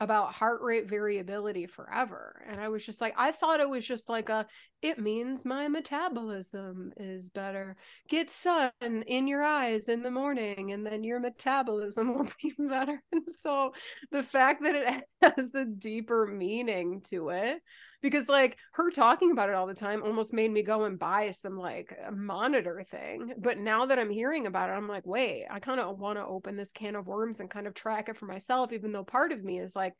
about 0.00 0.34
heart 0.34 0.62
rate 0.62 0.88
variability 0.90 1.66
forever. 1.66 2.42
And 2.48 2.60
I 2.60 2.68
was 2.68 2.84
just 2.84 3.00
like, 3.00 3.14
I 3.16 3.30
thought 3.30 3.60
it 3.60 3.68
was 3.68 3.86
just 3.86 4.08
like 4.08 4.28
a, 4.28 4.46
it 4.82 4.98
means 4.98 5.44
my 5.44 5.68
metabolism 5.68 6.92
is 6.96 7.30
better. 7.30 7.76
Get 8.08 8.28
sun 8.28 8.72
in 8.80 9.28
your 9.28 9.44
eyes 9.44 9.88
in 9.88 10.02
the 10.02 10.10
morning, 10.10 10.72
and 10.72 10.84
then 10.84 11.04
your 11.04 11.20
metabolism 11.20 12.14
will 12.18 12.28
be 12.42 12.52
better. 12.58 13.00
And 13.12 13.22
so 13.30 13.74
the 14.10 14.24
fact 14.24 14.60
that 14.64 14.74
it 14.74 15.04
has 15.36 15.54
a 15.54 15.64
deeper 15.64 16.26
meaning 16.26 17.02
to 17.10 17.28
it 17.28 17.62
because 18.02 18.28
like 18.28 18.56
her 18.72 18.90
talking 18.90 19.30
about 19.30 19.48
it 19.48 19.54
all 19.54 19.66
the 19.66 19.74
time 19.74 20.02
almost 20.02 20.32
made 20.32 20.50
me 20.50 20.62
go 20.62 20.84
and 20.84 20.98
buy 20.98 21.30
some 21.30 21.56
like 21.56 21.96
monitor 22.12 22.84
thing 22.90 23.32
but 23.38 23.58
now 23.58 23.86
that 23.86 23.98
i'm 23.98 24.10
hearing 24.10 24.46
about 24.46 24.68
it 24.68 24.72
i'm 24.72 24.88
like 24.88 25.06
wait 25.06 25.44
i 25.50 25.58
kind 25.58 25.80
of 25.80 25.98
want 25.98 26.18
to 26.18 26.24
open 26.24 26.56
this 26.56 26.72
can 26.72 26.96
of 26.96 27.06
worms 27.06 27.40
and 27.40 27.50
kind 27.50 27.66
of 27.66 27.74
track 27.74 28.08
it 28.08 28.16
for 28.16 28.26
myself 28.26 28.72
even 28.72 28.92
though 28.92 29.04
part 29.04 29.32
of 29.32 29.42
me 29.42 29.58
is 29.58 29.76
like 29.76 29.94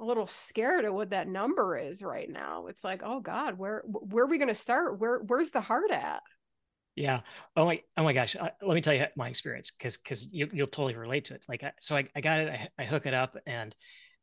a 0.00 0.04
little 0.04 0.26
scared 0.26 0.84
of 0.84 0.94
what 0.94 1.10
that 1.10 1.28
number 1.28 1.76
is 1.76 2.02
right 2.02 2.30
now 2.30 2.66
it's 2.66 2.82
like 2.82 3.02
oh 3.04 3.20
god 3.20 3.56
where 3.56 3.82
where 3.86 4.24
are 4.24 4.28
we 4.28 4.38
going 4.38 4.48
to 4.48 4.54
start 4.54 4.98
where 4.98 5.18
where's 5.18 5.50
the 5.50 5.60
heart 5.60 5.90
at 5.90 6.20
yeah. 6.96 7.20
Oh 7.56 7.64
my. 7.64 7.80
Oh 7.96 8.04
my 8.04 8.12
gosh. 8.12 8.36
Uh, 8.36 8.50
let 8.62 8.74
me 8.74 8.80
tell 8.80 8.94
you 8.94 9.04
my 9.16 9.28
experience, 9.28 9.72
because 9.72 9.96
because 9.96 10.32
you 10.32 10.48
you'll 10.52 10.68
totally 10.68 10.94
relate 10.94 11.24
to 11.26 11.34
it. 11.34 11.44
Like, 11.48 11.64
I, 11.64 11.72
so 11.80 11.96
I, 11.96 12.08
I 12.14 12.20
got 12.20 12.40
it. 12.40 12.48
I, 12.78 12.82
I 12.82 12.84
hook 12.84 13.06
it 13.06 13.14
up, 13.14 13.36
and 13.46 13.74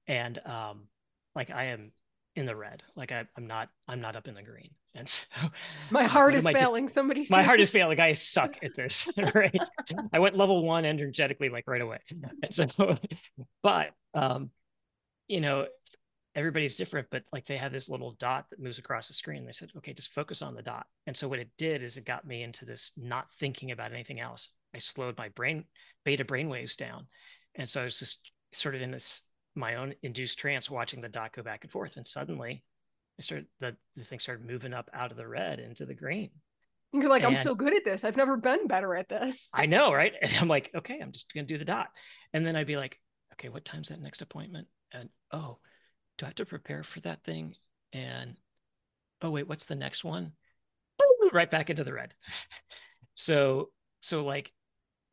and 0.08 0.40
um, 0.46 0.88
like 1.36 1.50
I 1.50 1.66
am 1.66 1.92
in 2.36 2.46
the 2.46 2.56
red. 2.56 2.84
Like 2.96 3.12
I, 3.12 3.26
am 3.38 3.48
not, 3.48 3.70
I'm 3.88 4.02
not 4.02 4.16
up 4.16 4.28
in 4.28 4.36
the 4.36 4.44
green. 4.44 4.70
And 4.94 5.08
so 5.08 5.24
my 5.90 6.04
heart 6.04 6.36
is 6.36 6.44
failing. 6.44 6.88
Do? 6.88 6.92
Somebody, 6.92 7.26
my 7.30 7.44
heart 7.44 7.62
is 7.62 7.70
failing. 7.70 7.98
I 8.02 8.12
suck 8.12 8.58
at 8.62 8.76
this. 8.76 9.08
right. 9.34 9.58
I 10.12 10.20
went 10.20 10.36
level 10.36 10.66
one 10.66 10.84
energetically, 10.84 11.48
like 11.48 11.64
right 11.66 11.80
away. 11.80 12.00
And 12.44 12.54
so, 12.54 12.98
but, 13.64 13.92
um, 14.14 14.50
you 15.30 15.40
know, 15.40 15.68
everybody's 16.36 16.76
different, 16.76 17.08
but 17.10 17.24
like 17.32 17.46
they 17.46 17.56
have 17.56 17.72
this 17.72 17.88
little 17.88 18.18
dot 18.20 18.48
that 18.50 18.60
moves 18.60 18.80
across 18.80 19.08
the 19.08 19.14
screen. 19.14 19.46
They 19.46 19.54
said, 19.54 19.70
okay, 19.78 19.94
just 19.94 20.12
focus 20.12 20.42
on 20.42 20.56
the 20.56 20.62
dot. 20.62 20.86
And 21.08 21.16
so 21.16 21.30
what 21.30 21.40
it 21.40 21.52
did 21.58 21.84
is 21.84 21.96
it 21.96 22.04
got 22.04 22.28
me 22.28 22.44
into 22.44 22.66
this 22.66 22.92
not 22.98 23.32
thinking 23.40 23.72
about 23.72 23.94
anything 23.94 24.20
else. 24.20 24.50
I 24.76 24.80
slowed 24.80 25.18
my 25.18 25.30
brain 25.30 25.64
beta 26.04 26.26
brain 26.26 26.50
waves 26.50 26.76
down. 26.76 27.08
And 27.56 27.70
so 27.70 27.82
I 27.82 27.86
was 27.86 28.00
just 28.00 28.30
sort 28.52 28.76
of 28.76 28.82
in 28.82 28.92
this 28.92 29.22
my 29.56 29.76
own 29.76 29.94
induced 30.02 30.40
trance 30.40 30.70
watching 30.70 31.02
the 31.02 31.10
dot 31.10 31.34
go 31.34 31.44
back 31.44 31.64
and 31.64 31.72
forth. 31.72 31.98
And 31.98 32.08
suddenly 32.08 32.64
I 33.20 33.22
started 33.22 33.48
the, 33.60 33.76
the 33.96 34.04
thing 34.04 34.20
started 34.20 34.46
moving 34.46 34.74
up 34.74 34.90
out 34.94 35.12
of 35.12 35.18
the 35.18 35.28
red 35.28 35.60
into 35.60 35.86
the 35.86 35.94
green. 35.94 36.32
You're 36.94 37.08
like, 37.08 37.24
and 37.24 37.38
I'm 37.38 37.44
so 37.44 37.56
good 37.56 37.74
at 37.74 37.86
this. 37.86 38.04
I've 38.04 38.18
never 38.18 38.36
been 38.36 38.68
better 38.68 38.96
at 38.96 39.08
this. 39.08 39.48
I 39.54 39.66
know, 39.66 39.94
right? 39.94 40.14
And 40.22 40.36
I'm 40.40 40.48
like, 40.48 40.72
okay, 40.76 41.00
I'm 41.02 41.12
just 41.12 41.34
gonna 41.34 41.48
do 41.48 41.58
the 41.58 41.66
dot. 41.66 41.90
And 42.34 42.46
then 42.46 42.56
I'd 42.56 42.68
be 42.68 42.78
like, 42.78 42.98
okay, 43.34 43.50
what 43.50 43.66
time's 43.66 43.90
that 43.90 44.02
next 44.02 44.22
appointment? 44.22 44.68
And 44.92 45.10
oh, 45.32 45.60
do 46.18 46.26
I 46.26 46.30
have 46.30 46.36
to 46.36 46.46
prepare 46.46 46.84
for 46.84 47.00
that 47.02 47.24
thing? 47.24 47.56
And 47.94 48.36
oh 49.22 49.30
wait, 49.30 49.48
what's 49.48 49.66
the 49.66 49.76
next 49.76 50.04
one? 50.04 50.34
Right 51.34 51.52
back 51.52 51.70
into 51.70 51.84
the 51.84 51.94
red. 51.94 52.14
So 53.14 53.72
so 54.00 54.24
like 54.24 54.52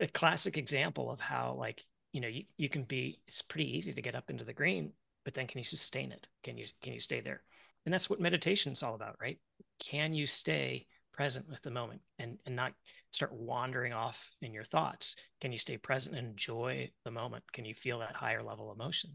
a 0.00 0.06
classic 0.06 0.56
example 0.56 1.10
of 1.10 1.20
how 1.20 1.56
like 1.58 1.82
you 2.12 2.20
know 2.20 2.28
you, 2.28 2.44
you 2.56 2.68
can 2.68 2.84
be 2.84 3.20
it's 3.26 3.42
pretty 3.42 3.76
easy 3.76 3.92
to 3.92 4.02
get 4.02 4.14
up 4.14 4.30
into 4.30 4.44
the 4.44 4.52
green 4.52 4.92
but 5.28 5.34
then 5.34 5.46
can 5.46 5.58
you 5.58 5.64
sustain 5.64 6.10
it? 6.10 6.26
Can 6.42 6.56
you 6.56 6.64
can 6.80 6.94
you 6.94 7.00
stay 7.00 7.20
there? 7.20 7.42
And 7.84 7.92
that's 7.92 8.08
what 8.08 8.18
meditation 8.18 8.72
is 8.72 8.82
all 8.82 8.94
about 8.94 9.16
right? 9.20 9.38
Can 9.78 10.14
you 10.14 10.26
stay 10.26 10.86
present 11.12 11.46
with 11.50 11.60
the 11.60 11.70
moment 11.70 12.00
and 12.18 12.38
and 12.46 12.56
not 12.56 12.72
start 13.10 13.34
wandering 13.34 13.92
off 13.92 14.30
in 14.40 14.54
your 14.54 14.64
thoughts? 14.64 15.16
Can 15.42 15.52
you 15.52 15.58
stay 15.58 15.76
present 15.76 16.16
and 16.16 16.28
enjoy 16.28 16.90
the 17.04 17.10
moment? 17.10 17.44
Can 17.52 17.66
you 17.66 17.74
feel 17.74 17.98
that 17.98 18.16
higher 18.16 18.42
level 18.42 18.72
emotion? 18.72 19.10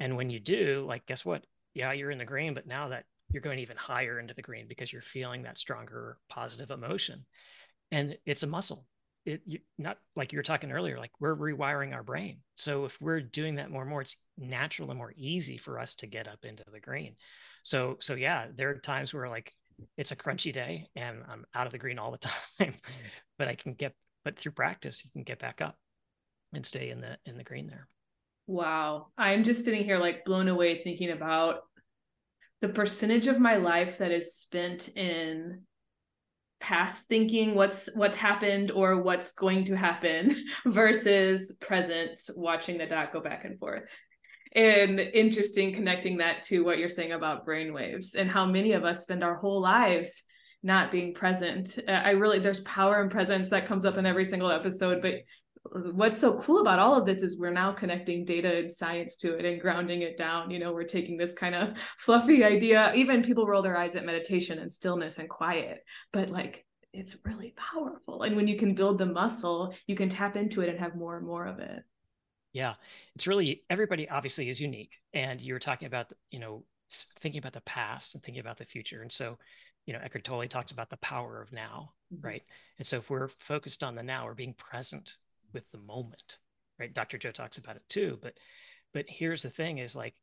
And 0.00 0.16
when 0.16 0.28
you 0.28 0.40
do 0.40 0.84
like 0.88 1.06
guess 1.06 1.24
what? 1.24 1.46
Yeah 1.72 1.92
you're 1.92 2.10
in 2.10 2.18
the 2.18 2.24
green 2.24 2.52
but 2.52 2.66
now 2.66 2.88
that 2.88 3.04
you're 3.30 3.40
going 3.40 3.60
even 3.60 3.76
higher 3.76 4.18
into 4.18 4.34
the 4.34 4.42
green 4.42 4.66
because 4.66 4.92
you're 4.92 5.02
feeling 5.02 5.44
that 5.44 5.58
stronger 5.58 6.18
positive 6.28 6.72
emotion. 6.72 7.24
And 7.92 8.18
it's 8.26 8.42
a 8.42 8.48
muscle 8.48 8.86
it 9.24 9.42
you, 9.46 9.58
not 9.78 9.98
like 10.16 10.32
you 10.32 10.38
were 10.38 10.42
talking 10.42 10.72
earlier 10.72 10.98
like 10.98 11.12
we're 11.20 11.36
rewiring 11.36 11.94
our 11.94 12.02
brain. 12.02 12.38
So 12.56 12.84
if 12.84 13.00
we're 13.00 13.20
doing 13.20 13.56
that 13.56 13.70
more 13.70 13.82
and 13.82 13.90
more 13.90 14.02
it's 14.02 14.16
natural 14.36 14.90
and 14.90 14.98
more 14.98 15.12
easy 15.16 15.56
for 15.56 15.78
us 15.78 15.94
to 15.96 16.06
get 16.06 16.28
up 16.28 16.44
into 16.44 16.64
the 16.72 16.80
green. 16.80 17.16
So 17.62 17.96
so 18.00 18.14
yeah 18.14 18.46
there 18.54 18.70
are 18.70 18.78
times 18.78 19.14
where 19.14 19.28
like 19.28 19.52
it's 19.96 20.12
a 20.12 20.16
crunchy 20.16 20.52
day 20.52 20.86
and 20.94 21.24
i'm 21.28 21.44
out 21.52 21.66
of 21.66 21.72
the 21.72 21.78
green 21.78 21.98
all 21.98 22.12
the 22.12 22.18
time 22.60 22.74
but 23.38 23.48
i 23.48 23.56
can 23.56 23.74
get 23.74 23.92
but 24.24 24.38
through 24.38 24.52
practice 24.52 25.04
you 25.04 25.10
can 25.10 25.24
get 25.24 25.40
back 25.40 25.60
up 25.60 25.76
and 26.54 26.64
stay 26.64 26.90
in 26.90 27.00
the 27.00 27.18
in 27.26 27.36
the 27.36 27.44
green 27.44 27.66
there. 27.66 27.88
Wow. 28.46 29.08
I'm 29.16 29.42
just 29.42 29.64
sitting 29.64 29.84
here 29.84 29.98
like 29.98 30.24
blown 30.24 30.48
away 30.48 30.82
thinking 30.82 31.10
about 31.10 31.60
the 32.60 32.68
percentage 32.68 33.26
of 33.26 33.40
my 33.40 33.56
life 33.56 33.98
that 33.98 34.10
is 34.10 34.34
spent 34.34 34.88
in 34.96 35.62
past 36.64 37.08
thinking 37.08 37.54
what's 37.54 37.90
what's 37.94 38.16
happened 38.16 38.70
or 38.70 39.02
what's 39.02 39.32
going 39.32 39.64
to 39.64 39.76
happen 39.76 40.34
versus 40.64 41.54
present 41.60 42.18
watching 42.36 42.78
the 42.78 42.86
dot 42.86 43.12
go 43.12 43.20
back 43.20 43.44
and 43.44 43.58
forth. 43.58 43.82
And 44.54 44.98
interesting 44.98 45.74
connecting 45.74 46.16
that 46.18 46.40
to 46.44 46.64
what 46.64 46.78
you're 46.78 46.88
saying 46.88 47.12
about 47.12 47.46
brainwaves 47.46 48.14
and 48.14 48.30
how 48.30 48.46
many 48.46 48.72
of 48.72 48.82
us 48.82 49.02
spend 49.02 49.22
our 49.22 49.34
whole 49.34 49.60
lives 49.60 50.22
not 50.62 50.90
being 50.90 51.12
present. 51.12 51.78
I 51.86 52.12
really 52.12 52.38
there's 52.38 52.60
power 52.60 53.02
and 53.02 53.10
presence 53.10 53.50
that 53.50 53.66
comes 53.66 53.84
up 53.84 53.98
in 53.98 54.06
every 54.06 54.24
single 54.24 54.50
episode 54.50 55.02
but 55.02 55.16
what's 55.72 56.18
so 56.18 56.40
cool 56.42 56.60
about 56.60 56.78
all 56.78 56.96
of 56.96 57.06
this 57.06 57.22
is 57.22 57.38
we're 57.38 57.50
now 57.50 57.72
connecting 57.72 58.24
data 58.24 58.58
and 58.58 58.70
science 58.70 59.16
to 59.16 59.36
it 59.36 59.44
and 59.44 59.60
grounding 59.60 60.02
it 60.02 60.16
down. 60.16 60.50
You 60.50 60.58
know 60.58 60.72
we're 60.72 60.84
taking 60.84 61.16
this 61.16 61.34
kind 61.34 61.54
of 61.54 61.76
fluffy 61.98 62.44
idea. 62.44 62.92
Even 62.94 63.22
people 63.22 63.46
roll 63.46 63.62
their 63.62 63.76
eyes 63.76 63.96
at 63.96 64.04
meditation 64.04 64.58
and 64.58 64.72
stillness 64.72 65.18
and 65.18 65.28
quiet 65.28 65.84
but 66.12 66.30
like 66.30 66.64
it's 66.92 67.16
really 67.24 67.54
powerful. 67.56 68.22
And 68.22 68.36
when 68.36 68.46
you 68.46 68.56
can 68.56 68.74
build 68.74 68.98
the 68.98 69.06
muscle 69.06 69.74
you 69.86 69.96
can 69.96 70.08
tap 70.08 70.36
into 70.36 70.60
it 70.60 70.68
and 70.68 70.78
have 70.78 70.94
more 70.94 71.16
and 71.16 71.26
more 71.26 71.46
of 71.46 71.58
it. 71.58 71.82
Yeah. 72.52 72.74
It's 73.14 73.26
really 73.26 73.64
everybody 73.70 74.08
obviously 74.08 74.48
is 74.48 74.60
unique 74.60 75.00
and 75.12 75.40
you're 75.40 75.58
talking 75.58 75.86
about 75.86 76.12
you 76.30 76.38
know 76.38 76.64
thinking 76.90 77.38
about 77.38 77.54
the 77.54 77.60
past 77.62 78.14
and 78.14 78.22
thinking 78.22 78.40
about 78.40 78.58
the 78.58 78.64
future. 78.64 79.02
And 79.02 79.10
so 79.10 79.38
you 79.86 79.92
know 79.92 80.00
Eckhart 80.02 80.24
Tolle 80.24 80.46
talks 80.46 80.72
about 80.72 80.90
the 80.90 80.96
power 80.98 81.40
of 81.40 81.52
now 81.52 81.92
mm-hmm. 82.14 82.26
right? 82.26 82.42
And 82.78 82.86
so 82.86 82.98
if 82.98 83.10
we're 83.10 83.28
focused 83.28 83.82
on 83.82 83.94
the 83.94 84.02
now 84.02 84.26
we're 84.26 84.34
being 84.34 84.54
present 84.54 85.16
with 85.54 85.70
the 85.70 85.78
moment 85.78 86.38
right? 86.78 86.92
Dr 86.92 87.18
joe 87.18 87.30
talks 87.30 87.58
about 87.58 87.76
it 87.76 87.88
too 87.88 88.18
but 88.20 88.34
but 88.92 89.06
here's 89.08 89.42
the 89.42 89.50
thing 89.50 89.78
is 89.78 89.96
like 89.96 90.14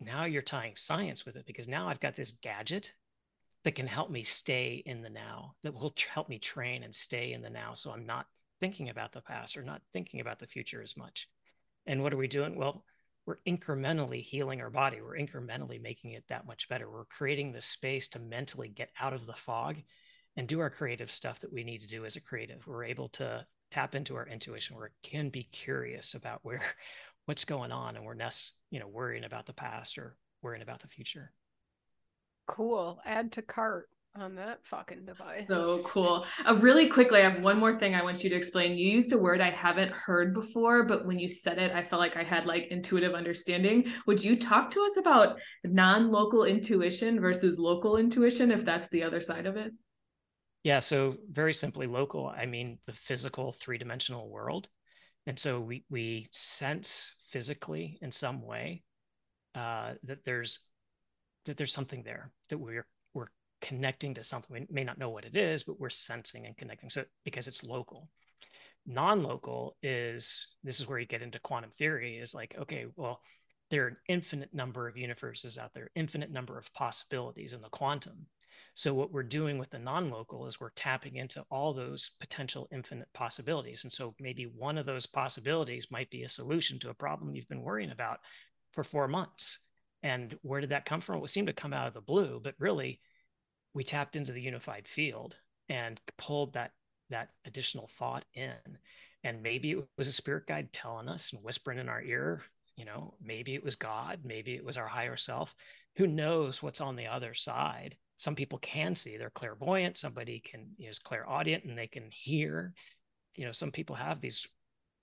now 0.00 0.24
you're 0.24 0.42
tying 0.42 0.76
science 0.76 1.24
with 1.24 1.36
it 1.36 1.46
because 1.46 1.68
now 1.68 1.88
i've 1.88 2.00
got 2.00 2.16
this 2.16 2.32
gadget 2.42 2.92
that 3.66 3.74
can 3.74 3.88
help 3.88 4.10
me 4.12 4.22
stay 4.22 4.80
in 4.86 5.02
the 5.02 5.10
now 5.10 5.56
that 5.64 5.74
will 5.74 5.90
tr- 5.90 6.08
help 6.10 6.28
me 6.28 6.38
train 6.38 6.84
and 6.84 6.94
stay 6.94 7.32
in 7.32 7.42
the 7.42 7.50
now. 7.50 7.74
So 7.74 7.90
i'm 7.90 8.06
not 8.06 8.26
thinking 8.60 8.90
about 8.90 9.10
the 9.10 9.20
past 9.20 9.56
or 9.56 9.62
not 9.62 9.82
thinking 9.92 10.20
about 10.20 10.38
the 10.38 10.46
future 10.46 10.80
as 10.80 10.96
much. 10.96 11.28
And 11.84 12.00
what 12.00 12.14
are 12.14 12.16
we 12.16 12.28
doing? 12.28 12.56
Well 12.56 12.84
we're 13.26 13.38
incrementally 13.44 14.22
healing 14.22 14.60
our 14.60 14.70
body. 14.70 15.00
We're 15.00 15.18
incrementally 15.18 15.82
making 15.82 16.12
it 16.12 16.22
that 16.28 16.46
much 16.46 16.68
better. 16.68 16.88
We're 16.88 17.06
creating 17.06 17.50
the 17.50 17.60
space 17.60 18.06
to 18.10 18.20
mentally 18.20 18.68
get 18.68 18.90
out 19.00 19.12
of 19.12 19.26
the 19.26 19.32
fog 19.32 19.78
and 20.36 20.46
do 20.46 20.60
our 20.60 20.70
creative 20.70 21.10
stuff 21.10 21.40
that 21.40 21.52
we 21.52 21.64
need 21.64 21.80
to 21.80 21.88
do 21.88 22.04
as 22.04 22.14
a 22.14 22.20
creative. 22.20 22.64
We're 22.68 22.84
able 22.84 23.08
to 23.08 23.44
tap 23.70 23.94
into 23.94 24.16
our 24.16 24.26
intuition 24.26 24.76
where 24.76 24.86
it 24.86 24.92
can 25.02 25.28
be 25.28 25.44
curious 25.44 26.14
about 26.14 26.40
where 26.42 26.60
what's 27.26 27.44
going 27.44 27.72
on 27.72 27.96
and 27.96 28.04
we're 28.04 28.14
less 28.14 28.52
you 28.70 28.80
know 28.80 28.88
worrying 28.88 29.24
about 29.24 29.46
the 29.46 29.52
past 29.52 29.98
or 29.98 30.16
worrying 30.42 30.62
about 30.62 30.80
the 30.80 30.88
future. 30.88 31.32
Cool. 32.46 33.00
Add 33.04 33.32
to 33.32 33.42
cart 33.42 33.88
on 34.14 34.36
that 34.36 34.60
fucking 34.64 35.04
device. 35.04 35.42
so 35.48 35.80
cool. 35.80 36.24
Uh, 36.46 36.54
really 36.56 36.88
quickly 36.88 37.20
i 37.20 37.28
have 37.28 37.42
one 37.42 37.58
more 37.58 37.78
thing 37.78 37.94
i 37.94 38.02
want 38.02 38.24
you 38.24 38.30
to 38.30 38.36
explain. 38.36 38.76
You 38.78 38.90
used 38.90 39.12
a 39.12 39.18
word 39.18 39.40
i 39.40 39.50
haven't 39.50 39.92
heard 39.92 40.32
before 40.32 40.84
but 40.84 41.06
when 41.06 41.18
you 41.18 41.28
said 41.28 41.58
it 41.58 41.72
i 41.72 41.82
felt 41.84 42.00
like 42.00 42.16
i 42.16 42.24
had 42.24 42.46
like 42.46 42.68
intuitive 42.68 43.14
understanding. 43.14 43.84
Would 44.06 44.24
you 44.24 44.38
talk 44.38 44.70
to 44.70 44.82
us 44.84 44.96
about 44.96 45.38
non-local 45.64 46.44
intuition 46.44 47.20
versus 47.20 47.58
local 47.58 47.96
intuition 47.98 48.50
if 48.50 48.64
that's 48.64 48.88
the 48.88 49.02
other 49.02 49.20
side 49.20 49.46
of 49.46 49.56
it 49.56 49.72
yeah, 50.66 50.80
so 50.80 51.14
very 51.30 51.54
simply 51.54 51.86
local, 51.86 52.26
I 52.26 52.44
mean 52.44 52.78
the 52.86 52.92
physical 52.92 53.52
three-dimensional 53.52 54.28
world. 54.28 54.66
And 55.28 55.38
so 55.38 55.60
we 55.60 55.84
we 55.90 56.26
sense 56.32 57.14
physically 57.30 58.00
in 58.02 58.10
some 58.10 58.42
way 58.42 58.82
uh, 59.54 59.92
that 60.02 60.24
there's 60.24 60.66
that 61.44 61.56
there's 61.56 61.72
something 61.72 62.02
there 62.02 62.32
that 62.48 62.58
we're 62.58 62.84
we're 63.14 63.28
connecting 63.62 64.14
to 64.14 64.24
something. 64.24 64.52
We 64.52 64.66
may 64.68 64.82
not 64.82 64.98
know 64.98 65.10
what 65.10 65.24
it 65.24 65.36
is, 65.36 65.62
but 65.62 65.78
we're 65.78 65.88
sensing 65.88 66.46
and 66.46 66.56
connecting. 66.56 66.90
So 66.90 67.04
because 67.24 67.46
it's 67.46 67.62
local. 67.62 68.08
Non-local 68.86 69.76
is 69.84 70.48
this 70.64 70.80
is 70.80 70.88
where 70.88 70.98
you 70.98 71.06
get 71.06 71.22
into 71.22 71.38
quantum 71.38 71.70
theory, 71.70 72.18
is 72.18 72.34
like, 72.34 72.56
okay, 72.58 72.86
well, 72.96 73.20
there 73.70 73.84
are 73.84 73.88
an 73.90 73.98
infinite 74.08 74.52
number 74.52 74.88
of 74.88 74.96
universes 74.96 75.58
out 75.58 75.74
there, 75.74 75.90
infinite 75.94 76.32
number 76.32 76.58
of 76.58 76.74
possibilities 76.74 77.52
in 77.52 77.60
the 77.60 77.68
quantum. 77.68 78.26
So 78.76 78.92
what 78.92 79.10
we're 79.10 79.22
doing 79.22 79.56
with 79.56 79.70
the 79.70 79.78
non-local 79.78 80.46
is 80.46 80.60
we're 80.60 80.68
tapping 80.68 81.16
into 81.16 81.42
all 81.50 81.72
those 81.72 82.10
potential 82.20 82.68
infinite 82.70 83.08
possibilities. 83.14 83.84
And 83.84 83.92
so 83.92 84.14
maybe 84.20 84.44
one 84.44 84.76
of 84.76 84.84
those 84.84 85.06
possibilities 85.06 85.90
might 85.90 86.10
be 86.10 86.24
a 86.24 86.28
solution 86.28 86.78
to 86.80 86.90
a 86.90 86.94
problem 86.94 87.34
you've 87.34 87.48
been 87.48 87.62
worrying 87.62 87.90
about 87.90 88.20
for 88.72 88.84
four 88.84 89.08
months. 89.08 89.60
And 90.02 90.36
where 90.42 90.60
did 90.60 90.70
that 90.70 90.84
come 90.84 91.00
from? 91.00 91.24
It 91.24 91.30
seemed 91.30 91.46
to 91.46 91.54
come 91.54 91.72
out 91.72 91.88
of 91.88 91.94
the 91.94 92.02
blue, 92.02 92.38
but 92.38 92.54
really 92.58 93.00
we 93.72 93.82
tapped 93.82 94.14
into 94.14 94.32
the 94.32 94.42
unified 94.42 94.86
field 94.86 95.36
and 95.70 95.98
pulled 96.18 96.52
that 96.52 96.72
that 97.08 97.30
additional 97.46 97.88
thought 97.88 98.26
in. 98.34 98.52
And 99.24 99.42
maybe 99.42 99.70
it 99.70 99.88
was 99.96 100.08
a 100.08 100.12
spirit 100.12 100.46
guide 100.46 100.70
telling 100.74 101.08
us 101.08 101.32
and 101.32 101.42
whispering 101.42 101.78
in 101.78 101.88
our 101.88 102.02
ear, 102.02 102.42
you 102.76 102.84
know, 102.84 103.14
maybe 103.22 103.54
it 103.54 103.64
was 103.64 103.76
God, 103.76 104.20
maybe 104.22 104.54
it 104.54 104.64
was 104.64 104.76
our 104.76 104.86
higher 104.86 105.16
self. 105.16 105.54
Who 105.96 106.06
knows 106.06 106.62
what's 106.62 106.82
on 106.82 106.96
the 106.96 107.06
other 107.06 107.32
side? 107.32 107.96
Some 108.16 108.34
people 108.34 108.58
can 108.58 108.94
see 108.94 109.16
they're 109.16 109.30
clairvoyant 109.30 109.96
somebody 109.96 110.40
can 110.40 110.68
you 110.78 110.86
know, 110.86 110.90
is 110.90 110.98
clairaudient 110.98 111.64
and 111.64 111.76
they 111.76 111.86
can 111.86 112.10
hear. 112.10 112.72
You 113.34 113.44
know 113.44 113.52
some 113.52 113.70
people 113.70 113.96
have 113.96 114.20
these 114.20 114.46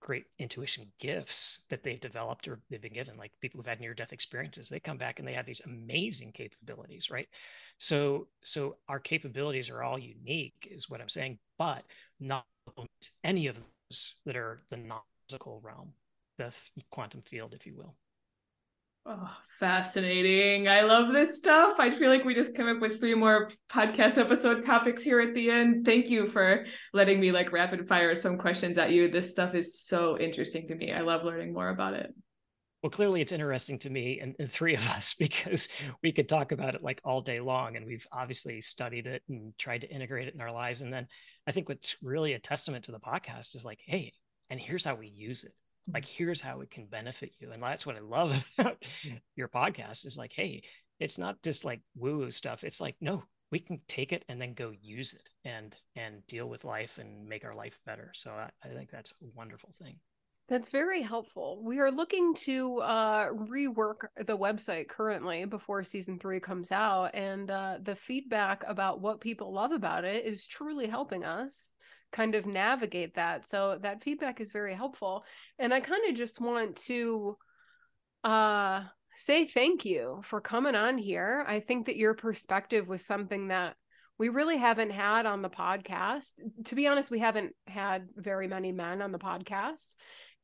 great 0.02 0.26
intuition 0.38 0.91
gifts 0.99 1.61
that 1.69 1.81
they've 1.84 2.02
developed 2.02 2.48
or 2.48 2.60
they've 2.69 2.81
been 2.81 2.91
given 2.91 3.15
like 3.15 3.31
people 3.40 3.57
who've 3.57 3.68
had 3.68 3.80
near 3.80 3.94
death 3.94 4.11
experiences. 4.11 4.68
They 4.68 4.80
come 4.80 4.98
back 4.98 5.19
and 5.19 5.27
they 5.27 5.34
have 5.34 5.45
these 5.45 5.61
amazing 5.65 6.31
capabilities 6.34 7.10
right? 7.10 7.27
So 7.77 8.27
so 8.44 8.77
our 8.90 8.99
capabilities 8.99 9.69
are 9.69 9.84
all 9.84 9.99
unique 9.99 10.68
is 10.69 10.90
what 10.90 11.02
i'm 11.02 11.10
saying 11.10 11.40
but 11.57 11.84
not 12.19 12.45
any 13.23 13.48
of 13.48 13.57
those 13.90 14.15
that 14.26 14.35
are 14.35 14.64
the 14.69 14.77
non-physical 14.77 15.60
realm 15.64 15.94
the 16.38 16.53
quantum 16.90 17.22
field 17.22 17.53
if 17.53 17.65
you 17.65 17.76
will 17.76 17.95
Oh, 19.06 19.30
fascinating. 19.60 20.70
I 20.70 20.82
love 20.82 21.12
this 21.12 21.38
stuff. 21.38 21.78
I 21.78 21.90
feel 21.90 22.10
like 22.10 22.24
we 22.24 22.34
just 22.34 22.56
came 22.56 22.68
up 22.68 22.80
with 22.80 23.00
three 23.00 23.16
more 23.16 23.52
podcast 23.70 24.18
episode 24.18 24.66
topics 24.66 25.04
here 25.04 25.20
at 25.20 25.34
the 25.34 25.50
end. 25.50 25.86
Thank 25.86 26.10
you 26.10 26.30
for 26.30 26.66
letting 26.94 27.20
me 27.20 27.34
like 27.34 27.52
rapid 27.52 27.86
fire 27.88 28.16
some 28.16 28.38
questions 28.38 28.78
at 28.78 28.92
you. 28.92 29.10
This 29.10 29.32
stuff 29.32 29.56
is 29.56 29.78
so 29.78 30.18
interesting 30.18 30.70
to 30.70 30.76
me. 30.76 30.94
I 30.94 31.02
love 31.02 31.26
learning 31.26 31.54
more 31.54 31.68
about 31.68 31.96
it. 31.96 32.14
Well, 32.82 32.92
clearly 32.92 33.20
it's 33.20 33.34
interesting 33.34 33.78
to 33.80 33.90
me 33.90 34.20
and, 34.22 34.36
and 34.40 34.50
three 34.50 34.76
of 34.76 34.88
us 34.96 35.16
because 35.16 35.68
we 36.02 36.14
could 36.14 36.30
talk 36.30 36.54
about 36.54 36.76
it 36.76 36.84
like 36.84 37.02
all 37.04 37.20
day 37.20 37.42
long. 37.42 37.76
And 37.76 37.86
we've 37.86 38.08
obviously 38.10 38.62
studied 38.62 39.06
it 39.06 39.24
and 39.28 39.58
tried 39.58 39.82
to 39.82 39.90
integrate 39.90 40.30
it 40.30 40.34
in 40.34 40.40
our 40.40 40.52
lives. 40.52 40.80
And 40.80 40.94
then 40.94 41.08
I 41.46 41.52
think 41.52 41.68
what's 41.68 41.98
really 42.02 42.34
a 42.34 42.40
testament 42.40 42.86
to 42.86 42.94
the 42.94 43.00
podcast 43.00 43.56
is 43.56 43.66
like, 43.66 43.80
hey, 43.86 44.14
and 44.50 44.62
here's 44.62 44.86
how 44.86 44.96
we 44.96 45.08
use 45.08 45.44
it 45.44 45.52
like 45.91 46.05
here's 46.05 46.41
how 46.41 46.61
it 46.61 46.72
can 46.72 46.85
benefit 46.85 47.31
you. 47.39 47.51
And 47.51 47.61
that's 47.61 47.85
what 47.85 47.95
i 47.95 47.99
love 47.99 48.45
about 48.57 48.84
your 49.35 49.47
podcast 49.47 50.05
is 50.05 50.18
like 50.18 50.34
hey 50.34 50.64
it's 50.99 51.18
not 51.18 51.41
just 51.41 51.65
like 51.65 51.81
woo 51.95 52.19
woo 52.19 52.31
stuff. 52.31 52.64
It's 52.64 52.80
like 52.80 52.95
no 53.01 53.23
we 53.51 53.60
can 53.60 53.80
take 53.88 54.11
it 54.11 54.26
and 54.30 54.41
then 54.41 54.53
go 54.53 54.73
use 54.81 55.14
it 55.14 55.30
and 55.47 55.76
and 55.95 56.26
deal 56.27 56.49
with 56.49 56.65
life 56.65 56.97
and 56.97 57.27
make 57.27 57.45
our 57.45 57.55
life 57.55 57.80
better. 57.85 58.11
So 58.14 58.31
i, 58.31 58.49
I 58.64 58.73
think 58.73 58.89
that's 58.89 59.11
a 59.11 59.26
wonderful 59.35 59.73
thing. 59.77 59.95
That's 60.49 60.69
very 60.69 61.01
helpful. 61.01 61.61
We 61.64 61.80
are 61.80 61.91
looking 61.91 62.34
to 62.45 62.80
uh, 62.80 63.30
rework 63.30 64.07
the 64.18 64.38
website 64.38 64.89
currently 64.89 65.45
before 65.45 65.84
season 65.85 66.19
three 66.19 66.41
comes 66.41 66.72
out, 66.72 67.11
and 67.14 67.49
uh, 67.49 67.77
the 67.81 67.95
feedback 67.95 68.64
about 68.68 68.99
what 68.99 69.22
people 69.22 69.53
love 69.53 69.72
about 69.72 70.03
it 70.03 70.26
is 70.26 70.45
truly 70.45 70.88
helping 70.88 71.23
us 71.23 71.72
kind 72.14 72.35
of 72.35 72.45
navigate 72.45 73.15
that. 73.15 73.45
So 73.45 73.77
that 73.81 74.03
feedback 74.03 74.40
is 74.40 74.52
very 74.52 74.73
helpful. 74.73 75.26
And 75.60 75.73
I 75.73 75.81
kind 75.81 76.10
of 76.10 76.15
just 76.15 76.40
want 76.40 76.77
to 76.88 77.38
uh 78.23 78.84
say 79.15 79.45
thank 79.45 79.84
you 79.85 80.22
for 80.23 80.40
coming 80.40 80.76
on 80.76 80.98
here. 80.98 81.44
I 81.48 81.60
think 81.60 81.88
that 81.88 81.98
your 81.98 82.14
perspective 82.14 82.88
was 82.88 83.06
something 83.06 83.49
that 83.49 83.76
we 84.18 84.30
really 84.30 84.57
haven't 84.57 84.91
had 84.91 85.26
on 85.26 85.41
the 85.41 85.49
podcast. 85.49 86.31
To 86.65 86.76
be 86.76 86.88
honest, 86.88 87.11
we 87.11 87.19
haven't 87.19 87.53
had 87.68 88.07
very 88.15 88.48
many 88.48 88.72
men 88.72 89.02
on 89.02 89.11
the 89.11 89.19
podcast. 89.19 89.95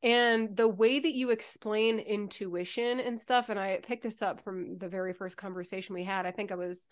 And 0.02 0.56
the 0.56 0.68
way 0.68 0.98
that 0.98 1.14
you 1.14 1.30
explain 1.30 1.98
intuition 1.98 3.00
and 3.00 3.20
stuff, 3.20 3.48
and 3.48 3.58
I 3.58 3.80
picked 3.82 4.02
this 4.02 4.22
up 4.22 4.42
from 4.42 4.78
the 4.78 4.88
very 4.88 5.12
first 5.12 5.36
conversation 5.36 5.94
we 5.94 6.04
had. 6.04 6.26
I 6.26 6.30
think 6.30 6.50
I 6.50 6.56
was 6.56 6.86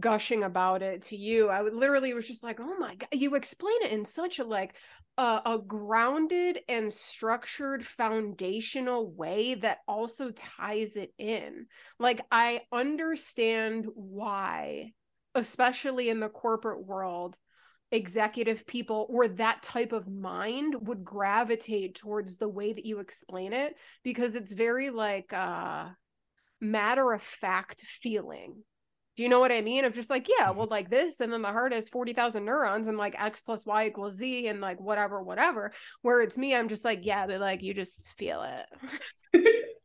gushing 0.00 0.42
about 0.42 0.82
it 0.82 1.02
to 1.02 1.16
you 1.16 1.48
i 1.48 1.62
would 1.62 1.74
literally 1.74 2.12
was 2.12 2.26
just 2.26 2.42
like 2.42 2.58
oh 2.60 2.76
my 2.78 2.94
god 2.96 3.08
you 3.12 3.34
explain 3.34 3.76
it 3.82 3.92
in 3.92 4.04
such 4.04 4.38
a 4.38 4.44
like 4.44 4.74
uh, 5.18 5.40
a 5.46 5.58
grounded 5.58 6.60
and 6.68 6.92
structured 6.92 7.86
foundational 7.86 9.10
way 9.10 9.54
that 9.54 9.78
also 9.88 10.30
ties 10.30 10.94
it 10.96 11.10
in. 11.16 11.66
Like 11.98 12.20
i 12.30 12.62
understand 12.70 13.86
why 13.94 14.92
especially 15.34 16.08
in 16.08 16.20
the 16.20 16.28
corporate 16.28 16.84
world 16.84 17.36
executive 17.92 18.66
people 18.66 19.06
or 19.08 19.28
that 19.28 19.62
type 19.62 19.92
of 19.92 20.08
mind 20.08 20.74
would 20.80 21.04
gravitate 21.04 21.94
towards 21.94 22.36
the 22.36 22.48
way 22.48 22.72
that 22.72 22.84
you 22.84 22.98
explain 22.98 23.52
it 23.52 23.76
because 24.02 24.34
it's 24.34 24.50
very 24.50 24.90
like 24.90 25.32
uh 25.32 25.86
matter 26.60 27.12
of 27.12 27.22
fact 27.22 27.82
feeling 28.02 28.56
do 29.16 29.22
you 29.22 29.28
know 29.30 29.40
what 29.40 29.52
I 29.52 29.62
mean? 29.62 29.84
Of 29.84 29.94
just 29.94 30.10
like, 30.10 30.28
yeah, 30.28 30.46
mm-hmm. 30.46 30.58
well, 30.58 30.68
like 30.70 30.90
this, 30.90 31.20
and 31.20 31.32
then 31.32 31.42
the 31.42 31.48
heart 31.48 31.72
has 31.72 31.88
40,000 31.88 32.44
neurons 32.44 32.86
and 32.86 32.98
like 32.98 33.14
X 33.18 33.40
plus 33.40 33.64
Y 33.64 33.86
equals 33.86 34.14
Z 34.14 34.46
and 34.48 34.60
like 34.60 34.78
whatever, 34.80 35.22
whatever. 35.22 35.72
Where 36.02 36.20
it's 36.20 36.36
me, 36.36 36.54
I'm 36.54 36.68
just 36.68 36.84
like, 36.84 37.00
yeah, 37.02 37.26
but 37.26 37.40
like 37.40 37.62
you 37.62 37.72
just 37.72 38.12
feel 38.18 38.42
it. 38.42 38.66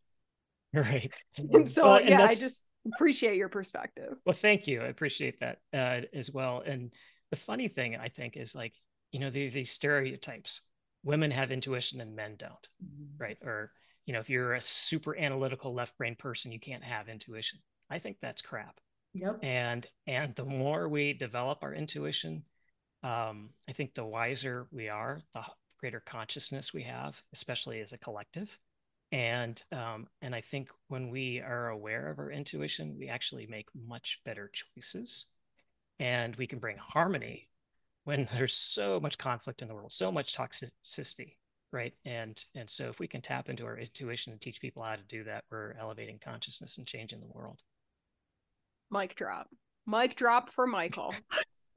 right. 0.73 1.11
And 1.37 1.69
so, 1.69 1.83
well, 1.83 2.01
yeah, 2.03 2.25
I 2.25 2.35
just 2.35 2.63
appreciate 2.93 3.37
your 3.37 3.49
perspective. 3.49 4.13
Well, 4.25 4.35
thank 4.35 4.67
you. 4.67 4.81
I 4.81 4.87
appreciate 4.87 5.39
that 5.39 5.59
uh, 5.73 6.05
as 6.13 6.31
well. 6.31 6.61
And 6.65 6.91
the 7.29 7.37
funny 7.37 7.67
thing, 7.67 7.95
I 7.95 8.09
think, 8.09 8.35
is 8.35 8.53
like, 8.53 8.73
you 9.11 9.19
know, 9.19 9.29
the, 9.29 9.49
these 9.49 9.71
stereotypes 9.71 10.61
women 11.03 11.31
have 11.31 11.51
intuition 11.51 11.99
and 12.01 12.15
men 12.15 12.35
don't, 12.37 12.67
mm-hmm. 12.83 13.17
right? 13.17 13.37
Or, 13.43 13.71
you 14.05 14.13
know, 14.13 14.19
if 14.19 14.29
you're 14.29 14.53
a 14.53 14.61
super 14.61 15.17
analytical 15.17 15.73
left 15.73 15.97
brain 15.97 16.15
person, 16.15 16.51
you 16.51 16.59
can't 16.59 16.83
have 16.83 17.09
intuition. 17.09 17.59
I 17.89 17.99
think 17.99 18.17
that's 18.21 18.41
crap 18.41 18.79
Yep. 19.13 19.39
And 19.43 19.87
and 20.07 20.35
the 20.35 20.45
more 20.45 20.87
we 20.87 21.13
develop 21.13 21.59
our 21.63 21.73
intuition, 21.73 22.43
um, 23.03 23.49
I 23.67 23.73
think 23.73 23.93
the 23.93 24.05
wiser 24.05 24.67
we 24.71 24.89
are, 24.89 25.21
the 25.33 25.43
greater 25.79 25.99
consciousness 25.99 26.73
we 26.73 26.83
have, 26.83 27.21
especially 27.33 27.81
as 27.81 27.93
a 27.93 27.97
collective. 27.97 28.57
And 29.11 29.61
um, 29.73 30.07
and 30.21 30.33
I 30.33 30.41
think 30.41 30.69
when 30.87 31.09
we 31.09 31.41
are 31.41 31.69
aware 31.69 32.09
of 32.09 32.19
our 32.19 32.31
intuition, 32.31 32.97
we 32.97 33.09
actually 33.09 33.47
make 33.47 33.67
much 33.75 34.21
better 34.25 34.49
choices, 34.53 35.25
and 35.99 36.35
we 36.37 36.47
can 36.47 36.59
bring 36.59 36.77
harmony 36.77 37.49
when 38.05 38.27
there's 38.33 38.55
so 38.55 38.99
much 38.99 39.17
conflict 39.17 39.61
in 39.61 39.67
the 39.67 39.75
world, 39.75 39.91
so 39.93 40.11
much 40.11 40.35
toxicity, 40.35 41.35
right? 41.73 41.93
And 42.05 42.43
and 42.55 42.69
so 42.69 42.89
if 42.89 42.99
we 42.99 43.07
can 43.07 43.21
tap 43.21 43.49
into 43.49 43.65
our 43.65 43.77
intuition 43.77 44.31
and 44.33 44.41
teach 44.41 44.61
people 44.61 44.83
how 44.83 44.95
to 44.95 45.03
do 45.03 45.23
that, 45.25 45.43
we're 45.51 45.73
elevating 45.79 46.19
consciousness 46.19 46.77
and 46.77 46.87
changing 46.87 47.19
the 47.19 47.27
world. 47.27 47.61
Mic 48.91 49.15
drop. 49.15 49.47
Mic 49.87 50.15
drop 50.15 50.51
for 50.51 50.67
Michael. 50.67 51.15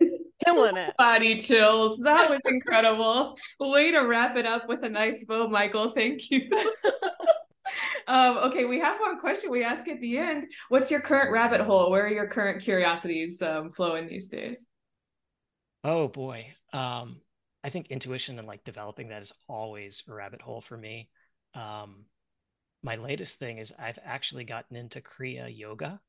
Killing 0.45 0.77
it. 0.77 0.95
Body 0.99 1.39
chills. 1.39 1.99
That 2.01 2.29
was 2.29 2.41
incredible. 2.45 3.37
Way 3.61 3.93
to 3.93 4.01
wrap 4.01 4.37
it 4.37 4.47
up 4.47 4.69
with 4.69 4.83
a 4.83 4.89
nice 4.89 5.25
bow, 5.25 5.49
Michael. 5.49 5.91
Thank 5.91 6.31
you. 6.31 6.51
um, 8.09 8.37
okay, 8.39 8.65
we 8.65 8.81
have 8.81 9.01
one 9.01 9.19
question 9.19 9.51
we 9.51 9.65
ask 9.65 9.89
at 9.89 10.01
the 10.01 10.19
end. 10.19 10.47
What's 10.69 10.91
your 10.91 11.01
current 11.01 11.33
rabbit 11.33 11.61
hole? 11.61 11.91
Where 11.91 12.05
are 12.05 12.13
your 12.13 12.27
current 12.27 12.63
curiosities 12.63 13.41
um, 13.41 13.73
flowing 13.73 14.09
these 14.09 14.29
days? 14.29 14.67
Oh 15.85 16.09
boy. 16.09 16.53
Um, 16.73 17.21
I 17.63 17.71
think 17.71 17.87
intuition 17.89 18.39
and 18.39 18.49
like 18.49 18.65
developing 18.65 19.09
that 19.09 19.23
is 19.23 19.33
always 19.49 20.03
a 20.09 20.15
rabbit 20.15 20.43
hole 20.43 20.61
for 20.61 20.77
me. 20.77 21.09
Um, 21.55 22.07
my 22.83 22.97
latest 22.97 23.39
thing 23.39 23.59
is 23.59 23.73
I've 23.79 23.99
actually 24.05 24.45
gotten 24.45 24.77
into 24.77 25.01
Kriya 25.01 25.57
yoga. 25.57 26.01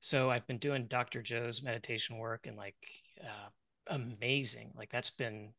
So 0.00 0.30
I've 0.30 0.46
been 0.46 0.58
doing 0.58 0.86
Dr. 0.86 1.22
Joe's 1.22 1.62
meditation 1.62 2.18
work 2.18 2.46
and 2.46 2.56
like 2.56 2.76
uh, 3.20 3.48
amazing. 3.88 4.72
Like 4.76 4.90
that's 4.90 5.10
been 5.10 5.50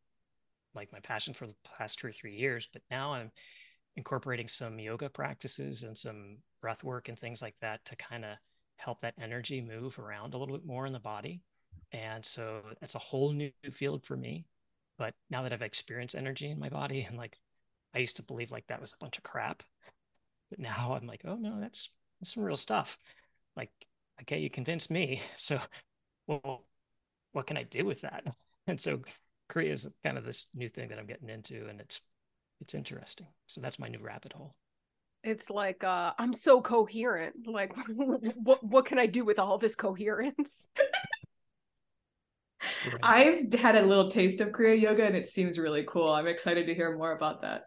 like 0.73 0.91
my 0.91 0.99
passion 0.99 1.33
for 1.33 1.47
the 1.47 1.55
past 1.77 1.99
two 1.99 2.07
or 2.07 2.11
three 2.11 2.35
years. 2.35 2.67
But 2.71 2.81
now 2.89 3.13
I'm 3.13 3.31
incorporating 3.97 4.47
some 4.47 4.79
yoga 4.79 5.09
practices 5.09 5.83
and 5.83 5.97
some 5.97 6.37
breath 6.61 6.83
work 6.83 7.09
and 7.09 7.19
things 7.19 7.41
like 7.41 7.55
that 7.61 7.83
to 7.85 7.95
kind 7.95 8.23
of 8.23 8.37
help 8.77 9.01
that 9.01 9.15
energy 9.21 9.61
move 9.61 9.99
around 9.99 10.33
a 10.33 10.37
little 10.37 10.55
bit 10.55 10.65
more 10.65 10.85
in 10.85 10.93
the 10.93 10.99
body. 10.99 11.41
And 11.91 12.23
so 12.23 12.61
it's 12.81 12.95
a 12.95 12.99
whole 12.99 13.33
new 13.33 13.51
field 13.73 14.05
for 14.05 14.15
me. 14.15 14.45
But 14.97 15.15
now 15.29 15.43
that 15.43 15.53
I've 15.53 15.61
experienced 15.61 16.15
energy 16.15 16.49
in 16.49 16.59
my 16.59 16.69
body 16.69 17.01
and 17.01 17.17
like 17.17 17.37
I 17.93 17.99
used 17.99 18.17
to 18.17 18.23
believe 18.23 18.51
like 18.51 18.67
that 18.67 18.81
was 18.81 18.93
a 18.93 19.03
bunch 19.03 19.17
of 19.17 19.23
crap. 19.23 19.63
But 20.49 20.59
now 20.59 20.97
I'm 20.99 21.07
like, 21.07 21.21
oh 21.25 21.35
no, 21.35 21.59
that's, 21.59 21.89
that's 22.19 22.33
some 22.33 22.43
real 22.43 22.57
stuff. 22.57 22.97
Like 23.55 23.71
okay, 24.21 24.39
you 24.39 24.49
convinced 24.49 24.91
me. 24.91 25.21
So, 25.35 25.59
well, 26.27 26.65
what 27.31 27.47
can 27.47 27.57
I 27.57 27.63
do 27.63 27.85
with 27.85 28.01
that? 28.01 28.23
And 28.67 28.79
so, 28.79 29.01
Kriya 29.51 29.71
is 29.71 29.87
kind 30.03 30.15
of 30.15 30.25
this 30.25 30.45
new 30.53 30.69
thing 30.69 30.89
that 30.89 30.99
I'm 30.99 31.07
getting 31.07 31.29
into, 31.29 31.67
and 31.67 31.81
it's 31.81 32.01
it's 32.61 32.75
interesting. 32.75 33.25
So 33.47 33.61
that's 33.61 33.79
my 33.79 33.87
new 33.87 33.99
rabbit 33.99 34.33
hole. 34.33 34.53
It's 35.23 35.49
like 35.49 35.83
uh, 35.83 36.13
I'm 36.19 36.33
so 36.33 36.61
coherent. 36.61 37.47
Like, 37.47 37.73
what 37.95 38.63
what 38.63 38.85
can 38.85 38.99
I 38.99 39.07
do 39.07 39.25
with 39.25 39.39
all 39.39 39.57
this 39.57 39.75
coherence? 39.75 40.61
I've 43.01 43.51
had 43.53 43.75
a 43.75 43.85
little 43.85 44.09
taste 44.09 44.41
of 44.41 44.49
Kriya 44.49 44.81
yoga, 44.81 45.03
and 45.03 45.15
it 45.15 45.27
seems 45.27 45.57
really 45.57 45.83
cool. 45.87 46.11
I'm 46.11 46.27
excited 46.27 46.67
to 46.67 46.75
hear 46.75 46.95
more 46.95 47.11
about 47.11 47.41
that. 47.41 47.63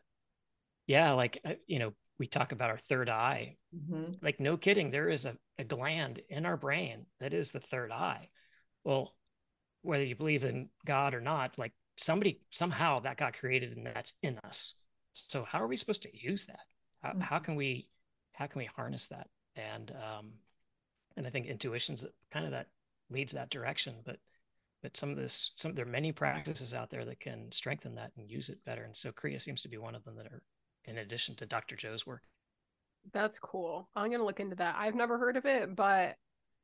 Yeah, 0.87 1.13
like 1.13 1.41
uh, 1.45 1.55
you 1.67 1.79
know, 1.79 1.95
we 2.23 2.29
talk 2.29 2.53
about 2.53 2.71
our 2.71 2.79
third 2.79 3.11
eye. 3.11 3.57
Mm-hmm. 3.75 4.13
Like, 4.23 4.39
no 4.39 4.57
kidding, 4.57 4.93
there 4.93 5.09
is 5.09 5.25
a, 5.25 5.37
a 5.59 5.65
gland 5.65 6.21
in 6.29 6.47
our 6.47 6.57
brain 6.57 7.05
that 7.19 7.35
is 7.35 7.51
the 7.51 7.59
third 7.59 7.91
eye. 7.91 8.29
Well, 8.85 9.17
whether 9.83 10.05
you 10.05 10.15
believe 10.15 10.45
in 10.45 10.69
God 10.87 11.15
or 11.15 11.21
not, 11.21 11.59
like 11.59 11.73
somebody 11.97 12.41
somehow 12.51 13.01
that 13.01 13.17
got 13.17 13.37
created 13.37 13.77
and 13.77 13.85
that's 13.85 14.13
in 14.23 14.39
us. 14.45 14.87
So 15.15 15.43
how 15.43 15.61
are 15.61 15.67
we 15.67 15.77
supposed 15.77 16.03
to 16.03 16.17
use 16.17 16.47
that? 16.47 16.61
How, 17.03 17.09
mm-hmm. 17.09 17.23
how 17.23 17.41
can 17.41 17.57
we 17.57 17.89
how 18.35 18.47
can 18.47 18.61
we 18.61 18.67
harness 18.67 19.09
that? 19.09 19.27
And 19.57 19.91
um, 19.91 20.31
and 21.17 21.27
I 21.27 21.31
think 21.31 21.49
intuition's 21.49 22.07
kind 22.31 22.45
of 22.45 22.53
that 22.53 22.69
leads 23.11 23.33
that 23.33 23.51
direction. 23.51 23.97
But 24.07 24.19
but 24.81 24.97
some 24.97 25.11
of 25.11 25.17
this 25.17 25.55
some 25.57 25.75
there 25.75 25.87
are 25.87 25.89
many 25.89 26.13
practices 26.13 26.73
out 26.73 26.89
there 26.89 27.05
that 27.05 27.19
can 27.19 27.51
strengthen 27.51 27.97
that 27.97 28.13
and 28.17 28.31
use 28.31 28.49
it 28.49 28.65
better. 28.65 28.85
And 28.85 28.97
so 28.97 29.11
Kriya 29.11 29.43
seems 29.43 29.63
to 29.63 29.69
be 29.69 29.77
one 29.77 29.97
of 29.97 30.05
them 30.05 30.15
that 30.19 30.27
are 30.27 30.45
in 30.85 30.99
addition 30.99 31.35
to 31.37 31.47
Dr. 31.47 31.77
Joe's 31.77 32.07
work. 32.07 32.23
That's 33.13 33.39
cool. 33.39 33.89
I'm 33.97 34.11
gonna 34.11 34.25
look 34.25 34.41
into 34.41 34.57
that. 34.57 34.77
I've 34.79 34.95
never 34.95 35.19
heard 35.19 35.37
of 35.37 35.45
it, 35.45 35.75
but 35.75 36.17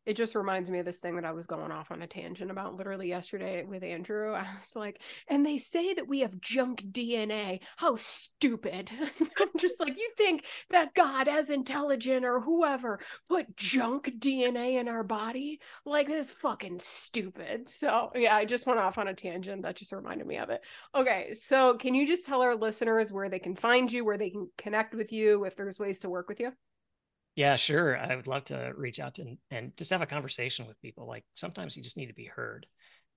it 0.09 0.16
just 0.16 0.35
reminds 0.35 0.70
me 0.70 0.78
of 0.78 0.86
this 0.86 0.97
thing 0.97 1.16
that 1.16 1.26
I 1.26 1.32
was 1.32 1.44
going 1.44 1.70
off 1.70 1.90
on 1.90 2.01
a 2.01 2.06
tangent 2.06 2.51
about 2.51 2.74
literally 2.74 3.09
yesterday 3.09 3.62
with 3.64 3.82
Andrew. 3.82 4.32
I 4.35 4.47
was 4.59 4.74
like, 4.74 5.02
and 5.28 5.44
they 5.44 5.59
say 5.59 5.93
that 5.93 6.09
we 6.09 6.20
have 6.20 6.40
junk 6.40 6.82
DNA. 6.90 7.60
How 7.76 7.97
stupid. 7.97 8.90
I'm 9.39 9.48
just 9.59 9.78
like, 9.78 9.98
you 9.98 10.10
think 10.16 10.47
that 10.70 10.94
God, 10.94 11.28
as 11.28 11.51
intelligent 11.51 12.24
or 12.24 12.40
whoever, 12.40 13.01
put 13.28 13.55
junk 13.55 14.10
DNA 14.18 14.80
in 14.80 14.89
our 14.89 15.05
body? 15.05 15.60
Like, 15.85 16.09
this 16.09 16.30
fucking 16.30 16.80
stupid. 16.80 17.68
So, 17.68 18.10
yeah, 18.14 18.35
I 18.35 18.47
just 18.47 18.66
went 18.66 18.80
off 18.80 18.97
on 18.97 19.09
a 19.09 19.14
tangent. 19.14 19.60
That 19.60 19.76
just 19.76 19.93
reminded 19.93 20.26
me 20.26 20.39
of 20.39 20.48
it. 20.48 20.62
Okay. 20.94 21.35
So, 21.35 21.76
can 21.76 21.94
you 21.94 22.06
just 22.06 22.24
tell 22.24 22.40
our 22.40 22.55
listeners 22.55 23.12
where 23.12 23.28
they 23.28 23.39
can 23.39 23.55
find 23.55 23.93
you, 23.93 24.06
where 24.06 24.16
they 24.16 24.30
can 24.30 24.48
connect 24.56 24.94
with 24.94 25.12
you, 25.12 25.44
if 25.44 25.55
there's 25.55 25.78
ways 25.78 25.98
to 25.98 26.09
work 26.09 26.30
with 26.30 26.40
you? 26.40 26.52
Yeah, 27.39 27.55
sure. 27.55 27.97
I 27.97 28.16
would 28.16 28.27
love 28.27 28.43
to 28.47 28.73
reach 28.77 28.98
out 28.98 29.15
to 29.15 29.23
and, 29.23 29.39
and 29.52 29.77
just 29.77 29.93
have 29.93 30.02
a 30.02 30.06
conversation 30.06 30.66
with 30.66 30.82
people. 30.82 31.06
Like 31.06 31.24
sometimes 31.35 31.77
you 31.77 31.85
just 31.85 31.97
need 31.97 32.09
to 32.09 32.12
be 32.12 32.24
heard, 32.24 32.66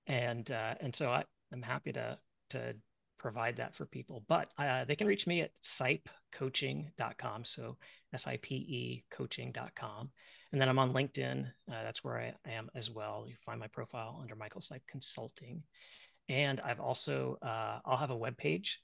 and 0.06 0.48
uh, 0.48 0.74
and 0.80 0.94
so 0.94 1.10
I, 1.10 1.24
I'm 1.52 1.60
happy 1.60 1.90
to 1.90 2.16
to 2.50 2.76
provide 3.18 3.56
that 3.56 3.74
for 3.74 3.84
people. 3.84 4.24
But 4.28 4.52
uh, 4.56 4.84
they 4.84 4.94
can 4.94 5.08
reach 5.08 5.26
me 5.26 5.40
at 5.40 5.50
sipecoaching.com. 5.64 7.44
So 7.44 7.76
S 8.12 8.28
I 8.28 8.36
P 8.40 8.54
E 8.54 9.04
coaching.com. 9.10 10.10
And 10.52 10.60
then 10.60 10.68
I'm 10.68 10.78
on 10.78 10.92
LinkedIn. 10.92 11.44
Uh, 11.44 11.82
that's 11.82 12.04
where 12.04 12.20
I, 12.20 12.32
I, 12.46 12.52
am 12.52 12.70
as 12.76 12.88
well. 12.88 13.24
You 13.26 13.34
find 13.44 13.58
my 13.58 13.66
profile 13.66 14.20
under 14.22 14.36
Michael 14.36 14.60
Sipe 14.60 14.86
Consulting. 14.88 15.64
And 16.28 16.60
I've 16.60 16.78
also, 16.78 17.38
uh, 17.42 17.80
I'll 17.84 17.96
have 17.96 18.10
a 18.10 18.16
web 18.16 18.36
page 18.36 18.80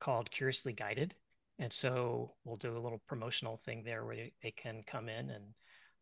called 0.00 0.28
Curiously 0.32 0.72
Guided. 0.72 1.14
And 1.62 1.72
so 1.72 2.32
we'll 2.44 2.56
do 2.56 2.76
a 2.76 2.80
little 2.80 3.00
promotional 3.06 3.56
thing 3.56 3.84
there 3.84 4.04
where 4.04 4.16
they, 4.16 4.32
they 4.42 4.50
can 4.50 4.82
come 4.84 5.08
in 5.08 5.30
and 5.30 5.44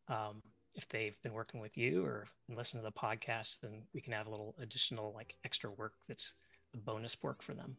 um, 0.09 0.43
if 0.75 0.89
they've 0.89 1.21
been 1.23 1.35
working 1.35 1.61
with 1.61 1.77
you 1.77 2.03
or 2.03 2.29
listen 2.49 2.81
to 2.81 2.85
the 2.85 2.93
podcast, 2.93 3.61
then 3.61 3.83
we 3.93 4.01
can 4.01 4.15
have 4.15 4.27
a 4.27 4.31
little 4.31 4.55
additional 4.59 5.13
like 5.15 5.37
extra 5.45 5.71
work 5.71 5.93
that's 6.09 6.33
a 6.73 6.79
bonus 6.79 7.23
work 7.23 7.43
for 7.43 7.53
them. 7.53 7.77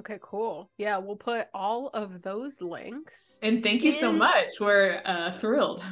Okay, 0.00 0.18
cool. 0.20 0.70
Yeah, 0.76 0.98
we'll 0.98 1.14
put 1.14 1.46
all 1.54 1.86
of 1.94 2.20
those 2.20 2.60
links. 2.60 3.38
And 3.42 3.62
thank 3.62 3.84
you 3.84 3.92
in... 3.92 3.98
so 4.00 4.12
much. 4.12 4.48
We're 4.58 5.00
uh, 5.04 5.38
thrilled. 5.38 5.84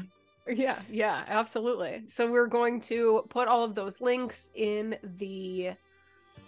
Yeah, 0.48 0.80
yeah, 0.90 1.22
absolutely. 1.28 2.02
So 2.08 2.28
we're 2.28 2.48
going 2.48 2.80
to 2.82 3.24
put 3.28 3.46
all 3.46 3.62
of 3.62 3.76
those 3.76 4.00
links 4.00 4.50
in 4.56 4.96
the 5.04 5.74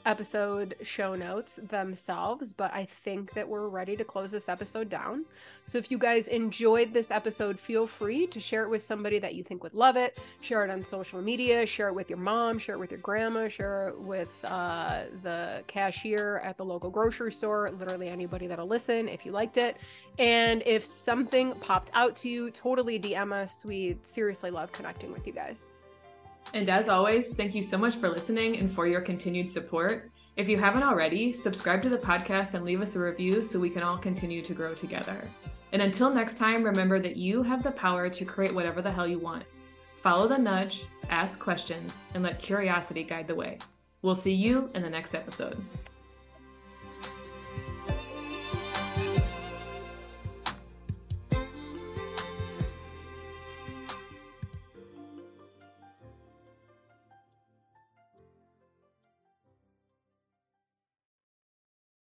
episode 0.07 0.77
show 0.83 1.15
notes 1.15 1.59
themselves, 1.69 2.53
but 2.53 2.73
I 2.73 2.87
think 3.05 3.33
that 3.35 3.49
we're 3.49 3.69
ready 3.69 3.97
to 3.97 4.05
close 4.05 4.31
this 4.31 4.49
episode 4.49 4.89
down. 4.89 5.25
So 5.65 5.79
if 5.79 5.91
you 5.91 5.99
guys 5.99 6.29
enjoyed 6.29 6.93
this 6.93 7.11
episode, 7.11 7.59
feel 7.59 7.87
free 7.87 8.27
to 8.29 8.41
share 8.41 8.65
it 8.65 8.71
with 8.71 8.83
somebody 8.83 9.19
that 9.19 9.35
you 9.35 9.43
think 9.43 9.63
would 9.63 9.75
love 9.75 9.97
it. 9.97 10.19
Share 10.41 10.65
it 10.65 10.71
on 10.71 10.85
social 10.85 11.21
media, 11.21 11.65
share 11.67 11.89
it 11.89 11.95
with 11.95 12.09
your 12.09 12.19
mom, 12.19 12.59
share 12.59 12.75
it 12.75 12.79
with 12.79 12.91
your 12.91 13.01
grandma, 13.01 13.49
share 13.49 13.89
it 13.89 14.01
with 14.01 14.31
uh, 14.45 15.05
the 15.23 15.63
cashier 15.67 16.41
at 16.45 16.57
the 16.57 16.65
local 16.65 16.91
grocery 16.91 17.33
store, 17.33 17.71
literally 17.79 18.09
anybody 18.09 18.47
that'll 18.47 18.67
listen 18.67 19.09
if 19.09 19.27
you 19.27 19.33
liked 19.33 19.57
it. 19.57 19.77
And 20.19 20.63
if 20.67 20.85
something 20.85 21.53
popped 21.55 21.91
out 21.95 22.17
to 22.17 22.29
you, 22.29 22.51
totally 22.51 22.99
DM 22.99 23.33
us. 23.33 23.65
We 23.65 23.99
seriously 24.03 24.51
love 24.51 24.73
connecting 24.73 25.13
with 25.13 25.27
you 25.27 25.33
guys. 25.33 25.69
And 26.55 26.69
as 26.69 26.89
always, 26.89 27.35
thank 27.35 27.55
you 27.55 27.63
so 27.63 27.79
much 27.79 27.97
for 27.97 28.09
listening 28.09 28.59
and 28.59 28.71
for 28.71 28.87
your 28.87 29.01
continued 29.01 29.51
support. 29.51 30.11
If 30.37 30.49
you 30.49 30.59
haven't 30.59 30.83
already, 30.83 31.33
subscribe 31.33 31.83
to 31.83 31.89
the 31.89 31.99
podcast 31.99 32.55
and 32.55 32.65
leave 32.65 32.81
us 32.81 32.97
a 32.97 33.01
review 33.01 33.45
so 33.45 33.59
we 33.59 33.71
can 33.71 33.83
all 33.83 33.99
continue 33.99 34.43
to 34.43 34.55
grow 34.55 34.75
together. 34.75 35.29
And 35.73 35.81
until 35.81 36.13
next 36.13 36.37
time, 36.37 36.63
remember 36.63 37.01
that 37.01 37.17
you 37.17 37.43
have 37.43 37.63
the 37.63 37.71
power 37.71 38.09
to 38.11 38.25
create 38.25 38.55
whatever 38.55 38.83
the 38.83 38.93
hell 38.93 39.07
you 39.07 39.19
want. 39.19 39.45
Follow 40.03 40.29
the 40.29 40.39
nudge, 40.39 40.85
ask 41.11 41.39
questions, 41.39 42.03
and 42.15 42.23
let 42.23 42.39
curiosity 42.39 43.05
guide 43.05 43.27
the 43.27 43.35
way. 43.35 43.59
We'll 44.03 44.15
see 44.15 44.35
you 44.35 44.71
in 44.75 44.83
the 44.83 44.91
next 44.91 45.15
episode. 45.15 45.63